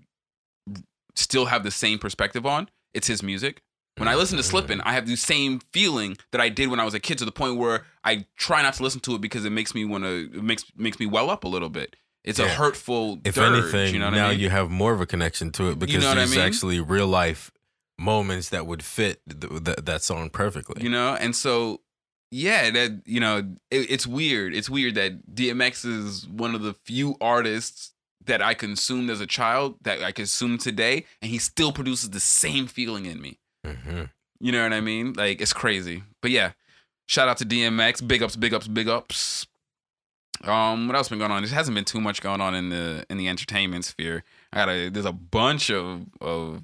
still 1.16 1.46
have 1.46 1.64
the 1.64 1.72
same 1.72 2.00
perspective 2.00 2.46
on, 2.46 2.70
it's 2.94 3.08
his 3.08 3.24
music. 3.24 3.62
When 3.98 4.08
I 4.08 4.16
listen 4.16 4.38
to 4.38 4.44
mm-hmm. 4.44 4.50
Slippin', 4.50 4.82
I 4.82 4.94
have 4.94 5.08
the 5.08 5.16
same 5.16 5.60
feeling 5.72 6.18
that 6.32 6.42
I 6.42 6.50
did 6.50 6.70
when 6.70 6.80
I 6.80 6.86
was 6.86 6.94
a 6.94 7.00
kid 7.00 7.18
to 7.20 7.26
the 7.26 7.32
point 7.32 7.58
where 7.58 7.86
I 8.04 8.26
try 8.36 8.62
not 8.62 8.74
to 8.76 8.84
listen 8.84 9.00
to 9.02 9.16
it 9.16 9.22
because 9.22 9.46
it 9.46 9.52
makes 9.52 9.74
me 9.74 9.86
want 9.86 10.04
to 10.04 10.30
makes 10.42 10.66
makes 10.76 11.00
me 11.00 11.06
well 11.06 11.30
up 11.30 11.44
a 11.44 11.48
little 11.48 11.70
bit. 11.70 11.96
It's 12.26 12.40
a 12.40 12.48
hurtful 12.50 13.20
if 13.24 13.36
dirge, 13.36 13.54
anything, 13.54 13.94
you 13.94 14.00
know 14.00 14.08
what 14.08 14.16
now 14.16 14.28
I 14.28 14.32
mean? 14.32 14.40
you 14.40 14.50
have 14.50 14.70
more 14.70 14.94
of 14.94 15.00
a 15.00 15.06
connection 15.06 15.52
to 15.54 15.70
it 15.70 15.80
because 15.80 16.02
know 16.02 16.10
what 16.10 16.18
I 16.18 16.22
there's 16.22 16.32
mean? 16.32 16.40
actually 16.40 16.80
real 16.80 17.08
life 17.08 17.52
moments 17.98 18.50
that 18.50 18.66
would 18.68 18.84
fit 18.84 19.22
th- 19.30 19.64
th- 19.64 19.78
that 19.84 20.02
song 20.02 20.30
perfectly. 20.30 20.84
you 20.84 20.90
know? 20.90 21.16
And 21.16 21.36
so 21.36 21.82
yeah 22.32 22.70
that 22.72 23.02
you 23.06 23.20
know 23.20 23.38
it, 23.70 23.92
it's 23.92 24.08
weird. 24.08 24.54
It's 24.56 24.70
weird 24.70 24.96
that 24.96 25.34
dmx 25.34 25.86
is 25.86 26.28
one 26.28 26.56
of 26.56 26.62
the 26.64 26.74
few 26.74 27.16
artists 27.22 27.94
that 28.26 28.42
i 28.42 28.56
consumed 28.56 29.12
as 29.12 29.22
a 29.22 29.28
child 29.28 29.76
that 29.84 30.02
i 30.02 30.12
consume 30.12 30.58
today 30.58 31.06
and 31.22 31.30
he 31.30 31.38
still 31.38 31.72
produces 31.72 32.10
the 32.10 32.20
same 32.20 32.66
feeling 32.68 33.06
in 33.06 33.22
me. 33.22 33.38
Hmm 33.64 34.04
you 34.42 34.52
know 34.52 34.64
what 34.64 34.74
i 34.74 34.82
mean? 34.82 35.14
Like 35.14 35.40
it's 35.40 35.54
crazy. 35.54 36.04
But 36.22 36.32
yeah 36.32 36.52
shout 37.08 37.28
out 37.30 37.38
to 37.38 37.46
dmx 37.46 38.06
big 38.06 38.24
ups 38.24 38.36
big 38.36 38.52
ups 38.54 38.68
big 38.68 38.88
ups 38.90 39.46
um 40.44 40.88
what 40.88 40.96
else 40.96 41.10
been 41.10 41.20
going 41.20 41.32
on 41.32 41.42
there 41.42 41.52
hasn't 41.54 41.76
been 41.76 41.86
too 41.86 42.02
much 42.02 42.22
going 42.22 42.42
on 42.42 42.54
in 42.54 42.70
the 42.70 43.06
in 43.10 43.18
the 43.18 43.28
entertainment 43.28 43.86
sphere 43.86 44.24
i 44.52 44.58
got 44.58 44.70
a 44.70 44.90
there's 44.90 45.06
a 45.06 45.14
bunch 45.14 45.70
of 45.70 46.06
of 46.20 46.64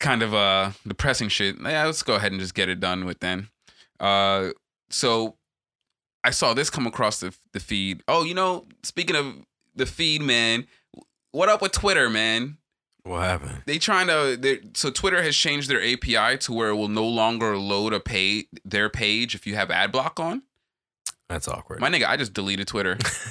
kind 0.00 0.22
of 0.22 0.34
uh 0.34 0.70
depressing 0.86 1.28
shit. 1.28 1.56
Yeah, 1.60 1.86
let's 1.86 2.02
go 2.02 2.14
ahead 2.14 2.32
and 2.32 2.40
just 2.40 2.54
get 2.54 2.68
it 2.68 2.80
done 2.80 3.04
with 3.04 3.20
then. 3.20 3.48
Uh 4.00 4.50
so 4.90 5.36
I 6.24 6.30
saw 6.30 6.54
this 6.54 6.70
come 6.70 6.86
across 6.86 7.20
the 7.20 7.34
the 7.52 7.60
feed. 7.60 8.02
Oh, 8.08 8.24
you 8.24 8.34
know, 8.34 8.66
speaking 8.82 9.16
of 9.16 9.34
the 9.74 9.86
feed, 9.86 10.22
man, 10.22 10.66
what 11.32 11.48
up 11.48 11.62
with 11.62 11.72
Twitter, 11.72 12.08
man? 12.08 12.58
What 13.04 13.22
happened? 13.22 13.62
They 13.66 13.78
trying 13.78 14.08
to 14.08 14.60
so 14.74 14.90
Twitter 14.90 15.22
has 15.22 15.36
changed 15.36 15.70
their 15.70 15.82
API 15.82 16.38
to 16.38 16.52
where 16.52 16.68
it 16.68 16.76
will 16.76 16.88
no 16.88 17.06
longer 17.06 17.56
load 17.56 17.92
a 17.92 18.00
page 18.00 18.46
their 18.64 18.88
page 18.88 19.34
if 19.34 19.46
you 19.46 19.54
have 19.54 19.70
ad 19.70 19.92
block 19.92 20.20
on. 20.20 20.42
That's 21.28 21.46
awkward. 21.46 21.80
My 21.80 21.90
nigga, 21.90 22.06
I 22.06 22.16
just 22.16 22.32
deleted 22.32 22.68
Twitter. 22.68 22.96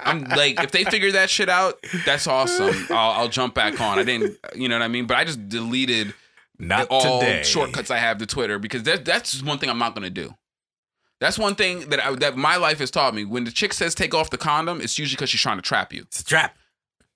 I'm 0.00 0.24
like, 0.24 0.62
if 0.62 0.70
they 0.70 0.84
figure 0.84 1.12
that 1.12 1.28
shit 1.28 1.50
out, 1.50 1.78
that's 2.06 2.26
awesome. 2.26 2.74
I'll, 2.88 3.20
I'll 3.22 3.28
jump 3.28 3.54
back 3.54 3.80
on. 3.80 3.98
I 3.98 4.02
didn't, 4.02 4.38
you 4.54 4.68
know 4.68 4.76
what 4.76 4.82
I 4.84 4.88
mean? 4.88 5.06
But 5.06 5.18
I 5.18 5.24
just 5.24 5.46
deleted 5.48 6.14
Not 6.58 6.88
all 6.88 7.20
today. 7.20 7.42
shortcuts 7.42 7.90
I 7.90 7.98
have 7.98 8.16
to 8.18 8.26
Twitter 8.26 8.58
because 8.58 8.84
that, 8.84 9.04
that's 9.04 9.32
just 9.32 9.44
one 9.44 9.58
thing 9.58 9.68
I'm 9.68 9.78
not 9.78 9.94
gonna 9.94 10.08
do. 10.08 10.34
That's 11.20 11.38
one 11.38 11.54
thing 11.54 11.90
that 11.90 12.00
I, 12.04 12.14
that 12.14 12.38
my 12.38 12.56
life 12.56 12.78
has 12.78 12.90
taught 12.90 13.14
me. 13.14 13.26
When 13.26 13.44
the 13.44 13.50
chick 13.50 13.74
says 13.74 13.94
take 13.94 14.14
off 14.14 14.30
the 14.30 14.38
condom, 14.38 14.80
it's 14.80 14.98
usually 14.98 15.16
because 15.16 15.28
she's 15.28 15.42
trying 15.42 15.58
to 15.58 15.62
trap 15.62 15.92
you. 15.92 16.02
It's 16.02 16.20
a 16.20 16.24
trap. 16.24 16.56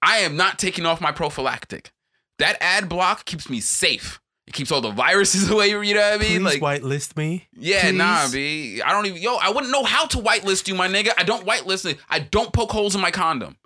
I 0.03 0.19
am 0.19 0.37
not 0.37 0.59
taking 0.59 0.85
off 0.85 1.01
my 1.01 1.11
prophylactic. 1.11 1.91
That 2.39 2.59
ad 2.61 2.91
block 2.91 3.25
keeps 3.25 3.49
me 3.49 3.61
safe. 3.61 4.21
It 4.47 4.53
keeps 4.53 4.71
all 4.71 4.81
the 4.81 4.91
viruses 4.91 5.51
away. 5.55 5.69
You 5.69 5.95
know 5.95 6.01
what 6.01 6.15
I 6.15 6.19
mean? 6.19 6.43
Please 6.43 6.61
like, 6.61 6.83
whitelist 6.83 7.17
me. 7.17 7.49
yeah, 7.55 7.91
nah, 7.91 8.27
please. 8.29 8.77
b. 8.77 8.83
I 8.83 8.93
don't 8.93 9.07
even. 9.07 9.21
Yo, 9.23 9.37
I 9.37 9.51
wouldn't 9.51 9.73
know 9.73 9.85
how 9.85 10.07
to 10.07 10.19
whitelist 10.19 10.69
you, 10.69 10.75
my 10.75 10.89
nigga. 10.89 11.11
I 11.17 11.23
don't 11.23 11.47
whitelist 11.47 11.91
it. 11.91 11.99
I 12.11 12.19
don't 12.19 12.53
poke 12.53 12.71
holes 12.73 12.95
in 12.95 13.01
my 13.01 13.11
condom. 13.11 13.57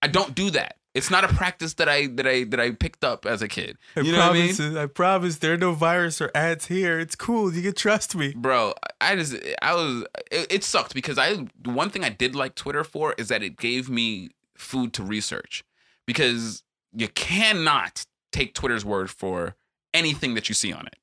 I 0.00 0.08
don't 0.08 0.34
do 0.34 0.50
that. 0.50 0.76
It's 0.94 1.10
not 1.10 1.24
a 1.24 1.28
practice 1.28 1.74
that 1.74 1.88
I 1.88 2.06
that 2.08 2.26
I 2.26 2.44
that 2.44 2.60
I 2.60 2.70
picked 2.72 3.02
up 3.04 3.24
as 3.24 3.40
a 3.40 3.48
kid. 3.48 3.78
I 3.96 4.00
You 4.00 4.12
know 4.12 4.18
what 4.18 4.30
I 4.30 4.32
mean? 4.34 4.54
promise. 4.54 4.76
I 4.76 4.86
promise. 4.86 5.36
There 5.38 5.54
are 5.54 5.56
no 5.58 5.72
virus 5.72 6.20
or 6.20 6.30
ads 6.34 6.66
here. 6.66 6.98
It's 6.98 7.14
cool. 7.14 7.52
You 7.54 7.62
can 7.62 7.72
trust 7.74 8.14
me. 8.14 8.34
bro 8.36 8.74
i 9.00 9.16
just 9.16 9.34
i 9.62 9.74
was 9.74 10.04
it, 10.30 10.46
it 10.52 10.62
sucked 10.64 10.94
because 10.94 11.18
i 11.18 11.34
the 11.60 11.70
one 11.70 11.90
thing 11.90 12.04
i 12.04 12.08
did 12.08 12.36
like 12.36 12.54
twitter 12.54 12.84
for 12.84 13.14
is 13.18 13.28
that 13.28 13.42
it 13.42 13.56
gave 13.56 13.90
me 13.90 14.30
food 14.56 14.92
to 14.92 15.02
research 15.02 15.64
because 16.06 16.62
you 16.92 17.08
cannot 17.08 18.04
take 18.30 18.54
twitter's 18.54 18.84
word 18.84 19.10
for 19.10 19.56
anything 19.94 20.34
that 20.34 20.48
you 20.48 20.54
see 20.54 20.72
on 20.72 20.86
it 20.86 20.96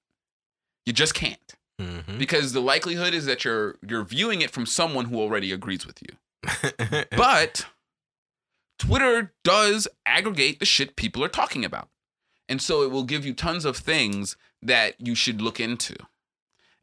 you 0.86 0.94
just 0.94 1.14
can't 1.14 1.56
Mhm. 1.80 2.18
because 2.18 2.52
the 2.52 2.60
likelihood 2.62 3.14
is 3.14 3.26
that 3.26 3.46
you're 3.46 3.78
you're 3.88 4.04
viewing 4.04 4.42
it 4.42 4.52
from 4.52 4.66
someone 4.66 5.06
who 5.06 5.18
already 5.20 5.52
agrees 5.52 5.86
with 5.86 6.02
you 6.02 6.16
but 7.12 7.66
Twitter 8.78 9.34
does 9.44 9.88
aggregate 10.06 10.60
the 10.60 10.66
shit 10.66 10.96
people 10.96 11.22
are 11.24 11.28
talking 11.30 11.66
about. 11.66 11.90
And 12.48 12.62
so 12.62 12.82
it 12.82 12.92
will 12.92 13.04
give 13.04 13.26
you 13.26 13.34
tons 13.34 13.66
of 13.66 13.76
things 13.78 14.38
that 14.62 14.96
you 15.06 15.16
should 15.16 15.42
look 15.42 15.60
into. 15.60 15.96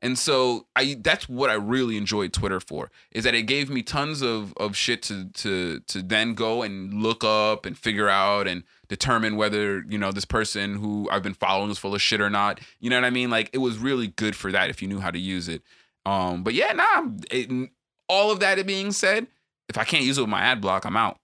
And 0.03 0.19
so 0.19 0.67
I 0.77 0.97
that's 1.01 1.29
what 1.29 1.49
I 1.49 1.55
really 1.55 1.97
enjoyed 1.97 2.33
Twitter 2.33 2.61
for 2.61 2.91
is 3.13 3.25
that 3.25 3.35
it 3.35 3.43
gave 3.43 3.71
me 3.71 3.83
tons 3.83 4.21
of 4.23 4.53
of 4.59 4.77
shit 4.77 5.03
to 5.05 5.27
to 5.31 5.81
to 5.81 6.03
then 6.03 6.35
go 6.35 6.63
and 6.63 7.03
look 7.03 7.25
up 7.25 7.65
and 7.67 7.77
figure 7.77 8.09
out 8.09 8.47
and 8.47 8.63
determine 8.89 9.37
whether, 9.37 9.83
you 9.89 9.97
know, 9.99 10.13
this 10.13 10.27
person 10.27 10.77
who 10.77 11.09
I've 11.11 11.23
been 11.23 11.35
following 11.35 11.71
is 11.71 11.79
full 11.79 11.95
of 11.95 12.03
shit 12.03 12.21
or 12.21 12.31
not. 12.31 12.61
You 12.79 12.91
know 12.91 12.97
what 12.97 13.07
I 13.07 13.11
mean? 13.11 13.31
Like 13.31 13.49
it 13.53 13.59
was 13.59 13.79
really 13.79 14.09
good 14.09 14.37
for 14.37 14.53
that 14.53 14.69
if 14.71 14.83
you 14.83 14.87
knew 14.89 15.01
how 15.01 15.11
to 15.11 15.19
use 15.19 15.49
it. 15.49 15.63
Um 16.05 16.45
but 16.45 16.53
yeah, 16.55 16.73
nah, 16.73 17.07
it, 17.31 17.71
all 18.09 18.31
of 18.31 18.41
that 18.41 18.65
being 18.67 18.93
said, 18.93 19.27
if 19.69 19.79
I 19.79 19.85
can't 19.85 20.05
use 20.05 20.19
it 20.19 20.21
with 20.21 20.31
my 20.31 20.41
ad 20.41 20.61
block, 20.61 20.85
I'm 20.85 20.97
out. 20.97 21.19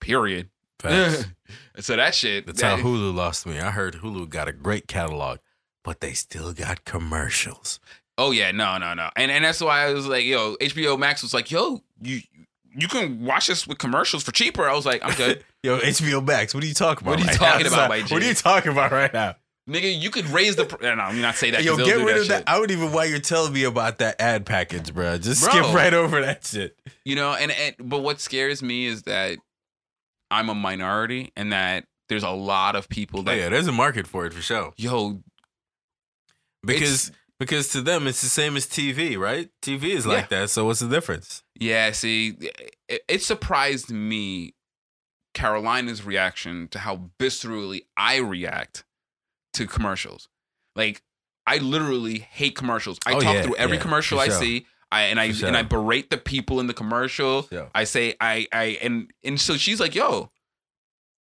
Period. 0.00 0.48
So 1.80 1.94
that 1.96 2.14
shit. 2.14 2.44
That's 2.46 2.60
that- 2.60 2.80
how 2.80 2.84
Hulu 2.84 3.14
lost 3.14 3.46
me. 3.46 3.58
I 3.60 3.70
heard 3.70 3.96
Hulu 3.96 4.28
got 4.28 4.48
a 4.48 4.52
great 4.52 4.88
catalog, 4.88 5.38
but 5.88 6.00
they 6.02 6.12
still 6.12 6.52
got 6.52 6.84
commercials. 6.84 7.80
Oh 8.18 8.30
yeah, 8.30 8.50
no, 8.50 8.76
no, 8.76 8.92
no. 8.92 9.08
And 9.16 9.30
and 9.30 9.42
that's 9.42 9.62
why 9.62 9.86
I 9.86 9.94
was 9.94 10.06
like, 10.06 10.24
yo, 10.24 10.54
HBO 10.56 10.98
Max 10.98 11.22
was 11.22 11.32
like, 11.32 11.50
yo, 11.50 11.80
you 12.02 12.20
you 12.76 12.88
can 12.88 13.24
watch 13.24 13.46
this 13.46 13.66
with 13.66 13.78
commercials 13.78 14.22
for 14.22 14.30
cheaper. 14.32 14.68
I 14.68 14.74
was 14.74 14.84
like, 14.84 15.02
I'm 15.02 15.14
good. 15.14 15.42
Yo, 15.64 15.78
HBO 15.80 16.24
Max, 16.24 16.54
what 16.54 16.62
are 16.62 16.66
you 16.66 16.74
talking 16.74 17.08
about? 17.08 17.12
What 17.12 17.20
are 17.20 17.22
you 17.22 17.28
right 17.28 17.36
talking 17.38 17.66
now? 17.72 17.86
about, 17.86 17.96
G? 18.06 18.14
What 18.14 18.22
are 18.22 18.26
you 18.26 18.34
talking 18.34 18.70
about 18.70 18.92
right 18.92 19.12
now? 19.12 19.34
Nigga, 19.68 19.98
you 19.98 20.10
could 20.10 20.26
raise 20.26 20.56
the. 20.56 20.66
Pr- 20.66 20.82
no, 20.82 20.94
let 20.94 21.14
me 21.14 21.22
not 21.22 21.36
say 21.36 21.50
that. 21.52 21.64
Yo, 21.64 21.76
get 21.78 21.96
rid 21.96 22.08
that 22.08 22.20
of 22.20 22.28
that. 22.28 22.38
shit. 22.40 22.44
I 22.48 22.60
would 22.60 22.70
even 22.70 22.92
why 22.92 23.04
you're 23.06 23.18
telling 23.18 23.54
me 23.54 23.64
about 23.64 23.98
that 23.98 24.20
ad 24.20 24.44
package, 24.44 24.92
bro. 24.94 25.16
Just 25.18 25.42
Bro. 25.42 25.52
skip 25.62 25.74
right 25.74 25.94
over 25.94 26.20
that 26.20 26.44
shit. 26.44 26.76
You 27.06 27.16
know, 27.16 27.32
and, 27.32 27.50
and 27.50 27.74
but 27.80 28.00
what 28.00 28.20
scares 28.20 28.62
me 28.62 28.84
is 28.86 29.02
that 29.04 29.38
I'm 30.30 30.48
a 30.50 30.54
minority, 30.54 31.32
and 31.34 31.52
that 31.52 31.84
there's 32.08 32.22
a 32.24 32.30
lot 32.30 32.76
of 32.76 32.88
people 32.88 33.20
Oh, 33.20 33.22
that 33.24 33.36
yeah, 33.36 33.48
there's 33.48 33.66
a 33.66 33.72
market 33.72 34.06
for 34.06 34.26
it 34.26 34.32
for 34.34 34.42
sure. 34.42 34.72
yo 34.76 35.20
Because 36.64 37.12
because 37.38 37.68
to 37.70 37.80
them 37.80 38.06
it's 38.06 38.20
the 38.20 38.28
same 38.28 38.56
as 38.56 38.66
TV, 38.66 39.16
right? 39.18 39.48
TV 39.62 39.84
is 39.90 40.06
like 40.06 40.28
that. 40.30 40.50
So 40.50 40.64
what's 40.66 40.80
the 40.80 40.88
difference? 40.88 41.42
Yeah, 41.58 41.92
see, 41.92 42.36
it, 42.88 43.02
it 43.08 43.22
surprised 43.22 43.90
me 43.90 44.54
Carolina's 45.34 46.04
reaction 46.04 46.68
to 46.68 46.80
how 46.80 47.10
viscerally 47.18 47.82
I 47.96 48.16
react 48.16 48.84
to 49.54 49.66
commercials. 49.66 50.28
Like, 50.74 51.02
I 51.46 51.58
literally 51.58 52.18
hate 52.18 52.56
commercials. 52.56 52.98
I 53.06 53.14
Oh, 53.14 53.20
talk 53.20 53.34
yeah, 53.34 53.42
through 53.42 53.56
every 53.56 53.76
yeah, 53.76 53.82
commercial 53.82 54.18
I 54.18 54.26
sure. 54.28 54.34
see. 54.40 54.66
I 54.90 55.02
and 55.02 55.20
I 55.20 55.32
For 55.32 55.46
and 55.46 55.56
I 55.56 55.62
berate 55.62 56.10
the 56.10 56.16
people 56.18 56.60
in 56.60 56.66
the 56.66 56.74
commercial. 56.74 57.42
sure. 57.42 57.70
I 57.74 57.84
say 57.84 58.14
I 58.20 58.48
I 58.52 58.78
and 58.82 59.10
and 59.22 59.38
so 59.40 59.56
she's 59.56 59.80
like, 59.80 59.94
"Yo, 59.94 60.30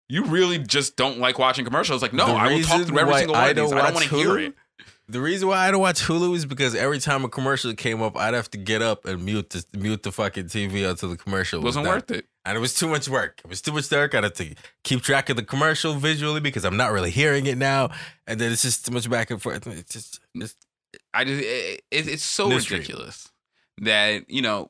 you 0.07 0.23
really 0.23 0.57
just 0.59 0.95
don't 0.95 1.19
like 1.19 1.37
watching 1.37 1.65
commercials?" 1.65 2.01
Like, 2.01 2.13
no, 2.13 2.27
The 2.27 2.31
I 2.33 2.53
will 2.53 2.61
talk 2.63 2.87
through 2.87 2.99
every 2.99 3.15
single 3.15 3.35
one 3.35 3.43
I 3.43 3.49
of 3.49 3.55
these. 3.57 3.71
I 3.73 3.81
don't 3.81 3.93
want 3.93 4.05
to 4.07 4.15
hear 4.15 4.37
it. 4.39 4.55
The 5.09 5.19
reason 5.19 5.47
why 5.47 5.67
I 5.67 5.71
don't 5.71 5.81
watch 5.81 6.03
Hulu 6.03 6.35
is 6.35 6.45
because 6.45 6.75
every 6.75 6.99
time 6.99 7.25
a 7.25 7.29
commercial 7.29 7.73
came 7.73 7.99
up, 7.99 8.15
I'd 8.15 8.35
have 8.35 8.51
to 8.51 8.59
get 8.59 8.83
up 8.83 9.05
and 9.05 9.25
mute 9.25 9.49
the 9.49 9.65
mute 9.75 10.03
the 10.03 10.11
fucking 10.11 10.45
TV 10.45 10.87
until 10.87 11.09
the 11.09 11.17
commercial 11.17 11.59
was 11.59 11.75
wasn't 11.75 11.85
done. 11.85 11.95
worth 11.95 12.11
it. 12.11 12.25
And 12.45 12.55
it 12.55 12.59
was 12.61 12.75
too 12.75 12.87
much 12.87 13.09
work. 13.09 13.41
It 13.43 13.49
was 13.49 13.59
too 13.59 13.71
much 13.71 13.89
work. 13.89 14.13
I 14.13 14.21
had 14.21 14.35
to 14.35 14.55
keep 14.83 15.01
track 15.01 15.29
of 15.29 15.35
the 15.35 15.43
commercial 15.43 15.95
visually 15.95 16.41
because 16.41 16.63
I'm 16.63 16.77
not 16.77 16.91
really 16.91 17.09
hearing 17.09 17.47
it 17.47 17.57
now. 17.57 17.89
And 18.27 18.39
then 18.39 18.51
it's 18.51 18.61
just 18.61 18.85
too 18.85 18.91
much 18.91 19.09
back 19.09 19.31
and 19.31 19.41
forth. 19.41 19.65
It's 19.65 19.91
just 19.91 20.19
it's, 20.35 20.55
I 21.11 21.23
just 21.23 21.43
it, 21.43 21.81
it, 21.89 22.07
it's 22.07 22.23
so 22.23 22.47
ridiculous 22.47 23.31
that 23.79 24.29
you 24.29 24.43
know 24.43 24.69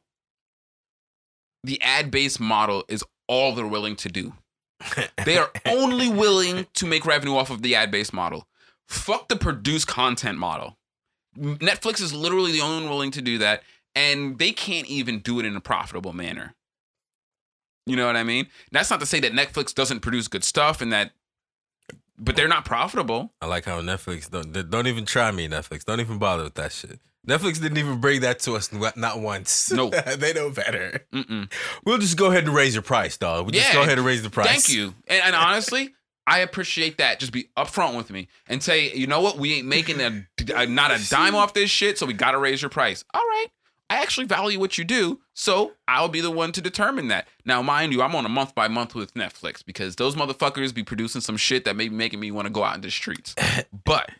the 1.66 1.82
ad 1.82 2.12
based 2.12 2.40
model 2.40 2.86
is 2.88 3.04
all 3.28 3.56
they're 3.56 3.68
willing 3.68 3.98
to 3.98 4.10
do. 4.10 4.32
They 5.26 5.38
are 5.38 5.52
only 5.66 6.08
willing 6.08 6.66
to 6.76 6.86
make 6.86 7.06
revenue 7.06 7.36
off 7.36 7.50
of 7.50 7.62
the 7.62 7.76
ad 7.76 7.92
based 7.92 8.14
model. 8.14 8.48
Fuck 8.90 9.28
the 9.30 9.36
produced 9.36 9.88
content 9.88 10.38
model. 10.38 10.78
Netflix 11.38 12.02
is 12.02 12.12
literally 12.14 12.52
the 12.52 12.62
only 12.62 12.82
one 12.84 12.90
willing 12.90 13.12
to 13.12 13.22
do 13.22 13.38
that, 13.38 13.62
and 13.96 14.38
they 14.40 14.52
can't 14.52 14.88
even 14.88 15.20
do 15.20 15.40
it 15.40 15.46
in 15.46 15.56
a 15.56 15.62
profitable 15.62 16.12
manner. 16.12 16.56
You 17.86 17.96
know 17.96 18.06
what 18.06 18.16
I 18.18 18.24
mean? 18.24 18.48
That's 18.72 18.90
not 18.90 19.00
to 19.00 19.06
say 19.06 19.20
that 19.22 19.32
Netflix 19.34 19.74
doesn't 19.74 20.02
produce 20.02 20.28
good 20.28 20.44
stuff 20.44 20.82
and 20.82 20.92
that 20.94 21.12
but 22.22 22.36
they're 22.36 22.50
not 22.50 22.66
profitable. 22.66 23.32
I 23.42 23.46
like 23.46 23.64
how 23.66 23.80
Netflix 23.82 24.30
don't 24.30 24.70
don't 24.70 24.88
even 24.88 25.06
try 25.06 25.32
me. 25.32 25.48
Netflix 25.48 25.86
don't 25.86 26.00
even 26.02 26.18
bother 26.18 26.44
with 26.44 26.56
that 26.56 26.72
shit. 26.72 27.00
Netflix 27.28 27.62
didn't 27.62 27.78
even 27.78 28.00
bring 28.00 28.22
that 28.22 28.40
to 28.42 28.56
us 28.56 28.72
not 28.74 29.20
once. 29.22 29.72
Nope. 29.72 29.94
they 30.18 30.34
know 30.34 30.50
better. 30.50 31.06
Mm-mm. 31.14 31.52
We'll 31.86 31.98
just 31.98 32.18
go 32.18 32.28
ahead 32.28 32.46
and 32.46 32.54
raise 32.54 32.74
your 32.76 32.82
price, 32.84 33.18
dog. 33.18 33.46
We 33.46 33.54
just 33.54 33.68
Yeah. 33.70 33.74
go 33.74 33.82
ahead 33.84 33.98
and 33.98 34.06
raise 34.06 34.24
the 34.24 34.30
price. 34.30 34.48
Thank 34.48 34.70
you. 34.70 34.94
And, 35.08 35.22
and 35.24 35.36
honestly, 35.36 35.94
I 36.30 36.40
appreciate 36.40 37.00
that. 37.00 37.20
Just 37.20 37.32
be 37.32 37.50
upfront 37.58 37.98
with 37.98 38.12
me 38.12 38.28
and 38.48 38.62
say, 38.62 38.94
you 38.94 39.08
know 39.08 39.20
what, 39.20 39.40
we 39.40 39.56
ain't 39.56 39.68
making 39.68 40.00
a, 40.00 40.28
a 40.56 40.68
not 40.68 40.92
a 40.92 41.10
dime 41.10 41.34
off 41.34 41.56
this 41.56 41.72
shit, 41.72 41.98
so 41.98 42.06
we 42.06 42.14
got 42.14 42.32
to 42.32 42.38
raise 42.38 42.62
your 42.62 42.70
price. 42.70 43.04
All 43.16 43.22
right. 43.22 43.48
I 43.90 43.96
actually 43.96 44.28
value 44.28 44.60
what 44.60 44.78
you 44.78 44.84
do, 44.84 45.22
so 45.34 45.72
I'll 45.88 46.08
be 46.08 46.22
the 46.22 46.30
one 46.30 46.52
to 46.52 46.62
determine 46.62 47.08
that. 47.08 47.28
Now, 47.46 47.64
mind 47.64 47.94
you, 47.94 48.04
I'm 48.04 48.14
on 48.14 48.28
a 48.28 48.30
month 48.30 48.54
by 48.54 48.68
month 48.68 48.94
with 48.94 49.16
Netflix 49.16 49.66
because 49.66 49.96
those 49.96 50.16
motherfuckers 50.16 50.72
be 50.72 50.84
producing 50.84 51.22
some 51.22 51.38
shit 51.38 51.66
that 51.66 51.76
may 51.76 51.90
be 51.90 51.96
making 51.96 52.20
me 52.20 52.30
want 52.30 52.46
to 52.46 52.54
go 52.54 52.64
out 52.64 52.76
in 52.76 52.82
the 52.82 52.92
streets. 52.92 53.34
But 53.84 54.12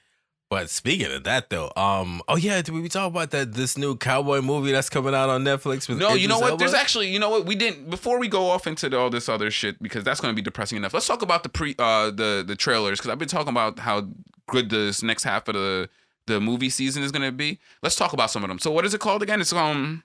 But 0.50 0.72
speaking 0.72 1.12
of 1.12 1.24
that, 1.26 1.52
though, 1.52 1.72
um, 1.76 2.24
oh 2.28 2.36
yeah, 2.36 2.60
did 2.64 2.74
we 2.74 2.90
talk 2.90 3.08
about 3.08 3.30
that 3.32 3.54
this 3.54 3.78
new 3.78 3.96
cowboy 3.96 4.42
movie 4.42 4.72
that's 4.72 4.90
coming 4.90 5.14
out 5.14 5.30
on 5.30 5.44
Netflix? 5.44 5.88
With 5.88 6.00
no, 6.00 6.16
you 6.16 6.28
know 6.28 6.40
what? 6.40 6.52
Elba? 6.52 6.60
There's 6.60 6.74
actually, 6.74 7.10
you 7.10 7.20
know 7.20 7.30
what? 7.30 7.46
We 7.46 7.56
didn't 7.56 7.92
before 7.92 8.18
we 8.20 8.28
go 8.28 8.50
off 8.50 8.66
into 8.66 8.90
the, 8.90 8.98
all 8.98 9.12
this 9.12 9.30
other 9.30 9.52
shit 9.52 9.82
because 9.82 10.04
that's 10.04 10.20
going 10.20 10.34
to 10.34 10.36
be 10.36 10.42
depressing 10.42 10.78
enough. 10.78 10.92
Let's 10.92 11.06
talk 11.06 11.22
about 11.22 11.44
the 11.44 11.50
pre, 11.50 11.76
uh, 11.78 12.10
the 12.10 12.44
the 12.46 12.56
trailers 12.56 12.98
because 12.98 13.12
I've 13.12 13.20
been 13.20 13.28
talking 13.28 13.50
about 13.50 13.78
how 13.78 14.08
good 14.48 14.72
this 14.72 15.04
next 15.04 15.24
half 15.24 15.48
of 15.48 15.54
the 15.54 15.88
the 16.26 16.40
movie 16.40 16.70
season 16.70 17.04
is 17.04 17.12
going 17.12 17.24
to 17.24 17.32
be. 17.32 17.60
Let's 17.84 17.96
talk 17.96 18.14
about 18.14 18.32
some 18.32 18.44
of 18.44 18.50
them. 18.50 18.58
So, 18.58 18.72
what 18.72 18.86
is 18.86 18.94
it 18.96 19.02
called 19.02 19.22
again? 19.22 19.42
It's 19.42 19.54
um, 19.54 20.04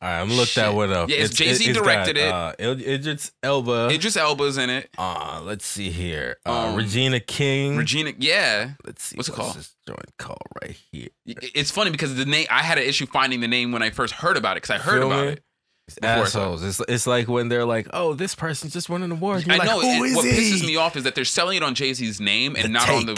All 0.00 0.08
right, 0.08 0.20
I'm 0.20 0.28
gonna 0.28 0.38
look 0.40 0.50
that 0.50 0.74
one 0.74 0.92
up. 0.92 1.08
Yeah, 1.08 1.16
it's 1.16 1.34
Jay-Z 1.34 1.64
it's 1.70 1.76
directed 1.76 2.16
it. 2.16 2.32
Uh, 2.32 2.52
Idris 2.60 3.32
Elba. 3.42 3.88
Idris 3.90 4.16
Elba's 4.16 4.56
in 4.56 4.70
it. 4.70 4.88
uh, 4.96 5.40
let's 5.42 5.66
see 5.66 5.90
here. 5.90 6.36
Uh, 6.46 6.68
Um, 6.68 6.76
Regina 6.76 7.18
King. 7.18 7.76
Regina, 7.76 8.12
yeah. 8.16 8.70
let's 8.86 9.02
see. 9.02 9.16
what's 9.16 9.28
it 9.28 9.34
called? 9.34 9.56
This 9.56 9.74
joint 9.88 10.00
called 10.18 10.38
right 10.62 10.76
here. 10.92 11.08
It's 11.26 11.72
funny 11.72 11.90
because 11.90 12.14
the 12.14 12.24
name 12.26 12.46
I 12.48 12.62
had 12.62 12.78
an 12.78 12.84
issue 12.84 13.06
finding 13.06 13.40
the 13.40 13.48
name 13.48 13.72
when 13.72 13.82
I 13.82 13.90
first 13.90 14.14
heard 14.14 14.36
about 14.36 14.56
it 14.56 14.62
because 14.62 14.76
I 14.76 14.78
heard 14.78 15.00
Feel 15.00 15.10
about 15.12 15.26
me? 15.26 15.32
it. 15.32 15.42
It's 15.88 15.98
Before 15.98 16.10
I 16.12 16.24
saw 16.26 16.40
assholes. 16.42 16.62
It's, 16.62 16.80
it's 16.88 17.06
like 17.08 17.26
when 17.28 17.48
they're 17.48 17.64
like, 17.64 17.88
"Oh, 17.92 18.12
this 18.14 18.34
person 18.36 18.68
just 18.70 18.88
won 18.90 19.02
an 19.02 19.10
award." 19.10 19.46
You're 19.46 19.54
I 19.54 19.58
like, 19.58 19.66
know. 19.68 19.80
Who 19.80 20.04
it- 20.04 20.08
is 20.10 20.16
what 20.16 20.24
he? 20.26 20.32
pisses 20.32 20.64
me 20.64 20.76
off 20.76 20.96
is 20.96 21.04
that 21.04 21.14
they're 21.16 21.24
selling 21.24 21.56
it 21.56 21.62
on 21.64 21.74
Jay 21.74 21.92
Z's 21.94 22.20
name 22.20 22.54
and 22.54 22.66
The 22.66 22.68
not 22.68 22.88
on 22.88 23.06
the. 23.06 23.12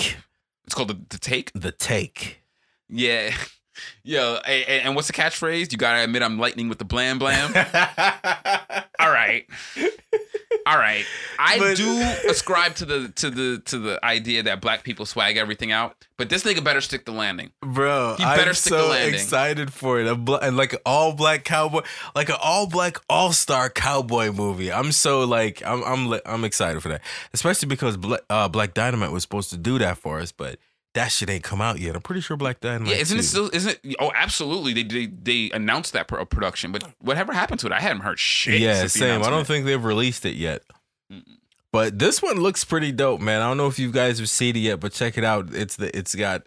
It's 0.64 0.74
called 0.74 0.88
the, 0.88 0.98
the 1.10 1.18
take. 1.18 1.50
The 1.54 1.72
take. 1.72 2.40
Yeah. 2.88 3.34
Yo, 4.02 4.38
a- 4.46 4.62
a- 4.62 4.80
and 4.82 4.94
what's 4.96 5.06
the 5.06 5.12
catchphrase? 5.12 5.70
You 5.72 5.78
gotta 5.78 6.02
admit 6.04 6.22
I'm 6.22 6.38
lightning 6.38 6.68
with 6.68 6.78
the 6.78 6.84
blam 6.84 7.18
blam. 7.18 7.52
All 8.98 9.10
right. 9.10 9.46
All 10.66 10.76
right. 10.76 11.04
I 11.38 11.58
But- 11.58 11.76
do 11.76 12.00
ascribe 12.28 12.74
to 12.76 12.84
the 12.84 13.08
to 13.16 13.30
the 13.30 13.62
to 13.66 13.78
the 13.78 14.04
idea 14.04 14.42
that 14.44 14.60
black 14.60 14.82
people 14.84 15.06
swag 15.06 15.36
everything 15.36 15.72
out, 15.72 15.96
but 16.16 16.28
this 16.28 16.42
nigga 16.44 16.62
better 16.62 16.80
stick 16.80 17.04
the 17.06 17.12
landing. 17.12 17.50
Bro, 17.62 18.16
He 18.18 18.24
better 18.24 18.50
I'm 18.50 18.54
stick 18.54 18.72
the 18.72 18.80
so 18.80 18.88
landing. 18.88 19.14
excited 19.14 19.72
for 19.72 20.00
it. 20.00 20.06
A 20.06 20.12
and 20.42 20.56
like 20.56 20.74
an 20.74 20.80
all 20.84 21.12
black 21.14 21.44
cowboy, 21.44 21.82
like 22.14 22.28
an 22.28 22.36
all 22.42 22.66
black 22.66 22.96
all 23.08 23.32
star 23.32 23.70
cowboy 23.70 24.32
movie. 24.32 24.70
I'm 24.72 24.92
so 24.92 25.24
like 25.24 25.62
I'm 25.64 25.82
I'm 25.84 26.20
I'm 26.26 26.44
excited 26.44 26.82
for 26.82 26.88
that, 26.90 27.00
especially 27.32 27.68
because 27.68 27.96
Bla- 27.96 28.20
uh, 28.28 28.48
Black 28.48 28.74
Dynamite 28.74 29.12
was 29.12 29.22
supposed 29.22 29.50
to 29.50 29.56
do 29.56 29.78
that 29.78 29.96
for 29.98 30.20
us, 30.20 30.30
but 30.32 30.58
that 30.94 31.08
shit 31.08 31.30
ain't 31.30 31.44
come 31.44 31.60
out 31.60 31.78
yet. 31.78 31.94
I'm 31.94 32.02
pretty 32.02 32.20
sure 32.20 32.36
Black 32.36 32.60
Dynamite. 32.60 32.94
Yeah, 32.94 33.00
isn't 33.00 33.18
it 33.18 33.22
still 33.22 33.50
isn't 33.52 33.78
it? 33.82 33.96
Oh, 34.00 34.10
absolutely. 34.14 34.72
They 34.72 34.82
they, 34.82 35.06
they 35.06 35.50
announced 35.54 35.92
that 35.92 36.08
pro- 36.08 36.24
production, 36.24 36.72
but 36.72 36.84
whatever 37.00 37.32
happened 37.32 37.60
to 37.60 37.66
it? 37.66 37.72
I 37.72 37.80
hadn't 37.80 38.02
heard 38.02 38.18
shit. 38.18 38.60
Yeah, 38.60 38.86
same. 38.86 39.22
I 39.22 39.30
don't 39.30 39.46
think 39.46 39.66
they've 39.66 39.82
released 39.82 40.26
it 40.26 40.34
yet. 40.34 40.62
Mm-mm. 41.12 41.22
But 41.72 41.98
this 41.98 42.20
one 42.20 42.40
looks 42.40 42.64
pretty 42.64 42.90
dope, 42.90 43.20
man. 43.20 43.40
I 43.40 43.48
don't 43.48 43.56
know 43.56 43.68
if 43.68 43.78
you 43.78 43.92
guys 43.92 44.18
have 44.18 44.28
seen 44.28 44.56
it 44.56 44.60
yet, 44.60 44.80
but 44.80 44.92
check 44.92 45.16
it 45.16 45.24
out. 45.24 45.54
It's 45.54 45.76
the 45.76 45.96
it's 45.96 46.14
got 46.14 46.42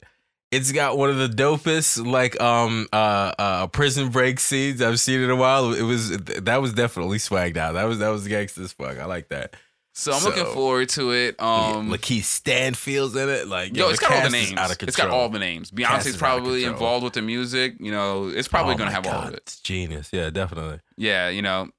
it's 0.52 0.74
got 0.74 0.98
one 0.98 1.10
of 1.10 1.18
the 1.18 1.30
dopest 1.30 2.06
like 2.06 2.40
um 2.42 2.88
uh 2.92 3.32
uh 3.40 3.68
prison 3.68 4.10
break 4.10 4.40
scenes 4.40 4.82
I've 4.82 5.00
seen 5.00 5.22
in 5.22 5.30
a 5.30 5.36
while. 5.38 5.74
It 5.74 5.84
was 5.84 6.18
that 6.18 6.62
was 6.62 6.74
definitely 6.74 7.20
swagged 7.20 7.56
out. 7.56 7.74
That 7.74 7.86
was 7.86 8.00
that 8.00 8.10
was 8.10 8.28
gangster 8.28 8.64
as 8.64 8.74
fuck. 8.74 9.00
I 9.00 9.06
like 9.06 9.30
that. 9.30 9.56
So 9.96 10.12
I'm 10.12 10.24
looking 10.24 10.46
forward 10.46 10.90
to 10.90 11.12
it. 11.12 11.40
Um, 11.40 11.90
yeah, 11.90 11.98
Lakeith 11.98 12.24
Stanfield's 12.24 13.16
in 13.16 13.30
it. 13.30 13.48
Like 13.48 13.76
Yo, 13.76 13.90
it's 13.90 14.00
got 14.00 14.12
all 14.12 14.24
the 14.24 14.30
names. 14.32 14.54
Out 14.58 14.72
of 14.72 14.88
It's 14.88 14.98
got 14.98 15.10
all 15.10 15.30
the 15.30 15.40
names. 15.40 15.70
Beyonce's 15.70 16.08
is 16.08 16.14
out 16.14 16.16
of 16.16 16.20
probably 16.20 16.64
involved 16.64 17.04
with 17.04 17.14
the 17.14 17.22
music. 17.22 17.76
You 17.80 17.92
know, 17.92 18.30
it's 18.30 18.48
probably 18.48 18.74
Oh 18.74 18.78
gonna 18.78 18.92
have 18.92 19.06
all 19.06 19.14
God, 19.14 19.28
of 19.30 19.34
it. 19.36 19.44
It's 19.46 19.60
genius. 19.60 20.10
Yeah, 20.12 20.32
definitely. 20.32 20.80
Yeah, 20.98 21.30
you 21.30 21.44
know, 21.44 21.70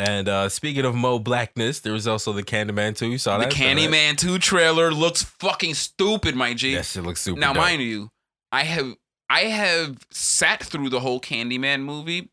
And 0.00 0.28
uh 0.28 0.48
speaking 0.48 0.84
of 0.84 0.96
Mo 0.96 1.20
Blackness, 1.20 1.78
there 1.80 1.92
was 1.92 2.08
also 2.08 2.32
the 2.32 2.42
Candyman 2.42 2.96
2. 2.96 3.06
You 3.06 3.18
saw 3.18 3.38
the 3.38 3.44
that? 3.44 3.54
That? 3.54 3.56
Candyman 3.56 4.18
2 4.18 4.38
trailer 4.40 4.90
looks 4.90 5.22
fucking 5.22 5.74
stupid, 5.74 6.34
my 6.34 6.54
G. 6.54 6.74
That 6.74 6.86
shit 6.86 7.04
looks 7.04 7.20
super. 7.20 7.38
now, 7.38 7.52
dope. 7.52 7.62
mind 7.62 7.82
you, 7.82 8.10
I 8.50 8.64
have 8.64 8.94
I 9.30 9.42
have 9.42 9.98
sat 10.10 10.62
through 10.62 10.90
the 10.90 11.00
whole 11.00 11.20
Candyman 11.20 11.82
movie, 11.82 12.30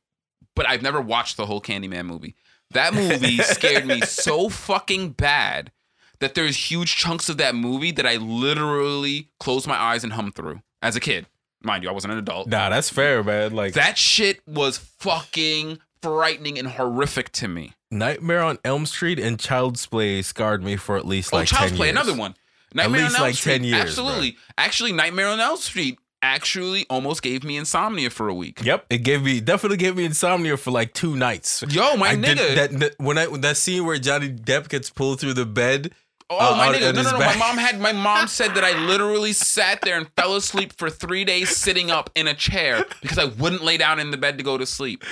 but 0.55 0.67
I've 0.67 0.81
never 0.81 0.99
watched 0.99 1.37
the 1.37 1.45
whole 1.45 1.61
Candyman 1.61 2.07
movie. 2.07 2.35
That 2.73 2.93
movie 2.93 3.37
scared 3.43 3.85
me 3.85 4.01
so 4.01 4.49
fucking 4.49 5.11
bad 5.11 5.71
that 6.19 6.35
there's 6.35 6.69
huge 6.71 6.95
chunks 6.95 7.29
of 7.29 7.37
that 7.37 7.55
movie 7.55 7.91
that 7.91 8.05
I 8.05 8.17
literally 8.17 9.29
closed 9.39 9.67
my 9.67 9.75
eyes 9.75 10.03
and 10.03 10.13
hummed 10.13 10.35
through 10.35 10.61
as 10.81 10.95
a 10.95 10.99
kid. 10.99 11.25
Mind 11.63 11.83
you, 11.83 11.89
I 11.89 11.93
wasn't 11.93 12.13
an 12.13 12.19
adult. 12.19 12.47
Nah, 12.47 12.69
that's 12.69 12.89
fair, 12.89 13.23
man. 13.23 13.53
Like 13.53 13.73
That 13.73 13.97
shit 13.97 14.41
was 14.47 14.77
fucking 14.77 15.79
frightening 16.01 16.57
and 16.57 16.67
horrific 16.67 17.31
to 17.33 17.47
me. 17.47 17.73
Nightmare 17.91 18.41
on 18.41 18.57
Elm 18.63 18.85
Street 18.85 19.19
and 19.19 19.39
Child's 19.39 19.85
Play 19.85 20.21
scarred 20.21 20.63
me 20.63 20.75
for 20.75 20.95
at 20.97 21.05
least 21.05 21.33
Oh, 21.33 21.37
like 21.37 21.47
Child's 21.47 21.71
10 21.71 21.77
Play, 21.77 21.87
years. 21.87 21.95
another 21.97 22.15
one. 22.15 22.35
Nightmare 22.73 23.01
least 23.01 23.15
on 23.15 23.21
Elm 23.21 23.27
like 23.29 23.35
Street, 23.35 23.51
10 23.53 23.63
years, 23.65 23.81
Absolutely. 23.81 24.37
Actually, 24.57 24.93
Nightmare 24.93 25.27
on 25.27 25.39
Elm 25.39 25.57
Street 25.57 25.99
actually 26.21 26.85
almost 26.89 27.21
gave 27.21 27.43
me 27.43 27.57
insomnia 27.57 28.09
for 28.09 28.27
a 28.27 28.33
week. 28.33 28.63
Yep, 28.63 28.85
it 28.89 28.99
gave 28.99 29.23
me 29.23 29.39
definitely 29.41 29.77
gave 29.77 29.95
me 29.95 30.05
insomnia 30.05 30.57
for 30.57 30.71
like 30.71 30.93
two 30.93 31.15
nights. 31.15 31.63
Yo, 31.69 31.95
my 31.97 32.09
I 32.09 32.15
nigga. 32.15 32.35
did 32.35 32.57
that, 32.57 32.79
that 32.79 32.95
when 32.99 33.17
I 33.17 33.25
that 33.37 33.57
scene 33.57 33.85
where 33.85 33.97
Johnny 33.97 34.29
Depp 34.29 34.69
gets 34.69 34.89
pulled 34.89 35.19
through 35.19 35.33
the 35.33 35.45
bed. 35.45 35.93
Oh 36.29 36.37
uh, 36.53 36.55
my 36.55 36.67
on- 36.69 36.75
nigga! 36.75 36.93
No, 36.95 37.01
no, 37.01 37.11
no. 37.11 37.19
back. 37.19 37.37
My 37.37 37.47
mom 37.47 37.57
had. 37.57 37.79
My 37.79 37.91
mom 37.91 38.27
said 38.29 38.55
that 38.55 38.63
I 38.63 38.77
literally 38.85 39.33
sat 39.33 39.81
there 39.81 39.97
and 39.97 40.07
fell 40.15 40.35
asleep 40.35 40.73
for 40.77 40.89
three 40.89 41.25
days 41.25 41.49
sitting 41.49 41.91
up 41.91 42.09
in 42.15 42.27
a 42.27 42.33
chair 42.33 42.85
because 43.01 43.17
I 43.17 43.25
wouldn't 43.25 43.63
lay 43.63 43.77
down 43.77 43.99
in 43.99 44.11
the 44.11 44.17
bed 44.17 44.37
to 44.37 44.43
go 44.43 44.57
to 44.57 44.65
sleep. 44.65 45.03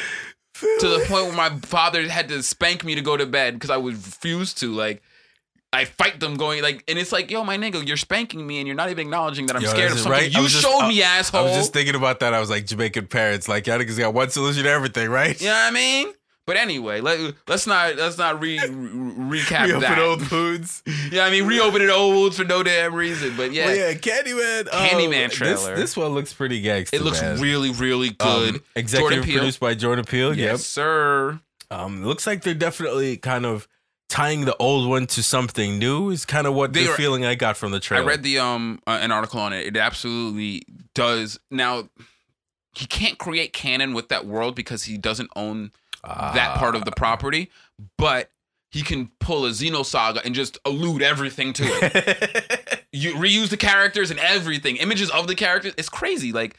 To 0.81 0.87
the 0.89 1.05
point 1.07 1.25
where 1.27 1.35
my 1.35 1.49
father 1.59 2.07
had 2.09 2.27
to 2.29 2.43
spank 2.43 2.83
me 2.83 2.95
to 2.95 3.01
go 3.01 3.15
to 3.15 3.25
bed 3.25 3.53
because 3.53 3.69
I 3.69 3.77
would 3.77 3.93
refuse 3.95 4.53
to. 4.55 4.73
Like, 4.73 5.01
I 5.71 5.85
fight 5.85 6.19
them 6.19 6.35
going 6.35 6.63
like, 6.63 6.83
and 6.87 6.97
it's 6.97 7.11
like, 7.11 7.29
yo, 7.29 7.43
my 7.43 7.55
nigga, 7.57 7.87
you're 7.87 7.95
spanking 7.97 8.45
me 8.47 8.57
and 8.57 8.65
you're 8.67 8.75
not 8.75 8.89
even 8.89 9.05
acknowledging 9.07 9.45
that 9.47 9.55
I'm 9.55 9.61
Yo, 9.61 9.69
scared 9.69 9.91
of 9.91 9.97
something 9.99 10.11
right. 10.11 10.31
You 10.31 10.47
just- 10.47 10.61
showed 10.63 10.79
I- 10.81 10.89
me, 10.89 11.03
asshole. 11.03 11.41
I 11.41 11.43
was 11.43 11.53
just 11.53 11.73
thinking 11.73 11.93
about 11.95 12.21
that. 12.21 12.33
I 12.33 12.39
was 12.39 12.49
like 12.49 12.65
Jamaican 12.65 13.07
parents, 13.07 13.47
like 13.47 13.67
y'all 13.67 13.77
niggas 13.79 13.97
got 13.99 14.13
one 14.13 14.29
solution 14.31 14.63
to 14.63 14.69
everything, 14.69 15.09
right? 15.09 15.39
you 15.39 15.47
know 15.47 15.53
what 15.53 15.67
I 15.67 15.71
mean? 15.71 16.07
But 16.47 16.57
anyway, 16.57 16.99
let, 16.99 17.19
let's 17.47 17.67
not 17.67 17.95
let's 17.97 18.17
not 18.17 18.41
re, 18.41 18.57
re- 18.59 19.39
recap 19.41 19.65
We 19.67 19.73
open 19.73 19.81
that. 19.81 19.99
old 19.99 20.23
foods. 20.25 20.81
Yeah, 21.11 21.25
I 21.25 21.29
mean, 21.29 21.45
reopening 21.45 21.91
old 21.91 22.15
wounds 22.15 22.37
for 22.37 22.43
no 22.43 22.63
damn 22.63 22.95
reason. 22.95 23.37
But 23.37 23.53
yeah, 23.53 23.67
Well, 23.67 23.75
yeah, 23.75 23.93
Candyman. 23.93 24.61
um, 24.73 24.87
Candyman 24.87 25.27
This, 25.29 25.33
trailer. 25.37 25.75
this 25.75 25.95
one 25.95 26.15
looks 26.15 26.33
pretty 26.33 26.59
gangster. 26.61 26.95
it 26.95 27.03
looks 27.03 27.21
man. 27.21 27.39
really, 27.39 27.69
really 27.69 28.09
good. 28.09 28.55
Um, 28.55 28.63
executive 28.75 28.99
Jordan 29.17 29.23
Peele. 29.25 29.37
produced 29.37 29.59
by 29.59 29.75
Jordan 29.75 30.05
Peele. 30.05 30.35
yes, 30.35 30.65
sir. 30.65 31.39
Um, 31.69 32.03
looks 32.03 32.25
like 32.25 32.41
they're 32.41 32.55
definitely 32.55 33.17
kind 33.17 33.45
of 33.45 33.67
tying 34.09 34.45
the 34.45 34.55
old 34.57 34.89
one 34.89 35.07
to 35.07 35.23
something 35.23 35.79
new. 35.79 36.09
Is 36.09 36.25
kind 36.25 36.47
of 36.47 36.53
what 36.53 36.73
They 36.73 36.85
the 36.85 36.93
feeling 36.93 37.25
I 37.25 37.35
got 37.35 37.55
from 37.55 37.71
the 37.71 37.79
trailer. 37.79 38.03
I 38.03 38.07
read 38.07 38.23
the 38.23 38.39
um 38.39 38.81
uh, 38.85 38.99
an 39.01 39.11
article 39.11 39.39
on 39.39 39.53
it. 39.53 39.65
It 39.65 39.77
absolutely 39.77 40.63
does. 40.93 41.39
Now, 41.49 41.89
he 42.73 42.85
can't 42.85 43.17
create 43.17 43.53
canon 43.53 43.93
with 43.93 44.09
that 44.09 44.25
world 44.25 44.55
because 44.55 44.83
he 44.83 44.97
doesn't 44.97 45.29
own 45.35 45.71
that 46.03 46.57
part 46.57 46.75
of 46.75 46.85
the 46.85 46.91
property, 46.91 47.51
but 47.97 48.31
he 48.71 48.83
can 48.83 49.09
pull 49.19 49.45
a 49.45 49.49
Xenosaga 49.49 50.23
and 50.23 50.35
just 50.35 50.57
allude 50.63 51.01
everything 51.01 51.53
to 51.53 51.63
it. 51.65 52.85
you 52.91 53.15
reuse 53.15 53.49
the 53.49 53.57
characters 53.57 54.11
and 54.11 54.19
everything, 54.19 54.77
images 54.77 55.09
of 55.09 55.27
the 55.27 55.35
characters. 55.35 55.73
It's 55.77 55.89
crazy. 55.89 56.31
Like 56.31 56.55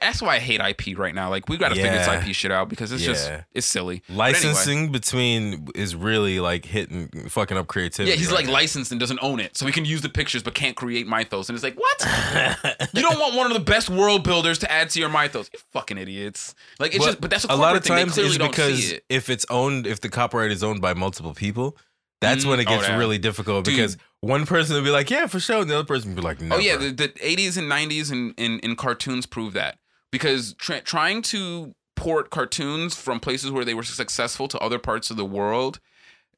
that's 0.00 0.22
why 0.22 0.36
I 0.36 0.38
hate 0.38 0.60
IP 0.60 0.98
right 0.98 1.14
now. 1.14 1.28
Like 1.28 1.48
we 1.48 1.56
got 1.56 1.68
to 1.68 1.74
figure 1.74 1.90
this 1.90 2.08
IP 2.08 2.34
shit 2.34 2.50
out 2.50 2.68
because 2.68 2.92
it's 2.92 3.02
just 3.02 3.30
it's 3.52 3.66
silly. 3.66 4.02
But 4.08 4.12
anyway. 4.14 4.32
Licensing 4.32 4.92
between 4.92 5.68
is 5.74 5.94
really 5.94 6.40
like 6.40 6.64
hitting, 6.64 7.08
fucking 7.28 7.56
up 7.58 7.66
creativity. 7.66 8.10
Yeah, 8.10 8.16
he's 8.16 8.30
right 8.32 8.44
like 8.44 8.48
licensed 8.48 8.90
and 8.90 8.98
doesn't 8.98 9.18
own 9.22 9.40
it, 9.40 9.56
so 9.56 9.66
he 9.66 9.72
can 9.72 9.84
use 9.84 10.00
the 10.00 10.08
pictures 10.08 10.42
but 10.42 10.54
can't 10.54 10.76
create 10.76 11.06
mythos. 11.06 11.48
And 11.48 11.56
it's 11.56 11.62
like, 11.62 11.78
what? 11.78 12.88
you 12.94 13.02
don't 13.02 13.18
want 13.18 13.34
one 13.34 13.46
of 13.46 13.52
the 13.52 13.64
best 13.64 13.90
world 13.90 14.24
builders 14.24 14.58
to 14.60 14.70
add 14.72 14.90
to 14.90 15.00
your 15.00 15.08
mythos? 15.10 15.50
You 15.52 15.58
fucking 15.72 15.98
idiots! 15.98 16.54
Like 16.78 16.94
it's 16.94 17.04
But 17.04 17.06
just, 17.06 17.20
but 17.20 17.30
that's 17.30 17.44
a, 17.44 17.52
a 17.52 17.56
lot 17.56 17.76
of 17.76 17.84
thing. 17.84 17.96
times 17.96 18.14
they 18.14 18.22
clearly 18.22 18.30
is 18.32 18.38
don't 18.38 18.50
because 18.50 18.92
it. 18.92 19.04
if 19.10 19.28
it's 19.28 19.44
owned, 19.50 19.86
if 19.86 20.00
the 20.00 20.08
copyright 20.08 20.50
is 20.52 20.64
owned 20.64 20.80
by 20.80 20.94
multiple 20.94 21.34
people, 21.34 21.76
that's 22.20 22.44
when 22.44 22.60
it 22.60 22.66
Mm, 22.66 22.76
oh, 22.76 22.80
gets 22.80 22.90
really 22.90 23.18
difficult 23.18 23.64
Dude. 23.64 23.74
because 23.76 23.96
one 24.20 24.46
person 24.46 24.76
will 24.76 24.82
be 24.84 24.90
like, 24.90 25.10
"Yeah, 25.10 25.26
for 25.26 25.38
sure," 25.40 25.60
and 25.60 25.70
the 25.70 25.74
other 25.74 25.84
person 25.86 26.10
will 26.10 26.16
be 26.16 26.22
like, 26.22 26.40
"No." 26.40 26.56
Oh 26.56 26.58
yeah, 26.58 26.76
the, 26.76 26.90
the 26.90 27.08
80s 27.08 27.56
and 27.58 27.70
90s 27.70 28.10
in, 28.12 28.32
in, 28.36 28.58
in 28.60 28.76
cartoons 28.76 29.26
prove 29.26 29.52
that 29.52 29.78
because 30.10 30.54
tra- 30.54 30.80
trying 30.80 31.22
to 31.22 31.74
port 31.94 32.30
cartoons 32.30 32.94
from 32.94 33.20
places 33.20 33.50
where 33.50 33.64
they 33.64 33.74
were 33.74 33.82
successful 33.82 34.48
to 34.48 34.58
other 34.58 34.78
parts 34.78 35.10
of 35.10 35.16
the 35.16 35.24
world 35.24 35.80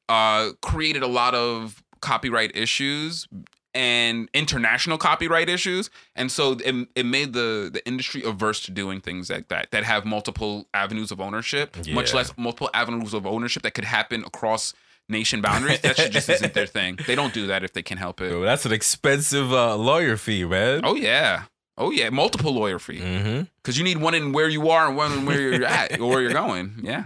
uh, 0.07 0.51
created 0.61 1.03
a 1.03 1.07
lot 1.07 1.35
of 1.35 1.83
copyright 2.01 2.55
issues 2.55 3.27
and 3.75 4.29
international 4.33 4.97
copyright 4.97 5.47
issues 5.49 5.89
and 6.15 6.31
so 6.31 6.53
it, 6.65 6.87
it 6.95 7.05
made 7.05 7.33
the 7.33 7.69
the 7.71 7.85
industry 7.85 8.23
averse 8.23 8.61
to 8.61 8.71
doing 8.71 8.99
things 8.99 9.29
like 9.29 9.47
that 9.49 9.69
that 9.71 9.83
have 9.83 10.05
multiple 10.05 10.65
avenues 10.73 11.11
of 11.11 11.21
ownership 11.21 11.75
much 11.89 12.11
less 12.13 12.33
multiple 12.35 12.69
avenues 12.73 13.13
of 13.13 13.27
ownership 13.27 13.61
that 13.61 13.75
could 13.75 13.83
happen 13.85 14.23
across 14.25 14.73
nation 15.09 15.41
boundaries 15.41 15.79
that 15.81 15.97
shit 15.97 16.11
just 16.11 16.29
isn't 16.35 16.53
their 16.53 16.65
thing 16.67 16.97
they 17.07 17.15
don't 17.15 17.33
do 17.33 17.47
that 17.47 17.63
if 17.63 17.73
they 17.73 17.81
can 17.81 17.97
help 17.97 18.21
it 18.21 18.31
Yo, 18.31 18.41
that's 18.41 18.65
an 18.65 18.71
expensive 18.71 19.51
uh, 19.51 19.75
lawyer 19.75 20.15
fee, 20.17 20.45
man. 20.45 20.81
oh 20.83 20.95
yeah 20.95 21.43
oh 21.77 21.91
yeah 21.91 22.09
multiple 22.09 22.53
lawyer 22.53 22.77
fee 22.79 22.99
Mm-hmm. 22.99 23.43
because 23.57 23.77
you 23.77 23.83
need 23.83 23.97
one 23.97 24.13
in 24.13 24.31
where 24.33 24.47
you 24.49 24.69
are 24.69 24.87
and 24.87 24.95
one 24.97 25.11
in 25.11 25.25
where 25.25 25.39
you're 25.41 25.65
at 25.65 25.99
or 25.99 26.07
where 26.09 26.21
you're 26.21 26.33
going 26.33 26.81
yeah 26.83 27.05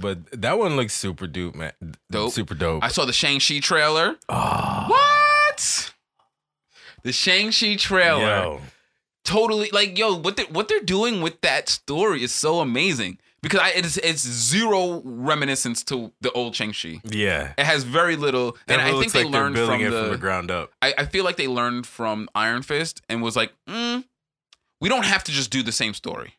But 0.00 0.18
that 0.42 0.58
one 0.58 0.74
looks 0.76 0.94
super 0.94 1.26
dope, 1.28 1.54
man. 1.54 1.72
Dope. 2.10 2.32
Super 2.32 2.54
dope. 2.54 2.82
i 2.82 2.88
saw 2.88 3.04
the 3.04 3.12
shang-chi 3.12 3.60
trailer 3.60 4.16
oh, 4.28 4.84
what 4.88 5.92
the 7.02 7.12
shang-chi 7.12 7.76
trailer 7.76 8.20
yo. 8.22 8.60
totally 9.24 9.70
like 9.70 9.96
yo 9.98 10.14
what 10.16 10.36
they 10.36 10.44
what 10.44 10.68
they're 10.68 10.80
doing 10.80 11.20
with 11.20 11.40
that 11.42 11.68
story 11.68 12.22
is 12.22 12.32
so 12.32 12.60
amazing 12.60 13.18
because 13.46 13.60
I, 13.60 13.68
it's 13.76 13.96
it's 13.98 14.22
zero 14.26 15.00
reminiscence 15.04 15.84
to 15.84 16.10
the 16.20 16.32
old 16.32 16.56
Shang-Chi. 16.56 17.00
Yeah. 17.04 17.52
It 17.56 17.64
has 17.64 17.84
very 17.84 18.16
little, 18.16 18.56
and 18.66 18.80
I 18.80 18.90
think 18.98 19.12
they 19.12 19.22
like 19.22 19.32
learned 19.32 19.54
building 19.54 19.78
from 19.78 19.86
it 19.86 19.90
the. 19.90 20.00
from 20.02 20.10
the 20.10 20.18
ground 20.18 20.50
up. 20.50 20.72
I, 20.82 20.94
I 20.98 21.04
feel 21.04 21.22
like 21.22 21.36
they 21.36 21.46
learned 21.46 21.86
from 21.86 22.28
Iron 22.34 22.62
Fist 22.62 23.02
and 23.08 23.22
was 23.22 23.36
like, 23.36 23.52
mm, 23.68 24.02
we 24.80 24.88
don't 24.88 25.04
have 25.04 25.22
to 25.22 25.30
just 25.30 25.52
do 25.52 25.62
the 25.62 25.70
same 25.70 25.94
story. 25.94 26.34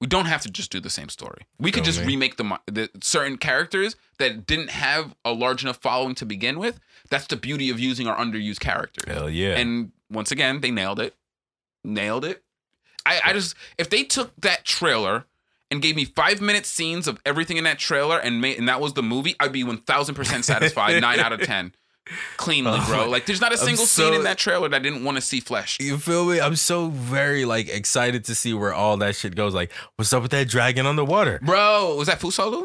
We 0.00 0.08
don't 0.08 0.24
have 0.24 0.40
to 0.40 0.50
just 0.50 0.72
do 0.72 0.80
the 0.80 0.90
same 0.90 1.08
story. 1.08 1.46
We 1.60 1.70
could 1.70 1.84
just 1.84 2.04
remake 2.04 2.36
the, 2.36 2.58
the 2.66 2.90
certain 3.00 3.36
characters 3.36 3.94
that 4.18 4.44
didn't 4.44 4.70
have 4.70 5.14
a 5.24 5.32
large 5.32 5.62
enough 5.62 5.76
following 5.76 6.16
to 6.16 6.26
begin 6.26 6.58
with. 6.58 6.80
That's 7.10 7.28
the 7.28 7.36
beauty 7.36 7.70
of 7.70 7.78
using 7.78 8.08
our 8.08 8.16
underused 8.16 8.58
characters. 8.58 9.04
Hell 9.06 9.30
yeah. 9.30 9.56
And 9.56 9.92
once 10.10 10.32
again, 10.32 10.62
they 10.62 10.72
nailed 10.72 10.98
it. 10.98 11.14
Nailed 11.84 12.24
it. 12.24 12.42
I, 13.06 13.20
I 13.26 13.32
just 13.34 13.54
if 13.78 13.88
they 13.88 14.02
took 14.02 14.32
that 14.40 14.64
trailer 14.64 15.26
and 15.70 15.80
gave 15.82 15.96
me 15.96 16.04
five 16.04 16.40
minute 16.40 16.66
scenes 16.66 17.06
of 17.08 17.20
everything 17.24 17.56
in 17.56 17.64
that 17.64 17.78
trailer 17.78 18.18
and 18.18 18.40
made 18.40 18.58
and 18.58 18.68
that 18.68 18.80
was 18.80 18.94
the 18.94 19.02
movie, 19.02 19.34
I'd 19.40 19.52
be 19.52 19.64
one 19.64 19.78
thousand 19.78 20.14
percent 20.14 20.44
satisfied. 20.44 21.00
Nine 21.00 21.20
out 21.20 21.32
of 21.32 21.40
ten. 21.42 21.72
Cleanly, 22.38 22.72
Oh 22.74 22.86
bro. 22.88 23.08
Like 23.08 23.26
there's 23.26 23.40
not 23.40 23.52
a 23.52 23.58
single 23.58 23.86
so- 23.86 24.04
scene 24.04 24.14
in 24.14 24.24
that 24.24 24.36
trailer 24.38 24.68
that 24.68 24.76
I 24.76 24.78
didn't 24.80 25.04
want 25.04 25.16
to 25.16 25.20
see 25.20 25.38
flesh. 25.40 25.78
you 25.80 25.96
feel 25.98 26.24
me? 26.24 26.40
I'm 26.40 26.56
so 26.56 26.88
very 26.88 27.44
like 27.44 27.68
excited 27.68 28.24
to 28.24 28.34
see 28.34 28.52
where 28.52 28.74
all 28.74 28.96
that 28.96 29.14
shit 29.14 29.36
goes. 29.36 29.54
Like, 29.54 29.70
what's 29.96 30.12
up 30.12 30.22
with 30.22 30.32
that 30.32 30.48
dragon 30.48 30.86
on 30.86 30.96
the 30.96 31.04
water? 31.04 31.38
Bro, 31.42 31.94
was 31.96 32.08
that 32.08 32.18
Fusalu? 32.18 32.64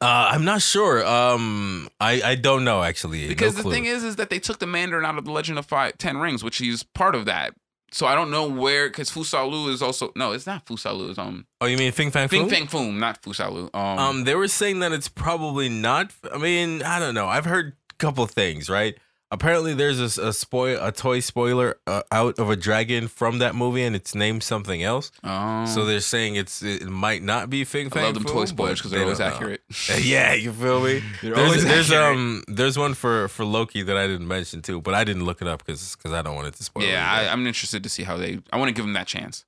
Uh, 0.00 0.28
I'm 0.30 0.44
not 0.44 0.62
sure. 0.62 1.04
Um, 1.06 1.88
I 2.00 2.22
I 2.22 2.34
don't 2.36 2.64
know 2.64 2.82
actually. 2.82 3.28
Because 3.28 3.54
No 3.54 3.58
the 3.58 3.62
clue. 3.64 3.72
thing 3.72 3.84
is, 3.86 4.02
is 4.04 4.16
that 4.16 4.30
they 4.30 4.38
took 4.38 4.58
the 4.60 4.66
Mandarin 4.66 5.04
out 5.04 5.18
of 5.18 5.24
the 5.26 5.30
Legend 5.32 5.58
of 5.58 5.66
Five 5.66 5.98
Ten 5.98 6.16
Rings, 6.18 6.42
which 6.44 6.58
he's 6.58 6.82
part 6.82 7.14
of 7.14 7.24
that. 7.26 7.54
So 7.92 8.06
I 8.06 8.14
don't 8.14 8.30
know 8.30 8.48
where, 8.48 8.88
because 8.88 9.10
Fusalu 9.10 9.70
is 9.72 9.80
also 9.80 10.12
no, 10.16 10.32
it's 10.32 10.46
not 10.46 10.66
Fusalu. 10.66 11.10
It's 11.10 11.18
um 11.18 11.46
oh, 11.60 11.66
you 11.66 11.76
mean 11.76 11.92
Fing 11.92 12.10
Fang 12.10 12.28
Fing 12.28 12.46
Foom? 12.46 12.50
Fang 12.50 12.66
Foom, 12.66 12.98
not 12.98 13.22
Fusalu. 13.22 13.70
Um, 13.74 13.98
Um, 13.98 14.24
they 14.24 14.34
were 14.34 14.48
saying 14.48 14.80
that 14.80 14.92
it's 14.92 15.08
probably 15.08 15.68
not. 15.68 16.12
I 16.32 16.38
mean, 16.38 16.82
I 16.82 16.98
don't 16.98 17.14
know. 17.14 17.26
I've 17.28 17.44
heard 17.46 17.74
a 17.90 17.94
couple 17.94 18.26
things, 18.26 18.68
right? 18.68 18.96
Apparently, 19.32 19.74
there's 19.74 19.98
a, 20.18 20.28
a 20.28 20.32
spoil, 20.32 20.78
a 20.80 20.92
toy 20.92 21.18
spoiler 21.18 21.78
uh, 21.88 22.02
out 22.12 22.38
of 22.38 22.48
a 22.48 22.54
dragon 22.54 23.08
from 23.08 23.38
that 23.40 23.56
movie, 23.56 23.82
and 23.82 23.96
it's 23.96 24.14
named 24.14 24.44
something 24.44 24.84
else. 24.84 25.10
um, 25.24 25.66
So 25.66 25.84
they're 25.84 25.98
saying 26.00 26.36
it's 26.36 26.62
it 26.62 26.86
might 26.86 27.22
not 27.24 27.50
be 27.50 27.64
Fing 27.64 27.90
I 27.92 28.02
love 28.02 28.14
them 28.14 28.22
toy 28.24 28.44
spoilers 28.44 28.78
because 28.78 28.92
they 28.92 28.98
they're 28.98 29.04
always 29.04 29.18
accurate. 29.20 29.62
yeah, 30.00 30.32
you 30.34 30.52
feel 30.52 30.80
me? 30.80 31.02
There's, 31.22 31.64
there's 31.64 31.92
um 31.92 32.44
there's 32.46 32.78
one 32.78 32.94
for 32.94 33.26
for 33.28 33.44
Loki 33.44 33.82
that 33.82 33.96
I 33.96 34.06
didn't 34.06 34.28
mention 34.28 34.62
too, 34.62 34.80
but 34.80 34.94
I 34.94 35.02
didn't 35.02 35.24
look 35.24 35.42
it 35.42 35.48
up 35.48 35.64
because 35.64 35.96
because 35.96 36.12
I 36.12 36.22
don't 36.22 36.36
want 36.36 36.46
it 36.46 36.54
to 36.54 36.62
spoil. 36.62 36.84
yeah. 36.84 37.10
I, 37.10 37.26
I'm 37.32 37.46
interested 37.48 37.82
to 37.82 37.88
see 37.88 38.04
how 38.04 38.16
they. 38.16 38.38
I 38.52 38.58
want 38.58 38.68
to 38.68 38.74
give 38.74 38.84
them 38.84 38.92
that 38.94 39.08
chance. 39.08 39.44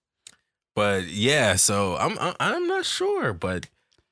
But 0.75 1.07
yeah, 1.07 1.55
so 1.57 1.95
I'm- 1.97 2.35
I'm 2.41 2.67
not 2.67 2.85
sure, 2.85 3.33
but 3.33 3.67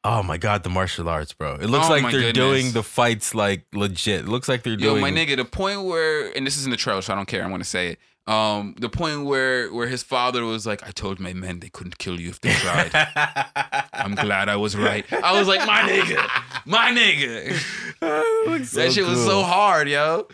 oh 0.09 0.23
my 0.23 0.37
god, 0.39 0.63
the 0.63 0.71
martial 0.71 1.09
arts, 1.09 1.33
bro! 1.33 1.55
It 1.57 1.67
looks 1.69 1.87
Oh 1.87 1.91
like 1.91 2.03
my 2.03 2.11
they're 2.13 2.21
goodness. 2.33 2.35
doing 2.63 2.73
the 2.73 2.83
fights 2.83 3.35
like 3.35 3.67
legit. 3.73 4.21
It 4.21 4.29
looks 4.29 4.49
like 4.49 4.63
they're 4.63 4.77
doing 4.77 4.85
Yo, 4.97 5.01
doing. 5.01 5.15
my 5.15 5.21
nigga, 5.21 5.37
the 5.37 5.45
point 5.45 5.83
where, 5.85 6.31
and 6.37 6.47
this 6.47 6.57
is 6.57 6.65
in 6.65 6.71
the 6.71 6.77
trailer, 6.77 7.03
so 7.03 7.13
I 7.13 7.17
don't 7.17 7.27
care. 7.27 7.43
I'm 7.45 7.51
gonna 7.51 7.65
say 7.65 7.89
it. 7.93 7.99
Um, 8.29 8.75
the 8.79 8.89
point 8.89 9.25
where 9.25 9.73
where 9.73 9.87
his 9.87 10.03
father 10.03 10.45
was 10.45 10.67
like, 10.67 10.83
"I 10.87 10.91
told 10.91 11.21
my 11.21 11.33
men 11.33 11.61
they 11.61 11.69
couldn't 11.69 11.99
kill 11.99 12.21
you 12.21 12.29
if 12.31 12.41
they 12.41 12.53
tried." 12.55 12.91
I'm 13.93 14.15
glad 14.17 14.49
I 14.49 14.57
was 14.57 14.77
right. 14.77 15.05
I 15.13 15.39
was 15.39 15.47
like, 15.49 15.65
"My 15.67 15.83
nigga, 15.83 16.29
my 16.65 16.91
nigga." 16.91 17.55
that 18.01 18.71
that 18.75 18.93
shit 18.93 19.07
was 19.07 19.25
so 19.25 19.43
hard, 19.43 19.89
yo. 19.89 20.27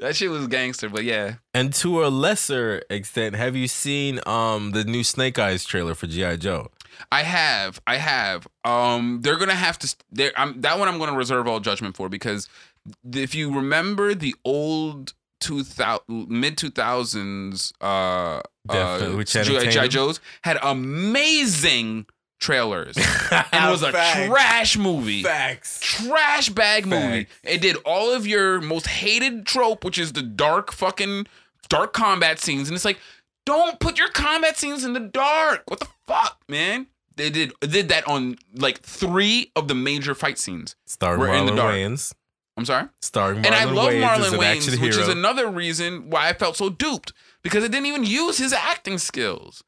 That 0.00 0.16
shit 0.16 0.28
was 0.30 0.48
gangster, 0.48 0.88
but 0.88 1.04
yeah. 1.04 1.34
And 1.52 1.72
to 1.74 2.04
a 2.04 2.08
lesser 2.08 2.82
extent, 2.90 3.36
have 3.36 3.54
you 3.54 3.68
seen 3.68 4.20
um 4.26 4.72
the 4.72 4.82
new 4.84 5.04
Snake 5.04 5.38
Eyes 5.38 5.64
trailer 5.64 5.94
for 5.94 6.06
GI 6.06 6.38
Joe? 6.38 6.70
I 7.12 7.22
have, 7.22 7.80
I 7.86 7.96
have. 7.96 8.46
Um, 8.64 9.20
they're 9.22 9.36
gonna 9.38 9.54
have 9.54 9.78
to. 9.80 9.96
There, 10.10 10.32
I'm 10.36 10.60
that 10.62 10.78
one. 10.78 10.88
I'm 10.88 10.98
gonna 10.98 11.16
reserve 11.16 11.46
all 11.46 11.60
judgment 11.60 11.96
for 11.96 12.08
because 12.08 12.48
if 13.12 13.34
you 13.34 13.54
remember 13.54 14.14
the 14.14 14.34
old 14.44 15.14
two 15.40 15.62
thousand 15.64 16.28
mid 16.28 16.56
two 16.58 16.70
thousands, 16.70 17.72
uh, 17.80 18.40
uh, 18.68 19.22
G.I. 19.24 19.88
Joe's 19.88 20.20
had 20.42 20.58
amazing 20.62 22.06
trailers 22.40 22.96
and 23.52 23.70
was 23.70 23.82
a 23.82 23.92
Facts. 23.92 24.28
trash 24.28 24.76
movie. 24.76 25.22
Facts. 25.22 25.80
Trash 25.80 26.50
bag 26.50 26.86
movie. 26.86 27.26
It 27.42 27.60
did 27.60 27.76
all 27.84 28.12
of 28.12 28.26
your 28.26 28.60
most 28.60 28.86
hated 28.86 29.46
trope, 29.46 29.84
which 29.84 29.98
is 29.98 30.12
the 30.12 30.22
dark 30.22 30.72
fucking 30.72 31.26
dark 31.68 31.92
combat 31.94 32.38
scenes, 32.38 32.68
and 32.68 32.76
it's 32.76 32.84
like, 32.84 32.98
don't 33.46 33.78
put 33.80 33.98
your 33.98 34.08
combat 34.08 34.56
scenes 34.56 34.84
in 34.84 34.92
the 34.92 35.00
dark. 35.00 35.62
What 35.66 35.80
the 35.80 35.88
fuck, 36.06 36.40
man? 36.48 36.86
They 37.16 37.30
did 37.30 37.52
did 37.60 37.88
that 37.90 38.06
on 38.08 38.36
like 38.54 38.80
three 38.80 39.52
of 39.54 39.68
the 39.68 39.74
major 39.74 40.14
fight 40.14 40.38
scenes. 40.38 40.76
Starring 40.86 41.20
We're 41.20 41.34
in 41.34 41.46
the 41.46 41.52
Marlon 41.52 41.56
dark. 41.56 41.74
Wayans. 41.74 42.14
I'm 42.56 42.64
sorry. 42.64 42.88
Starring 43.02 43.42
Marlon 43.42 43.46
and 43.46 43.54
I 43.54 43.64
love 43.64 43.92
Wayans 43.92 44.02
Marlon 44.02 44.32
an 44.32 44.38
Wayans, 44.40 44.80
which 44.80 44.96
is 44.96 45.08
another 45.08 45.48
reason 45.48 46.10
why 46.10 46.28
I 46.28 46.32
felt 46.32 46.56
so 46.56 46.70
duped 46.70 47.12
because 47.42 47.64
it 47.64 47.70
didn't 47.72 47.86
even 47.86 48.04
use 48.04 48.38
his 48.38 48.52
acting 48.52 48.98
skills. 48.98 49.62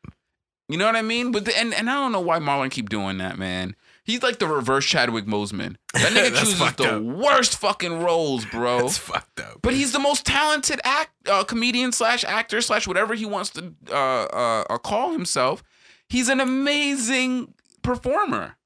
You 0.68 0.76
know 0.76 0.86
what 0.86 0.96
I 0.96 1.02
mean? 1.02 1.30
But 1.30 1.44
the, 1.44 1.56
and 1.56 1.72
and 1.72 1.88
I 1.88 1.94
don't 1.94 2.12
know 2.12 2.20
why 2.20 2.38
Marlon 2.38 2.70
keep 2.70 2.88
doing 2.88 3.18
that, 3.18 3.38
man. 3.38 3.76
He's 4.06 4.22
like 4.22 4.38
the 4.38 4.46
reverse 4.46 4.86
Chadwick 4.86 5.26
Boseman. 5.26 5.76
That 5.92 6.12
nigga 6.12 6.38
chooses 6.38 6.58
the 6.76 6.96
up. 6.96 7.02
worst 7.02 7.58
fucking 7.58 8.00
roles, 8.00 8.44
bro. 8.44 8.82
That's 8.82 8.96
fucked 8.98 9.40
up. 9.40 9.60
But 9.62 9.74
he's 9.74 9.90
the 9.90 9.98
most 9.98 10.24
talented 10.24 10.80
act, 10.84 11.10
uh, 11.28 11.42
comedian 11.42 11.90
slash 11.90 12.22
actor 12.24 12.60
slash 12.60 12.86
whatever 12.86 13.14
he 13.14 13.26
wants 13.26 13.50
to 13.50 13.74
uh, 13.90 13.94
uh, 13.94 14.64
uh, 14.70 14.78
call 14.78 15.10
himself. 15.10 15.64
He's 16.08 16.28
an 16.28 16.38
amazing 16.38 17.52
performer, 17.82 18.56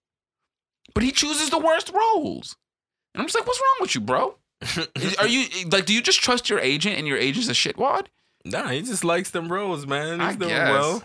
but 0.93 1.03
he 1.03 1.11
chooses 1.11 1.49
the 1.49 1.59
worst 1.59 1.91
roles. 1.91 2.57
And 3.15 3.23
I'm 3.23 3.27
just 3.27 3.35
like, 3.35 3.47
what's 3.47 3.61
wrong 3.61 3.77
with 3.81 3.95
you, 3.95 4.03
bro? 4.03 4.37
Are 5.19 5.27
you 5.27 5.47
like, 5.73 5.87
do 5.87 5.95
you 5.95 6.03
just 6.03 6.21
trust 6.21 6.51
your 6.51 6.59
agent 6.59 6.99
and 6.99 7.07
your 7.07 7.17
agent's 7.17 7.49
a 7.49 7.53
shitwad? 7.53 8.09
nah, 8.45 8.69
he 8.69 8.83
just 8.83 9.05
likes 9.05 9.31
them 9.31 9.51
roles, 9.51 9.87
man. 9.87 10.21
He's 10.21 10.29
I 10.29 10.35
guess. 10.35 10.71
well. 10.71 11.03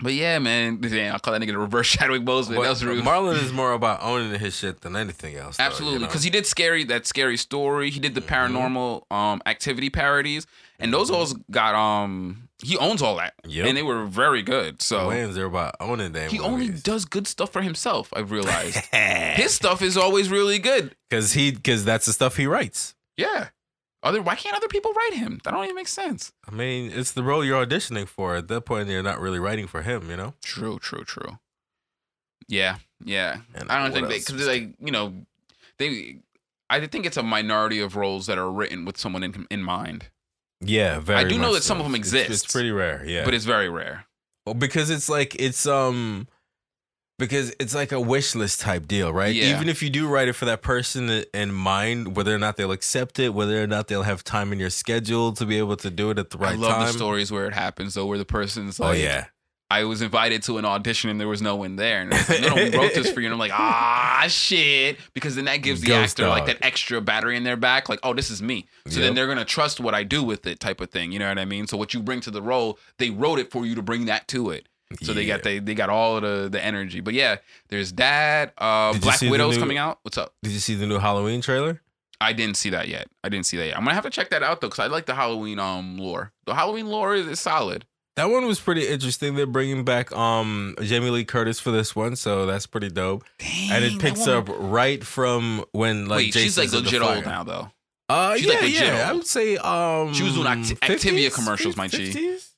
But 0.00 0.12
yeah, 0.14 0.38
man, 0.38 0.80
damn, 0.80 1.12
I'll 1.12 1.18
call 1.18 1.32
that 1.32 1.42
nigga 1.42 1.48
the 1.52 1.58
reverse 1.58 1.88
Chadwick 1.92 2.22
Boseman. 2.22 2.56
But 2.56 2.62
that 2.62 2.68
was 2.70 2.84
rude. 2.84 3.04
Marlon 3.04 3.42
is 3.42 3.52
more 3.52 3.72
about 3.72 4.00
owning 4.02 4.38
his 4.38 4.56
shit 4.56 4.80
than 4.82 4.94
anything 4.96 5.36
else. 5.36 5.56
though, 5.56 5.64
you 5.64 5.68
Absolutely, 5.70 5.98
know? 6.00 6.06
because 6.06 6.22
he 6.22 6.30
did 6.30 6.46
scary 6.46 6.84
that 6.84 7.06
scary 7.06 7.36
story. 7.36 7.90
He 7.90 7.98
did 8.00 8.14
the 8.14 8.20
paranormal 8.20 9.10
um 9.10 9.42
activity 9.46 9.90
parodies, 9.90 10.46
and 10.78 10.92
those 10.94 11.10
all 11.10 11.26
got 11.50 11.74
um 11.74 12.48
he 12.62 12.76
owns 12.78 13.02
all 13.02 13.16
that, 13.16 13.34
Yep. 13.44 13.66
and 13.66 13.76
they 13.76 13.82
were 13.84 14.04
very 14.06 14.42
good. 14.42 14.82
So 14.82 15.08
Wayans 15.08 15.36
are 15.36 15.44
about 15.44 15.76
owning 15.80 16.12
them. 16.12 16.28
he 16.30 16.40
only 16.40 16.68
does 16.68 17.04
good 17.04 17.26
stuff 17.26 17.52
for 17.52 17.62
himself. 17.62 18.12
I've 18.14 18.30
realized 18.30 18.76
his 18.92 19.52
stuff 19.54 19.82
is 19.82 19.96
always 19.96 20.28
really 20.30 20.58
good. 20.58 20.94
because 21.08 21.32
he 21.32 21.50
because 21.52 21.84
that's 21.84 22.06
the 22.06 22.12
stuff 22.12 22.36
he 22.36 22.46
writes. 22.46 22.94
Yeah. 23.16 23.48
Other 24.02 24.22
why 24.22 24.36
can't 24.36 24.56
other 24.56 24.68
people 24.68 24.92
write 24.92 25.14
him? 25.14 25.40
That 25.44 25.52
don't 25.52 25.64
even 25.64 25.74
make 25.74 25.88
sense. 25.88 26.32
I 26.46 26.52
mean, 26.54 26.92
it's 26.94 27.12
the 27.12 27.22
role 27.22 27.44
you're 27.44 27.64
auditioning 27.66 28.06
for. 28.06 28.36
At 28.36 28.48
that 28.48 28.60
point, 28.62 28.88
you're 28.88 29.02
not 29.02 29.20
really 29.20 29.40
writing 29.40 29.66
for 29.66 29.82
him, 29.82 30.08
you 30.08 30.16
know. 30.16 30.34
True, 30.42 30.78
true, 30.78 31.04
true. 31.04 31.38
Yeah, 32.46 32.76
yeah. 33.04 33.38
And 33.54 33.70
I 33.70 33.82
don't 33.82 33.92
think 33.92 34.08
they 34.08 34.18
because 34.18 34.46
like 34.46 34.74
you 34.80 34.92
know 34.92 35.14
they. 35.78 36.20
I 36.70 36.84
think 36.86 37.06
it's 37.06 37.16
a 37.16 37.22
minority 37.22 37.80
of 37.80 37.96
roles 37.96 38.26
that 38.26 38.38
are 38.38 38.50
written 38.50 38.84
with 38.84 38.98
someone 38.98 39.22
in 39.24 39.46
in 39.50 39.62
mind, 39.62 40.06
Yeah, 40.60 41.00
very. 41.00 41.20
I 41.20 41.24
do 41.28 41.38
know 41.38 41.54
that 41.54 41.62
some 41.62 41.78
of 41.78 41.84
them 41.84 41.94
It's- 41.94 42.06
exist. 42.12 42.44
It's, 42.44 42.52
pretty 42.52 42.70
rare. 42.70 43.04
Yeah, 43.06 43.24
but 43.24 43.34
it's 43.34 43.46
very 43.46 43.68
rare. 43.68 44.04
Well, 44.46 44.54
because 44.54 44.90
it's 44.90 45.08
like 45.08 45.34
it's 45.36 45.66
um 45.66 46.28
because 47.18 47.54
it's 47.58 47.74
like 47.74 47.92
a 47.92 48.00
wish 48.00 48.34
list 48.34 48.60
type 48.60 48.86
deal, 48.86 49.12
right? 49.12 49.34
Yeah. 49.34 49.56
Even 49.56 49.68
if 49.68 49.82
you 49.82 49.90
do 49.90 50.08
write 50.08 50.28
it 50.28 50.34
for 50.34 50.44
that 50.44 50.62
person 50.62 51.24
in 51.34 51.52
mind, 51.52 52.16
whether 52.16 52.34
or 52.34 52.38
not 52.38 52.56
they'll 52.56 52.72
accept 52.72 53.18
it, 53.18 53.34
whether 53.34 53.62
or 53.62 53.66
not 53.66 53.88
they'll 53.88 54.04
have 54.04 54.24
time 54.24 54.52
in 54.52 54.58
your 54.58 54.70
schedule 54.70 55.32
to 55.32 55.44
be 55.44 55.58
able 55.58 55.76
to 55.76 55.90
do 55.90 56.10
it 56.10 56.18
at 56.18 56.30
the 56.30 56.38
right 56.38 56.52
time. 56.52 56.64
I 56.64 56.66
love 56.66 56.72
time. 56.72 56.86
the 56.86 56.92
stories 56.92 57.32
where 57.32 57.46
it 57.46 57.54
happens 57.54 57.94
though, 57.94 58.06
where 58.06 58.18
the 58.18 58.24
person's 58.24 58.78
like, 58.78 58.86
Oh 58.86 58.90
like, 58.92 59.02
yeah, 59.02 59.26
I 59.70 59.84
was 59.84 60.00
invited 60.00 60.42
to 60.44 60.56
an 60.56 60.64
audition 60.64 61.10
and 61.10 61.20
there 61.20 61.28
was 61.28 61.42
no 61.42 61.56
one 61.56 61.76
there. 61.76 62.00
And 62.00 62.10
like, 62.10 62.40
no, 62.40 62.48
no, 62.48 62.54
we 62.54 62.76
wrote 62.76 62.94
this 62.94 63.10
for 63.10 63.20
you. 63.20 63.26
And 63.26 63.34
I'm 63.34 63.38
like, 63.38 63.52
ah, 63.52 64.24
shit. 64.28 64.96
Because 65.12 65.36
then 65.36 65.44
that 65.44 65.58
gives 65.58 65.82
the 65.82 65.88
Ghost 65.88 66.18
actor 66.18 66.28
like 66.28 66.46
that 66.46 66.64
extra 66.64 67.02
battery 67.02 67.36
in 67.36 67.44
their 67.44 67.56
back. 67.56 67.88
Like, 67.88 67.98
oh, 68.02 68.14
this 68.14 68.30
is 68.30 68.40
me. 68.40 68.66
So 68.86 69.00
then 69.00 69.14
they're 69.14 69.26
going 69.26 69.38
to 69.38 69.44
trust 69.44 69.78
what 69.78 69.94
I 69.94 70.04
do 70.04 70.22
with 70.22 70.46
it 70.46 70.58
type 70.58 70.80
of 70.80 70.90
thing. 70.90 71.12
You 71.12 71.18
know 71.18 71.28
what 71.28 71.38
I 71.38 71.44
mean? 71.44 71.66
So 71.66 71.76
what 71.76 71.92
you 71.92 72.02
bring 72.02 72.20
to 72.20 72.30
the 72.30 72.40
role, 72.40 72.78
they 72.98 73.10
wrote 73.10 73.38
it 73.38 73.50
for 73.50 73.66
you 73.66 73.74
to 73.74 73.82
bring 73.82 74.06
that 74.06 74.26
to 74.28 74.50
it. 74.50 74.68
So 75.02 75.12
they 75.12 75.26
got 75.26 75.42
they, 75.42 75.58
they 75.58 75.74
got 75.74 75.90
all 75.90 76.16
of 76.16 76.22
the, 76.22 76.48
the 76.50 76.64
energy. 76.64 77.00
But 77.00 77.14
yeah, 77.14 77.36
there's 77.68 77.92
that. 77.94 78.54
Uh, 78.56 78.92
Did 78.92 78.96
you 78.96 79.02
Black 79.02 79.18
see 79.18 79.26
the 79.26 79.32
Widow's 79.32 79.56
new- 79.56 79.60
coming 79.60 79.76
out. 79.78 79.98
What's 80.02 80.16
up? 80.16 80.32
Did 80.42 80.52
you 80.52 80.60
see 80.60 80.74
the 80.74 80.86
new 80.86 80.98
Halloween 80.98 81.40
trailer? 81.42 81.82
I 82.20 82.32
didn't 82.32 82.56
see 82.56 82.70
that 82.70 82.88
yet. 82.88 83.06
I 83.22 83.28
didn't 83.28 83.46
see 83.46 83.56
that 83.58 83.66
yet. 83.66 83.76
I'm 83.76 83.84
gonna 83.84 83.94
have 83.94 84.04
to 84.04 84.10
check 84.10 84.30
that 84.30 84.42
out 84.42 84.60
though, 84.60 84.68
because 84.68 84.80
I 84.82 84.86
like 84.88 85.06
the 85.06 85.14
Halloween 85.14 85.58
um 85.58 85.98
lore. 85.98 86.32
The 86.46 86.54
Halloween 86.54 86.86
lore 86.86 87.14
is, 87.14 87.26
is 87.26 87.38
solid. 87.38 87.84
That 88.16 88.30
one 88.30 88.46
was 88.46 88.58
pretty 88.58 88.88
interesting. 88.88 89.36
They're 89.36 89.46
bringing 89.46 89.84
back 89.84 90.10
um 90.16 90.74
Jamie 90.82 91.10
Lee 91.10 91.24
Curtis 91.24 91.60
for 91.60 91.70
this 91.70 91.94
one, 91.94 92.16
so 92.16 92.46
that's 92.46 92.66
pretty 92.66 92.88
dope. 92.88 93.24
Dang, 93.38 93.70
and 93.70 93.84
it 93.84 94.00
picks 94.00 94.26
up 94.26 94.48
right 94.48 95.04
from 95.04 95.64
when 95.72 96.06
like 96.08 96.16
Wait, 96.18 96.32
she's 96.34 96.56
like 96.58 96.70
Jason's 96.70 96.92
in 96.92 96.98
the 96.98 97.04
legit 97.06 97.16
old 97.16 97.24
now 97.26 97.44
though. 97.44 97.70
Uh, 98.08 98.36
She's, 98.36 98.46
yeah, 98.46 98.52
like, 98.54 98.62
legit 98.62 98.82
yeah. 98.82 99.10
I 99.10 99.12
would 99.12 99.26
say 99.26 99.56
um 99.58 100.14
She 100.14 100.22
was 100.24 100.32
doing 100.34 100.46
Acti- 100.46 100.74
Activia 100.76 101.26
50s? 101.28 101.34
commercials, 101.34 101.76
my 101.76 101.86
G. 101.88 102.10
50s? 102.10 102.48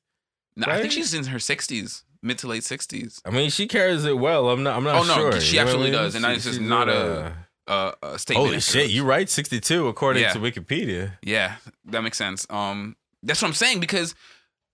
No, 0.56 0.66
I 0.68 0.80
think 0.80 0.92
she's 0.92 1.12
in 1.12 1.24
her 1.24 1.38
60s, 1.38 2.02
mid 2.22 2.38
to 2.38 2.46
late 2.48 2.62
60s. 2.62 3.20
I 3.24 3.30
mean, 3.30 3.50
she 3.50 3.66
carries 3.66 4.04
it 4.04 4.18
well. 4.18 4.50
I'm 4.50 4.62
not. 4.62 4.76
I'm 4.76 4.84
not 4.84 4.96
Oh, 4.96 5.02
no, 5.04 5.14
sure. 5.14 5.40
she 5.40 5.56
you 5.56 5.60
what 5.60 5.62
I 5.62 5.70
absolutely 5.70 5.90
mean? 5.92 6.00
does, 6.00 6.14
and 6.14 6.24
She- 6.42 6.48
just 6.48 6.60
not 6.60 6.88
a- 6.88 7.32
Uh, 7.66 7.92
a 8.02 8.18
statement. 8.18 8.46
Holy 8.48 8.60
shit! 8.60 8.74
this. 8.86 8.90
You 8.92 9.04
right? 9.04 9.28
62 9.30 9.86
according 9.86 10.22
Yeah. 10.24 10.32
to 10.32 10.40
Wikipedia. 10.40 11.12
Yeah, 11.22 11.56
that 11.84 12.02
makes 12.02 12.18
sense. 12.18 12.44
Um, 12.50 12.96
that's 13.22 13.40
what 13.40 13.48
I'm 13.48 13.54
saying 13.54 13.78
because 13.78 14.14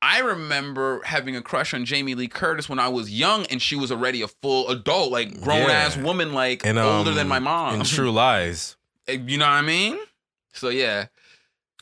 I 0.00 0.20
remember 0.20 1.02
having 1.04 1.36
a 1.36 1.42
crush 1.42 1.74
on 1.74 1.84
Jamie 1.84 2.14
Lee 2.14 2.28
Curtis 2.28 2.68
when 2.70 2.78
I 2.78 2.88
was 2.88 3.10
young, 3.10 3.44
and 3.46 3.60
she 3.60 3.76
was 3.76 3.92
already 3.92 4.22
a 4.22 4.28
full 4.28 4.70
adult, 4.70 5.10
like 5.12 5.42
grown 5.42 5.68
ass 5.68 5.96
woman, 5.98 6.32
like 6.32 6.64
And 6.64 6.78
older 6.78 7.10
um, 7.10 7.16
than 7.16 7.28
my 7.28 7.38
mom. 7.38 7.74
And 7.74 7.84
True 7.86 8.10
Lies. 8.10 8.76
you 9.08 9.36
know 9.36 9.44
what 9.44 9.52
I 9.52 9.62
mean? 9.62 9.98
So 10.54 10.70
yeah, 10.70 11.06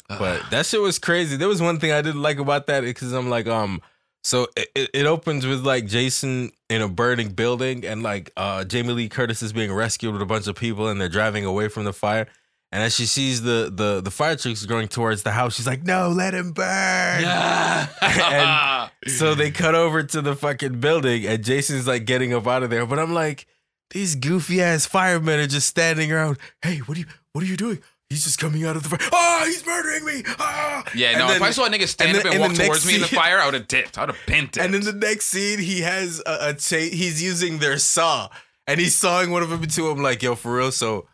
But 0.09 0.51
that 0.51 0.67
shit 0.67 0.81
was 0.81 0.99
crazy. 0.99 1.37
There 1.37 1.49
was 1.49 1.63
one 1.63 1.79
thing 1.79 1.93
I 1.93 2.03
didn't 2.03 2.23
like 2.23 2.39
about 2.39 2.67
that 2.67 2.81
because 2.83 3.13
I'm 3.13 3.31
like, 3.31 3.47
um, 3.47 3.81
so 4.25 4.49
it, 4.57 4.91
it- 4.93 5.07
opens 5.07 5.47
with 5.47 5.65
like 5.65 5.87
Jason 5.87 6.51
in 6.69 6.83
a 6.83 6.89
burning 6.89 7.29
building 7.29 7.85
and 7.87 8.03
like 8.03 8.33
uh 8.37 8.65
Jamie 8.65 8.93
Lee 8.95 9.09
Curtis 9.09 9.43
is 9.43 9.53
being 9.53 9.73
rescued 9.73 10.13
with 10.13 10.23
a 10.23 10.27
bunch 10.27 10.47
of 10.49 10.57
people 10.57 10.89
and 10.89 11.01
they're 11.01 11.09
driving 11.09 11.45
away 11.45 11.69
from 11.69 11.85
the 11.85 11.93
fire. 11.93 12.27
And 12.73 12.83
as 12.83 12.93
she 12.97 13.07
sees 13.07 13.43
the 13.43 13.71
the 13.73 14.01
the 14.01 14.11
fire 14.11 14.35
trucks 14.35 14.67
going 14.67 14.89
towards 14.89 15.23
the 15.23 15.31
house, 15.31 15.55
she's 15.55 15.67
like, 15.67 15.85
"No, 15.85 16.09
let 16.09 16.35
him 16.35 16.51
burn!" 16.51 17.23
yeah. 17.23 17.87
and 19.07 19.13
So 19.19 19.37
they 19.37 19.53
cut 19.53 19.77
over 19.77 20.03
to 20.03 20.21
the 20.21 20.35
fucking 20.35 20.81
building, 20.81 21.25
and 21.25 21.45
Jason's 21.45 21.87
like 21.87 22.05
getting 22.05 22.35
up 22.35 22.49
out 22.49 22.65
of 22.65 22.71
there. 22.71 22.85
But 22.85 22.99
I'm 22.99 23.15
like, 23.15 23.47
these 23.91 24.17
goofy 24.17 24.61
ass 24.61 24.87
firemen 24.87 25.39
are 25.39 25.47
just 25.47 25.69
standing 25.69 26.11
around. 26.11 26.39
Hey, 26.63 26.79
what 26.79 26.97
are 26.97 27.01
you? 27.03 27.07
What 27.33 27.45
are 27.45 27.47
you 27.47 27.57
doing? 27.57 27.79
He's 28.15 28.23
just 28.25 28.39
coming 28.39 28.65
out 28.65 28.77
of 28.77 28.85
the 28.85 28.91
fire. 28.97 29.09
Oh, 29.13 29.43
he's 29.45 29.67
murdering 29.67 30.05
me! 30.05 30.23
Ah! 30.39 30.85
yeah, 30.95 31.19
no. 31.19 31.27
then- 31.27 31.37
if 31.37 31.43
I 31.43 31.51
saw 31.51 31.65
a 31.65 31.69
nigga 31.69 31.89
stand 31.89 32.11
and 32.11 32.19
up 32.19 32.23
then- 32.23 32.33
and 32.35 32.43
and 32.45 32.53
walk 32.59 32.67
towards 32.67 32.87
me 32.87 32.95
in 32.95 33.01
the 33.01 33.09
fire, 33.09 33.41
I 33.41 33.45
would 33.47 33.55
have 33.55 33.67
dipped. 33.67 33.99
I 33.99 34.03
would 34.03 34.15
have 34.15 34.27
bent 34.27 34.57
it. 34.57 34.61
And 34.63 34.75
in 34.75 34.83
the 34.83 34.93
next 34.93 35.27
scene, 35.27 35.59
he 35.59 35.81
has 35.81 36.23
a, 36.25 36.51
a 36.51 36.55
cha- 36.55 36.77
he's 36.77 37.21
using 37.21 37.59
their 37.59 37.79
saw, 37.79 38.29
and 38.69 38.79
he's 38.79 38.95
sawing 38.95 39.31
one 39.33 39.43
of 39.43 39.51
them 39.51 39.63
into 39.65 39.91
him. 39.91 39.99
Like, 39.99 40.23
yo, 40.23 40.37
for 40.37 40.57
real. 40.57 40.71
So, 40.71 41.09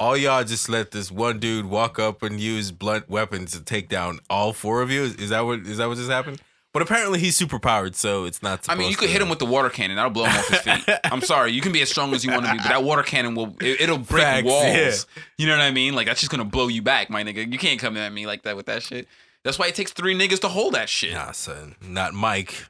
all 0.00 0.16
y'all 0.16 0.44
just 0.44 0.68
let 0.70 0.92
this 0.92 1.10
one 1.10 1.38
dude 1.38 1.66
walk 1.66 1.98
up 1.98 2.22
and 2.22 2.40
use 2.40 2.70
blunt 2.72 3.08
weapons 3.10 3.52
to 3.52 3.62
take 3.62 3.88
down 3.90 4.20
all 4.30 4.52
four 4.54 4.80
of 4.80 4.90
you. 4.90 5.02
Is 5.04 5.28
that 5.28 5.40
what 5.44 5.60
is 5.60 5.76
that 5.78 5.88
what 5.88 5.98
just 5.98 6.10
happened? 6.10 6.40
But 6.76 6.82
apparently, 6.82 7.18
he's 7.20 7.34
super 7.34 7.58
powered, 7.58 7.96
so 7.96 8.26
it's 8.26 8.42
not. 8.42 8.68
I 8.68 8.74
mean, 8.74 8.90
you 8.90 8.96
could 8.96 9.06
to- 9.06 9.10
hit 9.12 9.22
him 9.22 9.30
with 9.30 9.38
the 9.38 9.46
water 9.46 9.70
cannon. 9.70 9.96
That'll 9.96 10.10
blow 10.10 10.26
him 10.26 10.36
off 10.36 10.46
his 10.48 10.58
feet. 10.58 10.84
I'm 11.04 11.22
sorry. 11.22 11.52
You 11.52 11.62
can 11.62 11.72
be 11.72 11.80
as 11.80 11.88
strong 11.88 12.12
as 12.12 12.22
you 12.22 12.30
want 12.30 12.44
to 12.44 12.52
be, 12.52 12.58
but 12.58 12.68
that 12.68 12.82
water 12.84 13.02
cannon 13.02 13.34
will 13.34 13.56
it, 13.62 13.88
will 13.88 13.96
break 13.96 14.22
Facts, 14.22 14.44
walls. 14.46 14.66
yeah. 14.66 15.22
You 15.38 15.46
know 15.46 15.52
what 15.56 15.62
I 15.62 15.70
mean? 15.70 15.94
Like 15.94 16.06
that's 16.06 16.20
just 16.20 16.30
gonna 16.30 16.44
blow 16.44 16.68
you 16.68 16.82
back, 16.82 17.08
my 17.08 17.24
nigga. 17.24 17.50
You 17.50 17.58
can't 17.58 17.80
come 17.80 17.96
at 17.96 18.12
me 18.12 18.26
like 18.26 18.42
that 18.42 18.56
with 18.56 18.66
that 18.66 18.82
shit. 18.82 19.08
That's 19.42 19.58
why 19.58 19.68
it 19.68 19.74
takes 19.74 19.90
three 19.94 20.14
niggas 20.14 20.40
to 20.40 20.48
hold 20.48 20.74
that 20.74 20.90
shit. 20.90 21.14
Nah, 21.14 21.30
son, 21.32 21.76
not 21.80 22.12
Mike. 22.12 22.66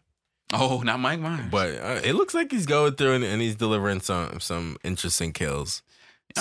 Oh, 0.52 0.82
not 0.84 1.00
Mike 1.00 1.18
Myers. 1.18 1.48
But 1.50 1.70
uh, 1.80 2.00
it 2.04 2.12
looks 2.12 2.32
like 2.32 2.52
he's 2.52 2.66
going 2.66 2.94
through 2.94 3.14
and, 3.14 3.24
and 3.24 3.42
he's 3.42 3.56
delivering 3.56 4.02
some 4.02 4.38
some 4.38 4.76
interesting 4.84 5.32
kills. 5.32 5.82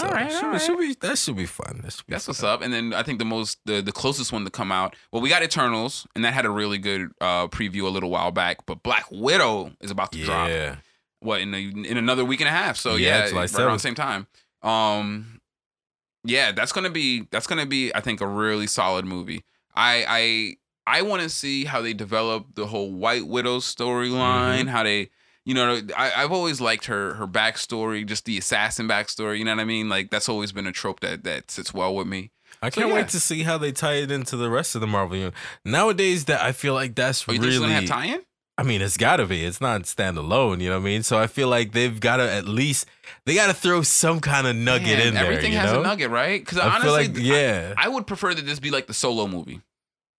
All 0.04 0.10
right, 0.10 0.32
should, 0.32 0.44
all 0.44 0.52
right. 0.52 0.62
should 0.62 0.78
be 0.78 0.96
that 1.02 1.18
should 1.18 1.36
be 1.36 1.46
fun. 1.46 1.82
That 1.84 1.94
should 1.94 2.06
be 2.06 2.12
That's 2.12 2.26
fun. 2.26 2.34
what's 2.34 2.44
up. 2.44 2.62
And 2.62 2.74
then 2.74 2.94
I 2.94 3.04
think 3.04 3.20
the 3.20 3.26
most 3.26 3.60
the, 3.66 3.82
the 3.82 3.92
closest 3.92 4.32
one 4.32 4.44
to 4.46 4.52
come 4.52 4.72
out. 4.72 4.96
Well, 5.12 5.22
we 5.22 5.30
got 5.30 5.44
Eternals, 5.44 6.08
and 6.16 6.24
that 6.26 6.34
had 6.34 6.46
a 6.46 6.50
really 6.50 6.78
good 6.78 7.12
uh, 7.22 7.48
preview 7.48 7.84
a 7.84 7.90
little 7.90 8.10
while 8.10 8.32
back. 8.32 8.66
But 8.66 8.84
Black 8.84 9.06
Widow 9.12 9.72
is 9.82 9.92
about 9.92 10.12
to 10.14 10.24
drop. 10.24 10.50
Yeah, 10.50 10.78
What 11.20 11.42
in 11.42 11.54
a, 11.54 11.58
in 11.60 11.98
another 11.98 12.26
week 12.26 12.42
and 12.42 12.48
a 12.48 12.52
half? 12.52 12.78
So 12.78 12.96
Yeah, 12.96 13.20
yeah, 13.20 13.30
July 13.30 13.42
right 13.42 13.60
around 13.60 13.74
the 13.74 13.80
same 13.80 13.96
time. 13.96 14.28
Um, 14.62 15.42
yeah, 16.24 16.52
that's 16.52 16.72
gonna 16.72 16.90
be 16.90 17.28
that's 17.32 17.48
gonna 17.48 17.66
be 17.66 17.94
I 17.94 18.02
think 18.02 18.22
a 18.22 18.28
really 18.28 18.68
solid 18.68 19.06
movie. 19.06 19.44
I 19.76 20.58
I 20.88 20.98
I 21.00 21.02
want 21.02 21.22
to 21.24 21.30
see 21.30 21.66
how 21.66 21.82
they 21.82 21.94
develop 21.94 22.56
the 22.56 22.68
whole 22.68 22.92
White 22.92 23.28
Widow 23.28 23.60
storyline. 23.60 24.60
Mm-hmm. 24.60 24.68
How 24.68 24.84
they 24.84 25.10
you 25.46 25.54
know 25.54 25.80
I, 25.98 26.12
I've 26.18 26.32
always 26.32 26.60
liked 26.60 26.86
her 26.86 27.14
her 27.16 27.28
backstory, 27.28 28.06
just 28.06 28.26
the 28.26 28.38
assassin 28.38 28.88
backstory. 28.88 29.40
You 29.40 29.46
know 29.46 29.52
what 29.56 29.62
I 29.62 29.66
mean? 29.66 29.88
Like 29.90 30.10
that's 30.10 30.28
always 30.28 30.52
been 30.52 30.68
a 30.68 30.72
trope 30.72 31.00
that 31.02 31.24
that 31.24 31.50
sits 31.52 31.74
well 31.74 31.96
with 31.96 32.08
me. 32.08 32.32
I 32.62 32.70
So, 32.70 32.82
can't 32.82 32.90
yeah. 32.90 32.96
wait 32.96 33.10
to 33.10 33.20
see 33.20 33.44
how 33.44 33.58
they 33.58 33.72
tie 33.72 33.96
it 33.96 34.12
into 34.12 34.38
the 34.38 34.50
rest 34.50 34.76
of 34.76 34.82
the 34.82 34.88
Marvel 34.88 35.18
universe. 35.18 35.40
Nowadays, 35.64 36.26
that 36.26 36.42
I 36.42 36.52
feel 36.52 36.74
like 36.74 36.96
that's 36.96 37.28
Oh, 37.28 37.34
you 37.34 37.40
really. 37.40 37.52
think 37.60 37.62
it's 37.84 37.90
gonna 37.90 38.02
have 38.02 38.10
tie-in? 38.10 38.22
I 38.58 38.64
mean, 38.64 38.82
it's 38.82 38.96
got 38.96 39.18
to 39.18 39.26
be. 39.26 39.44
It's 39.44 39.60
not 39.60 39.82
standalone. 39.84 40.62
You 40.62 40.70
know 40.70 40.78
what 40.78 40.84
I 40.84 40.86
mean? 40.86 41.04
So 41.04 41.20
I 41.20 41.28
feel 41.28 41.50
like 41.50 41.74
they've 41.74 42.00
got 42.00 42.18
to 42.18 42.32
at 42.32 42.46
least 42.46 42.88
they 43.26 43.36
got 43.36 43.48
to 43.48 43.54
throw 43.54 43.82
some 43.82 44.22
kind 44.22 44.48
of 44.48 44.56
nugget 44.56 44.98
Man, 44.98 45.08
in 45.10 45.14
there. 45.14 45.26
Everything 45.26 45.52
has 45.52 45.74
know? 45.74 45.82
a 45.82 45.84
nugget, 45.84 46.10
right? 46.10 46.40
Because 46.40 46.60
honestly, 46.60 47.10
like 47.10 47.18
yeah. 47.18 47.74
I 47.78 47.90
would 47.90 48.08
prefer 48.08 48.34
that 48.34 48.46
this 48.46 48.62
be 48.62 48.72
like 48.72 48.88
the 48.88 48.94
solo 48.94 49.28
movie. 49.28 49.60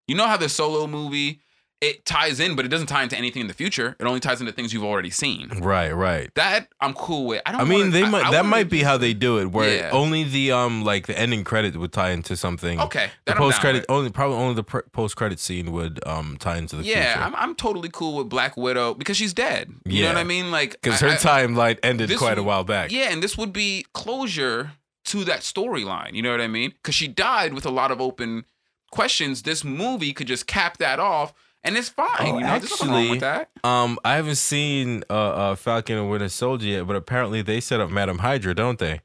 You 0.06 0.16
know 0.16 0.26
how 0.26 0.36
the 0.36 0.50
solo 0.50 0.86
movie 0.86 1.40
it 1.82 2.06
ties 2.06 2.40
in, 2.40 2.56
but 2.56 2.64
it 2.64 2.68
doesn't 2.68 2.86
tie 2.86 3.02
into 3.02 3.16
anything 3.18 3.42
in 3.42 3.48
the 3.48 3.54
future. 3.54 3.94
It 4.00 4.06
only 4.06 4.18
ties 4.18 4.40
into 4.40 4.50
things 4.50 4.72
you've 4.72 4.82
already 4.82 5.10
seen. 5.10 5.48
right, 5.60 5.90
right. 5.94 6.30
That 6.34 6.68
I'm 6.80 6.94
cool 6.94 7.26
with. 7.26 7.42
I 7.44 7.52
don't. 7.52 7.60
I 7.60 7.64
mean, 7.64 7.78
wanna- 7.80 7.90
they 7.90 8.02
I- 8.04 8.08
might 8.08 8.24
I 8.26 8.30
that 8.30 8.46
might 8.46 8.70
be 8.70 8.82
how 8.82 8.96
they 8.96 9.12
do 9.12 9.38
it, 9.38 9.46
where 9.52 9.76
Yeah. 9.76 9.90
only 9.92 10.24
the 10.24 10.52
um 10.52 10.84
like 10.84 11.06
the 11.06 11.18
ending 11.18 11.44
credit 11.44 11.76
would 11.76 11.92
tie 11.92 12.10
into 12.12 12.34
something. 12.36 12.80
Okay, 12.80 13.10
The 13.26 13.34
post 13.34 13.60
credit 13.60 13.84
only 13.90 14.10
probably 14.10 14.38
only 14.38 14.54
the 14.54 14.64
pr- 14.64 14.88
post 14.92 15.16
credit 15.16 15.38
scene 15.38 15.70
would 15.72 16.00
um 16.06 16.38
tie 16.40 16.56
into 16.56 16.76
the 16.76 16.82
Yeah, 16.82 17.12
future. 17.12 17.24
I'm 17.26 17.34
I'm 17.36 17.54
totally 17.54 17.90
cool 17.92 18.16
with 18.16 18.30
Black 18.30 18.56
Widow 18.56 18.94
because 18.94 19.18
she's 19.18 19.34
dead. 19.34 19.70
You 19.84 20.02
know 20.02 20.08
what 20.08 20.16
I 20.18 20.24
mean? 20.24 20.50
Like 20.50 20.80
because 20.80 21.00
her 21.00 21.10
timeline 21.10 21.78
ended 21.82 22.16
quite 22.16 22.38
a 22.38 22.42
while 22.42 22.64
back. 22.64 22.90
Yeah, 22.90 23.10
and 23.12 23.22
this 23.22 23.36
would 23.36 23.52
be 23.52 23.84
closure 23.92 24.72
to 25.06 25.24
that 25.24 25.40
storyline. 25.40 26.14
You 26.14 26.22
know 26.22 26.30
what 26.30 26.40
I 26.40 26.48
mean? 26.48 26.70
Because 26.70 26.94
she 26.94 27.06
died 27.06 27.52
with 27.52 27.66
a 27.66 27.70
lot 27.70 27.90
of 27.90 28.00
open 28.00 28.44
questions. 28.90 29.42
This 29.42 29.62
movie 29.62 30.12
could 30.12 30.26
just 30.26 30.46
cap 30.46 30.78
that 30.78 30.98
off, 30.98 31.32
and 31.66 31.76
it's 31.76 31.88
fine. 31.90 32.08
Oh, 32.20 32.38
you 32.38 32.40
know, 32.44 32.58
there's 32.58 32.70
nothing 32.70 32.90
wrong 32.90 33.10
with 33.10 33.20
that. 33.20 33.50
Um, 33.64 33.98
I 34.04 34.14
haven't 34.16 34.36
seen 34.36 35.04
uh, 35.10 35.12
uh 35.14 35.54
Falcon 35.56 35.98
and 35.98 36.10
Winter 36.10 36.28
Soldier 36.28 36.66
yet, 36.66 36.86
but 36.86 36.96
apparently 36.96 37.42
they 37.42 37.60
set 37.60 37.80
up 37.80 37.90
Madam 37.90 38.18
Hydra, 38.18 38.54
don't 38.54 38.78
they? 38.78 39.00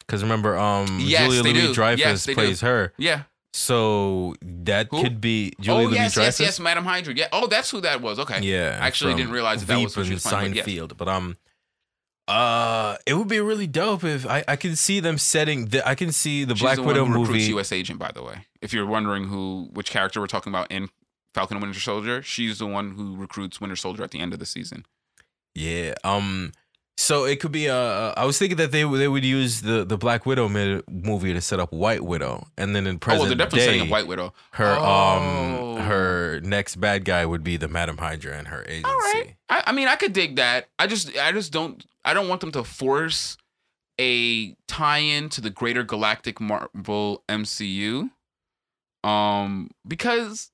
Because 0.00 0.22
remember, 0.22 0.56
um, 0.56 0.98
Yes, 1.00 1.32
Julia 1.32 1.42
Louis. 1.42 1.72
Dreyfus 1.72 2.00
Yes, 2.00 2.24
they 2.24 2.32
do. 2.32 2.40
plays 2.40 2.60
her, 2.60 2.92
Yeah. 2.98 3.22
so 3.54 4.34
that 4.42 4.88
Who? 4.90 5.02
could 5.02 5.20
be 5.20 5.52
Julia 5.60 5.86
oh 5.86 5.88
Louis 5.88 5.96
yes, 5.96 6.14
Dreyfus. 6.14 6.40
yes, 6.40 6.46
yes, 6.46 6.60
Madam 6.60 6.84
Hydra. 6.84 7.14
Yeah. 7.14 7.28
Oh, 7.32 7.46
that's 7.46 7.70
who 7.70 7.80
that 7.82 8.02
was. 8.02 8.18
Okay. 8.18 8.40
Yeah, 8.42 8.78
I 8.80 8.86
actually 8.86 9.14
didn't 9.14 9.32
realize 9.32 9.60
that, 9.60 9.74
that 9.74 9.82
was 9.82 9.96
what 9.96 10.06
she 10.06 10.14
was 10.14 10.24
playing. 10.24 10.54
But. 10.54 10.64
Seinfeld, 10.66 10.96
but 10.96 11.08
um, 11.08 11.36
uh, 12.28 12.96
it 13.06 13.14
would 13.14 13.28
be 13.28 13.40
really 13.40 13.66
dope 13.66 14.04
if 14.04 14.26
I 14.26 14.44
I 14.46 14.56
can 14.56 14.76
see 14.76 15.00
them 15.00 15.18
setting. 15.18 15.66
The, 15.66 15.86
I 15.86 15.94
can 15.94 16.12
see 16.12 16.44
the 16.44 16.54
She's 16.54 16.62
Black 16.62 16.76
the 16.76 16.82
Widow 16.82 17.04
who 17.04 17.18
movie. 17.18 17.42
U.S. 17.44 17.72
agent, 17.72 17.98
by 17.98 18.10
the 18.12 18.22
way. 18.22 18.46
If 18.60 18.72
you're 18.72 18.86
wondering 18.86 19.24
who, 19.24 19.68
which 19.72 19.90
character 19.90 20.20
we're 20.20 20.28
talking 20.28 20.52
about 20.52 20.70
in 20.70 20.88
Falcon 21.34 21.56
and 21.56 21.62
Winter 21.64 21.80
Soldier, 21.80 22.22
she's 22.22 22.58
the 22.58 22.66
one 22.66 22.92
who 22.92 23.16
recruits 23.16 23.60
Winter 23.60 23.76
Soldier 23.76 24.02
at 24.02 24.10
the 24.10 24.20
end 24.20 24.32
of 24.32 24.38
the 24.38 24.46
season. 24.46 24.84
Yeah. 25.54 25.94
Um. 26.04 26.52
So 26.98 27.24
it 27.24 27.40
could 27.40 27.52
be. 27.52 27.68
Uh, 27.70 28.12
I 28.16 28.24
was 28.26 28.38
thinking 28.38 28.58
that 28.58 28.70
they 28.70 28.84
would- 28.84 28.98
they 29.00 29.08
would 29.08 29.24
use 29.24 29.62
the 29.62 29.82
the 29.84 29.96
Black 29.96 30.26
Widow 30.26 30.48
movie 30.88 31.32
to 31.32 31.40
set 31.40 31.58
up 31.58 31.72
White 31.72 32.02
Widow, 32.04 32.46
and 32.58 32.76
then 32.76 32.86
in 32.86 32.96
oh, 32.96 32.98
present 32.98 33.20
well, 33.20 33.28
they're 33.28 33.36
definitely 33.38 33.58
day, 33.60 33.66
setting 33.66 33.80
up 33.82 33.88
White 33.88 34.06
Widow. 34.06 34.34
her 34.52 34.76
Oh. 34.78 34.84
um 34.84 35.76
her 35.86 36.40
next 36.44 36.76
bad 36.76 37.04
guy 37.04 37.24
would 37.26 37.42
be 37.42 37.56
the 37.56 37.66
Madam 37.66 37.96
Hydra 37.96 38.36
and 38.36 38.48
her 38.48 38.62
agency. 38.68 38.84
All 38.84 38.98
right. 38.98 39.34
I, 39.48 39.62
I 39.68 39.72
mean, 39.72 39.88
I 39.88 39.96
could 39.96 40.12
dig 40.12 40.36
that. 40.36 40.68
I 40.78 40.86
just, 40.86 41.16
I 41.18 41.32
just 41.32 41.50
don't, 41.50 41.84
I 42.04 42.14
don't 42.14 42.28
want 42.28 42.40
them 42.40 42.52
to 42.52 42.62
force 42.62 43.36
a 43.98 44.54
tie-in 44.68 45.28
to 45.30 45.40
the 45.40 45.50
greater 45.50 45.82
galactic 45.82 46.40
Marvel 46.40 47.24
MCU, 47.28 48.10
um, 49.02 49.70
because 49.86 50.51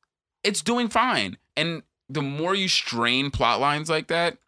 it's 0.49 0.63
doing 0.63 0.89
fine. 0.89 1.37
And 1.57 1.83
the 2.09 2.23
more 2.23 2.55
you 2.55 2.69
strain 2.69 3.31
plot 3.31 3.61
lines 3.61 3.89
like 3.91 4.09
that, 4.09 4.39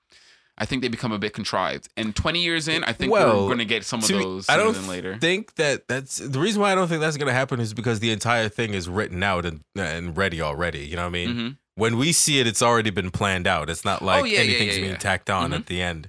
I 0.59 0.67
think 0.67 0.83
they 0.83 0.89
become 0.89 1.13
a 1.13 1.19
bit 1.19 1.33
contrived. 1.33 1.89
And 1.97 2.15
20 2.15 2.43
years 2.43 2.69
in, 2.69 2.85
I 2.85 2.93
think 2.93 3.11
Well, 3.13 3.41
we're 3.43 3.47
going 3.47 3.59
to 3.59 3.65
get 3.65 3.85
some 3.85 4.01
of 4.01 4.07
To 4.07 4.15
me, 4.15 4.23
those 4.25 4.49
I 4.49 4.57
don't 4.59 4.87
later. 4.89 5.17
think 5.19 5.55
that 5.57 5.89
that's 5.89 6.17
the 6.19 6.39
reason 6.39 6.61
why 6.61 6.73
I 6.73 6.75
don't 6.75 6.87
think 6.89 7.01
that's 7.01 7.17
gonna 7.17 7.33
happen 7.33 7.61
is 7.61 7.73
because 7.73 8.01
the 8.01 8.11
entire 8.11 8.49
thing 8.51 8.75
is 8.75 8.87
written 8.89 9.23
out 9.23 9.47
and 9.47 9.61
and 9.75 10.15
ready 10.17 10.41
already. 10.43 10.81
You 10.87 10.97
know 10.97 11.03
what 11.03 11.09
I 11.09 11.25
mean? 11.25 11.31
hmm 11.35 11.49
when 11.77 11.97
we 11.97 12.13
see 12.13 12.39
it, 12.41 12.47
it's 12.47 12.61
already 12.61 12.91
been 12.91 13.11
planned 13.11 13.47
out. 13.47 13.71
It's 13.71 13.87
not 13.87 14.03
like 14.03 14.21
Oh, 14.23 14.25
yeah, 14.27 14.41
anything's 14.41 14.75
yeah, 14.75 14.81
being 14.83 14.93
yeah. 14.93 14.99
tacked 14.99 15.31
on 15.31 15.51
Mhm. 15.53 15.55
at 15.61 15.67
the 15.67 15.81
end, 15.81 16.09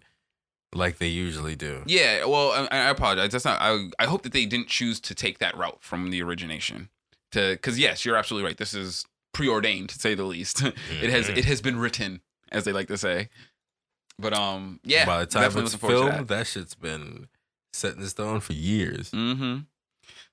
like 0.74 0.98
they 0.98 1.08
usually 1.08 1.56
do. 1.56 1.84
Yeah, 1.86 2.26
well, 2.26 2.52
I, 2.52 2.68
I 2.78 2.90
apologize. 2.90 3.32
That's 3.32 3.46
not. 3.46 3.62
I, 3.62 3.88
I 3.98 4.06
hope 4.08 4.24
that 4.24 4.34
they 4.34 4.46
didn't 4.46 4.68
choose 4.68 5.00
to 5.02 5.16
take 5.16 5.40
that 5.40 5.56
route 5.56 5.78
from 5.82 6.10
the 6.12 6.22
origination. 6.24 6.90
To 7.34 7.52
because 7.52 7.80
yes, 7.80 8.04
you're 8.04 8.18
absolutely 8.18 8.48
right. 8.50 8.58
This 8.58 8.74
is 8.74 9.06
preordained 9.34 9.90
to 9.90 10.00
say 10.00 10.16
the 10.16 10.24
least. 10.24 10.62
it 11.02 11.10
has 11.10 11.28
Mhm. 11.28 11.38
it 11.38 11.46
has 11.46 11.62
been 11.62 11.78
written, 11.80 12.22
as 12.52 12.64
they 12.66 12.72
like 12.72 12.88
to 12.88 12.98
say. 12.98 13.30
But 14.20 14.38
um, 14.38 14.80
yeah. 14.84 15.06
By 15.06 15.20
the 15.20 15.26
time 15.26 15.46
it's 15.46 15.56
looking 15.56 15.78
forward 15.80 15.96
to 15.96 16.12
filmed, 16.14 16.28
that. 16.28 16.48
shit's 16.48 16.76
been 16.76 17.28
set 17.74 17.96
in 17.96 18.06
stone 18.08 18.40
for 18.40 18.54
years. 18.54 19.10
Mm-hmm. 19.12 19.60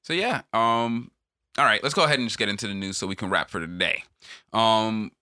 So 0.02 0.12
yeah. 0.12 0.42
Um. 0.52 1.10
All 1.56 1.64
right. 1.64 1.82
Let's 1.82 1.94
go 1.94 2.04
ahead 2.04 2.18
and 2.18 2.28
just 2.28 2.38
get 2.38 2.48
into 2.48 2.66
the 2.68 2.74
news 2.74 2.98
so 2.98 3.06
we 3.06 3.16
can 3.16 3.30
wrap 3.30 3.50
for 3.50 3.60
today. 3.60 4.04
Um. 4.52 5.12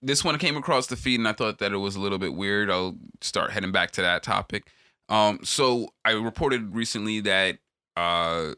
This 0.00 0.24
one 0.24 0.38
came 0.38 0.56
across 0.56 0.86
the 0.86 0.96
feed 0.96 1.20
and 1.20 1.28
I 1.28 1.34
thought 1.34 1.58
that 1.58 1.72
it 1.72 1.76
was 1.76 1.94
a 1.94 2.00
little 2.00 2.16
bit 2.18 2.34
weird. 2.34 2.70
I'll 2.70 2.96
start 3.20 3.50
heading 3.50 3.70
back 3.72 3.90
to 3.92 4.00
that 4.02 4.22
topic. 4.22 4.68
Um. 5.10 5.40
So 5.42 5.88
I 6.04 6.12
reported 6.12 6.74
recently 6.74 7.20
that 7.20 7.58
uh, 7.96 8.54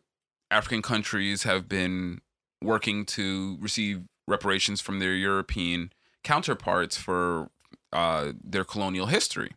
African 0.50 0.82
countries 0.82 1.42
have 1.42 1.68
been 1.68 2.20
working 2.62 3.04
to 3.06 3.58
receive 3.60 4.02
reparations 4.26 4.80
from 4.80 4.98
their 4.98 5.14
European 5.14 5.92
counterparts 6.24 6.96
for 6.96 7.50
uh, 7.92 8.32
their 8.42 8.64
colonial 8.64 9.06
history. 9.06 9.52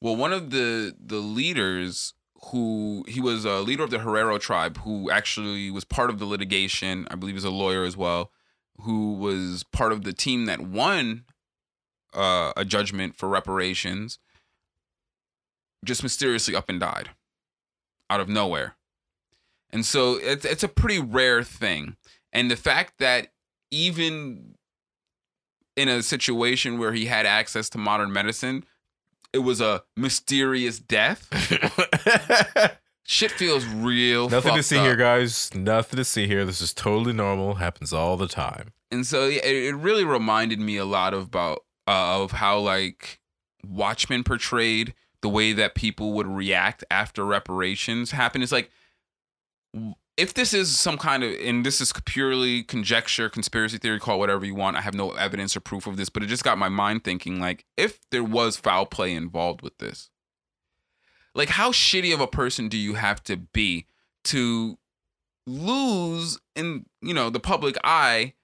Well, 0.00 0.16
one 0.16 0.32
of 0.32 0.50
the 0.50 0.94
the 0.98 1.20
leaders 1.20 2.14
who 2.50 3.04
he 3.08 3.20
was 3.20 3.44
a 3.44 3.60
leader 3.60 3.82
of 3.82 3.90
the 3.90 3.98
Herero 3.98 4.38
tribe 4.38 4.78
who 4.78 5.10
actually 5.10 5.70
was 5.70 5.84
part 5.84 6.10
of 6.10 6.18
the 6.18 6.26
litigation, 6.26 7.06
I 7.10 7.14
believe 7.14 7.36
is 7.36 7.44
a 7.44 7.50
lawyer 7.50 7.84
as 7.84 7.96
well, 7.96 8.30
who 8.82 9.14
was 9.14 9.64
part 9.64 9.92
of 9.92 10.02
the 10.04 10.12
team 10.12 10.46
that 10.46 10.60
won 10.60 11.24
uh, 12.12 12.52
a 12.56 12.64
judgment 12.64 13.16
for 13.16 13.28
reparations, 13.28 14.18
just 15.84 16.02
mysteriously 16.02 16.54
up 16.54 16.68
and 16.68 16.80
died 16.80 17.10
out 18.10 18.20
of 18.20 18.28
nowhere. 18.28 18.76
And 19.70 19.86
so 19.86 20.16
it's 20.16 20.44
it's 20.44 20.62
a 20.62 20.68
pretty 20.68 21.00
rare 21.00 21.42
thing. 21.42 21.96
And 22.32 22.50
the 22.50 22.56
fact 22.56 22.98
that 22.98 23.28
even 23.74 24.54
in 25.76 25.88
a 25.88 26.02
situation 26.02 26.78
where 26.78 26.92
he 26.92 27.06
had 27.06 27.26
access 27.26 27.68
to 27.70 27.78
modern 27.78 28.12
medicine, 28.12 28.64
it 29.32 29.38
was 29.38 29.60
a 29.60 29.82
mysterious 29.96 30.78
death. 30.78 31.28
Shit 33.06 33.32
feels 33.32 33.66
real. 33.66 34.30
Nothing 34.30 34.54
to 34.54 34.62
see 34.62 34.78
up. 34.78 34.84
here, 34.84 34.96
guys. 34.96 35.54
Nothing 35.54 35.98
to 35.98 36.04
see 36.04 36.26
here. 36.26 36.44
This 36.46 36.62
is 36.62 36.72
totally 36.72 37.12
normal. 37.12 37.56
Happens 37.56 37.92
all 37.92 38.16
the 38.16 38.28
time. 38.28 38.72
and 38.90 39.06
so 39.06 39.24
it, 39.24 39.44
it 39.44 39.74
really 39.74 40.04
reminded 40.04 40.58
me 40.58 40.76
a 40.76 40.84
lot 40.86 41.12
of 41.12 41.24
about 41.24 41.64
uh, 41.86 42.22
of 42.22 42.32
how 42.32 42.58
like 42.60 43.20
Watchmen 43.66 44.24
portrayed 44.24 44.94
the 45.20 45.28
way 45.28 45.52
that 45.52 45.74
people 45.74 46.12
would 46.12 46.26
react 46.26 46.84
after 46.90 47.24
reparations 47.26 48.12
happen. 48.12 48.42
It's 48.42 48.52
like 48.52 48.70
if 50.16 50.34
this 50.34 50.54
is 50.54 50.78
some 50.78 50.96
kind 50.98 51.24
of 51.24 51.32
and 51.32 51.64
this 51.66 51.80
is 51.80 51.92
purely 52.04 52.62
conjecture, 52.62 53.28
conspiracy 53.28 53.78
theory, 53.78 53.98
call 53.98 54.18
whatever 54.18 54.44
you 54.44 54.54
want. 54.54 54.76
I 54.76 54.80
have 54.80 54.94
no 54.94 55.10
evidence 55.12 55.56
or 55.56 55.60
proof 55.60 55.86
of 55.86 55.96
this, 55.96 56.08
but 56.08 56.22
it 56.22 56.26
just 56.26 56.44
got 56.44 56.58
my 56.58 56.68
mind 56.68 57.04
thinking 57.04 57.40
like 57.40 57.64
if 57.76 57.98
there 58.10 58.24
was 58.24 58.56
foul 58.56 58.86
play 58.86 59.12
involved 59.12 59.62
with 59.62 59.78
this, 59.78 60.10
like 61.34 61.50
how 61.50 61.72
shitty 61.72 62.14
of 62.14 62.20
a 62.20 62.26
person 62.26 62.68
do 62.68 62.76
you 62.76 62.94
have 62.94 63.22
to 63.24 63.36
be 63.36 63.86
to 64.24 64.78
lose 65.46 66.40
in 66.56 66.86
you 67.02 67.12
know 67.12 67.28
the 67.28 67.40
public 67.40 67.76
eye 67.84 68.34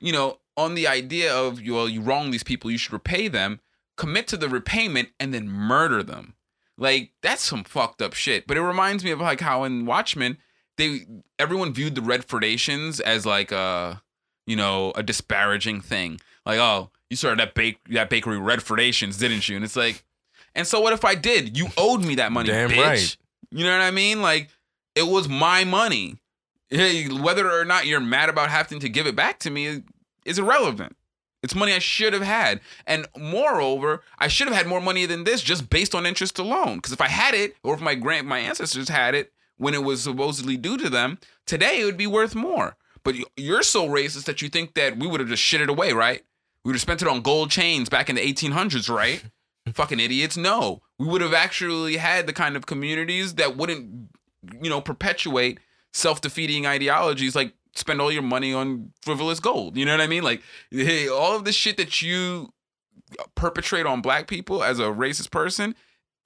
you 0.00 0.12
know, 0.12 0.38
on 0.56 0.74
the 0.74 0.86
idea 0.86 1.34
of 1.34 1.60
well, 1.66 1.88
you 1.88 2.00
wrong 2.00 2.30
these 2.30 2.42
people, 2.42 2.70
you 2.70 2.78
should 2.78 2.92
repay 2.92 3.28
them, 3.28 3.60
commit 3.96 4.26
to 4.28 4.36
the 4.36 4.48
repayment, 4.48 5.10
and 5.18 5.32
then 5.32 5.48
murder 5.48 6.02
them. 6.02 6.34
Like 6.76 7.12
that's 7.22 7.42
some 7.42 7.64
fucked 7.64 8.02
up 8.02 8.14
shit. 8.14 8.46
But 8.46 8.56
it 8.56 8.62
reminds 8.62 9.04
me 9.04 9.10
of 9.10 9.20
like 9.20 9.40
how 9.40 9.64
in 9.64 9.86
Watchmen, 9.86 10.38
they 10.78 11.06
everyone 11.38 11.74
viewed 11.74 11.94
the 11.94 12.00
Redfordations 12.00 13.00
as 13.00 13.26
like 13.26 13.52
a 13.52 14.00
you 14.46 14.56
know 14.56 14.92
a 14.94 15.02
disparaging 15.02 15.82
thing. 15.82 16.20
Like 16.46 16.58
oh, 16.58 16.90
you 17.10 17.16
started 17.16 17.40
that 17.40 17.54
bake 17.54 17.78
that 17.90 18.08
bakery 18.08 18.38
Redfordations, 18.38 19.18
didn't 19.18 19.48
you? 19.48 19.56
And 19.56 19.64
it's 19.64 19.76
like, 19.76 20.04
and 20.54 20.66
so 20.66 20.80
what 20.80 20.94
if 20.94 21.04
I 21.04 21.14
did? 21.14 21.58
You 21.58 21.66
owed 21.76 22.02
me 22.02 22.14
that 22.14 22.32
money, 22.32 22.48
Damn 22.48 22.70
bitch. 22.70 22.82
right. 22.82 23.16
You 23.50 23.64
know 23.64 23.72
what 23.72 23.82
I 23.82 23.90
mean? 23.90 24.22
Like 24.22 24.48
it 24.94 25.06
was 25.06 25.28
my 25.28 25.64
money. 25.64 26.16
Whether 26.70 27.50
or 27.50 27.64
not 27.64 27.86
you're 27.86 28.00
mad 28.00 28.28
about 28.28 28.50
having 28.50 28.80
to 28.80 28.88
give 28.88 29.06
it 29.06 29.16
back 29.16 29.38
to 29.40 29.50
me 29.50 29.66
is, 29.66 29.80
is 30.24 30.38
irrelevant. 30.38 30.96
It's 31.42 31.54
money 31.54 31.72
I 31.72 31.78
should 31.78 32.12
have 32.12 32.22
had. 32.22 32.60
And 32.86 33.06
moreover, 33.16 34.02
I 34.18 34.28
should 34.28 34.48
have 34.48 34.56
had 34.56 34.66
more 34.66 34.80
money 34.80 35.06
than 35.06 35.24
this 35.24 35.40
just 35.40 35.70
based 35.70 35.94
on 35.94 36.04
interest 36.04 36.38
alone. 36.38 36.76
Because 36.76 36.92
if 36.92 37.00
I 37.00 37.08
had 37.08 37.32
it, 37.32 37.56
or 37.62 37.74
if 37.74 37.80
my 37.80 37.94
grand 37.94 38.26
my 38.26 38.40
ancestors 38.40 38.88
had 38.88 39.14
it 39.14 39.32
when 39.58 39.74
it 39.74 39.84
was 39.84 40.02
supposedly 40.02 40.56
due 40.56 40.78
to 40.78 40.88
them, 40.88 41.18
today 41.46 41.80
it 41.80 41.84
would 41.84 41.96
be 41.96 42.06
worth 42.06 42.34
more. 42.34 42.76
But 43.04 43.14
you- 43.14 43.26
you're 43.36 43.62
so 43.62 43.86
racist 43.86 44.24
that 44.24 44.42
you 44.42 44.48
think 44.48 44.74
that 44.74 44.96
we 44.98 45.06
would 45.06 45.20
have 45.20 45.28
just 45.28 45.42
shit 45.42 45.60
it 45.60 45.68
away, 45.70 45.92
right? 45.92 46.24
We 46.64 46.70
would 46.70 46.74
have 46.76 46.82
spent 46.82 47.02
it 47.02 47.08
on 47.08 47.22
gold 47.22 47.50
chains 47.50 47.88
back 47.88 48.08
in 48.10 48.16
the 48.16 48.22
1800s, 48.22 48.88
right? 48.88 49.22
Fucking 49.74 50.00
idiots. 50.00 50.36
No. 50.36 50.82
We 50.98 51.06
would 51.06 51.20
have 51.20 51.34
actually 51.34 51.96
had 51.98 52.26
the 52.26 52.32
kind 52.32 52.56
of 52.56 52.66
communities 52.66 53.34
that 53.34 53.56
wouldn't, 53.56 54.08
you 54.62 54.70
know, 54.70 54.80
perpetuate 54.80 55.58
self 55.92 56.20
defeating 56.20 56.66
ideologies 56.66 57.34
like 57.36 57.52
spend 57.74 58.00
all 58.00 58.10
your 58.10 58.22
money 58.22 58.52
on 58.52 58.92
frivolous 59.02 59.40
gold. 59.40 59.76
You 59.76 59.84
know 59.84 59.92
what 59.92 60.00
I 60.00 60.06
mean? 60.06 60.22
Like, 60.24 60.42
hey, 60.70 61.08
all 61.08 61.36
of 61.36 61.44
the 61.44 61.52
shit 61.52 61.76
that 61.76 62.02
you 62.02 62.52
perpetrate 63.34 63.86
on 63.86 64.00
black 64.02 64.26
people 64.26 64.62
as 64.62 64.78
a 64.78 64.84
racist 64.84 65.30
person 65.30 65.74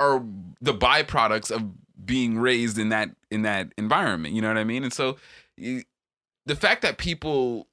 are 0.01 0.25
the 0.61 0.75
byproducts 0.75 1.51
of 1.51 1.71
being 2.05 2.39
raised 2.39 2.79
in 2.79 2.91
that 2.91 3.11
in 3.31 3.43
that 3.43 3.73
environment. 3.77 4.35
You 4.35 4.43
know 4.43 4.49
what 4.49 4.59
I 4.59 4.65
mean? 4.65 4.85
And 4.85 4.93
so 4.93 5.17
the 5.57 6.57
fact 6.57 6.83
that 6.83 6.99
people 6.99 7.69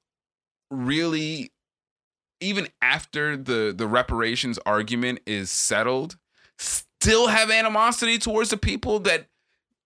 really 0.71 1.51
even 2.41 2.67
after 2.81 3.35
the 3.35 3.73
the 3.75 3.87
reparations 3.87 4.59
argument 4.65 5.19
is 5.25 5.49
settled 5.49 6.17
still 6.57 7.27
have 7.27 7.49
animosity 7.49 8.17
towards 8.17 8.49
the 8.49 8.57
people 8.57 8.99
that 8.99 9.27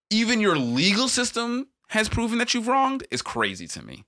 even 0.09 0.39
your 0.39 0.57
legal 0.57 1.07
system 1.07 1.67
has 1.89 2.09
proven 2.09 2.39
that 2.39 2.53
you've 2.53 2.67
wronged 2.67 3.05
is 3.11 3.21
crazy 3.21 3.67
to 3.67 3.83
me. 3.83 4.03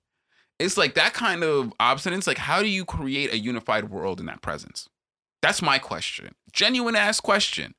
It's 0.58 0.78
like 0.78 0.96
that 0.96 1.14
kind 1.14 1.44
of 1.44 1.74
obstinance. 1.80 2.28
Like, 2.28 2.38
how 2.38 2.62
do 2.62 2.68
you 2.68 2.86
create 2.86 3.32
a 3.32 3.38
unified 3.38 3.90
world 3.90 4.20
in 4.20 4.26
that 4.28 4.42
presence? 4.42 4.88
That's 5.42 5.62
my 5.62 5.78
question. 5.78 6.34
Genuine 6.52 6.96
ass 6.96 7.20
question. 7.20 7.76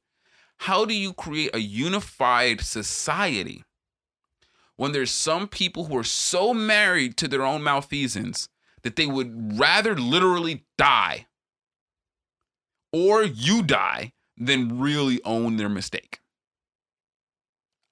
How 0.58 0.84
do 0.84 0.94
you 0.94 1.12
create 1.12 1.54
a 1.54 1.60
unified 1.60 2.60
society 2.60 3.64
when 4.76 4.92
there's 4.92 5.10
some 5.10 5.48
people 5.48 5.84
who 5.84 5.96
are 5.96 6.04
so 6.04 6.52
married 6.52 7.16
to 7.18 7.28
their 7.28 7.42
own 7.42 7.62
malfeasance 7.62 8.48
that 8.82 8.96
they 8.96 9.06
would 9.06 9.58
rather 9.58 9.94
literally 9.94 10.64
die 10.78 11.26
or 12.92 13.22
you 13.22 13.62
die 13.62 14.12
than 14.36 14.78
really 14.78 15.22
own 15.24 15.56
their 15.56 15.68
mistake? 15.68 16.20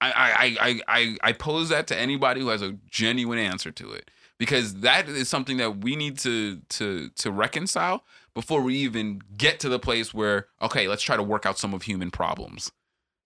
I, 0.01 0.11
I, 0.11 0.57
I, 0.59 0.81
I, 0.87 1.17
I 1.21 1.33
pose 1.33 1.69
that 1.69 1.87
to 1.87 1.97
anybody 1.97 2.41
who 2.41 2.49
has 2.49 2.61
a 2.61 2.77
genuine 2.89 3.39
answer 3.39 3.71
to 3.71 3.91
it 3.91 4.11
because 4.37 4.75
that 4.81 5.07
is 5.07 5.29
something 5.29 5.57
that 5.57 5.77
we 5.77 5.95
need 5.95 6.17
to 6.19 6.61
to 6.69 7.09
to 7.09 7.31
reconcile 7.31 8.03
before 8.35 8.61
we 8.61 8.75
even 8.75 9.21
get 9.35 9.59
to 9.61 9.69
the 9.69 9.79
place 9.79 10.13
where 10.13 10.47
okay 10.61 10.87
let's 10.87 11.01
try 11.01 11.17
to 11.17 11.23
work 11.23 11.45
out 11.45 11.57
some 11.57 11.73
of 11.73 11.83
human 11.83 12.11
problems. 12.11 12.71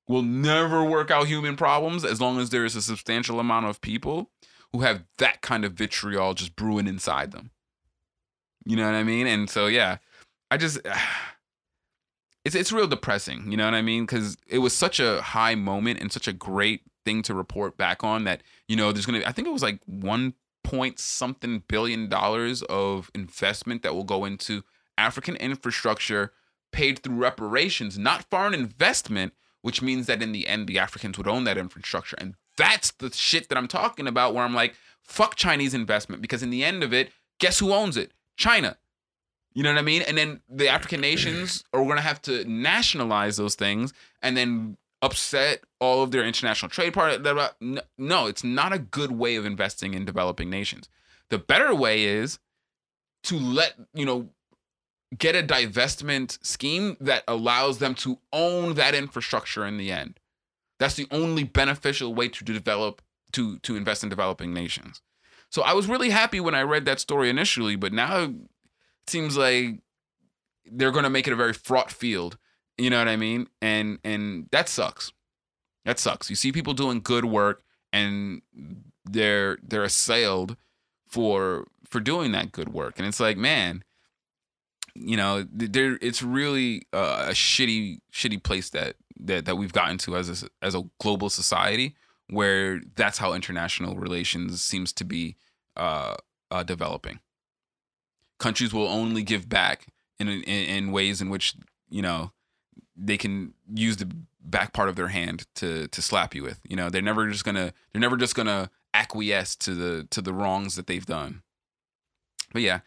We'll 0.08 0.22
never 0.22 0.84
work 0.84 1.12
out 1.12 1.28
human 1.28 1.56
problems 1.56 2.06
as 2.06 2.22
long 2.22 2.40
as 2.40 2.50
there 2.50 2.66
is 2.66 2.76
a 2.76 2.82
substantial 2.82 3.40
amount 3.40 3.66
of 3.66 3.82
people 3.82 4.32
who 4.72 4.82
have 4.82 5.04
that 5.18 5.42
kind 5.42 5.66
of 5.66 5.74
vitriol 5.74 6.34
just 6.34 6.56
brewing 6.56 6.88
inside 6.88 7.32
them. 7.32 7.52
You 8.66 8.78
know 8.78 8.86
what 8.86 8.96
i 8.96 9.04
mean? 9.04 9.28
And 9.28 9.50
so 9.50 9.68
yeah 9.68 9.98
i 10.50 10.58
just 10.58 10.80
it's 12.46 12.56
it's 12.56 12.72
real 12.72 12.88
depressing, 12.88 13.52
you 13.52 13.58
know 13.58 13.66
what 13.66 13.74
I 13.74 13.82
mean? 13.82 14.06
Because 14.06 14.38
it 14.48 14.60
was 14.60 14.74
such 14.74 15.00
a 15.00 15.22
high 15.22 15.56
moment 15.56 16.00
and 16.00 16.12
such 16.12 16.28
a 16.28 16.34
great 16.34 16.84
thing 17.06 17.22
to 17.24 17.34
report 17.34 17.78
back 17.78 18.04
on 18.04 18.24
that 18.26 18.44
you 18.68 18.76
know 18.76 18.92
there's 18.92 19.06
gonna 19.06 19.22
I 19.26 19.32
think 19.32 19.48
it 19.48 19.52
was 19.52 19.64
like 19.64 19.80
one 19.86 20.34
point 20.64 21.00
something 21.00 21.64
billion 21.68 22.10
dollars 22.10 22.62
of 22.64 23.10
investment 23.16 23.84
that 23.84 23.96
will 23.96 24.04
go 24.04 24.26
into 24.26 24.64
African 25.00 25.36
infrastructure 25.36 26.32
paid 26.72 27.00
through 27.00 27.16
reparations, 27.16 27.98
not 27.98 28.26
foreign 28.30 28.54
investment, 28.54 29.34
which 29.62 29.82
means 29.82 30.06
that 30.08 30.22
in 30.22 30.32
the 30.32 30.48
end 30.48 30.68
the 30.68 30.80
Africans 30.80 31.18
would 31.18 31.28
own 31.28 31.44
that 31.46 31.58
infrastructure, 31.58 32.16
and 32.20 32.36
that's 32.58 32.92
the 32.92 33.12
shit 33.12 33.50
that 33.50 33.58
I'm 33.58 33.68
talking 33.68 34.08
about. 34.08 34.34
Where 34.34 34.44
I'm 34.44 34.54
like, 34.54 34.76
fuck 35.02 35.36
Chinese 35.36 35.74
investment 35.74 36.22
because 36.22 36.44
in 36.44 36.50
the 36.50 36.64
end 36.64 36.84
of 36.84 36.94
it, 36.94 37.12
guess 37.40 37.60
who 37.60 37.72
owns 37.74 37.98
it? 37.98 38.12
China. 38.38 38.78
You 39.56 39.64
know 39.64 39.72
what 39.74 39.80
I 39.80 39.84
mean? 39.84 40.04
And 40.04 40.18
then 40.18 40.42
the 40.48 40.68
African 40.70 41.02
nations 41.02 41.64
are 41.74 41.84
going 41.84 41.96
to 41.96 42.02
have 42.02 42.22
to 42.24 42.46
nationalize 42.46 43.38
those 43.38 43.56
things 43.56 43.94
and 44.22 44.38
then 44.38 44.78
upset 45.02 45.64
all 45.80 46.04
of 46.04 46.12
their 46.12 46.24
international 46.24 46.70
trade 46.70 46.94
part. 46.94 47.24
blah, 47.24 47.34
blah. 47.34 47.50
No- 47.60 47.82
No, 47.98 48.28
it's 48.28 48.44
not 48.44 48.74
a 48.74 48.80
good 48.80 49.12
way 49.14 49.36
of 49.38 49.46
investing 49.46 49.94
in 49.96 50.06
developing 50.06 50.50
nations. 50.50 50.88
The 51.30 51.40
better 51.40 51.74
way 51.74 52.04
is 52.04 52.40
to 53.24 53.38
let, 53.40 53.74
you 53.94 54.06
know, 54.06 54.30
get 55.18 55.36
a 55.36 55.42
divestment 55.42 56.44
scheme 56.46 56.96
that 57.00 57.24
allows 57.28 57.80
them 57.80 57.96
to 57.96 58.20
own 58.32 58.76
that 58.76 58.94
infrastructure 58.94 59.66
in 59.66 59.78
the 59.78 59.92
end. 59.92 60.20
That's 60.78 60.96
the 60.96 61.08
only 61.12 61.44
beneficial 61.44 62.14
way 62.14 62.30
to 62.30 62.44
develop 62.44 63.02
to 63.34 63.58
to 63.60 63.76
invest 63.76 64.04
in 64.04 64.10
developing 64.10 64.54
nations. 64.54 65.02
So 65.50 65.64
I 65.64 65.74
was 65.74 65.88
really 65.88 66.12
happy 66.12 66.40
when 66.40 66.56
I 66.56 66.62
read 66.62 66.86
that 66.86 67.00
story 67.00 67.30
initially, 67.30 67.76
but 67.76 67.92
now 67.92 68.22
it 68.22 68.36
seems 69.08 69.36
like 69.36 69.82
they're 70.66 70.92
going 70.92 71.04
to 71.04 71.10
make 71.10 71.28
it 71.28 71.34
a 71.34 71.36
very 71.36 71.54
fraught 71.54 71.92
field. 71.92 72.38
You 72.78 72.90
know 72.90 73.00
what 73.00 73.08
I 73.08 73.16
mean? 73.16 73.48
And 73.62 74.00
and 74.04 74.48
that 74.52 74.70
sucks. 74.70 75.12
That 75.86 76.00
sucks. 76.00 76.30
You 76.30 76.36
see 76.36 76.52
people 76.52 76.74
doing 76.74 77.02
good 77.02 77.26
work 77.26 77.64
and 77.92 78.42
they're 79.06 79.58
they're 79.64 79.84
assailed 79.84 80.56
for 81.08 81.68
for 81.90 82.00
doing 82.00 82.32
that 82.34 82.52
good 82.52 82.70
work. 82.70 83.00
And 83.00 83.08
it's 83.08 83.20
like, 83.20 83.38
man, 83.38 83.84
you 85.00 85.18
know, 85.18 85.46
there 85.52 85.98
it's 86.02 86.22
really 86.22 86.84
uh, 86.94 87.28
a 87.30 87.32
shitty 87.32 88.00
shitty 88.12 88.44
place 88.44 88.70
that 88.72 88.96
that 89.20 89.46
that 89.46 89.56
we've 89.56 89.74
gotten 89.74 89.98
to 90.00 90.16
as 90.18 90.44
a, 90.44 90.50
as 90.62 90.76
a 90.76 90.84
global 91.00 91.30
society 91.30 91.96
where 92.30 92.82
that's 92.96 93.18
how 93.18 93.34
international 93.34 93.96
relations 93.96 94.62
seems 94.62 94.94
to 94.94 95.04
be 95.04 95.36
uh, 95.78 96.16
uh, 96.52 96.64
developing. 96.64 97.20
Countries 98.38 98.74
will 98.74 98.88
only 98.88 99.24
give 99.24 99.50
back 99.50 99.88
in, 100.20 100.28
in 100.28 100.44
in 100.44 100.92
ways 100.92 101.22
in 101.22 101.30
which 101.30 101.56
you 101.90 102.02
know 102.02 102.32
they 102.96 103.18
can 103.18 103.54
use 103.74 103.98
the 103.98 104.10
back 104.42 104.74
part 104.74 104.90
of 104.90 104.96
their 104.96 105.10
hand 105.10 105.46
to 105.56 105.88
to 105.88 106.02
slap 106.02 106.36
you 106.36 106.44
with. 106.44 106.60
You 106.68 106.76
know, 106.76 106.90
they're 106.90 107.02
never 107.02 107.30
just 107.30 107.46
gonna 107.46 107.74
they're 107.92 108.02
never 108.02 108.18
just 108.18 108.36
gonna 108.36 108.70
acquiesce 108.94 109.56
to 109.56 109.74
the 109.74 110.08
to 110.10 110.22
the 110.22 110.34
wrongs 110.34 110.76
that 110.76 110.88
they've 110.88 111.06
done. 111.06 111.42
But 112.52 112.62
yeah, 112.62 112.80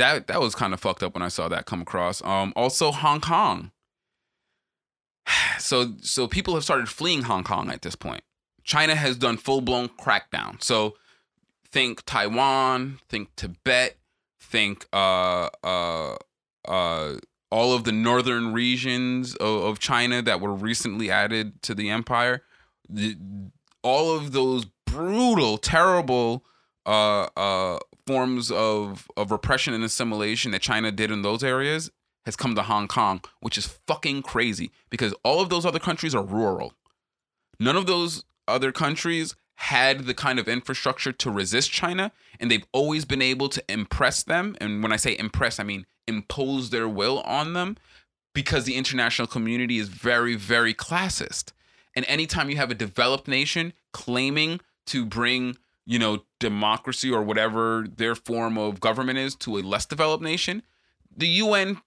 that 0.00 0.26
that 0.26 0.40
was 0.40 0.54
kind 0.54 0.72
of 0.74 0.80
fucked 0.80 1.02
up 1.02 1.14
when 1.14 1.22
I 1.22 1.28
saw 1.28 1.48
that 1.48 1.66
come 1.66 1.82
across. 1.82 2.24
Um, 2.24 2.52
also 2.56 2.90
Hong 2.90 3.20
Kong. 3.20 3.70
So 5.58 5.92
so 6.00 6.26
people 6.26 6.54
have 6.54 6.64
started 6.64 6.88
fleeing 6.88 7.22
Hong 7.22 7.44
Kong 7.44 7.70
at 7.70 7.82
this 7.82 7.94
point. 7.94 8.24
China 8.64 8.94
has 8.94 9.16
done 9.16 9.36
full 9.36 9.60
blown 9.60 9.88
crackdown. 9.88 10.62
So 10.62 10.96
think 11.70 12.02
Taiwan, 12.06 12.98
think 13.08 13.28
Tibet, 13.36 13.98
think 14.40 14.86
uh 14.92 15.48
uh 15.62 16.16
uh 16.66 17.16
all 17.50 17.74
of 17.74 17.84
the 17.84 17.92
northern 17.92 18.52
regions 18.52 19.34
of, 19.36 19.64
of 19.64 19.78
China 19.78 20.22
that 20.22 20.40
were 20.40 20.54
recently 20.54 21.10
added 21.10 21.62
to 21.62 21.74
the 21.74 21.90
empire. 21.90 22.42
The, 22.88 23.16
all 23.82 24.16
of 24.16 24.32
those 24.32 24.64
brutal, 24.86 25.58
terrible 25.58 26.44
uh 26.86 27.28
uh 27.36 27.78
forms 28.10 28.50
of 28.50 29.08
of 29.16 29.30
repression 29.30 29.72
and 29.72 29.84
assimilation 29.84 30.50
that 30.50 30.62
China 30.62 30.90
did 30.90 31.10
in 31.10 31.22
those 31.22 31.44
areas 31.44 31.90
has 32.26 32.36
come 32.36 32.54
to 32.54 32.62
Hong 32.62 32.88
Kong, 32.88 33.22
which 33.40 33.56
is 33.56 33.78
fucking 33.86 34.22
crazy 34.22 34.70
because 34.90 35.14
all 35.22 35.40
of 35.40 35.48
those 35.48 35.64
other 35.64 35.78
countries 35.78 36.14
are 36.14 36.22
rural. 36.22 36.72
None 37.58 37.76
of 37.76 37.86
those 37.86 38.24
other 38.48 38.72
countries 38.72 39.36
had 39.54 40.06
the 40.06 40.14
kind 40.14 40.38
of 40.38 40.48
infrastructure 40.48 41.12
to 41.12 41.30
resist 41.30 41.70
China, 41.70 42.10
and 42.40 42.50
they've 42.50 42.66
always 42.72 43.04
been 43.04 43.22
able 43.22 43.48
to 43.50 43.62
impress 43.68 44.22
them. 44.22 44.56
And 44.60 44.82
when 44.82 44.92
I 44.92 44.96
say 44.96 45.16
impress, 45.16 45.60
I 45.60 45.64
mean 45.64 45.86
impose 46.06 46.70
their 46.70 46.88
will 46.88 47.20
on 47.20 47.52
them 47.52 47.76
because 48.34 48.64
the 48.64 48.74
international 48.74 49.28
community 49.28 49.78
is 49.78 49.88
very, 49.88 50.34
very 50.34 50.74
classist. 50.74 51.52
And 51.94 52.04
anytime 52.08 52.50
you 52.50 52.56
have 52.56 52.70
a 52.70 52.74
developed 52.74 53.28
nation 53.28 53.72
claiming 53.92 54.60
to 54.86 55.04
bring, 55.04 55.56
you 55.86 55.98
know, 55.98 56.24
democracy 56.38 57.10
or 57.10 57.22
whatever 57.22 57.86
their 57.96 58.14
form 58.14 58.58
of 58.58 58.80
government 58.80 59.18
is 59.18 59.34
to 59.36 59.58
a 59.58 59.62
less 59.62 59.86
developed 59.86 60.22
nation, 60.22 60.62
the 61.16 61.28
UN 61.28 61.80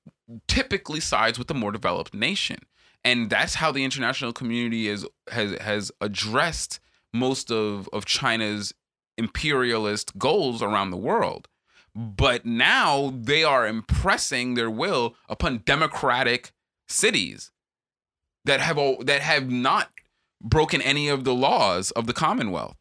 typically 0.48 1.00
sides 1.00 1.38
with 1.38 1.48
the 1.48 1.54
more 1.54 1.72
developed 1.72 2.14
nation. 2.14 2.60
And 3.04 3.30
that's 3.30 3.56
how 3.56 3.72
the 3.72 3.84
international 3.84 4.34
community 4.34 4.88
is 4.88 5.06
has 5.30 5.60
has 5.60 5.92
addressed 6.00 6.80
most 7.14 7.52
of, 7.52 7.90
of 7.92 8.06
China's 8.06 8.74
imperialist 9.18 10.18
goals 10.18 10.62
around 10.62 10.92
the 10.92 10.98
world. 10.98 11.48
But 11.96 12.46
now 12.46 13.14
they 13.16 13.44
are 13.44 13.68
impressing 13.68 14.56
their 14.56 14.70
will 14.70 15.16
upon 15.30 15.64
democratic 15.66 16.52
cities 16.88 17.52
that 18.46 18.60
have 18.60 18.78
that 19.06 19.22
have 19.22 19.50
not 19.50 19.92
broken 20.42 20.82
any 20.82 21.08
of 21.08 21.24
the 21.24 21.34
laws 21.34 21.92
of 21.92 22.08
the 22.08 22.14
Commonwealth. 22.14 22.78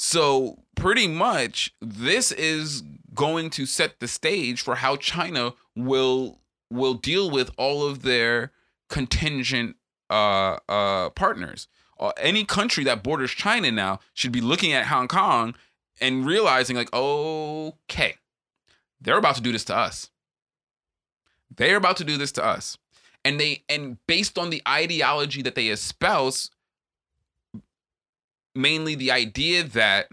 So 0.00 0.62
pretty 0.76 1.08
much 1.08 1.74
this 1.80 2.30
is 2.30 2.84
going 3.14 3.50
to 3.50 3.66
set 3.66 3.98
the 3.98 4.06
stage 4.06 4.62
for 4.62 4.76
how 4.76 4.94
China 4.94 5.54
will 5.74 6.38
will 6.70 6.94
deal 6.94 7.28
with 7.28 7.50
all 7.58 7.84
of 7.84 8.02
their 8.02 8.52
contingent 8.88 9.74
uh, 10.08 10.58
uh, 10.68 11.10
partners. 11.10 11.66
Uh, 11.98 12.12
any 12.16 12.44
country 12.44 12.84
that 12.84 13.02
borders 13.02 13.32
China 13.32 13.72
now 13.72 13.98
should 14.14 14.30
be 14.30 14.40
looking 14.40 14.72
at 14.72 14.86
Hong 14.86 15.08
Kong 15.08 15.56
and 16.00 16.24
realizing, 16.24 16.76
like, 16.76 16.92
okay, 16.92 18.14
they're 19.00 19.18
about 19.18 19.34
to 19.34 19.42
do 19.42 19.50
this 19.50 19.64
to 19.64 19.76
us. 19.76 20.10
They're 21.56 21.76
about 21.76 21.96
to 21.96 22.04
do 22.04 22.16
this 22.16 22.30
to 22.32 22.44
us. 22.44 22.78
And 23.24 23.40
they 23.40 23.64
and 23.68 23.98
based 24.06 24.38
on 24.38 24.50
the 24.50 24.62
ideology 24.68 25.42
that 25.42 25.56
they 25.56 25.68
espouse, 25.68 26.52
mainly 28.58 28.94
the 28.94 29.12
idea 29.12 29.62
that 29.62 30.08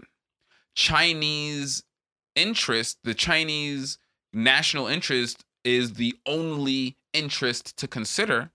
Chinese 0.74 1.82
interest, 2.34 2.98
the 3.02 3.14
Chinese 3.14 3.98
national 4.32 4.86
interest 4.86 5.44
is 5.64 5.94
the 5.94 6.14
only 6.26 6.96
interest 7.12 7.76
to 7.78 7.88
consider, 7.88 8.52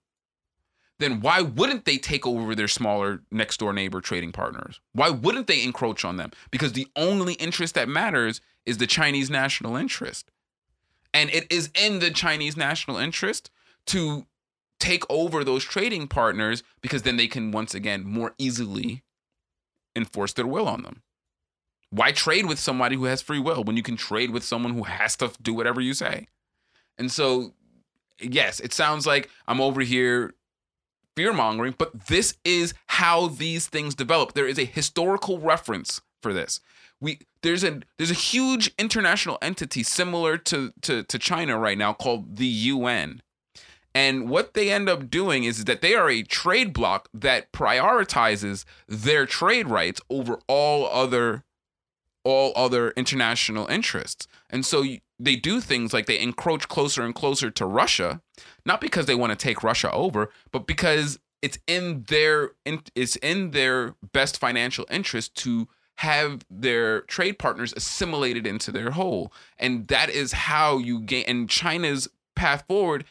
then 0.99 1.19
why 1.19 1.41
wouldn't 1.41 1.85
they 1.85 1.97
take 1.97 2.25
over 2.25 2.55
their 2.55 2.67
smaller 2.67 3.21
next 3.31 3.57
door 3.57 3.73
neighbor 3.73 3.99
trading 3.99 4.31
partners? 4.31 4.79
Why 4.93 5.09
wouldn't 5.09 5.47
they 5.47 5.63
encroach 5.63 6.05
on 6.05 6.15
them? 6.15 6.31
Because 6.51 6.73
the 6.73 6.87
only 6.95 7.33
interest 7.33 7.75
that 7.75 7.89
matters 7.89 8.39
is 8.65 8.77
the 8.77 8.87
Chinese 8.87 9.29
national 9.29 9.75
interest. 9.75 10.31
And 11.13 11.29
it 11.31 11.51
is 11.51 11.69
in 11.75 11.99
the 11.99 12.11
Chinese 12.11 12.55
national 12.55 12.97
interest 12.97 13.49
to 13.87 14.25
take 14.79 15.03
over 15.09 15.43
those 15.43 15.63
trading 15.63 16.07
partners 16.07 16.63
because 16.81 17.01
then 17.01 17.17
they 17.17 17.27
can 17.27 17.51
once 17.51 17.75
again 17.75 18.03
more 18.05 18.33
easily 18.37 19.03
enforce 19.95 20.33
their 20.33 20.47
will 20.47 20.67
on 20.67 20.83
them. 20.83 21.01
Why 21.89 22.11
trade 22.11 22.45
with 22.45 22.59
somebody 22.59 22.95
who 22.95 23.05
has 23.05 23.21
free 23.21 23.39
will 23.39 23.63
when 23.63 23.75
you 23.75 23.83
can 23.83 23.97
trade 23.97 24.31
with 24.31 24.43
someone 24.43 24.73
who 24.73 24.83
has 24.83 25.15
to 25.17 25.31
do 25.41 25.53
whatever 25.53 25.81
you 25.81 25.93
say? 25.93 26.27
And 26.97 27.11
so, 27.11 27.53
yes, 28.19 28.59
it 28.59 28.73
sounds 28.73 29.05
like 29.05 29.29
I'm 29.47 29.59
over 29.59 29.81
here 29.81 30.33
fear 31.15 31.33
mongering, 31.33 31.75
but 31.77 32.07
this 32.07 32.35
is 32.45 32.73
how 32.87 33.27
these 33.27 33.67
things 33.67 33.95
develop. 33.95 34.33
There 34.33 34.47
is 34.47 34.57
a 34.57 34.65
historical 34.65 35.39
reference 35.39 36.01
for 36.21 36.33
this. 36.33 36.59
We 36.99 37.19
there's 37.41 37.63
a 37.63 37.81
there's 37.97 38.11
a 38.11 38.15
huge 38.15 38.71
international 38.77 39.37
entity 39.41 39.83
similar 39.83 40.37
to 40.37 40.71
to, 40.81 41.03
to 41.03 41.19
China 41.19 41.57
right 41.57 41.77
now 41.77 41.93
called 41.93 42.37
the 42.37 42.45
UN. 42.45 43.21
And 43.93 44.29
what 44.29 44.53
they 44.53 44.71
end 44.71 44.87
up 44.87 45.09
doing 45.09 45.43
is 45.43 45.65
that 45.65 45.81
they 45.81 45.95
are 45.95 46.09
a 46.09 46.23
trade 46.23 46.73
bloc 46.73 47.09
that 47.13 47.51
prioritizes 47.51 48.63
their 48.87 49.25
trade 49.25 49.67
rights 49.67 50.01
over 50.09 50.39
all 50.47 50.87
other 50.87 51.43
all 52.23 52.53
other 52.55 52.91
international 52.91 53.65
interests. 53.67 54.27
And 54.49 54.65
so 54.65 54.83
they 55.19 55.35
do 55.35 55.59
things 55.59 55.91
like 55.91 56.05
they 56.05 56.19
encroach 56.19 56.67
closer 56.67 57.03
and 57.03 57.15
closer 57.15 57.49
to 57.49 57.65
Russia, 57.65 58.21
not 58.65 58.79
because 58.79 59.07
they 59.07 59.15
want 59.15 59.31
to 59.31 59.35
take 59.35 59.63
Russia 59.63 59.91
over, 59.91 60.31
but 60.51 60.67
because 60.67 61.19
it's 61.41 61.57
in 61.67 62.03
their 62.07 62.51
it's 62.95 63.15
in 63.17 63.51
their 63.51 63.95
best 64.13 64.37
financial 64.39 64.85
interest 64.89 65.35
to 65.35 65.67
have 65.97 66.45
their 66.49 67.01
trade 67.01 67.37
partners 67.37 67.73
assimilated 67.75 68.47
into 68.47 68.71
their 68.71 68.91
whole. 68.91 69.31
And 69.57 69.87
that 69.87 70.09
is 70.09 70.31
how 70.31 70.77
you 70.77 70.99
gain 71.01 71.25
and 71.27 71.49
China's 71.49 72.07
path 72.35 72.63
forward, 72.67 73.05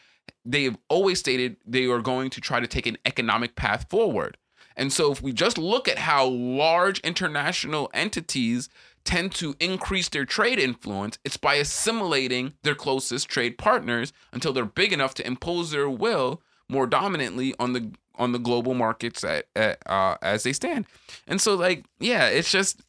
they 0.45 0.63
have 0.63 0.77
always 0.89 1.19
stated 1.19 1.57
they 1.65 1.85
are 1.85 2.01
going 2.01 2.29
to 2.31 2.41
try 2.41 2.59
to 2.59 2.67
take 2.67 2.85
an 2.85 2.97
economic 3.05 3.55
path 3.55 3.89
forward. 3.89 4.37
And 4.75 4.91
so 4.91 5.11
if 5.11 5.21
we 5.21 5.33
just 5.33 5.57
look 5.57 5.87
at 5.87 5.99
how 5.99 6.25
large 6.25 6.99
international 6.99 7.89
entities 7.93 8.69
tend 9.03 9.33
to 9.35 9.55
increase 9.59 10.09
their 10.09 10.25
trade 10.25 10.59
influence, 10.59 11.19
it's 11.25 11.37
by 11.37 11.55
assimilating 11.55 12.53
their 12.63 12.75
closest 12.75 13.27
trade 13.27 13.57
partners 13.57 14.13
until 14.31 14.53
they're 14.53 14.65
big 14.65 14.93
enough 14.93 15.13
to 15.15 15.27
impose 15.27 15.71
their 15.71 15.89
will 15.89 16.41
more 16.69 16.87
dominantly 16.87 17.53
on 17.59 17.73
the 17.73 17.91
on 18.15 18.33
the 18.33 18.39
global 18.39 18.73
markets 18.73 19.23
at, 19.23 19.45
at 19.55 19.79
uh, 19.87 20.15
as 20.21 20.43
they 20.43 20.53
stand. 20.53 20.85
And 21.27 21.41
so, 21.41 21.55
like, 21.55 21.85
yeah, 21.99 22.27
it's 22.27 22.51
just 22.51 22.81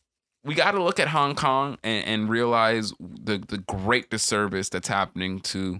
we 0.44 0.54
got 0.54 0.72
to 0.72 0.82
look 0.82 1.00
at 1.00 1.08
Hong 1.08 1.34
Kong 1.34 1.78
and, 1.82 2.06
and 2.06 2.28
realize 2.28 2.92
the 3.00 3.38
the 3.38 3.58
great 3.58 4.10
disservice 4.10 4.68
that's 4.68 4.88
happening 4.88 5.40
to 5.40 5.78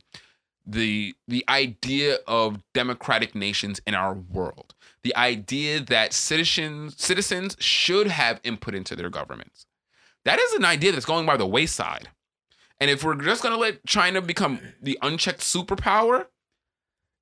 the 0.67 1.15
the 1.29 1.45
idea 1.49 2.19
of 2.27 2.63
democratic 2.73 3.35
nations 3.35 3.81
in 3.87 3.95
our 3.95 4.15
world. 4.15 4.75
The 5.03 5.17
idea 5.17 5.81
that 5.81 6.13
citizens 6.13 6.95
citizens 7.03 7.57
should 7.59 8.07
have 8.07 8.41
input 8.45 8.75
into 8.75 8.95
their 8.95 9.11
governments 9.11 9.67
that 10.25 10.39
is 10.39 10.53
an 10.53 10.65
idea 10.65 10.93
that's 10.93 11.05
going 11.05 11.27
by 11.27 11.37
the 11.37 11.47
wayside. 11.47 12.09
And 12.81 12.91
if 12.91 13.05
we're 13.05 13.15
just 13.15 13.43
going 13.43 13.55
to 13.55 13.61
let 13.61 13.85
China 13.87 14.21
become 14.21 14.61
the 14.81 14.99
unchecked 15.03 15.41
superpower, 15.41 16.27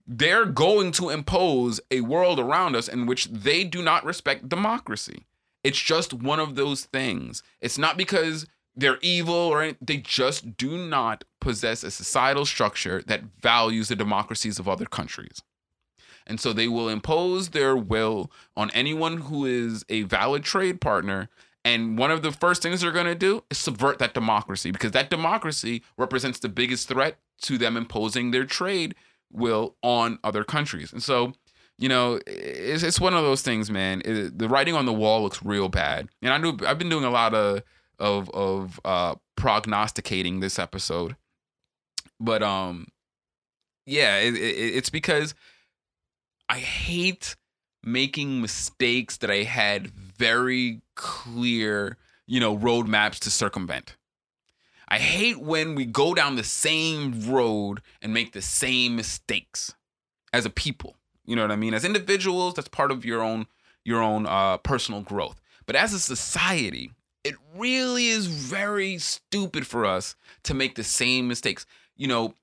they're 0.07 0.47
going 0.47 0.93
to 0.93 1.11
impose 1.11 1.81
a 1.91 2.01
world 2.01 2.41
around 2.41 2.75
us 2.77 2.89
in 2.89 3.07
which 3.07 3.27
they 3.27 3.65
do 3.65 3.83
not 3.83 4.05
respect 4.05 4.49
democracy. 4.49 5.27
It's 5.63 5.81
just 5.81 6.15
one 6.15 6.41
of 6.41 6.55
those 6.55 6.85
things. 6.85 7.43
It's 7.61 7.79
not 7.79 7.97
because 7.97 8.47
they're 8.75 8.99
evil 9.03 9.35
or 9.35 9.63
anything. 9.63 9.79
they 9.83 9.99
just 9.99 10.57
do 10.57 10.79
not 10.79 11.25
possess 11.41 11.83
a 11.83 11.91
societal 11.91 12.45
structure 12.47 13.03
that 13.07 13.23
values 13.41 13.89
the 13.89 13.97
democracies 13.97 14.59
of 14.59 14.69
other 14.69 14.87
countries. 14.87 15.43
And 16.27 16.39
so 16.39 16.53
they 16.53 16.69
will 16.69 16.89
impose 16.89 17.51
their 17.51 17.77
will 17.77 18.31
on 18.57 18.71
anyone 18.71 19.23
who 19.23 19.47
is 19.47 19.85
a 19.89 20.03
valid 20.03 20.45
trade 20.45 20.81
partner. 20.81 21.29
And 21.65 21.99
one 21.99 22.11
of 22.11 22.23
the 22.23 22.31
first 22.31 22.63
things 22.63 22.81
they're 22.81 22.93
going 22.93 23.07
to 23.07 23.15
do 23.15 23.43
is 23.51 23.59
subvert 23.59 23.99
that 23.99 24.15
democracy 24.15 24.71
because 24.71 24.93
that 24.93 25.11
democracy 25.11 25.83
represents 25.97 26.39
the 26.39 26.49
biggest 26.49 26.89
threat 26.89 27.19
to 27.43 27.59
them 27.59 27.77
imposing 27.77 28.31
their 28.31 28.45
trade 28.45 28.95
will 29.33 29.77
on 29.83 30.19
other 30.23 30.45
countries. 30.45 30.93
And 30.93 31.03
so, 31.03 31.33
you 31.79 31.89
know, 31.89 32.21
it's, 32.27 32.83
it's 32.83 33.01
one 33.01 33.15
of 33.15 33.25
those 33.25 33.43
things, 33.43 33.71
man. 33.71 34.03
It, 34.05 34.39
the 34.39 34.49
writing 34.49 34.75
on 34.75 34.87
the 34.87 34.93
wall 34.93 35.23
looks 35.23 35.43
real 35.43 35.69
bad. 35.69 36.09
And 36.23 36.33
I 36.33 36.39
knew 36.39 36.57
I've 36.67 36.79
been 36.79 36.89
doing 36.89 37.05
a 37.05 37.11
lot 37.11 37.35
of 37.35 37.63
of 37.99 38.31
of 38.31 38.81
uh 38.85 39.15
prognosticating 39.37 40.41
this 40.41 40.59
episode. 40.59 41.17
But 42.21 42.43
um 42.43 42.89
yeah, 43.87 44.19
it, 44.19 44.35
it, 44.35 44.39
it's 44.39 44.91
because 44.91 45.35
I 46.49 46.59
hate 46.59 47.37
making 47.83 48.41
mistakes 48.41 49.17
that 49.19 49.31
I 49.31 49.43
had 49.43 49.89
very 49.89 50.83
clear, 50.95 51.97
you 52.27 52.41
know, 52.41 52.57
roadmaps 52.57 53.19
to 53.21 53.31
circumvent. 53.31 53.97
I 54.89 54.99
hate 54.99 55.41
when 55.41 55.77
we 55.77 55.87
go 55.87 56.15
down 56.15 56.37
the 56.37 56.45
same 56.45 57.31
road 57.31 57.81
and 58.03 58.13
make 58.13 58.33
the 58.33 58.43
same 58.43 58.97
mistakes 58.97 59.75
as 60.33 60.45
a 60.45 60.51
people. 60.51 60.97
You 61.25 61.37
know 61.37 61.43
what 61.43 61.53
I 61.53 61.57
mean? 61.57 61.75
As 61.75 61.85
individuals, 61.85 62.55
that's 62.55 62.69
part 62.69 62.91
of 62.91 63.05
your 63.05 63.23
own 63.23 63.47
your 63.85 64.03
own 64.03 64.27
uh, 64.27 64.59
personal 64.59 65.01
growth. 65.01 65.41
But 65.65 65.77
as 65.77 65.93
a 65.95 66.01
society, 66.01 66.91
it 67.25 67.35
really 67.57 68.09
is 68.09 68.27
very 68.27 68.99
stupid 68.99 69.67
for 69.67 69.87
us 69.87 70.17
to 70.43 70.55
make 70.55 70.75
the 70.75 70.85
same 70.85 71.29
mistakes. 71.29 71.65
You 72.01 72.09
know, 72.09 72.35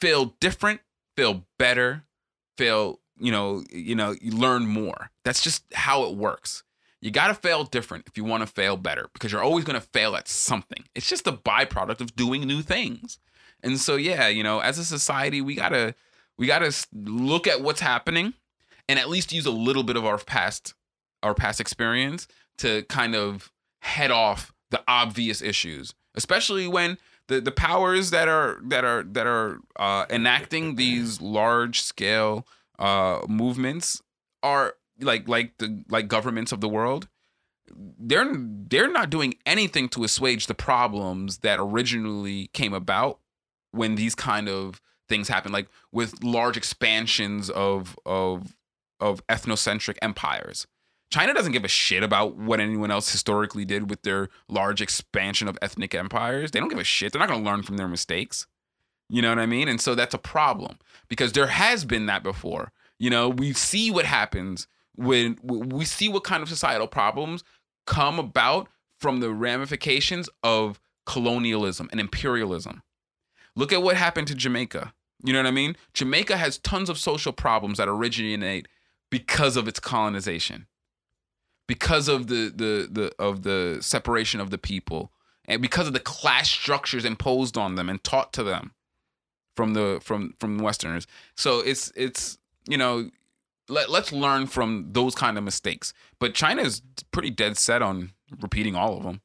fail 0.00 0.34
different, 0.40 0.80
fail 1.16 1.44
better, 1.58 2.04
fail, 2.56 2.98
you 3.20 3.30
know, 3.30 3.62
you 3.70 3.94
know, 3.94 4.16
you 4.20 4.32
learn 4.32 4.66
more. 4.66 5.10
That's 5.24 5.42
just 5.42 5.62
how 5.74 6.04
it 6.04 6.16
works. 6.16 6.64
You 7.02 7.10
got 7.10 7.28
to 7.28 7.34
fail 7.34 7.64
different 7.64 8.06
if 8.06 8.16
you 8.16 8.24
want 8.24 8.42
to 8.42 8.46
fail 8.46 8.76
better 8.76 9.10
because 9.12 9.32
you're 9.32 9.42
always 9.42 9.64
going 9.64 9.78
to 9.78 9.86
fail 9.86 10.16
at 10.16 10.28
something. 10.28 10.84
It's 10.94 11.08
just 11.08 11.26
a 11.26 11.32
byproduct 11.32 12.00
of 12.00 12.16
doing 12.16 12.42
new 12.42 12.62
things. 12.62 13.18
And 13.62 13.78
so 13.78 13.96
yeah, 13.96 14.28
you 14.28 14.42
know, 14.42 14.60
as 14.60 14.78
a 14.78 14.84
society, 14.84 15.40
we 15.40 15.54
got 15.54 15.68
to 15.68 15.94
we 16.38 16.46
got 16.46 16.60
to 16.60 16.72
look 16.92 17.46
at 17.46 17.60
what's 17.60 17.80
happening 17.80 18.34
and 18.88 18.98
at 18.98 19.08
least 19.08 19.32
use 19.32 19.46
a 19.46 19.50
little 19.50 19.82
bit 19.82 19.96
of 19.96 20.04
our 20.04 20.18
past 20.18 20.74
our 21.22 21.34
past 21.34 21.60
experience 21.60 22.26
to 22.58 22.82
kind 22.84 23.14
of 23.14 23.52
head 23.80 24.10
off 24.10 24.52
the 24.70 24.82
obvious 24.88 25.42
issues, 25.42 25.94
especially 26.14 26.66
when 26.66 26.98
the, 27.28 27.40
the 27.40 27.52
powers 27.52 28.10
that 28.10 28.28
are 28.28 28.60
that 28.64 28.84
are 28.84 29.02
that 29.04 29.26
are 29.26 29.60
uh, 29.76 30.06
enacting 30.10 30.76
these 30.76 31.20
large 31.20 31.82
scale 31.82 32.46
uh, 32.78 33.20
movements 33.28 34.02
are 34.42 34.74
like 35.00 35.28
like 35.28 35.56
the 35.58 35.84
like 35.88 36.08
governments 36.08 36.52
of 36.52 36.60
the 36.60 36.68
world 36.68 37.08
they're 37.98 38.30
they're 38.34 38.90
not 38.90 39.10
doing 39.10 39.34
anything 39.46 39.88
to 39.88 40.04
assuage 40.04 40.46
the 40.46 40.54
problems 40.54 41.38
that 41.38 41.58
originally 41.60 42.48
came 42.52 42.74
about 42.74 43.18
when 43.70 43.94
these 43.94 44.14
kind 44.14 44.48
of 44.48 44.80
things 45.08 45.28
happen 45.28 45.52
like 45.52 45.68
with 45.90 46.22
large 46.22 46.56
expansions 46.56 47.50
of 47.50 47.96
of 48.04 48.56
of 49.00 49.26
ethnocentric 49.28 49.96
empires 50.02 50.66
China 51.12 51.34
doesn't 51.34 51.52
give 51.52 51.64
a 51.64 51.68
shit 51.68 52.02
about 52.02 52.36
what 52.36 52.58
anyone 52.58 52.90
else 52.90 53.12
historically 53.12 53.66
did 53.66 53.90
with 53.90 54.02
their 54.02 54.30
large 54.48 54.80
expansion 54.80 55.46
of 55.46 55.58
ethnic 55.60 55.94
empires. 55.94 56.50
They 56.50 56.58
don't 56.58 56.70
give 56.70 56.78
a 56.78 56.84
shit. 56.84 57.12
They're 57.12 57.20
not 57.20 57.28
going 57.28 57.44
to 57.44 57.50
learn 57.50 57.62
from 57.62 57.76
their 57.76 57.86
mistakes. 57.86 58.46
You 59.10 59.20
know 59.20 59.28
what 59.28 59.38
I 59.38 59.44
mean? 59.44 59.68
And 59.68 59.78
so 59.78 59.94
that's 59.94 60.14
a 60.14 60.18
problem 60.18 60.78
because 61.08 61.32
there 61.32 61.48
has 61.48 61.84
been 61.84 62.06
that 62.06 62.22
before. 62.22 62.72
You 62.98 63.10
know, 63.10 63.28
we 63.28 63.52
see 63.52 63.90
what 63.90 64.06
happens 64.06 64.68
when 64.96 65.38
we 65.42 65.84
see 65.84 66.08
what 66.08 66.24
kind 66.24 66.42
of 66.42 66.48
societal 66.48 66.86
problems 66.86 67.44
come 67.86 68.18
about 68.18 68.68
from 68.98 69.20
the 69.20 69.30
ramifications 69.32 70.30
of 70.42 70.80
colonialism 71.04 71.90
and 71.90 72.00
imperialism. 72.00 72.82
Look 73.54 73.70
at 73.70 73.82
what 73.82 73.96
happened 73.96 74.28
to 74.28 74.34
Jamaica. 74.34 74.94
You 75.22 75.34
know 75.34 75.40
what 75.40 75.46
I 75.46 75.52
mean? 75.52 75.76
Jamaica 75.92 76.38
has 76.38 76.56
tons 76.56 76.88
of 76.88 76.96
social 76.96 77.32
problems 77.32 77.76
that 77.76 77.88
originate 77.88 78.66
because 79.10 79.58
of 79.58 79.68
its 79.68 79.78
colonization 79.78 80.66
because 81.66 82.08
of 82.08 82.26
the 82.26 82.52
the 82.54 82.88
the 82.90 83.12
of 83.18 83.42
the 83.42 83.78
separation 83.80 84.40
of 84.40 84.50
the 84.50 84.58
people 84.58 85.12
and 85.46 85.60
because 85.60 85.86
of 85.86 85.92
the 85.92 86.00
class 86.00 86.48
structures 86.48 87.04
imposed 87.04 87.56
on 87.56 87.74
them 87.74 87.88
and 87.88 88.02
taught 88.04 88.32
to 88.32 88.42
them 88.42 88.72
from 89.56 89.74
the 89.74 90.00
from 90.02 90.34
from 90.38 90.58
westerners. 90.58 91.06
So 91.36 91.60
it's 91.60 91.92
it's 91.96 92.38
you 92.68 92.78
know 92.78 93.10
let, 93.68 93.90
let's 93.90 94.12
learn 94.12 94.46
from 94.48 94.88
those 94.92 95.14
kind 95.14 95.38
of 95.38 95.44
mistakes. 95.44 95.92
But 96.18 96.34
china 96.34 96.62
is 96.62 96.82
pretty 97.10 97.30
dead 97.30 97.56
set 97.56 97.82
on 97.82 98.12
repeating 98.40 98.74
all 98.74 98.96
of 98.96 99.02
them 99.02 99.20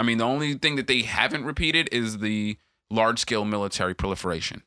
i 0.00 0.02
mean 0.02 0.18
the 0.18 0.24
only 0.24 0.54
thing 0.54 0.74
that 0.74 0.88
they 0.88 1.02
haven't 1.02 1.44
repeated 1.44 1.88
is 1.92 2.18
the 2.18 2.58
large 2.90 3.18
scale 3.18 3.44
military 3.44 3.94
proliferation. 3.94 4.62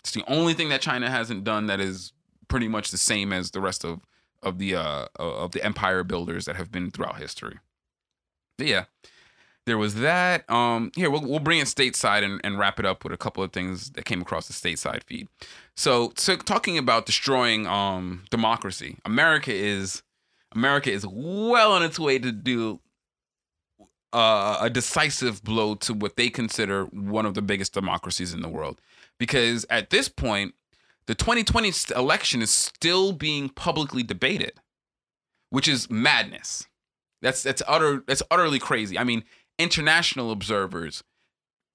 It's 0.00 0.12
the 0.12 0.24
only 0.26 0.54
thing 0.54 0.68
that 0.70 0.80
china 0.80 1.10
hasn't 1.10 1.44
done 1.44 1.66
that 1.66 1.80
is 1.80 2.12
pretty 2.48 2.68
much 2.68 2.90
the 2.90 2.98
same 2.98 3.32
as 3.32 3.50
the 3.50 3.60
rest 3.60 3.84
of 3.84 4.00
of 4.42 4.58
the 4.58 4.74
uh 4.74 5.06
of 5.16 5.52
the 5.52 5.64
empire 5.64 6.04
builders 6.04 6.44
that 6.44 6.56
have 6.56 6.70
been 6.70 6.90
throughout 6.90 7.18
history. 7.18 7.58
But 8.58 8.66
yeah, 8.66 8.84
there 9.66 9.78
was 9.78 9.96
that. 9.96 10.48
Um, 10.50 10.92
here 10.96 11.10
we'll 11.10 11.26
we'll 11.26 11.40
bring 11.40 11.60
it 11.60 11.66
stateside 11.66 12.24
and, 12.24 12.40
and 12.44 12.58
wrap 12.58 12.78
it 12.78 12.86
up 12.86 13.04
with 13.04 13.12
a 13.12 13.16
couple 13.16 13.42
of 13.42 13.52
things 13.52 13.90
that 13.90 14.04
came 14.04 14.20
across 14.20 14.48
the 14.48 14.52
stateside 14.52 15.04
feed. 15.04 15.28
So, 15.76 16.12
so 16.16 16.36
talking 16.36 16.76
about 16.76 17.06
destroying 17.06 17.66
um 17.66 18.24
democracy, 18.30 18.96
America 19.04 19.52
is 19.52 20.02
America 20.52 20.90
is 20.90 21.06
well 21.06 21.72
on 21.72 21.82
its 21.82 21.98
way 21.98 22.18
to 22.18 22.32
do 22.32 22.80
uh, 24.12 24.58
a 24.60 24.70
decisive 24.70 25.42
blow 25.44 25.74
to 25.76 25.94
what 25.94 26.16
they 26.16 26.28
consider 26.28 26.84
one 26.86 27.26
of 27.26 27.34
the 27.34 27.42
biggest 27.42 27.72
democracies 27.72 28.34
in 28.34 28.42
the 28.42 28.48
world. 28.48 28.80
Because 29.18 29.66
at 29.70 29.90
this 29.90 30.08
point, 30.08 30.54
the 31.06 31.14
2020 31.14 31.72
election 31.96 32.42
is 32.42 32.50
still 32.50 33.12
being 33.12 33.48
publicly 33.48 34.02
debated, 34.02 34.52
which 35.50 35.68
is 35.68 35.90
madness. 35.90 36.66
That's 37.22 37.42
that's 37.42 37.62
utter 37.66 38.02
that's 38.06 38.22
utterly 38.30 38.58
crazy. 38.58 38.98
I 38.98 39.04
mean, 39.04 39.24
international 39.58 40.30
observers, 40.30 41.02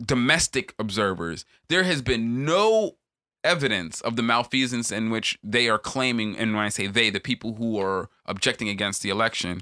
domestic 0.03 0.73
observers, 0.79 1.45
there 1.69 1.83
has 1.83 2.01
been 2.01 2.45
no 2.45 2.97
evidence 3.43 4.01
of 4.01 4.15
the 4.15 4.23
malfeasance 4.23 4.91
in 4.91 5.11
which 5.11 5.37
they 5.43 5.69
are 5.69 5.77
claiming, 5.77 6.35
and 6.35 6.55
when 6.55 6.65
I 6.65 6.69
say 6.69 6.87
they, 6.87 7.11
the 7.11 7.19
people 7.19 7.55
who 7.55 7.79
are 7.79 8.09
objecting 8.25 8.69
against 8.69 9.03
the 9.03 9.09
election, 9.09 9.61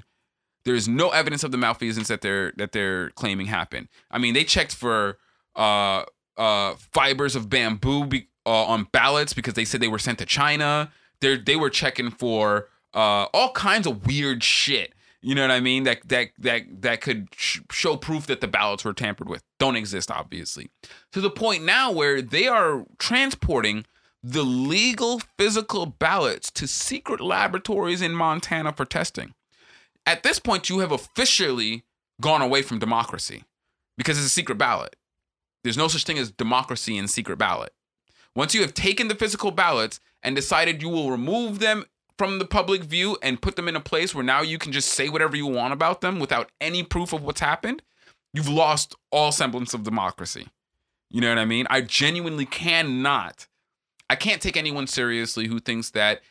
there 0.64 0.74
is 0.74 0.88
no 0.88 1.10
evidence 1.10 1.44
of 1.44 1.52
the 1.52 1.58
malfeasance 1.58 2.08
that 2.08 2.22
they're 2.22 2.52
that 2.56 2.72
they're 2.72 3.10
claiming 3.10 3.46
happened. 3.46 3.88
I 4.10 4.18
mean, 4.18 4.34
they 4.34 4.44
checked 4.44 4.74
for 4.74 5.18
uh 5.54 6.04
uh 6.36 6.74
fibers 6.92 7.36
of 7.36 7.48
bamboo 7.48 8.06
be- 8.06 8.28
uh, 8.46 8.64
on 8.64 8.84
ballots 8.92 9.32
because 9.32 9.54
they 9.54 9.64
said 9.64 9.80
they 9.80 9.88
were 9.88 9.98
sent 9.98 10.18
to 10.18 10.26
China. 10.26 10.92
They 11.20 11.36
they 11.36 11.56
were 11.56 11.70
checking 11.70 12.10
for 12.10 12.68
uh, 12.94 13.26
all 13.32 13.52
kinds 13.52 13.86
of 13.86 14.06
weird 14.06 14.42
shit. 14.42 14.94
You 15.20 15.34
know 15.34 15.42
what 15.42 15.50
I 15.50 15.60
mean? 15.60 15.84
That 15.84 16.06
that 16.08 16.28
that 16.38 16.82
that 16.82 17.00
could 17.00 17.28
sh- 17.34 17.60
show 17.70 17.96
proof 17.96 18.26
that 18.26 18.40
the 18.40 18.48
ballots 18.48 18.84
were 18.84 18.92
tampered 18.92 19.28
with. 19.28 19.42
Don't 19.58 19.76
exist, 19.76 20.10
obviously. 20.10 20.70
To 21.12 21.20
the 21.20 21.30
point 21.30 21.64
now 21.64 21.90
where 21.90 22.20
they 22.20 22.46
are 22.46 22.84
transporting 22.98 23.86
the 24.22 24.42
legal 24.42 25.20
physical 25.38 25.84
ballots 25.86 26.50
to 26.50 26.66
secret 26.66 27.20
laboratories 27.20 28.00
in 28.00 28.12
Montana 28.12 28.72
for 28.72 28.86
testing. 28.86 29.34
At 30.06 30.22
this 30.22 30.38
point, 30.38 30.70
you 30.70 30.78
have 30.78 30.92
officially 30.92 31.84
gone 32.20 32.40
away 32.40 32.62
from 32.62 32.78
democracy 32.78 33.44
because 33.98 34.16
it's 34.16 34.26
a 34.26 34.30
secret 34.30 34.56
ballot. 34.56 34.96
There's 35.62 35.76
no 35.76 35.88
such 35.88 36.04
thing 36.04 36.18
as 36.18 36.30
democracy 36.30 36.96
in 36.96 37.08
secret 37.08 37.36
ballot. 37.36 37.72
Once 38.34 38.54
you 38.54 38.62
have 38.62 38.74
taken 38.74 39.08
the 39.08 39.14
physical 39.14 39.50
ballots 39.50 40.00
and 40.22 40.34
decided 40.34 40.82
you 40.82 40.88
will 40.88 41.10
remove 41.10 41.58
them 41.58 41.84
from 42.18 42.38
the 42.38 42.44
public 42.44 42.82
view 42.82 43.16
and 43.22 43.42
put 43.42 43.56
them 43.56 43.68
in 43.68 43.76
a 43.76 43.80
place 43.80 44.14
where 44.14 44.24
now 44.24 44.40
you 44.40 44.58
can 44.58 44.72
just 44.72 44.90
say 44.90 45.08
whatever 45.08 45.36
you 45.36 45.46
want 45.46 45.72
about 45.72 46.00
them 46.00 46.18
without 46.18 46.50
any 46.60 46.82
proof 46.82 47.12
of 47.12 47.22
what's 47.22 47.40
happened, 47.40 47.82
you've 48.32 48.48
lost 48.48 48.94
all 49.10 49.32
semblance 49.32 49.74
of 49.74 49.82
democracy. 49.82 50.48
You 51.10 51.20
know 51.20 51.28
what 51.28 51.38
I 51.38 51.44
mean? 51.44 51.66
I 51.70 51.80
genuinely 51.80 52.46
cannot. 52.46 53.46
I 54.10 54.16
can't 54.16 54.42
take 54.42 54.56
anyone 54.56 54.86
seriously 54.86 55.46
who 55.46 55.60
thinks 55.60 55.90
that 55.90 56.22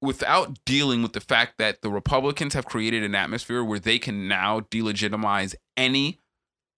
without 0.00 0.64
dealing 0.64 1.02
with 1.02 1.12
the 1.12 1.20
fact 1.20 1.58
that 1.58 1.82
the 1.82 1.90
Republicans 1.90 2.54
have 2.54 2.66
created 2.66 3.02
an 3.02 3.14
atmosphere 3.14 3.64
where 3.64 3.78
they 3.78 3.98
can 3.98 4.28
now 4.28 4.60
delegitimize 4.60 5.54
any 5.76 6.20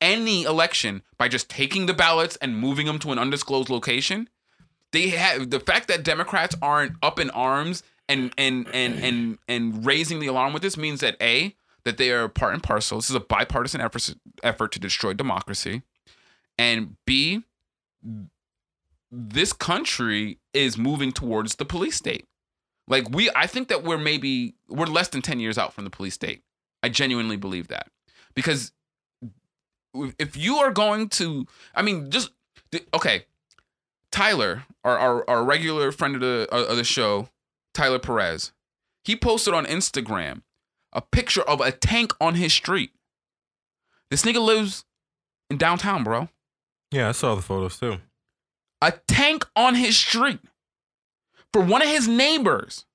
any 0.01 0.45
election 0.45 1.03
by 1.19 1.29
just 1.29 1.49
taking 1.49 1.87
the 1.87 1.95
ballots 1.95 2.37
and 2.37 2.57
moving 2.57 2.87
them 2.87 2.99
to 3.01 3.13
an 3.13 3.19
undisclosed 3.19 3.69
location. 3.69 4.29
They 4.93 5.11
have 5.11 5.51
the 5.51 5.61
fact 5.61 5.89
that 5.89 6.03
Democrats 6.03 6.57
aren't 6.61 6.95
up 7.03 7.21
in 7.21 7.31
arms 7.31 7.83
and 8.09 8.33
and 8.37 8.67
and 8.73 8.99
and 9.05 9.39
and 9.47 9.87
raising 9.87 10.19
the 10.19 10.27
alarm 10.27 10.53
with 10.53 10.63
this 10.63 10.77
means 10.77 11.01
that 11.01 11.17
a 11.21 11.55
that 11.85 11.97
they 11.97 12.11
are 12.11 12.29
part 12.29 12.55
and 12.55 12.63
parcel. 12.63 12.99
This 12.99 13.09
is 13.09 13.17
a 13.17 13.21
bipartisan 13.21 13.81
effort 13.81 14.15
effort 14.43 14.73
to 14.73 14.81
destroy 14.81 15.15
democracy, 15.15 15.83
and 16.59 16.97
b 17.07 17.45
this 19.13 19.53
country 19.53 20.39
is 20.53 20.77
moving 20.79 21.13
towards 21.13 21.57
the 21.57 21.65
police 21.65 21.97
state. 21.97 22.27
Like 22.87 23.09
we, 23.11 23.31
I 23.35 23.47
think 23.47 23.69
that 23.69 23.85
we're 23.85 23.99
maybe 23.99 24.55
we're 24.69 24.87
less 24.87 25.09
than 25.09 25.23
ten 25.23 25.39
years 25.39 25.57
out 25.57 25.73
from 25.73 25.85
the 25.85 25.91
police 25.91 26.15
state. 26.15 26.43
I 26.83 26.89
genuinely 26.89 27.37
believe 27.37 27.69
that 27.69 27.89
because 28.35 28.73
if 30.19 30.37
you 30.37 30.57
are 30.57 30.71
going 30.71 31.09
to, 31.11 31.47
I 31.75 31.83
mean, 31.83 32.11
just 32.11 32.31
okay. 32.95 33.25
Tyler, 34.11 34.65
our 34.85 34.99
our, 34.99 35.31
our 35.31 35.45
regular 35.45 35.93
friend 35.93 36.17
of 36.17 36.21
the 36.21 36.49
of 36.51 36.77
the 36.77 36.85
show, 36.85 37.29
Tyler 37.75 37.99
Perez, 37.99 38.53
he 39.05 39.17
posted 39.17 39.55
on 39.55 39.67
Instagram 39.67 40.43
a 40.93 41.01
picture 41.01 41.43
of 41.43 41.61
a 41.61 41.71
tank 41.71 42.13
on 42.21 42.35
his 42.35 42.53
street. 42.53 42.91
This 44.11 44.23
nigga 44.23 44.45
lives 44.45 44.85
in 45.49 45.57
downtown, 45.57 46.03
bro. 46.03 46.29
Yeah, 46.91 47.09
I 47.09 47.13
saw 47.13 47.35
the 47.35 47.43
photos 47.43 47.79
too. 47.79 47.99
A 48.83 48.93
tank 49.07 49.47
on 49.55 49.77
his 49.77 49.97
street 49.97 50.41
for 51.53 51.63
one 51.63 51.83
of 51.83 51.89
his 51.89 52.09
neighbors. 52.09 52.87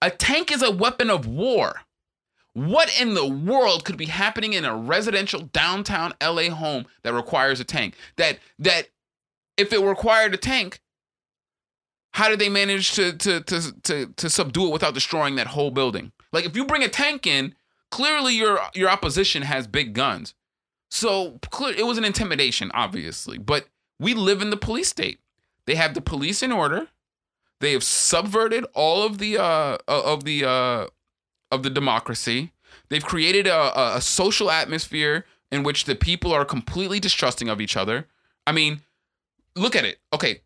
A 0.00 0.10
tank 0.10 0.50
is 0.50 0.62
a 0.62 0.70
weapon 0.70 1.10
of 1.10 1.26
war. 1.26 1.82
What 2.56 2.90
in 2.98 3.12
the 3.12 3.26
world 3.26 3.84
could 3.84 3.98
be 3.98 4.06
happening 4.06 4.54
in 4.54 4.64
a 4.64 4.74
residential 4.74 5.42
downtown 5.42 6.14
LA 6.22 6.48
home 6.48 6.86
that 7.02 7.12
requires 7.12 7.60
a 7.60 7.64
tank? 7.64 7.96
That 8.16 8.38
that 8.58 8.88
if 9.58 9.74
it 9.74 9.80
required 9.80 10.32
a 10.32 10.38
tank, 10.38 10.80
how 12.14 12.30
did 12.30 12.38
they 12.38 12.48
manage 12.48 12.94
to 12.94 13.12
to 13.12 13.42
to 13.42 13.82
to, 13.82 14.06
to 14.06 14.30
subdue 14.30 14.68
it 14.68 14.72
without 14.72 14.94
destroying 14.94 15.36
that 15.36 15.48
whole 15.48 15.70
building? 15.70 16.12
Like 16.32 16.46
if 16.46 16.56
you 16.56 16.64
bring 16.64 16.82
a 16.82 16.88
tank 16.88 17.26
in, 17.26 17.54
clearly 17.90 18.34
your 18.34 18.58
your 18.72 18.88
opposition 18.88 19.42
has 19.42 19.66
big 19.66 19.92
guns. 19.92 20.32
So 20.90 21.38
clear, 21.50 21.74
it 21.76 21.84
was 21.84 21.98
an 21.98 22.06
intimidation, 22.06 22.70
obviously. 22.72 23.36
But 23.36 23.66
we 24.00 24.14
live 24.14 24.40
in 24.40 24.48
the 24.48 24.56
police 24.56 24.88
state. 24.88 25.20
They 25.66 25.74
have 25.74 25.92
the 25.92 26.00
police 26.00 26.42
in 26.42 26.52
order. 26.52 26.88
They 27.60 27.72
have 27.72 27.84
subverted 27.84 28.64
all 28.72 29.02
of 29.02 29.18
the 29.18 29.36
uh 29.36 29.76
of 29.86 30.24
the 30.24 30.46
uh 30.46 30.86
of 31.50 31.62
the 31.62 31.70
democracy. 31.70 32.52
They've 32.88 33.04
created 33.04 33.46
a, 33.46 33.96
a 33.96 34.00
social 34.00 34.50
atmosphere 34.50 35.24
in 35.50 35.62
which 35.62 35.84
the 35.84 35.94
people 35.94 36.32
are 36.32 36.44
completely 36.44 37.00
distrusting 37.00 37.48
of 37.48 37.60
each 37.60 37.76
other. 37.76 38.06
I 38.46 38.52
mean, 38.52 38.82
look 39.54 39.76
at 39.76 39.84
it. 39.84 39.98
Okay, 40.12 40.42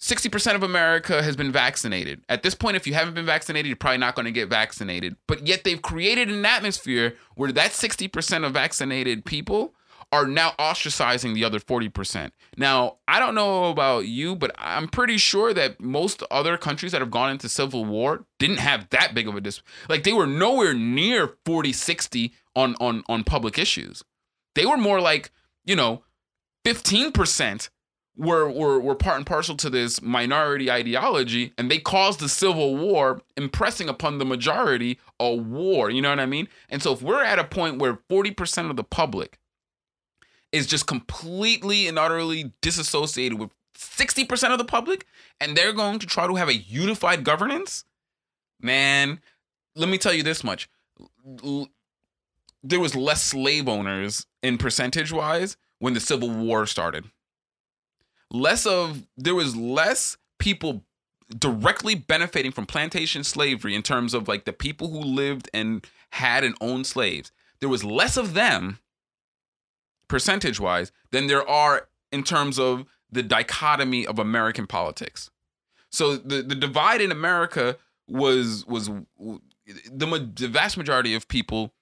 60% 0.00 0.54
of 0.54 0.62
America 0.62 1.22
has 1.22 1.36
been 1.36 1.52
vaccinated. 1.52 2.22
At 2.28 2.42
this 2.42 2.54
point, 2.54 2.76
if 2.76 2.86
you 2.86 2.94
haven't 2.94 3.14
been 3.14 3.26
vaccinated, 3.26 3.68
you're 3.68 3.76
probably 3.76 3.98
not 3.98 4.14
going 4.14 4.26
to 4.26 4.32
get 4.32 4.48
vaccinated. 4.48 5.16
But 5.28 5.46
yet 5.46 5.64
they've 5.64 5.80
created 5.80 6.28
an 6.28 6.44
atmosphere 6.44 7.14
where 7.36 7.52
that 7.52 7.70
60% 7.70 8.44
of 8.44 8.52
vaccinated 8.52 9.24
people 9.24 9.74
are 10.12 10.26
now 10.26 10.52
ostracizing 10.58 11.34
the 11.34 11.42
other 11.42 11.58
40%. 11.58 12.30
Now, 12.58 12.98
I 13.08 13.18
don't 13.18 13.34
know 13.34 13.70
about 13.70 14.06
you, 14.06 14.36
but 14.36 14.52
I'm 14.58 14.86
pretty 14.86 15.16
sure 15.16 15.54
that 15.54 15.80
most 15.80 16.22
other 16.30 16.58
countries 16.58 16.92
that 16.92 17.00
have 17.00 17.10
gone 17.10 17.30
into 17.30 17.48
civil 17.48 17.86
war 17.86 18.26
didn't 18.38 18.58
have 18.58 18.88
that 18.90 19.14
big 19.14 19.26
of 19.26 19.34
a 19.34 19.40
dis 19.40 19.62
like 19.88 20.04
they 20.04 20.12
were 20.12 20.26
nowhere 20.26 20.74
near 20.74 21.36
40 21.46 21.72
60 21.72 22.32
on 22.54 22.74
on 22.78 23.02
on 23.08 23.24
public 23.24 23.58
issues. 23.58 24.04
They 24.54 24.66
were 24.66 24.76
more 24.76 25.00
like, 25.00 25.30
you 25.64 25.74
know, 25.74 26.02
15% 26.66 27.70
were, 28.16 28.50
were 28.50 28.78
were 28.78 28.94
part 28.94 29.16
and 29.16 29.26
parcel 29.26 29.56
to 29.56 29.70
this 29.70 30.02
minority 30.02 30.70
ideology 30.70 31.54
and 31.56 31.70
they 31.70 31.78
caused 31.78 32.20
the 32.20 32.28
civil 32.28 32.76
war 32.76 33.22
impressing 33.38 33.88
upon 33.88 34.18
the 34.18 34.24
majority 34.24 34.98
a 35.18 35.34
war 35.34 35.88
you 35.88 36.02
know 36.02 36.10
what 36.10 36.20
i 36.20 36.26
mean 36.26 36.46
and 36.68 36.82
so 36.82 36.92
if 36.92 37.00
we're 37.00 37.24
at 37.24 37.38
a 37.38 37.44
point 37.44 37.78
where 37.78 37.94
40% 38.10 38.68
of 38.68 38.76
the 38.76 38.84
public 38.84 39.38
is 40.52 40.66
just 40.66 40.86
completely 40.86 41.88
and 41.88 41.98
utterly 41.98 42.52
disassociated 42.60 43.38
with 43.38 43.50
60% 43.74 44.50
of 44.50 44.58
the 44.58 44.64
public 44.64 45.06
and 45.40 45.56
they're 45.56 45.72
going 45.72 45.98
to 45.98 46.06
try 46.06 46.26
to 46.26 46.36
have 46.36 46.48
a 46.48 46.56
unified 46.56 47.24
governance? 47.24 47.84
Man 48.60 49.20
let 49.74 49.88
me 49.88 49.98
tell 49.98 50.12
you 50.12 50.22
this 50.22 50.44
much. 50.44 50.68
There 52.62 52.80
was 52.80 52.94
less 52.94 53.22
slave 53.22 53.68
owners 53.68 54.26
in 54.42 54.58
percentage 54.58 55.12
wise 55.12 55.56
when 55.78 55.94
the 55.94 56.00
civil 56.00 56.30
war 56.30 56.66
started. 56.66 57.06
Less 58.30 58.66
of 58.66 59.06
there 59.16 59.34
was 59.34 59.56
less 59.56 60.16
people 60.38 60.84
directly 61.38 61.94
benefiting 61.94 62.52
from 62.52 62.66
plantation 62.66 63.24
slavery 63.24 63.74
in 63.74 63.82
terms 63.82 64.14
of 64.14 64.28
like 64.28 64.44
the 64.44 64.52
people 64.52 64.88
who 64.88 65.00
lived 65.00 65.48
and 65.54 65.86
had 66.10 66.44
and 66.44 66.54
owned 66.60 66.86
slaves. 66.86 67.32
There 67.60 67.68
was 67.68 67.84
less 67.84 68.16
of 68.16 68.34
them 68.34 68.78
percentage 70.12 70.60
wise 70.60 70.92
than 71.10 71.26
there 71.26 71.48
are 71.48 71.88
in 72.12 72.22
terms 72.22 72.58
of 72.58 72.84
the 73.10 73.22
dichotomy 73.22 74.06
of 74.06 74.18
American 74.18 74.66
politics. 74.66 75.30
So 75.88 76.16
the 76.16 76.42
the 76.42 76.54
divide 76.54 77.00
in 77.00 77.10
America 77.10 77.78
was 78.06 78.66
was 78.66 78.88
the 78.88 80.30
the 80.34 80.48
vast 80.48 80.76
majority 80.76 81.14
of 81.14 81.28
people 81.28 81.72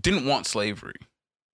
didn't 0.00 0.24
want 0.24 0.46
slavery 0.46 0.94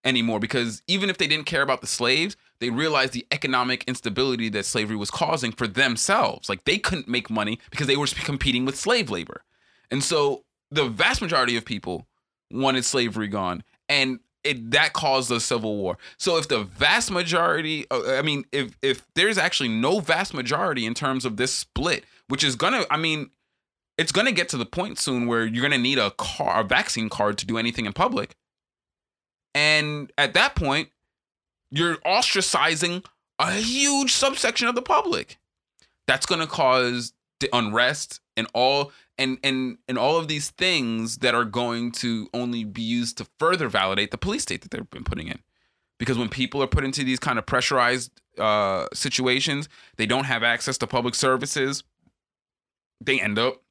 anymore 0.05 0.39
because 0.39 0.83
even 0.87 1.11
if 1.11 1.19
they 1.19 1.27
didn't 1.27 1.47
care 1.47 1.63
about 1.63 1.81
the 1.81 1.89
slaves, 1.89 2.37
they 2.61 2.71
realized 2.71 3.13
the 3.13 3.27
economic 3.33 3.83
instability 3.89 4.49
that 4.51 4.65
slavery 4.65 4.97
was 4.97 5.11
causing 5.11 5.51
for 5.51 5.67
themselves. 5.67 6.49
Like 6.49 6.63
they 6.65 6.79
couldn't 6.79 7.09
make 7.09 7.29
money 7.29 7.59
because 7.71 7.89
they 7.89 7.97
were 7.97 8.07
competing 8.07 8.65
with 8.65 8.77
slave 8.77 9.11
labor. 9.11 9.43
And 9.91 10.05
so 10.05 10.45
the 10.71 10.89
vast 10.89 11.21
majority 11.21 11.57
of 11.57 11.65
people 11.65 12.07
wanted 12.53 12.85
slavery 12.85 13.27
gone. 13.27 13.65
And 13.89 14.21
it 14.45 14.71
that 14.71 14.93
caused 14.93 15.31
a 15.31 15.41
civil 15.41 15.77
war. 15.77 15.99
So 16.19 16.37
if 16.37 16.49
the 16.49 16.63
vast 16.63 17.11
majority, 17.11 17.87
uh, 17.91 18.15
I 18.15 18.23
mean, 18.23 18.45
if 18.53 18.77
if 18.83 19.07
there's 19.15 19.39
actually 19.39 19.71
no 19.71 20.01
vast 20.01 20.35
majority 20.35 20.87
in 20.87 20.95
terms 20.95 21.25
of 21.25 21.37
this 21.37 21.53
split, 21.53 22.05
which 22.29 22.45
is 22.45 22.55
gonna, 22.55 22.85
I 22.91 22.97
mean, 22.97 23.31
it's 23.99 24.13
gonna 24.13 24.33
get 24.33 24.49
to 24.51 24.57
the 24.57 24.67
point 24.67 24.99
soon 24.99 25.27
where 25.27 25.45
you're 25.45 25.63
gonna 25.63 25.79
need 25.79 25.99
a 25.99 26.11
car, 26.13 26.61
a 26.61 26.65
vaccine 26.65 27.09
card 27.09 27.39
to 27.39 27.47
do 27.47 27.59
anything 27.59 27.87
in 27.87 27.93
public, 27.93 28.37
and 29.55 30.13
at 30.19 30.35
that 30.35 30.55
point, 30.55 30.91
you're 31.71 31.97
ostracizing 31.99 33.05
a 33.39 33.53
huge 33.53 34.13
subsection 34.13 34.69
of 34.69 34.75
the 34.75 34.83
public. 34.83 35.39
That's 36.07 36.27
gonna 36.27 36.47
cause 36.47 37.15
the 37.41 37.49
unrest 37.53 38.21
and 38.37 38.47
all 38.55 38.93
and 39.19 39.39
and 39.43 39.79
and 39.89 39.99
all 39.99 40.17
of 40.17 40.29
these 40.29 40.51
things 40.51 41.19
that 41.19 41.35
are 41.35 41.45
going 41.45 41.93
to 41.93 42.29
only 42.35 42.65
be 42.65 42.83
used 42.83 43.19
to 43.19 43.27
further 43.39 43.69
validate 43.69 44.11
the 44.11 44.19
police 44.19 44.43
state 44.43 44.63
that 44.63 44.71
they've 44.71 44.91
been 44.91 45.05
putting 45.05 45.29
in. 45.29 45.41
Because 45.99 46.19
when 46.19 46.29
people 46.29 46.63
are 46.63 46.67
put 46.67 46.85
into 46.85 47.05
these 47.05 47.21
kind 47.21 47.39
of 47.39 47.47
pressurized 47.47 48.11
uh, 48.39 48.87
situations 48.93 49.69
they 49.97 50.07
don't 50.07 50.25
have 50.25 50.43
access 50.43 50.77
to 50.79 50.87
public 50.87 51.15
services 51.15 51.85
they 53.01 53.21
end 53.21 53.39
up 53.39 53.63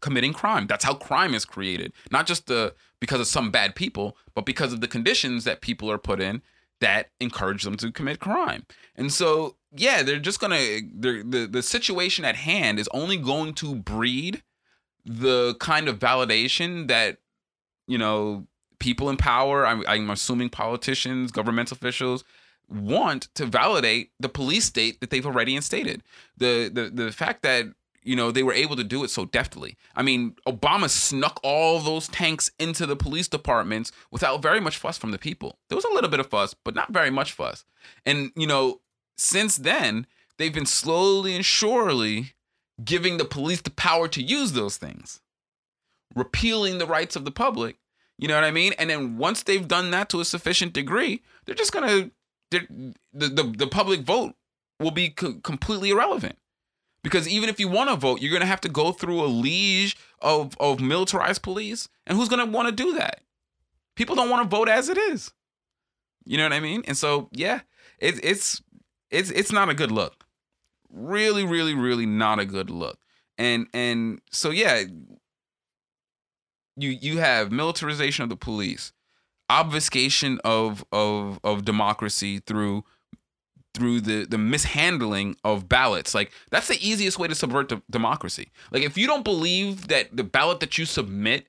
committing 0.00 0.34
crime. 0.34 0.66
That's 0.66 0.84
how 0.84 0.94
crime 0.94 1.32
is 1.32 1.46
created. 1.46 1.92
Not 2.10 2.26
just 2.26 2.46
the 2.46 2.74
because 3.00 3.20
of 3.20 3.26
some 3.26 3.50
bad 3.50 3.74
people 3.74 4.16
but 4.34 4.44
because 4.44 4.74
of 4.74 4.82
the 4.82 4.88
conditions 4.88 5.44
that 5.44 5.62
people 5.62 5.90
are 5.90 5.98
put 5.98 6.20
in 6.20 6.42
that 6.80 7.10
encourage 7.18 7.62
them 7.62 7.76
to 7.78 7.90
commit 7.90 8.20
crime. 8.20 8.66
And 8.94 9.10
so 9.10 9.56
yeah 9.76 10.02
they're 10.02 10.18
just 10.18 10.40
gonna 10.40 10.80
they're, 10.94 11.22
the 11.22 11.46
the 11.50 11.62
situation 11.62 12.24
at 12.24 12.36
hand 12.36 12.78
is 12.78 12.88
only 12.92 13.16
going 13.16 13.54
to 13.54 13.74
breed 13.74 14.42
the 15.04 15.54
kind 15.60 15.88
of 15.88 15.98
validation 15.98 16.88
that 16.88 17.18
you 17.86 17.98
know 17.98 18.46
people 18.78 19.08
in 19.10 19.16
power 19.16 19.66
I'm, 19.66 19.84
I'm 19.86 20.10
assuming 20.10 20.50
politicians 20.50 21.30
government 21.30 21.72
officials 21.72 22.24
want 22.68 23.28
to 23.34 23.46
validate 23.46 24.10
the 24.18 24.28
police 24.28 24.64
state 24.64 25.00
that 25.00 25.10
they've 25.10 25.26
already 25.26 25.56
instated. 25.56 26.02
The 26.36 26.70
the 26.72 26.90
the 26.90 27.12
fact 27.12 27.42
that 27.42 27.66
you 28.02 28.16
know 28.16 28.30
they 28.30 28.42
were 28.42 28.52
able 28.52 28.76
to 28.76 28.84
do 28.84 29.04
it 29.04 29.10
so 29.10 29.24
deftly. 29.26 29.76
I 29.94 30.02
mean 30.02 30.34
obama 30.46 30.88
snuck 30.88 31.40
all 31.42 31.78
those 31.80 32.08
tanks 32.08 32.50
into 32.58 32.86
the 32.86 32.96
police 32.96 33.28
departments 33.28 33.92
without 34.10 34.42
very 34.42 34.60
much 34.60 34.76
fuss 34.76 34.98
from 34.98 35.10
the 35.10 35.18
people. 35.18 35.58
There 35.68 35.76
was 35.76 35.84
a 35.84 35.92
little 35.92 36.10
bit 36.10 36.20
of 36.20 36.26
fuss 36.26 36.54
but 36.54 36.74
not 36.74 36.92
very 36.92 37.10
much 37.10 37.32
fuss. 37.32 37.64
And 38.04 38.32
you 38.36 38.46
know 38.46 38.80
since 39.16 39.56
then 39.56 40.06
they've 40.38 40.54
been 40.54 40.66
slowly 40.66 41.34
and 41.34 41.44
surely 41.44 42.34
giving 42.82 43.18
the 43.18 43.24
police 43.24 43.60
the 43.60 43.70
power 43.70 44.08
to 44.08 44.22
use 44.22 44.52
those 44.52 44.76
things, 44.76 45.20
repealing 46.14 46.78
the 46.78 46.86
rights 46.86 47.16
of 47.16 47.24
the 47.24 47.30
public. 47.30 47.76
You 48.18 48.28
know 48.28 48.34
what 48.34 48.44
I 48.44 48.50
mean? 48.50 48.72
And 48.78 48.90
then 48.90 49.16
once 49.16 49.42
they've 49.42 49.66
done 49.66 49.90
that 49.90 50.08
to 50.10 50.20
a 50.20 50.24
sufficient 50.24 50.72
degree, 50.72 51.22
they're 51.44 51.54
just 51.54 51.72
gonna 51.72 52.10
they're, 52.50 52.66
the, 53.12 53.28
the 53.28 53.42
the 53.56 53.66
public 53.66 54.00
vote 54.00 54.34
will 54.80 54.90
be 54.90 55.10
co- 55.10 55.34
completely 55.42 55.90
irrelevant 55.90 56.36
because 57.02 57.28
even 57.28 57.48
if 57.48 57.60
you 57.60 57.68
want 57.68 57.90
to 57.90 57.96
vote, 57.96 58.20
you're 58.20 58.32
gonna 58.32 58.46
have 58.46 58.62
to 58.62 58.68
go 58.68 58.92
through 58.92 59.22
a 59.22 59.26
liege 59.26 59.96
of 60.20 60.56
of 60.58 60.80
militarized 60.80 61.42
police, 61.42 61.88
and 62.06 62.16
who's 62.16 62.28
gonna 62.28 62.46
want 62.46 62.68
to 62.68 62.72
do 62.72 62.94
that? 62.94 63.20
People 63.96 64.16
don't 64.16 64.30
want 64.30 64.42
to 64.42 64.56
vote 64.56 64.68
as 64.68 64.88
it 64.88 64.98
is. 64.98 65.32
You 66.24 66.38
know 66.38 66.44
what 66.44 66.52
I 66.52 66.60
mean? 66.60 66.82
And 66.86 66.96
so 66.96 67.28
yeah, 67.32 67.60
it, 67.98 68.24
it's 68.24 68.62
it's 69.14 69.30
it's 69.30 69.52
not 69.52 69.68
a 69.68 69.74
good 69.74 69.92
look. 69.92 70.24
Really, 70.90 71.44
really, 71.44 71.74
really 71.74 72.06
not 72.06 72.38
a 72.38 72.44
good 72.44 72.70
look. 72.70 72.98
And 73.38 73.66
and 73.72 74.20
so 74.30 74.50
yeah, 74.50 74.84
you 76.76 76.90
you 76.90 77.18
have 77.18 77.52
militarization 77.52 78.22
of 78.22 78.28
the 78.28 78.36
police, 78.36 78.92
obfuscation 79.48 80.40
of 80.44 80.84
of 80.92 81.40
of 81.44 81.64
democracy 81.64 82.40
through 82.40 82.84
through 83.74 84.00
the 84.00 84.24
the 84.24 84.38
mishandling 84.38 85.36
of 85.44 85.68
ballots. 85.68 86.14
Like 86.14 86.32
that's 86.50 86.68
the 86.68 86.86
easiest 86.86 87.18
way 87.18 87.28
to 87.28 87.34
subvert 87.34 87.68
the 87.68 87.82
democracy. 87.90 88.50
Like 88.70 88.82
if 88.82 88.96
you 88.96 89.06
don't 89.06 89.24
believe 89.24 89.88
that 89.88 90.16
the 90.16 90.24
ballot 90.24 90.60
that 90.60 90.78
you 90.78 90.84
submit 90.84 91.48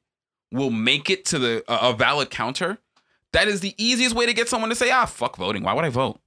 will 0.51 0.71
make 0.71 1.09
it 1.09 1.25
to 1.25 1.39
the 1.39 1.63
a, 1.67 1.89
a 1.89 1.93
valid 1.93 2.29
counter, 2.29 2.79
that 3.31 3.47
is 3.47 3.59
the 3.59 3.75
easiest 3.77 4.15
way 4.15 4.25
to 4.25 4.33
get 4.33 4.49
someone 4.49 4.69
to 4.69 4.75
say, 4.75 4.89
"Ah, 4.89 5.05
fuck 5.05 5.37
voting. 5.37 5.63
Why 5.63 5.73
would 5.73 5.85
I 5.85 5.89
vote? 5.89 6.19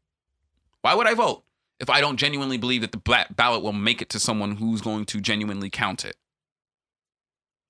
Why 0.82 0.94
would 0.94 1.06
I 1.06 1.14
vote 1.14 1.44
if 1.80 1.90
I 1.90 2.00
don't 2.00 2.16
genuinely 2.16 2.56
believe 2.56 2.80
that 2.80 2.92
the 2.92 2.98
black 2.98 3.34
ballot 3.34 3.62
will 3.62 3.72
make 3.72 4.02
it 4.02 4.08
to 4.10 4.20
someone 4.20 4.56
who's 4.56 4.80
going 4.80 5.06
to 5.06 5.20
genuinely 5.20 5.70
count 5.70 6.04
it?" 6.04 6.16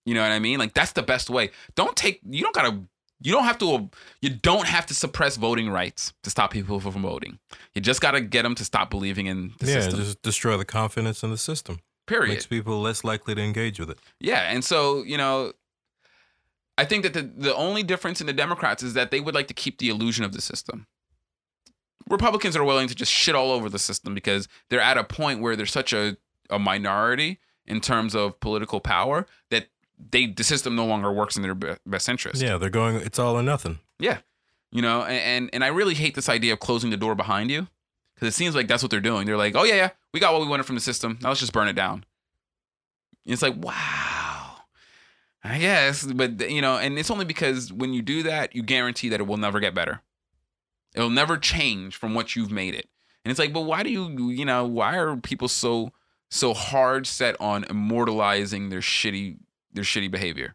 You 0.05 0.15
know 0.15 0.23
what 0.23 0.33
I 0.33 0.39
mean? 0.39 0.59
Like 0.59 0.75
that's 0.75 0.93
the 0.93 1.03
best 1.03 1.29
way. 1.29 1.51
Don't 1.75 1.97
take 1.97 2.21
you 2.29 2.43
don't 2.43 2.55
got 2.55 2.71
to 2.71 2.85
you 3.21 3.33
don't 3.33 3.45
have 3.45 3.59
to 3.59 3.91
you 4.23 4.31
don't 4.31 4.67
have 4.67 4.87
to 4.87 4.95
suppress 4.95 5.37
voting 5.37 5.69
rights 5.69 6.13
to 6.23 6.31
stop 6.31 6.51
people 6.51 6.81
from 6.81 7.03
voting. 7.03 7.39
You 7.75 7.81
just 7.81 8.01
got 8.01 8.13
to 8.13 8.21
get 8.21 8.43
them 8.43 8.55
to 8.55 8.65
stop 8.65 8.91
believing 8.91 9.27
in 9.27 9.53
the 9.59 9.67
yeah, 9.67 9.81
system. 9.81 10.01
just 10.01 10.23
destroy 10.23 10.57
the 10.57 10.65
confidence 10.65 11.23
in 11.23 11.31
the 11.31 11.39
system. 11.39 11.81
Period. 12.07 12.31
Makes 12.31 12.47
people 12.47 12.81
less 12.81 13.05
likely 13.05 13.35
to 13.35 13.43
engage 13.43 13.79
with 13.79 13.91
it. 13.91 13.99
Yeah, 14.19 14.51
and 14.51 14.65
so 14.65 15.03
you 15.03 15.19
know, 15.19 15.53
I 16.79 16.85
think 16.85 17.03
that 17.03 17.13
the 17.13 17.23
the 17.23 17.55
only 17.55 17.83
difference 17.83 18.21
in 18.21 18.27
the 18.27 18.33
Democrats 18.33 18.83
is 18.83 18.95
that 18.95 19.11
they 19.11 19.21
would 19.21 19.35
like 19.35 19.49
to 19.49 19.55
keep 19.55 19.79
the 19.79 19.91
illusion 19.91 20.25
of 20.25 20.33
the 20.33 20.41
system. 20.41 20.87
Republicans 22.09 22.57
are 22.57 22.65
willing 22.65 22.89
to 22.89 22.95
just 22.95 23.13
shit 23.13 23.35
all 23.35 23.51
over 23.51 23.69
the 23.69 23.79
system 23.79 24.15
because 24.15 24.49
they're 24.71 24.81
at 24.81 24.97
a 24.97 25.05
point 25.05 25.41
where 25.41 25.57
they're 25.57 25.67
such 25.67 25.93
a, 25.93 26.17
a 26.51 26.59
minority 26.59 27.39
in 27.67 27.81
terms 27.81 28.15
of 28.15 28.41
political 28.41 28.81
power 28.81 29.27
that 29.51 29.69
they 30.11 30.27
the 30.27 30.45
system 30.45 30.77
no 30.77 30.87
longer 30.87 31.13
works 31.13 31.37
in 31.37 31.43
their 31.43 31.55
best 31.55 32.09
interest. 32.09 32.41
Yeah, 32.41 32.57
they're 32.57 32.71
going. 32.71 32.97
It's 32.97 33.19
all 33.19 33.37
or 33.37 33.43
nothing. 33.43 33.81
Yeah. 33.99 34.19
You 34.71 34.83
know, 34.83 35.03
and, 35.03 35.21
and 35.45 35.51
and 35.55 35.65
I 35.65 35.69
really 35.69 35.95
hate 35.95 36.15
this 36.15 36.29
idea 36.29 36.53
of 36.53 36.61
closing 36.61 36.91
the 36.91 36.97
door 36.97 37.15
behind 37.15 37.51
you 37.51 37.69
because 38.15 38.29
it 38.29 38.37
seems 38.37 38.55
like 38.55 38.69
that's 38.69 38.83
what 38.83 38.91
they're 38.91 39.01
doing. 39.01 39.27
They're 39.27 39.37
like, 39.37 39.57
oh 39.57 39.65
yeah, 39.65 39.75
yeah, 39.75 39.91
we 40.13 40.21
got 40.21 40.33
what 40.33 40.43
we 40.43 40.49
wanted 40.49 40.67
from 40.67 40.75
the 40.75 40.81
system. 40.81 41.19
Now 41.23 41.29
let's 41.29 41.41
just 41.41 41.53
burn 41.53 41.69
it 41.69 41.75
down. 41.75 42.05
And 43.25 43.33
it's 43.33 43.43
like, 43.43 43.57
wow, 43.57 44.57
I 45.45 45.59
guess, 45.59 46.05
but 46.05 46.51
you 46.51 46.61
know, 46.61 46.77
and 46.77 46.99
it's 46.99 47.11
only 47.11 47.25
because 47.25 47.73
when 47.73 47.93
you 47.93 48.03
do 48.03 48.23
that, 48.25 48.55
you 48.55 48.63
guarantee 48.63 49.09
that 49.11 49.21
it 49.21 49.27
will 49.27 49.37
never 49.37 49.61
get 49.61 49.75
better. 49.75 50.03
It'll 50.95 51.11
never 51.11 51.37
change 51.37 51.97
from 51.97 52.15
what 52.15 52.35
you've 52.35 52.51
made 52.51 52.75
it. 52.75 52.89
And 53.25 53.31
it's 53.31 53.39
like, 53.39 53.53
but 53.53 53.63
why 53.63 53.83
do 53.83 53.91
you, 53.91 54.31
you 54.31 54.45
know, 54.45 54.67
why 54.67 54.97
are 54.97 55.17
people 55.17 55.49
so 55.49 55.91
so 56.31 56.53
hard 56.55 57.07
set 57.07 57.41
on 57.41 57.65
immortalizing 57.65 58.69
their 58.71 58.81
shitty 58.81 59.39
their 59.73 59.85
shitty 59.85 60.11
behavior? 60.11 60.55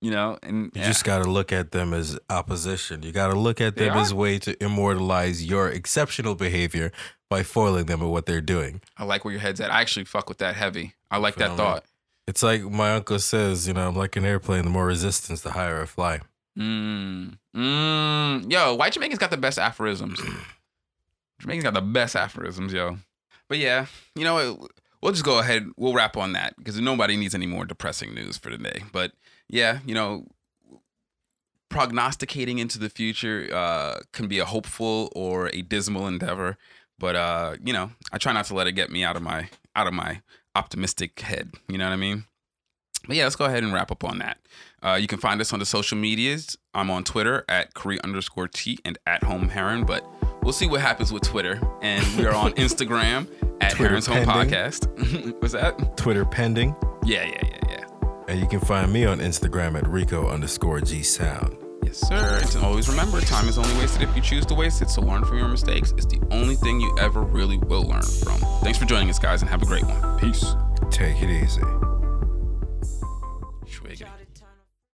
You 0.00 0.12
know, 0.12 0.38
and 0.44 0.70
You 0.74 0.82
just 0.82 1.04
got 1.04 1.24
to 1.24 1.30
look 1.30 1.52
at 1.52 1.72
them 1.72 1.92
as 1.92 2.18
opposition. 2.30 3.02
You 3.02 3.10
got 3.10 3.28
to 3.28 3.38
look 3.38 3.60
at 3.60 3.74
them 3.76 3.96
as 3.96 4.12
a 4.12 4.16
way 4.16 4.38
to 4.38 4.62
immortalize 4.62 5.44
your 5.44 5.68
exceptional 5.68 6.36
behavior 6.36 6.92
by 7.28 7.42
foiling 7.42 7.86
them 7.86 8.00
at 8.02 8.08
what 8.08 8.24
they're 8.24 8.40
doing. 8.40 8.80
I 8.96 9.04
like 9.04 9.24
where 9.24 9.32
your 9.32 9.40
head's 9.40 9.60
at. 9.60 9.72
I 9.72 9.80
actually 9.80 10.04
fuck 10.04 10.28
with 10.28 10.38
that 10.38 10.54
heavy. 10.54 10.94
I 11.10 11.18
like 11.18 11.34
that 11.36 11.56
thought. 11.56 11.84
It's 12.28 12.42
like 12.44 12.62
my 12.62 12.94
uncle 12.94 13.18
says, 13.18 13.66
you 13.66 13.74
know, 13.74 13.88
I'm 13.88 13.96
like 13.96 14.14
an 14.14 14.24
airplane. 14.24 14.62
The 14.64 14.70
more 14.70 14.86
resistance, 14.86 15.40
the 15.40 15.52
higher 15.52 15.82
I 15.82 15.86
fly. 15.86 16.20
Mm. 16.58 17.38
Mm. 17.54 18.50
Yo, 18.50 18.74
white 18.74 18.92
Jamaicans 18.92 19.18
got 19.18 19.30
the 19.30 19.36
best 19.36 19.58
aphorisms. 19.58 20.20
Jamaicans 21.40 21.64
got 21.64 21.74
the 21.74 21.82
best 21.82 22.16
aphorisms, 22.16 22.72
yo. 22.72 22.98
But 23.48 23.58
yeah, 23.58 23.86
you 24.14 24.24
know 24.24 24.34
what? 24.34 24.70
We'll 25.00 25.12
just 25.12 25.24
go 25.24 25.38
ahead. 25.38 25.68
We'll 25.76 25.94
wrap 25.94 26.16
on 26.16 26.32
that 26.32 26.56
because 26.58 26.80
nobody 26.80 27.16
needs 27.16 27.34
any 27.34 27.46
more 27.46 27.64
depressing 27.64 28.14
news 28.14 28.36
for 28.36 28.50
today. 28.50 28.82
But 28.92 29.12
yeah, 29.48 29.78
you 29.86 29.94
know, 29.94 30.26
prognosticating 31.68 32.58
into 32.58 32.78
the 32.78 32.90
future 32.90 33.48
uh, 33.52 34.00
can 34.12 34.26
be 34.26 34.40
a 34.40 34.44
hopeful 34.44 35.12
or 35.14 35.48
a 35.54 35.62
dismal 35.62 36.08
endeavor. 36.08 36.56
But 36.98 37.14
uh, 37.14 37.56
you 37.64 37.72
know, 37.72 37.92
I 38.12 38.18
try 38.18 38.32
not 38.32 38.46
to 38.46 38.54
let 38.54 38.66
it 38.66 38.72
get 38.72 38.90
me 38.90 39.04
out 39.04 39.16
of 39.16 39.22
my 39.22 39.48
out 39.76 39.86
of 39.86 39.94
my 39.94 40.22
optimistic 40.56 41.20
head. 41.20 41.52
You 41.68 41.78
know 41.78 41.86
what 41.86 41.92
I 41.92 41.96
mean? 41.96 42.24
But 43.06 43.16
yeah, 43.16 43.24
let's 43.24 43.36
go 43.36 43.44
ahead 43.44 43.62
and 43.62 43.72
wrap 43.72 43.92
up 43.92 44.02
on 44.02 44.18
that. 44.18 44.38
Uh, 44.82 44.94
you 45.00 45.06
can 45.08 45.18
find 45.18 45.40
us 45.40 45.52
on 45.52 45.58
the 45.58 45.66
social 45.66 45.98
medias. 45.98 46.56
I'm 46.74 46.90
on 46.90 47.04
Twitter 47.04 47.44
at 47.48 47.74
Korea 47.74 48.00
underscore 48.04 48.48
T 48.48 48.78
and 48.84 48.98
at 49.06 49.24
Home 49.24 49.48
Heron, 49.48 49.84
but 49.84 50.06
we'll 50.42 50.52
see 50.52 50.66
what 50.66 50.80
happens 50.80 51.12
with 51.12 51.22
Twitter. 51.22 51.60
And 51.82 52.04
we 52.16 52.26
are 52.26 52.34
on 52.34 52.52
Instagram 52.54 53.26
at 53.60 53.72
Twitter 53.72 53.88
Heron's 53.90 54.06
Home. 54.06 54.24
Podcast. 54.24 54.86
What's 55.40 55.54
that? 55.54 55.96
Twitter 55.96 56.24
pending. 56.24 56.76
Yeah, 57.04 57.24
yeah, 57.24 57.42
yeah, 57.42 57.58
yeah. 57.68 57.84
And 58.28 58.40
you 58.40 58.46
can 58.46 58.60
find 58.60 58.92
me 58.92 59.04
on 59.04 59.18
Instagram 59.18 59.76
at 59.76 59.88
Rico 59.88 60.28
underscore 60.28 60.80
G 60.80 61.02
Sound. 61.02 61.56
Yes, 61.82 61.98
sir. 61.98 62.40
And 62.42 62.64
always 62.64 62.88
remember, 62.88 63.20
time 63.22 63.48
is 63.48 63.56
only 63.56 63.72
wasted 63.78 64.02
if 64.02 64.14
you 64.14 64.20
choose 64.22 64.44
to 64.46 64.54
waste 64.54 64.82
it. 64.82 64.90
So 64.90 65.00
learn 65.00 65.24
from 65.24 65.38
your 65.38 65.48
mistakes. 65.48 65.92
It's 65.92 66.06
the 66.06 66.20
only 66.30 66.54
thing 66.54 66.80
you 66.80 66.94
ever 67.00 67.22
really 67.22 67.56
will 67.56 67.84
learn 67.84 68.02
from. 68.02 68.38
Thanks 68.62 68.78
for 68.78 68.84
joining 68.84 69.08
us, 69.10 69.18
guys, 69.18 69.40
and 69.42 69.50
have 69.50 69.62
a 69.62 69.66
great 69.66 69.84
one. 69.84 70.18
Peace. 70.18 70.54
Take 70.90 71.22
it 71.22 71.30
easy. 71.30 71.62